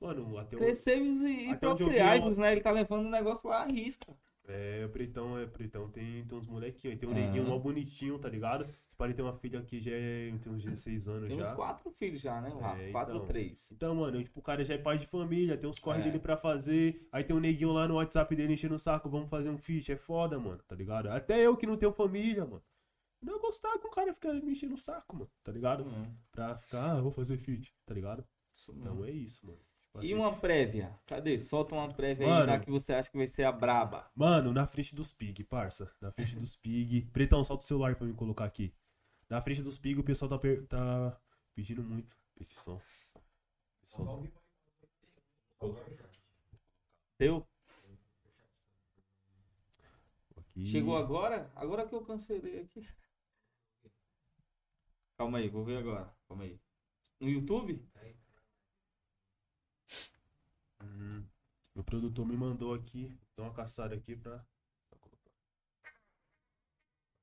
Mano, 0.00 0.38
até 0.38 0.56
o. 0.56 0.58
Crescei-vos 0.58 1.20
e, 1.20 1.50
e 1.50 1.56
procriai-vos, 1.56 2.38
né? 2.38 2.52
Ele 2.52 2.60
tá 2.60 2.70
levando 2.70 3.06
o 3.06 3.10
negócio 3.10 3.48
lá 3.50 3.62
à 3.62 3.66
risca. 3.66 4.16
É, 4.48 4.84
o 4.84 4.88
Pretão, 4.88 5.38
é, 5.38 5.46
Pretão 5.46 5.88
tem, 5.90 6.24
tem 6.24 6.36
uns 6.38 6.48
molequinhos. 6.48 6.98
Tem 6.98 7.08
um 7.08 7.12
Ah. 7.12 7.14
neguinho 7.14 7.44
mó 7.44 7.56
bonitinho, 7.58 8.18
tá 8.18 8.28
ligado? 8.28 8.64
Esse 8.88 8.96
pai 8.96 9.12
tem 9.14 9.24
uma 9.24 9.34
filha 9.34 9.62
que 9.62 9.80
já 9.80 9.92
é, 9.92 10.34
tem 10.42 10.52
uns 10.52 10.64
16 10.64 11.06
anos 11.06 11.28
Tem 11.28 11.38
já. 11.38 11.50
uns 11.52 11.54
quatro 11.54 11.90
filhos 11.92 12.20
já, 12.20 12.40
né? 12.40 12.48
Lá, 12.54 12.76
É, 12.80 12.90
quatro 12.90 13.12
ou 13.12 13.18
então. 13.18 13.28
três. 13.28 13.70
Então, 13.70 13.94
mano, 13.94 14.16
eu, 14.18 14.24
tipo, 14.24 14.40
o 14.40 14.42
cara 14.42 14.64
já 14.64 14.74
é 14.74 14.78
pai 14.78 14.98
de 14.98 15.06
família, 15.06 15.56
tem 15.56 15.68
uns 15.70 15.78
corre 15.78 16.00
É. 16.00 16.04
dele 16.04 16.18
pra 16.18 16.36
fazer. 16.36 17.06
Aí 17.12 17.22
tem 17.22 17.36
um 17.36 17.40
neguinho 17.40 17.70
lá 17.72 17.86
no 17.86 17.94
WhatsApp 17.96 18.34
dele 18.34 18.54
enchendo 18.54 18.74
o 18.74 18.78
saco, 18.78 19.08
vamos 19.08 19.28
fazer 19.28 19.50
um 19.50 19.58
feat. 19.58 19.92
É 19.92 19.96
foda, 19.96 20.36
mano, 20.38 20.58
tá 20.66 20.74
ligado? 20.74 21.08
Até 21.10 21.38
eu 21.46 21.56
que 21.56 21.66
não 21.66 21.76
tenho 21.76 21.92
família, 21.92 22.44
mano. 22.44 22.62
Não 23.22 23.38
gostar 23.38 23.78
que 23.78 23.86
o 23.86 23.90
cara 23.90 24.12
fica 24.14 24.32
me 24.32 24.50
enchendo 24.52 24.74
o 24.74 24.78
saco, 24.78 25.14
mano, 25.14 25.30
tá 25.44 25.52
ligado? 25.52 25.84
Hum, 25.84 26.12
Pra 26.32 26.56
ficar, 26.56 26.96
ah, 26.96 27.00
vou 27.00 27.12
fazer 27.12 27.36
feat, 27.36 27.72
tá 27.86 27.92
ligado? 27.94 28.24
isso 28.52 28.72
Então 28.74 29.04
é 29.04 29.10
isso, 29.10 29.46
mano. 29.46 29.58
E 30.00 30.14
uma 30.14 30.34
prévia? 30.36 30.96
Cadê? 31.06 31.38
Solta 31.38 31.74
uma 31.74 31.92
prévia 31.92 32.24
aí 32.26 32.32
Mano. 32.32 32.46
da 32.46 32.60
que 32.60 32.70
você 32.70 32.92
acha 32.92 33.10
que 33.10 33.16
vai 33.18 33.26
ser 33.26 33.42
a 33.44 33.50
braba. 33.52 34.10
Mano, 34.14 34.52
na 34.52 34.66
frente 34.66 34.94
dos 34.94 35.12
pig, 35.12 35.42
parça. 35.44 35.92
Na 36.00 36.10
frente 36.12 36.36
dos 36.36 36.54
pig. 36.56 37.02
Pretão, 37.12 37.42
solta 37.42 37.64
o 37.64 37.66
celular 37.66 37.96
pra 37.96 38.06
me 38.06 38.14
colocar 38.14 38.44
aqui. 38.44 38.72
Na 39.28 39.42
frente 39.42 39.62
dos 39.62 39.78
pig, 39.78 39.98
o 39.98 40.04
pessoal 40.04 40.28
tá, 40.28 40.38
per- 40.38 40.64
tá 40.66 41.20
pedindo 41.54 41.82
muito 41.82 42.16
esse 42.38 42.54
som. 42.54 42.80
Som. 43.86 44.26
Deu? 47.18 47.46
Aqui. 50.36 50.66
Chegou 50.66 50.96
agora? 50.96 51.50
Agora 51.54 51.86
que 51.86 51.94
eu 51.94 52.04
cancelei 52.04 52.60
aqui. 52.60 52.88
Calma 55.18 55.38
aí, 55.38 55.48
vou 55.48 55.64
ver 55.64 55.78
agora. 55.78 56.14
Calma 56.28 56.44
aí. 56.44 56.58
No 57.20 57.28
YouTube? 57.28 57.84
Hum, 61.00 61.24
meu 61.74 61.82
produtor 61.82 62.26
me 62.26 62.36
mandou 62.36 62.74
aqui. 62.74 63.18
Dá 63.34 63.44
uma 63.44 63.54
caçada 63.54 63.94
aqui 63.94 64.14
pra. 64.14 64.44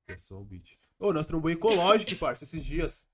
É 0.08 0.16
só 0.16 0.40
o 0.40 0.44
beat. 0.44 0.76
Ô, 0.98 1.12
nós 1.12 1.26
trombou 1.26 1.50
ecológico, 1.50 2.16
parça, 2.18 2.42
esses 2.42 2.64
dias. 2.64 3.08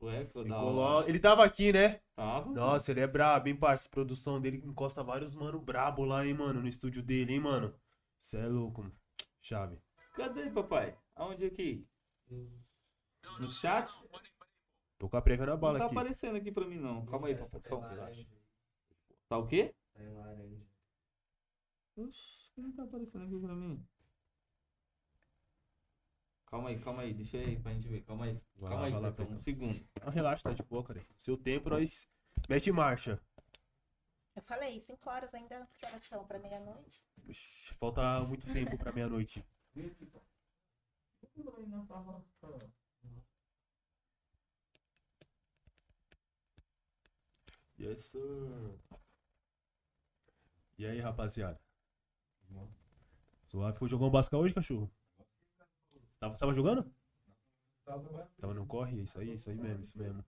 Ué, 0.00 0.24
hora. 0.52 1.08
Ele 1.08 1.18
tava 1.18 1.44
aqui, 1.44 1.72
né? 1.72 2.00
Tava? 2.14 2.52
Nossa, 2.52 2.92
ele 2.92 3.00
é 3.00 3.06
brabo, 3.06 3.48
hein, 3.48 3.56
parça. 3.56 3.88
Produção 3.88 4.40
dele 4.40 4.58
encosta 4.58 5.02
vários 5.02 5.34
mano 5.34 5.58
brabo 5.58 6.04
lá, 6.04 6.24
hein, 6.24 6.34
mano, 6.34 6.60
no 6.60 6.68
estúdio 6.68 7.02
dele, 7.02 7.32
hein, 7.32 7.40
mano. 7.40 7.74
Cê 8.18 8.36
é 8.36 8.46
louco, 8.46 8.82
mano. 8.82 8.94
Chave. 9.40 9.80
Cadê, 10.14 10.50
papai? 10.50 10.96
Aonde 11.14 11.46
aqui? 11.46 11.86
No 13.40 13.48
chat? 13.48 13.90
Tô 14.98 15.08
com 15.08 15.16
a 15.16 15.22
prévia 15.22 15.46
na 15.46 15.52
Não 15.52 15.58
bala 15.58 15.78
tá 15.78 15.86
aqui. 15.86 15.94
aparecendo 15.94 16.36
aqui 16.36 16.52
pra 16.52 16.66
mim, 16.66 16.78
não. 16.78 17.04
Calma 17.06 17.28
aí, 17.28 17.34
papai. 17.34 17.60
Só 17.64 17.78
um 17.78 17.80
relaxa. 17.80 18.26
Tá 19.28 19.38
o 19.38 19.46
quê? 19.46 19.74
Oxi, 21.96 22.60
não 22.60 22.72
tá 22.72 22.82
aparecendo 22.82 23.24
aqui 23.24 23.38
pra 23.40 23.54
mim. 23.54 23.86
Calma 26.46 26.68
aí, 26.68 26.78
calma 26.80 27.02
aí. 27.02 27.14
Deixa 27.14 27.38
aí 27.38 27.58
pra 27.60 27.72
gente 27.72 27.88
ver. 27.88 28.02
Calma 28.02 28.26
aí. 28.26 28.40
Vai 28.56 28.70
calma 28.70 28.76
lá, 28.80 28.86
aí, 28.86 28.92
vai 28.92 29.00
lá, 29.00 29.08
um 29.08 29.12
Petão. 29.12 29.38
segundo. 29.38 29.88
Ah, 30.02 30.10
relaxa, 30.10 30.42
tá 30.44 30.52
de 30.52 30.62
boa, 30.62 30.84
cara. 30.84 31.04
Seu 31.16 31.36
tempo, 31.36 31.70
nós 31.70 32.08
mete 32.48 32.70
marcha. 32.70 33.20
Eu 34.34 34.42
falei, 34.42 34.80
5 34.82 35.08
horas 35.08 35.34
ainda, 35.34 35.66
que 35.78 35.86
horas 35.86 36.04
são? 36.04 36.26
Pra 36.26 36.38
meia-noite? 36.38 37.02
Ixi, 37.26 37.72
Falta 37.74 38.20
muito 38.20 38.46
tempo 38.52 38.76
pra 38.76 38.92
meia-noite. 38.92 39.42
Yes, 47.78 48.04
sir. 48.04 48.78
E 50.78 50.86
aí, 50.86 51.00
rapaziada? 51.00 51.58
Suave. 53.46 53.78
Foi 53.78 53.88
jogar 53.88 54.06
um 54.06 54.10
basca 54.10 54.36
hoje, 54.36 54.54
cachorro? 54.54 54.90
Tava, 56.18 56.36
tava 56.36 56.52
jogando? 56.52 56.90
Tava 57.84 58.52
no 58.52 58.66
corre? 58.66 59.00
Isso 59.00 59.18
aí, 59.18 59.32
isso 59.32 59.48
aí 59.48 59.56
mesmo, 59.56 59.80
isso 59.80 59.96
mesmo. 59.96 60.24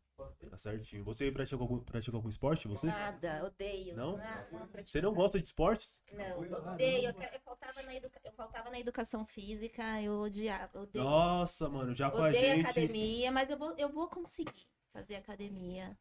Tá 0.48 0.56
certinho. 0.56 1.04
Você 1.04 1.30
pratica 1.30 1.62
algum, 1.62 1.80
pratica 1.80 2.16
algum 2.16 2.28
esporte, 2.28 2.68
você? 2.68 2.86
Nada, 2.86 3.44
odeio. 3.44 3.96
Não? 3.96 4.16
Ah, 4.16 4.46
não 4.52 4.68
pratico 4.68 4.90
Você 4.90 5.00
não 5.02 5.10
nada. 5.10 5.22
gosta 5.22 5.40
de 5.40 5.46
esportes? 5.46 6.00
Não, 6.12 6.40
odeio. 6.40 7.10
Eu, 7.10 7.40
faltava 7.40 7.82
na 7.82 7.94
educa... 7.94 8.20
eu 8.24 8.32
faltava 8.32 8.70
na 8.70 8.78
educação 8.78 9.26
física, 9.26 10.00
eu 10.00 10.20
odiava, 10.20 10.80
odeio. 10.80 11.04
Nossa, 11.04 11.68
mano, 11.68 11.94
já 11.94 12.10
com 12.10 12.18
a 12.18 12.28
odeio 12.28 12.56
gente. 12.56 12.60
academia, 12.62 13.32
mas 13.32 13.50
eu 13.50 13.58
vou, 13.58 13.76
eu 13.76 13.88
vou 13.88 14.08
conseguir 14.08 14.68
fazer 14.92 15.16
academia. 15.16 15.96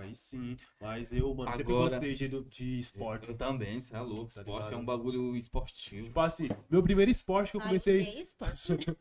Aí 0.00 0.14
sim. 0.14 0.56
Mas 0.80 1.12
eu, 1.12 1.32
mano, 1.34 1.50
sempre 1.56 1.72
Agora- 1.72 1.90
gostei 1.90 2.14
de, 2.14 2.28
de 2.44 2.78
esporte. 2.80 3.28
Eu 3.28 3.36
também, 3.36 3.80
você 3.80 3.94
é 3.94 4.00
louco. 4.00 4.32
Tá 4.32 4.40
Esporte 4.40 4.64
ligado? 4.64 4.72
é 4.74 4.76
um 4.76 4.84
bagulho 4.84 5.36
esportivo. 5.36 6.06
Tipo 6.06 6.20
assim, 6.20 6.48
meu 6.70 6.82
primeiro 6.82 7.10
esporte 7.10 7.50
que 7.52 7.56
eu 7.56 7.60
Ai, 7.60 7.66
comecei. 7.68 8.02
odeio 8.02 8.22
esporte. 8.22 8.72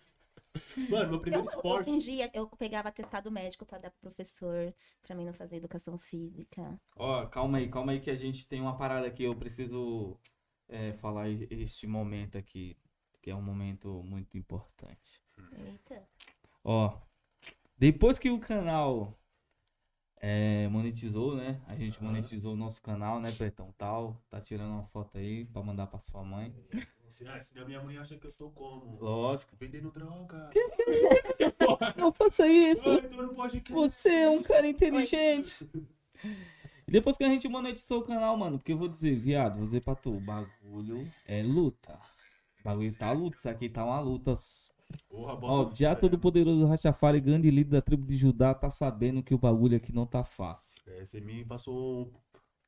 Mano, 0.89 1.09
meu 1.11 1.19
primeiro 1.19 1.45
Eu, 1.45 1.49
esporte. 1.49 1.91
um 1.91 1.97
dia 1.99 2.31
eu 2.33 2.47
pegava 2.47 2.89
atestado 2.89 3.29
médico 3.31 3.65
pra 3.65 3.77
dar 3.77 3.91
pro 3.91 4.01
professor, 4.01 4.73
pra 5.03 5.15
mim 5.15 5.23
não 5.25 5.33
fazer 5.33 5.57
educação 5.57 5.97
física. 5.99 6.79
Ó, 6.95 7.25
calma 7.27 7.59
aí, 7.59 7.69
calma 7.69 7.91
aí 7.91 7.99
que 7.99 8.09
a 8.09 8.15
gente 8.15 8.47
tem 8.47 8.59
uma 8.61 8.75
parada 8.77 9.05
aqui. 9.07 9.23
Eu 9.23 9.35
preciso 9.35 10.17
é, 10.67 10.93
falar 10.93 11.29
este 11.29 11.85
momento 11.87 12.37
aqui, 12.37 12.75
que 13.21 13.29
é 13.29 13.35
um 13.35 13.41
momento 13.41 14.01
muito 14.03 14.37
importante. 14.37 15.21
Eita. 15.57 16.07
Ó, 16.63 16.97
depois 17.77 18.17
que 18.17 18.29
o 18.31 18.39
canal 18.39 19.16
é, 20.19 20.67
monetizou, 20.67 21.35
né? 21.35 21.61
A 21.67 21.75
gente 21.75 22.03
monetizou 22.03 22.53
o 22.53 22.57
nosso 22.57 22.81
canal, 22.81 23.19
né, 23.19 23.31
Pretão 23.31 23.73
Tal. 23.77 24.19
Tá 24.29 24.41
tirando 24.41 24.71
uma 24.71 24.85
foto 24.85 25.17
aí 25.17 25.45
pra 25.45 25.61
mandar 25.61 25.87
pra 25.87 25.99
sua 25.99 26.23
mãe. 26.23 26.53
Ah, 27.25 27.41
senão 27.41 27.65
minha 27.65 27.81
mãe 27.81 27.97
acha 27.97 28.17
que 28.17 28.25
eu 28.25 28.29
sou 28.29 28.51
como? 28.51 28.97
Lógico. 28.99 29.55
Vendendo 29.57 29.91
droga. 29.91 30.49
Não 31.95 32.11
faça 32.11 32.45
isso. 32.47 32.89
No 33.11 33.33
podcast. 33.33 33.71
Você 33.71 34.09
é 34.09 34.29
um 34.29 34.43
cara 34.43 34.67
inteligente. 34.67 35.69
E 36.87 36.91
depois 36.91 37.17
que 37.17 37.23
a 37.23 37.29
gente 37.29 37.47
monetizou 37.47 37.99
o 37.99 38.03
canal, 38.03 38.35
mano, 38.37 38.57
porque 38.57 38.73
eu 38.73 38.77
vou 38.77 38.87
dizer, 38.87 39.15
viado, 39.15 39.57
vou 39.57 39.65
dizer 39.65 39.81
pra 39.81 39.95
tu, 39.95 40.15
o 40.15 40.19
bagulho 40.19 41.09
é 41.25 41.41
luta. 41.43 41.99
O 42.61 42.63
bagulho 42.63 42.97
tá 42.97 43.11
luta, 43.11 43.37
isso 43.37 43.49
aqui 43.49 43.69
tá 43.69 43.85
uma 43.85 43.99
luta. 43.99 44.33
Porra, 45.09 45.33
Ó, 45.33 45.35
bota 45.35 45.71
o 45.71 45.75
já 45.75 45.95
fé. 45.95 46.01
todo 46.01 46.19
poderoso 46.19 46.65
Rastafari, 46.67 47.19
grande 47.19 47.49
líder 47.49 47.71
da 47.71 47.81
tribo 47.81 48.05
de 48.05 48.15
Judá, 48.17 48.53
tá 48.53 48.69
sabendo 48.69 49.23
que 49.23 49.33
o 49.33 49.37
bagulho 49.37 49.77
aqui 49.77 49.93
não 49.93 50.05
tá 50.05 50.23
fácil. 50.23 50.75
É, 50.87 51.03
você 51.05 51.19
me 51.19 51.43
passou 51.45 52.11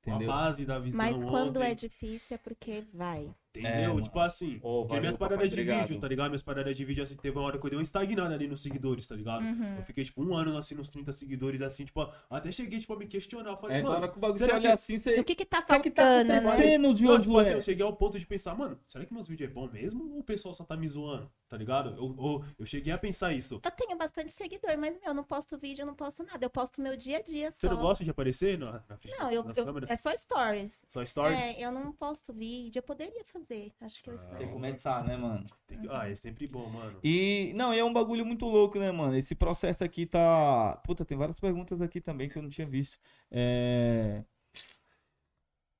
Entendeu? 0.02 0.28
base 0.28 0.66
da 0.66 0.80
visão 0.80 0.98
Mas 0.98 1.16
quando 1.30 1.58
ontem, 1.58 1.72
é 1.72 1.76
difícil 1.76 2.36
é 2.36 2.38
porque 2.38 2.84
vai. 2.94 3.34
Entendeu? 3.56 3.98
É, 3.98 4.02
tipo 4.04 4.20
assim, 4.20 4.60
porque 4.60 4.88
valeu, 4.90 5.02
minhas 5.02 5.16
papai, 5.16 5.30
paradas 5.38 5.50
de 5.50 5.56
obrigado. 5.62 5.88
vídeo, 5.88 6.00
tá 6.00 6.08
ligado? 6.08 6.28
Minhas 6.30 6.44
paradas 6.44 6.78
de 6.78 6.86
vídeo, 6.86 7.02
assim, 7.02 7.16
teve 7.16 7.36
uma 7.36 7.46
hora 7.48 7.58
que 7.58 7.66
eu 7.66 7.70
dei 7.72 7.78
uma 7.80 7.84
estagnada 7.84 8.34
ali 8.36 8.48
nos 8.48 8.62
seguidores, 8.62 9.08
tá 9.08 9.16
ligado? 9.16 9.42
Uhum. 9.44 9.78
Eu 9.78 9.84
fiquei, 9.84 10.06
tipo, 10.06 10.24
um 10.24 10.36
ano, 10.36 10.56
assim, 10.56 10.76
nos 10.76 10.88
30 10.88 11.12
seguidores, 11.12 11.60
assim, 11.64 11.84
tipo, 11.84 12.08
até 12.30 12.52
cheguei, 12.52 12.80
tipo, 12.80 12.94
a 12.94 12.98
me 12.98 13.08
questionar. 13.08 13.50
Eu 13.52 13.58
falei, 13.58 13.78
É, 13.78 13.82
mano, 13.82 13.96
hora 13.96 14.08
que 14.08 14.18
o 14.18 14.20
bagulho 14.22 14.38
será 14.38 14.54
você 14.54 14.60
que- 14.60 14.66
olha 14.68 14.74
assim, 14.76 15.00
você. 15.00 15.20
o 15.20 15.24
que 15.24 15.34
que 15.34 15.46
tá 15.46 15.60
O 15.60 15.66
que 15.66 15.74
é 15.74 15.80
que 15.80 15.90
tá 15.92 16.04
faltando, 16.04 16.28
né? 16.58 16.78
Não, 16.78 16.94
Diogo? 16.94 17.22
tipo 17.24 17.38
assim, 17.40 17.50
é? 17.52 17.54
eu 17.56 17.62
cheguei 17.62 17.84
ao 17.84 17.94
ponto 17.96 18.20
de 18.20 18.28
pensar, 18.28 18.56
mano, 18.56 18.80
será 18.86 19.04
que 19.04 19.12
meus 19.14 19.28
vídeos 19.28 19.50
é 19.50 19.54
bom 19.54 19.68
mesmo 19.68 20.14
ou 20.14 20.20
o 20.20 20.24
pessoal 20.24 20.54
só 20.54 20.64
tá 20.64 20.78
me 20.78 20.88
zoando? 20.88 21.30
Tá 21.48 21.58
ligado? 21.58 21.90
Eu, 21.98 22.16
eu, 22.24 22.46
eu 22.60 22.66
cheguei 22.68 22.94
a 22.94 22.98
pensar 23.00 23.34
isso. 23.34 23.60
Eu 23.66 23.72
tenho 23.72 23.98
bastante 23.98 24.32
seguidor, 24.32 24.78
mas, 24.78 24.92
meu, 24.94 25.02
eu 25.08 25.14
não 25.16 25.24
posto 25.24 25.58
vídeo, 25.58 25.82
eu 25.82 25.88
não 25.88 25.96
posto 25.96 26.24
nada. 26.24 26.46
Eu 26.46 26.50
posto 26.52 26.80
meu 26.82 26.96
dia 26.96 27.18
a 27.18 27.22
dia 27.24 27.52
Você 27.52 27.68
só. 27.68 27.74
não 27.74 27.82
gosta 27.82 28.04
de 28.04 28.12
aparecer 28.12 28.60
na, 28.60 28.84
na 28.88 28.96
frente 28.98 29.18
Não, 29.18 29.32
eu, 29.32 29.44
eu- 29.44 29.66
câmeras? 29.66 29.90
é 29.90 29.96
só 29.98 30.16
stories. 30.16 30.86
Só 30.92 31.04
stories? 31.04 31.40
É, 31.40 31.60
eu 31.66 31.72
não 31.72 31.92
posto 31.92 32.32
vídeo. 32.32 32.78
Eu 32.80 32.84
poderia 32.84 33.24
fazer. 33.26 33.39
Acho 33.82 34.04
que 34.04 34.10
eu 34.10 34.16
Ah. 34.16 34.18
Tem 34.18 34.28
que 34.28 34.34
espero. 34.36 34.52
começar, 34.52 35.04
né, 35.06 35.16
mano? 35.18 35.44
Tem 35.68 35.80
que- 35.80 35.90
Ah, 35.90 36.10
é 36.10 36.16
sempre 36.16 36.48
bom, 36.48 36.70
mano. 36.70 37.00
E, 37.04 37.52
não, 37.56 37.74
e 37.74 37.80
é 37.80 37.84
um 37.84 37.94
bagulho 37.94 38.26
muito 38.26 38.46
louco, 38.46 38.78
né, 38.80 38.92
mano? 38.92 39.16
Esse 39.16 39.36
processo 39.36 39.84
aqui 39.84 40.06
tá. 40.06 40.82
Puta, 40.86 41.04
tem 41.06 41.18
várias 41.18 41.40
perguntas 41.40 41.82
aqui 41.82 42.00
também 42.02 42.30
que 42.30 42.38
eu 42.38 42.42
não 42.42 42.50
tinha 42.50 42.68
visto. 42.68 42.98
É. 43.32 44.24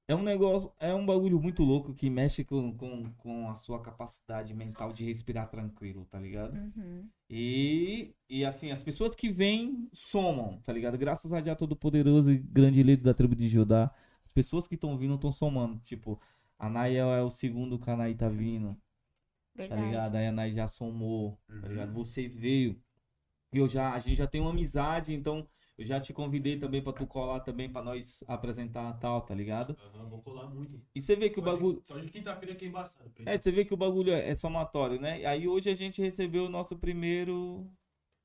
É 0.08 0.16
um 0.16 0.24
negócio, 0.24 0.72
é 0.80 0.92
um 0.92 1.06
bagulho 1.06 1.40
muito 1.40 1.62
louco 1.64 1.94
que 1.94 2.10
mexe 2.10 2.44
com, 2.44 2.76
com, 2.76 3.12
com 3.14 3.48
a 3.48 3.56
sua 3.56 3.80
capacidade 3.80 4.56
mental 4.56 4.92
de 4.92 5.06
respirar 5.06 5.48
tranquilo, 5.52 6.04
tá 6.10 6.20
ligado? 6.20 6.56
Uhum. 6.58 7.08
E, 7.30 8.16
e 8.28 8.44
assim, 8.44 8.72
as 8.72 8.82
pessoas 8.82 9.14
que 9.14 9.30
vêm 9.30 9.88
somam, 9.94 10.60
tá 10.66 10.74
ligado? 10.74 10.98
Graças 10.98 11.32
a 11.32 11.40
Jah 11.40 11.56
Todo-Poderoso 11.56 12.32
e 12.32 12.40
grande 12.40 12.82
líder 12.82 13.04
da 13.04 13.14
tribo 13.14 13.36
de 13.36 13.48
Judá, 13.48 13.94
as 14.26 14.32
pessoas 14.32 14.68
que 14.68 14.74
estão 14.74 14.98
vindo 14.98 15.14
estão 15.14 15.32
somando. 15.32 15.78
Tipo, 15.84 16.20
a 16.60 16.70
Nael 16.70 17.10
é 17.14 17.24
o 17.24 17.30
segundo 17.32 17.80
que 17.80 17.90
a 17.90 17.96
Nai 17.98 18.14
tá 18.14 18.30
vindo 18.30 18.74
tá 18.74 18.82
Verdade. 19.56 19.86
ligado? 19.86 20.16
Aí 20.16 20.28
a 20.28 20.32
Nai 20.32 20.52
já 20.52 20.68
somou, 20.68 21.38
tá 21.48 21.54
Uhum. 21.54 21.70
ligado? 21.70 21.94
Você 21.94 22.28
veio. 22.28 22.80
Eu 23.52 23.68
já, 23.68 23.94
a 23.94 24.00
gente 24.00 24.18
já 24.18 24.28
tem 24.28 24.40
uma 24.42 24.52
amizade, 24.52 25.14
então 25.14 25.48
eu 25.78 25.84
já 25.86 26.00
te 26.00 26.14
convidei 26.14 26.60
também 26.60 26.84
pra 26.84 26.94
tu 26.94 27.08
colar 27.08 27.40
também 27.40 27.70
pra 27.72 27.82
nós 27.82 28.24
apresentar 28.28 28.94
tal, 29.00 29.22
tá 29.22 29.34
ligado? 29.34 29.76
Aham, 29.96 30.08
vou 30.10 30.22
colar 30.22 30.48
muito. 30.50 30.80
E 30.94 31.02
você 31.02 31.16
vê 31.16 31.30
que 31.30 31.40
o 31.40 31.44
Só 31.44 31.50
de- 31.50 31.58
bagulho. 31.58 31.82
Só 31.84 31.98
de 31.98 32.10
quinta-feira 32.10 32.56
que 32.56 32.66
é 32.66 32.68
embaçado. 32.68 33.12
É, 33.26 33.38
você 33.38 33.52
vê 33.52 33.66
que 33.66 33.74
o 33.74 33.78
bagulho 33.78 34.12
é, 34.14 34.30
é 34.30 34.36
somatório, 34.36 35.00
né? 35.02 35.26
Aí 35.26 35.48
hoje 35.48 35.70
a 35.70 35.76
gente 35.76 36.02
recebeu 36.02 36.46
o 36.46 36.50
nosso 36.50 36.78
primeiro 36.78 37.68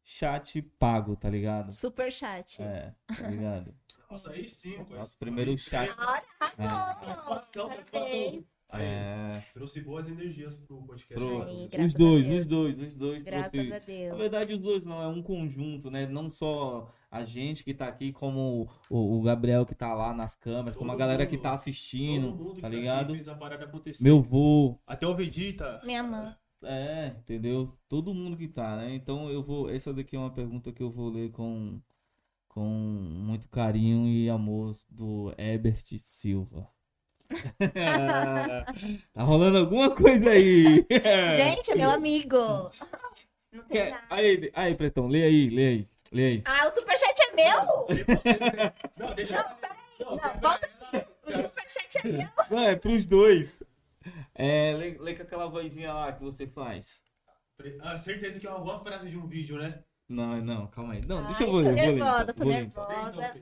chat 0.04 0.60
pago, 0.78 1.16
tá 1.16 1.30
ligado? 1.30 1.72
Super 1.72 2.12
chat. 2.12 2.60
É, 2.62 2.92
tá 3.06 3.28
ligado? 3.30 3.74
Nossa, 4.10 4.30
aí 4.30 4.46
sim, 4.48 4.84
pô. 4.84 4.94
Nosso 4.94 5.16
primeiro 5.18 5.56
chat. 5.58 5.90
Olha, 5.98 6.22
É. 6.58 6.66
Satisfação, 6.66 7.68
satisfação. 7.68 8.06
Aí, 8.06 8.82
É, 8.82 9.44
trouxe 9.52 9.80
boas 9.82 10.08
energias 10.08 10.58
pro 10.58 10.82
podcast. 10.82 11.14
trouxe. 11.14 11.68
Aí, 11.72 11.86
os 11.86 11.94
dois, 11.94 12.28
os 12.28 12.46
dois, 12.46 12.78
os 12.80 12.94
dois. 12.96 13.22
Graças 13.22 13.50
trouxe- 13.52 13.70
a 13.72 13.78
Na 13.78 13.84
Deus. 13.84 14.18
verdade, 14.18 14.52
os 14.54 14.58
dois 14.60 14.84
não, 14.86 15.00
é 15.00 15.06
um 15.06 15.22
conjunto, 15.22 15.90
né? 15.90 16.06
Não 16.06 16.32
só 16.32 16.90
a 17.10 17.24
gente 17.24 17.62
que 17.62 17.72
tá 17.72 17.86
aqui, 17.86 18.12
como 18.12 18.68
o, 18.90 19.18
o 19.18 19.22
Gabriel 19.22 19.64
que 19.64 19.74
tá 19.76 19.94
lá 19.94 20.12
nas 20.12 20.34
câmeras, 20.34 20.76
como 20.76 20.90
a 20.90 20.94
Todo 20.94 20.98
galera 20.98 21.22
mundo. 21.22 21.30
que 21.30 21.36
tá 21.38 21.50
Todo 21.50 21.58
assistindo, 21.60 22.30
mundo 22.32 22.54
que 22.54 22.60
tá 22.62 22.66
aqui 22.66 22.76
ligado? 22.76 23.12
fez 23.14 23.28
a 23.28 23.34
parada 23.36 23.64
acontecer. 23.64 24.02
Meu 24.02 24.20
vô, 24.20 24.76
Até 24.86 25.06
o 25.06 25.14
Vegeta. 25.14 25.80
Minha 25.84 26.02
mãe. 26.02 26.34
é, 26.64 27.14
entendeu? 27.18 27.76
Todo 27.88 28.12
mundo 28.14 28.36
que 28.36 28.48
tá, 28.48 28.76
né? 28.76 28.92
Então 28.94 29.30
eu 29.30 29.42
vou. 29.42 29.70
Essa 29.70 29.92
daqui 29.92 30.16
é 30.16 30.18
uma 30.18 30.32
pergunta 30.34 30.72
que 30.72 30.82
eu 30.82 30.90
vou 30.90 31.10
ler 31.10 31.30
com, 31.30 31.80
com 32.54 32.60
muito 32.62 33.48
carinho 33.48 34.06
e 34.06 34.30
amor 34.30 34.76
do 34.88 35.34
Herbert 35.36 35.82
Silva. 35.98 36.70
tá 39.12 39.22
rolando 39.22 39.58
alguma 39.58 39.90
coisa 39.90 40.30
aí? 40.30 40.86
Gente, 41.36 41.72
é 41.72 41.74
meu 41.74 41.90
amigo. 41.90 42.38
Não 43.52 43.64
tem 43.64 43.90
nada. 43.90 44.04
Aí, 44.08 44.52
aí, 44.54 44.74
Pretão, 44.76 45.08
lê 45.08 45.24
aí, 45.24 45.50
lê 45.50 45.66
aí, 45.66 45.88
lê 46.12 46.26
aí. 46.26 46.42
Ah, 46.44 46.68
o 46.68 46.74
superchat 46.74 47.20
é 47.22 47.34
meu? 47.34 47.86
Não, 48.98 49.14
deixa. 49.14 49.56
Não, 49.98 50.10
Não, 50.10 50.40
volta 50.40 50.66
aqui. 50.66 51.06
O 51.26 51.42
superchat 51.42 51.98
é 51.98 52.08
meu. 52.08 52.28
Não, 52.50 52.58
é 52.60 52.76
pros 52.76 53.04
dois. 53.04 53.58
É, 54.32 54.74
lê, 54.74 54.96
lê 55.00 55.14
com 55.14 55.22
aquela 55.22 55.48
vozinha 55.48 55.92
lá 55.92 56.12
que 56.12 56.22
você 56.22 56.46
faz. 56.46 57.02
Ah, 57.80 57.98
certeza 57.98 58.38
que 58.38 58.46
é 58.46 58.50
alguma 58.50 58.78
frase 58.78 59.10
de 59.10 59.16
um 59.16 59.26
vídeo, 59.26 59.58
né? 59.58 59.82
Não, 60.08 60.44
não, 60.44 60.66
calma 60.68 60.94
aí. 60.94 61.04
Não, 61.06 61.18
Ai, 61.18 61.26
deixa 61.26 61.44
eu 61.44 61.50
vou 61.50 61.62
tô 61.62 61.68
ler. 61.70 61.74
vou 61.76 61.84
ler, 61.86 61.94
nervosa, 61.94 62.34
tô 62.34 62.42
vou 62.44 62.52
ler, 62.52 62.60
nervosa. 62.60 63.34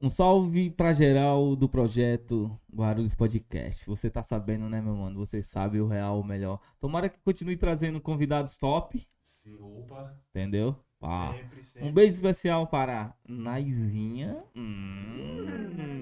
Um 0.00 0.10
salve 0.10 0.70
pra 0.70 0.92
geral 0.92 1.56
do 1.56 1.68
projeto 1.68 2.58
Guarulhos 2.72 3.14
Podcast. 3.14 3.84
Você 3.86 4.10
tá 4.10 4.22
sabendo, 4.22 4.68
né, 4.68 4.80
meu 4.80 4.94
mano? 4.94 5.18
Você 5.18 5.42
sabe 5.42 5.80
o 5.80 5.88
real, 5.88 6.20
o 6.20 6.24
melhor. 6.24 6.60
Tomara 6.78 7.08
que 7.08 7.18
continue 7.20 7.56
trazendo 7.56 8.00
convidados 8.00 8.56
top, 8.58 9.06
Sim, 9.20 9.56
opa. 9.58 10.14
entendeu? 10.30 10.76
Pá. 11.00 11.32
Sempre, 11.32 11.64
sempre. 11.64 11.88
Um 11.88 11.92
beijo 11.92 12.14
especial 12.14 12.66
para 12.66 13.14
Naizinha, 13.26 14.44
hum, 14.54 15.46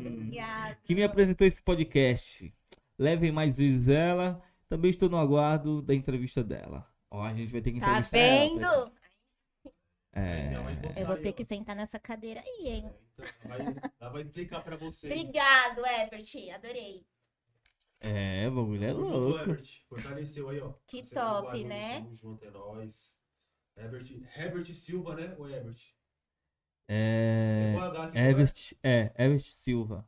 Obrigada. 0.07 0.77
que 0.85 0.95
me 0.95 1.03
apresentou 1.05 1.47
esse 1.47 1.63
podcast. 1.63 2.53
Levem 2.99 3.31
mais 3.33 3.57
vezes 3.59 3.89
ela. 3.89 4.43
Também 4.69 4.91
estou 4.91 5.09
no 5.09 5.17
aguardo 5.19 5.81
da 5.83 5.95
entrevista 5.95 6.43
dela. 6.43 6.85
Ó, 7.15 7.23
a 7.23 7.33
gente 7.33 7.53
vai 7.53 7.61
ter 7.61 7.71
que 7.71 7.79
Tá 7.79 7.87
entrevistar 8.01 8.19
ela. 8.19 8.49
vendo? 8.49 8.93
É. 10.13 11.01
Eu 11.01 11.07
vou 11.07 11.17
ter 11.17 11.33
que 11.33 11.45
sentar 11.45 11.77
nessa 11.77 11.99
cadeira 11.99 12.41
aí, 12.41 12.69
hein? 12.69 12.91
Então, 13.13 13.25
ela 13.45 13.57
vai, 13.65 13.75
ela 14.01 14.11
vai 14.11 14.23
explicar 14.23 14.65
pra 14.65 14.77
você. 14.77 15.07
Obrigado, 15.07 15.87
Ebert. 15.87 16.35
Adorei. 16.53 17.07
É, 18.01 18.49
o 18.49 18.51
bagulho 18.55 18.85
é 18.85 18.93
louco. 18.93 19.39
Herbert. 19.39 19.81
Fortaleceu 19.89 20.49
aí, 20.49 20.61
ó. 20.61 20.73
Que 20.89 21.05
Você 21.05 21.17
é 21.17 21.21
top, 21.21 21.47
Guarulhos, 21.47 21.69
né? 21.69 21.95
Tamo 22.01 22.15
junto, 22.15 22.45
é 22.45 22.51
nóis. 22.51 23.19
Herbert, 23.77 24.11
Herbert 24.37 24.75
Silva, 24.75 25.15
né? 25.15 25.35
Ou 25.39 25.49
Herbert? 25.49 25.81
É. 26.89 27.73
com 27.75 27.81
H 27.81 28.05
aqui, 28.05 28.19
Everest, 28.19 28.77
é, 28.83 29.13
Everest 29.17 29.53
Silva. 29.53 30.07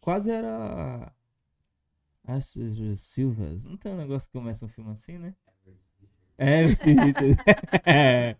Quase 0.00 0.30
era. 0.30 1.12
As 2.24 2.54
Silvas. 2.96 3.66
Não 3.66 3.76
tem 3.76 3.92
um 3.92 3.96
negócio 3.96 4.28
que 4.28 4.38
começa 4.38 4.64
um 4.64 4.68
filme 4.68 4.90
assim, 4.92 5.18
né? 5.18 5.34
É, 6.38 6.62
Everest. 6.64 6.84
é. 7.86 8.36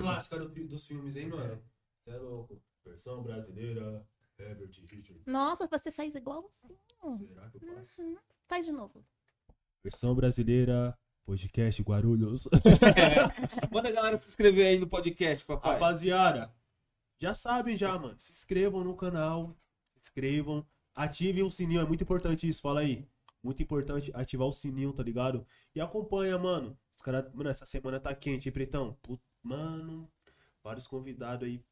Clássica 0.00 0.38
do- 0.38 0.48
dos 0.66 0.86
filmes, 0.86 1.16
hein, 1.16 1.28
mano? 1.28 1.60
Você 2.04 2.10
é 2.10 2.16
louco. 2.18 2.60
Versão 2.84 3.22
brasileira, 3.22 4.04
Herbert 4.38 4.70
Richard. 4.88 5.20
Nossa, 5.26 5.66
você 5.66 5.90
faz 5.90 6.14
igualzinho. 6.14 6.50
Será 7.28 7.50
que 7.50 7.56
eu 7.56 7.74
faço? 7.74 8.00
Uhum. 8.00 8.16
Faz 8.46 8.66
de 8.66 8.72
novo. 8.72 9.04
Versão 9.82 10.14
brasileira, 10.14 10.96
podcast 11.24 11.82
Guarulhos. 11.82 12.48
Manda 13.72 13.88
a 13.88 13.92
galera 13.92 14.18
se 14.18 14.28
inscrever 14.28 14.66
aí 14.66 14.78
no 14.78 14.86
podcast, 14.86 15.44
papai. 15.44 15.74
Rapaziada, 15.74 16.52
já 17.20 17.34
sabem 17.34 17.76
já, 17.76 17.98
mano. 17.98 18.14
Se 18.18 18.30
inscrevam 18.32 18.84
no 18.84 18.94
canal. 18.94 19.56
Se 19.94 20.02
inscrevam. 20.02 20.64
Ativem 20.94 21.42
o 21.42 21.50
sininho, 21.50 21.80
é 21.80 21.84
muito 21.84 22.02
importante 22.04 22.48
isso, 22.48 22.62
fala 22.62 22.80
aí. 22.80 23.04
Muito 23.42 23.62
importante 23.62 24.10
ativar 24.14 24.46
o 24.48 24.52
sininho, 24.52 24.92
tá 24.92 25.02
ligado? 25.02 25.46
E 25.76 25.80
acompanha, 25.80 26.38
mano. 26.38 26.76
Os 26.96 27.02
caras, 27.02 27.30
mano, 27.34 27.50
essa 27.50 27.66
semana 27.66 28.00
tá 28.00 28.14
quente, 28.14 28.48
hein, 28.48 28.52
Pretão? 28.52 28.96
Put- 29.02 29.22
Mano, 29.42 30.10
vários 30.64 30.88
convidados 30.88 31.46
aí. 31.46 31.62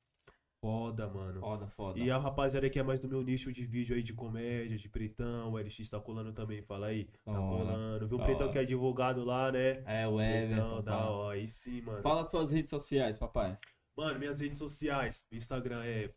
Foda, 0.61 1.09
mano. 1.09 1.41
Foda, 1.41 1.67
foda. 1.67 1.99
E 1.99 2.11
a 2.11 2.17
rapaziada 2.19 2.71
que 2.71 2.79
é 2.79 2.83
mais 2.83 3.01
do 3.01 3.09
meu 3.09 3.23
nicho 3.23 3.53
de 3.53 3.67
vídeo 3.67 3.97
aí 3.97 4.03
de 4.03 4.13
comédia, 4.13 4.77
de 4.77 4.89
Pretão, 4.89 5.51
o 5.53 5.59
LX 5.59 5.89
tá 5.91 5.99
colando 5.99 6.33
também, 6.33 6.63
fala 6.63 6.87
aí. 6.87 7.07
Tá 7.25 7.33
hora, 7.33 7.65
colando. 7.65 8.09
Viu 8.09 8.19
o 8.19 8.23
Pretão 8.25 8.51
que 8.51 8.59
é 8.59 8.61
advogado 8.61 9.25
lá, 9.25 9.51
né? 9.51 9.83
É, 9.87 10.07
o 10.07 10.21
Everton. 10.21 10.83
da 10.83 11.11
hora. 11.11 11.35
Aí 11.39 11.49
sim, 11.49 11.81
mano. 11.83 12.03
Fala 12.03 12.25
suas 12.25 12.53
redes 12.53 12.71
sociais, 12.71 13.19
papai. 13.19 13.59
Mano, 13.97 14.19
minhas 14.19 14.41
redes 14.41 14.59
sociais, 14.59 15.27
o 15.33 15.35
Instagram 15.35 15.83
é 15.85 16.11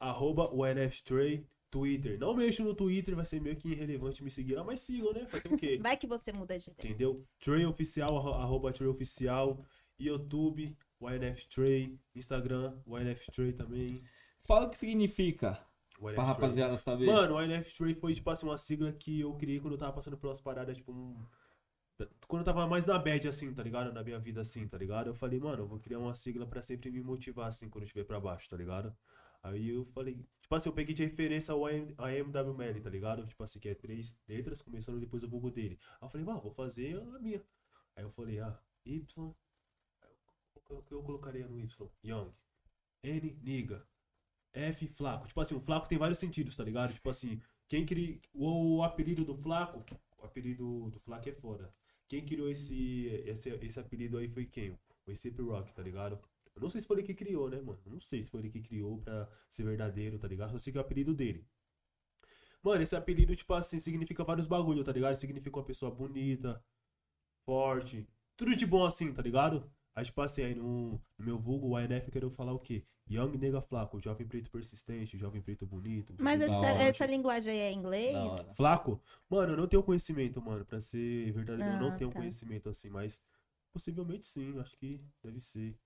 arroba 0.00 0.48
ONFTray, 0.54 1.46
Twitter. 1.72 2.18
Não 2.18 2.34
mexo 2.34 2.62
no 2.62 2.74
Twitter, 2.74 3.16
vai 3.16 3.24
ser 3.24 3.40
meio 3.40 3.56
que 3.56 3.70
irrelevante 3.70 4.22
me 4.22 4.30
seguir 4.30 4.54
lá, 4.56 4.62
mas 4.62 4.80
sigam, 4.80 5.12
né? 5.12 5.26
Fazer 5.26 5.48
o 5.52 5.56
quê? 5.56 5.78
Vai 5.82 5.96
que 5.96 6.06
você 6.06 6.30
muda 6.32 6.56
de 6.58 6.70
ideia. 6.70 6.88
Entendeu? 6.92 7.26
Tray 7.40 7.64
Oficial, 7.64 8.16
arro- 8.18 8.34
arroba 8.34 8.70
Tray 8.72 8.88
Oficial, 8.88 9.64
YouTube, 9.98 10.76
YNFTray, 11.00 11.98
Instagram, 12.14 12.76
YNFTray 12.86 13.52
também. 13.54 14.02
Fala 14.44 14.66
o 14.66 14.70
que 14.70 14.76
significa, 14.78 15.58
YNF 15.98 16.14
pra 16.14 16.24
rapaziada 16.24 16.76
saber. 16.76 17.06
Mano, 17.06 17.36
o 17.36 17.42
YNFTray 17.42 17.94
foi, 17.94 18.12
tipo 18.14 18.28
assim, 18.30 18.46
uma 18.46 18.58
sigla 18.58 18.92
que 18.92 19.20
eu 19.20 19.32
criei 19.34 19.58
quando 19.58 19.72
eu 19.72 19.78
tava 19.78 19.92
passando 19.94 20.18
pelas 20.18 20.40
paradas, 20.42 20.76
tipo, 20.76 20.92
um... 20.92 21.16
Quando 22.26 22.40
eu 22.40 22.44
tava 22.44 22.66
mais 22.66 22.84
na 22.84 22.98
bad, 22.98 23.28
assim, 23.28 23.54
tá 23.54 23.62
ligado? 23.62 23.92
Na 23.92 24.02
minha 24.02 24.18
vida, 24.18 24.40
assim, 24.40 24.66
tá 24.66 24.76
ligado? 24.76 25.06
Eu 25.06 25.14
falei, 25.14 25.38
mano, 25.38 25.62
eu 25.62 25.66
vou 25.68 25.78
criar 25.78 26.00
uma 26.00 26.14
sigla 26.14 26.44
pra 26.46 26.60
sempre 26.60 26.90
me 26.90 27.00
motivar, 27.00 27.46
assim, 27.48 27.68
quando 27.70 27.84
eu 27.84 27.86
estiver 27.86 28.04
pra 28.04 28.18
baixo, 28.20 28.48
tá 28.48 28.56
ligado? 28.56 28.94
Aí 29.42 29.68
eu 29.70 29.84
falei, 29.86 30.24
tipo 30.52 30.56
assim, 30.56 30.68
eu 30.68 30.74
peguei 30.74 30.94
de 30.94 31.04
referência 31.04 31.54
AM 31.54 31.94
AMWML, 31.96 32.80
tá 32.82 32.90
ligado? 32.90 33.26
Tipo 33.26 33.42
assim, 33.42 33.58
que 33.58 33.70
é 33.70 33.74
três 33.74 34.14
letras, 34.28 34.60
começando 34.60 35.00
depois 35.00 35.22
o 35.22 35.28
bugo 35.28 35.50
dele. 35.50 35.78
Aí 35.92 36.06
eu 36.06 36.10
falei, 36.10 36.26
mano, 36.26 36.42
vou 36.42 36.50
fazer 36.50 36.98
a 36.98 37.18
minha. 37.18 37.42
Aí 37.96 38.04
eu 38.04 38.10
falei, 38.10 38.38
ah, 38.40 38.58
Y. 38.84 39.34
O 40.68 40.82
que 40.82 40.92
eu 40.92 41.02
colocaria 41.02 41.46
no 41.46 41.58
Y? 41.58 41.90
Young. 42.04 42.30
N, 43.02 43.38
Niga. 43.42 43.86
F, 44.52 44.86
Flaco. 44.88 45.26
Tipo 45.26 45.40
assim, 45.40 45.54
o 45.54 45.60
Flaco 45.60 45.88
tem 45.88 45.96
vários 45.96 46.18
sentidos, 46.18 46.54
tá 46.54 46.64
ligado? 46.64 46.92
Tipo 46.92 47.08
assim, 47.08 47.40
quem 47.66 47.86
criou 47.86 48.20
o 48.76 48.82
apelido 48.82 49.24
do 49.24 49.34
Flaco, 49.34 49.82
o 50.18 50.26
apelido 50.26 50.90
do 50.90 51.00
Flaco 51.00 51.28
é 51.30 51.32
foda. 51.32 51.74
Quem 52.08 52.26
criou 52.26 52.50
esse, 52.50 53.06
esse, 53.24 53.48
esse 53.48 53.80
apelido 53.80 54.18
aí 54.18 54.28
foi 54.28 54.44
quem? 54.44 54.78
O 55.06 55.10
ACP 55.10 55.40
Rock, 55.42 55.72
tá 55.72 55.82
ligado? 55.82 56.20
Eu 56.54 56.62
não 56.62 56.70
sei 56.70 56.80
se 56.80 56.86
foi 56.86 56.96
ele 56.98 57.06
que 57.06 57.14
criou, 57.14 57.48
né, 57.50 57.60
mano? 57.60 57.80
Eu 57.84 57.92
não 57.92 58.00
sei 58.00 58.22
se 58.22 58.30
foi 58.30 58.40
ele 58.40 58.50
que 58.50 58.60
criou 58.62 58.98
pra 58.98 59.28
ser 59.48 59.64
verdadeiro, 59.64 60.18
tá 60.18 60.28
ligado? 60.28 60.50
Só 60.52 60.58
sei 60.58 60.72
que 60.72 60.78
é 60.78 60.80
o 60.80 60.84
apelido 60.84 61.14
dele. 61.14 61.46
Mano, 62.62 62.82
esse 62.82 62.94
apelido, 62.94 63.34
tipo 63.34 63.52
assim, 63.54 63.78
significa 63.78 64.22
vários 64.24 64.46
bagulho, 64.46 64.84
tá 64.84 64.92
ligado? 64.92 65.16
Significa 65.16 65.58
uma 65.58 65.64
pessoa 65.64 65.90
bonita, 65.90 66.62
forte, 67.44 68.06
tudo 68.36 68.54
de 68.54 68.66
bom 68.66 68.84
assim, 68.84 69.12
tá 69.12 69.22
ligado? 69.22 69.70
Aí, 69.94 70.04
tipo 70.04 70.20
assim, 70.22 70.42
aí 70.42 70.54
no, 70.54 70.92
no 71.18 71.24
meu 71.24 71.38
vulgo, 71.38 71.68
o 71.68 71.80
INF, 71.80 72.06
eu 72.06 72.12
quero 72.12 72.30
falar 72.30 72.52
o 72.52 72.58
quê? 72.58 72.84
Young 73.10 73.36
nega 73.36 73.60
flaco, 73.60 74.00
jovem 74.00 74.26
preto 74.26 74.50
persistente, 74.50 75.18
jovem 75.18 75.42
preto 75.42 75.66
bonito. 75.66 76.14
Mas 76.18 76.40
essa, 76.40 76.66
essa 76.82 77.06
linguagem 77.06 77.52
aí 77.52 77.58
é 77.58 77.72
inglês? 77.72 78.32
Flaco? 78.54 79.00
Mano, 79.28 79.52
eu 79.52 79.56
não 79.56 79.66
tenho 79.66 79.82
conhecimento, 79.82 80.40
mano. 80.40 80.64
Pra 80.64 80.80
ser 80.80 81.32
verdadeiro, 81.32 81.72
eu 81.72 81.78
não 81.78 81.90
Ah, 81.90 81.98
tenho 81.98 82.10
tá. 82.10 82.16
conhecimento 82.16 82.68
assim, 82.70 82.88
mas 82.88 83.20
possivelmente 83.72 84.26
sim, 84.26 84.58
acho 84.60 84.76
que 84.78 85.00
deve 85.22 85.40
ser. 85.40 85.76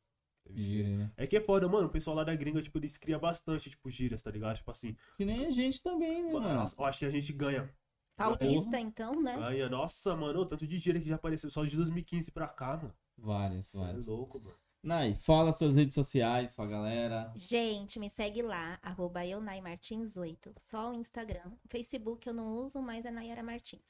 Gíria, 0.54 0.96
né? 0.96 1.12
É 1.16 1.26
que 1.26 1.36
é 1.36 1.40
foda, 1.40 1.68
mano. 1.68 1.86
O 1.88 1.90
pessoal 1.90 2.16
lá 2.16 2.24
da 2.24 2.34
gringa, 2.34 2.62
tipo, 2.62 2.78
eles 2.78 2.96
criam 2.96 3.18
bastante, 3.20 3.68
tipo, 3.70 3.90
gírias, 3.90 4.22
tá 4.22 4.30
ligado? 4.30 4.56
Tipo 4.56 4.70
assim, 4.70 4.96
Que 5.16 5.24
nem 5.24 5.46
a 5.46 5.50
gente 5.50 5.82
também, 5.82 6.22
né, 6.24 6.32
mano? 6.32 6.54
nossa, 6.54 6.74
eu 6.80 6.84
acho 6.84 6.98
que 7.00 7.04
a 7.04 7.10
gente 7.10 7.32
ganha. 7.32 7.68
Paulista, 8.16 8.78
então, 8.80 9.20
né? 9.22 9.36
Ganha. 9.36 9.68
Nossa, 9.68 10.16
mano, 10.16 10.40
o 10.40 10.46
tanto 10.46 10.66
de 10.66 10.78
gíria 10.78 11.00
que 11.00 11.08
já 11.08 11.16
apareceu 11.16 11.50
só 11.50 11.64
de 11.64 11.76
2015 11.76 12.32
pra 12.32 12.48
cá, 12.48 12.76
mano. 12.76 12.94
Várias, 13.18 13.66
Você 13.66 13.76
é 13.76 13.80
várias. 13.80 14.06
louco, 14.06 14.40
mano. 14.40 14.56
Nai, 14.82 15.16
fala 15.16 15.52
suas 15.52 15.74
redes 15.74 15.94
sociais 15.94 16.54
pra 16.54 16.64
galera. 16.64 17.32
Gente, 17.34 17.98
me 17.98 18.08
segue 18.08 18.40
lá, 18.40 18.78
arroba 18.80 19.20
eunaimartins8. 19.24 20.54
Só 20.60 20.90
o 20.90 20.94
Instagram. 20.94 21.52
Facebook 21.68 22.26
eu 22.26 22.32
não 22.34 22.54
uso, 22.64 22.80
mas 22.80 23.04
é 23.04 23.10
Nayara 23.10 23.42
Martins. 23.42 23.82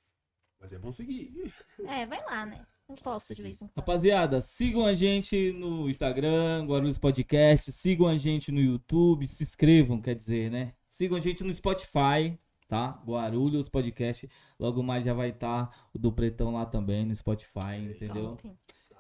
Mas 0.59 0.73
é 0.73 0.79
bom 0.79 0.91
seguir. 0.91 1.53
É, 1.87 2.07
vai 2.07 2.25
lá, 2.25 2.47
né? 2.47 2.67
Eu 2.89 2.95
posto 2.95 3.35
de 3.35 3.43
vez 3.43 3.55
em 3.55 3.59
quando. 3.59 3.73
Rapaziada, 3.77 4.41
sigam 4.41 4.87
a 4.87 4.95
gente 4.95 5.53
no 5.53 5.91
Instagram, 5.91 6.65
Guarulhos 6.67 6.99
Podcast, 6.99 7.73
sigam 7.73 8.07
a 8.07 8.17
gente 8.17 8.53
no 8.53 8.61
YouTube, 8.61 9.27
se 9.27 9.43
inscrevam, 9.43 10.01
quer 10.01 10.15
dizer, 10.15 10.53
né? 10.53 10.73
Sigam 10.89 11.19
a 11.19 11.21
gente 11.21 11.43
no 11.43 11.53
Spotify, 11.53 12.39
tá? 12.69 13.03
Guarulhos 13.05 13.69
Podcast. 13.69 14.31
Logo 14.59 14.85
mais 14.85 15.05
já 15.05 15.13
vai 15.13 15.31
estar 15.31 15.89
o 15.93 15.99
do 15.99 16.13
Pretão 16.13 16.53
lá 16.53 16.65
também 16.65 17.05
no 17.05 17.15
Spotify, 17.15 17.77
entendeu? 17.81 18.37
Top. 18.37 18.53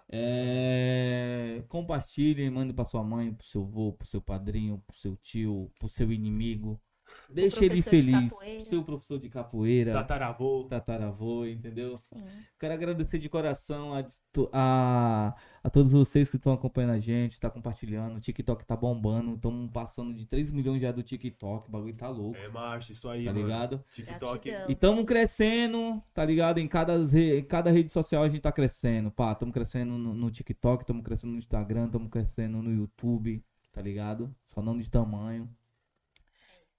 É... 0.09 1.63
Compartilhem, 1.69 2.51
mande 2.51 2.73
pra 2.73 2.85
sua 2.85 3.05
mãe, 3.05 3.33
pro 3.33 3.47
seu 3.47 3.63
avô, 3.63 3.93
pro 3.93 4.07
seu 4.07 4.21
padrinho, 4.21 4.83
pro 4.85 4.97
seu 4.97 5.17
tio, 5.17 5.71
pro 5.79 5.89
seu 5.89 6.13
inimigo. 6.13 6.81
Deixe 7.29 7.65
ele 7.65 7.83
professor 7.83 7.91
de 7.91 8.13
feliz. 8.13 8.31
capoeira. 8.33 8.65
Seu 8.65 8.85
professor 8.85 9.19
de 9.19 9.29
capoeira, 9.29 9.93
Tataravô. 9.93 10.65
tataravô, 10.65 11.45
entendeu? 11.45 11.97
Sim. 11.97 12.23
Quero 12.59 12.75
agradecer 12.75 13.19
de 13.19 13.29
coração 13.29 13.93
a, 13.95 14.05
a, 14.53 15.35
a 15.63 15.71
todos 15.71 15.93
vocês 15.93 16.31
que 16.31 16.37
estão 16.37 16.53
acompanhando 16.53 16.93
a 16.93 16.99
gente, 16.99 17.39
tá 17.41 17.51
compartilhando. 17.51 18.17
O 18.17 18.21
TikTok 18.21 18.65
tá 18.65 18.77
bombando. 18.77 19.35
Estamos 19.35 19.71
passando 19.73 20.15
de 20.15 20.27
3 20.27 20.51
milhões 20.51 20.81
já 20.81 20.93
do 20.93 21.03
TikTok. 21.03 21.69
O 21.69 21.73
bagulho 21.73 21.95
tá 21.95 22.09
louco, 22.09 22.37
É, 22.39 22.49
macho, 22.49 22.93
isso 22.93 23.09
aí, 23.09 23.25
tá 23.25 23.33
mano. 23.33 23.45
ligado? 23.45 23.85
TikTok. 23.91 24.49
E 24.69 24.75
tamo 24.75 25.05
crescendo, 25.05 26.03
tá 26.15 26.25
ligado? 26.25 26.59
Em 26.59 26.69
cada, 26.69 26.95
em 26.97 27.45
cada 27.45 27.71
rede 27.71 27.91
social 27.91 28.23
a 28.23 28.29
gente 28.29 28.41
tá 28.41 28.53
crescendo. 28.53 29.11
Pá, 29.11 29.35
tamo 29.35 29.53
crescendo 29.53 29.99
no, 29.99 30.15
no 30.15 30.31
TikTok, 30.31 30.85
tamo 30.87 31.03
crescendo 31.03 31.33
no 31.33 31.39
Instagram, 31.39 31.89
tamo 31.89 32.09
crescendo 32.09 32.63
no 32.63 32.73
YouTube, 32.73 33.43
tá 33.73 33.83
ligado? 33.83 34.35
Só 34.47 34.63
não 34.63 34.79
de 34.79 34.89
tamanho. 34.91 35.51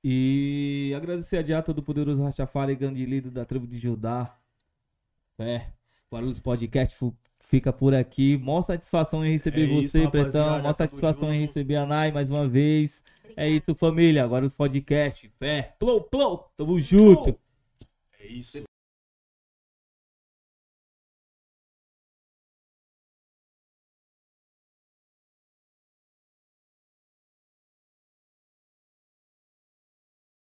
E 0.03 0.93
agradecer 0.95 1.37
a 1.37 1.41
Dia 1.41 1.61
todo 1.61 1.83
poderoso 1.83 2.23
Rastafari, 2.23 2.75
grande 2.75 3.05
líder 3.05 3.31
da 3.31 3.45
tribo 3.45 3.67
de 3.67 3.77
Judá. 3.77 4.37
É, 5.39 5.67
Guarulhos 6.11 6.39
Podcast 6.39 6.97
fica 7.39 7.71
por 7.73 7.93
aqui. 7.93 8.37
Mó 8.37 8.61
satisfação 8.61 9.25
em 9.25 9.31
receber 9.31 9.69
É 9.69 9.73
isso, 9.73 9.89
você, 9.89 10.09
Pretão. 10.09 10.41
rapaziada, 10.41 10.63
Mó 10.63 10.73
satisfação 10.73 11.33
em 11.33 11.41
receber 11.41 11.75
a 11.75 11.85
Nai 11.85 12.11
mais 12.11 12.31
uma 12.31 12.47
vez. 12.47 13.03
É 13.35 13.47
isso, 13.47 13.75
família. 13.75 14.23
Agora 14.23 14.45
os 14.45 14.53
podcasts. 14.53 15.29
Fé. 15.37 15.75
Plou, 15.77 16.01
plou. 16.01 16.51
Tamo 16.57 16.79
junto. 16.79 17.37
É 18.19 18.27
isso. 18.27 18.66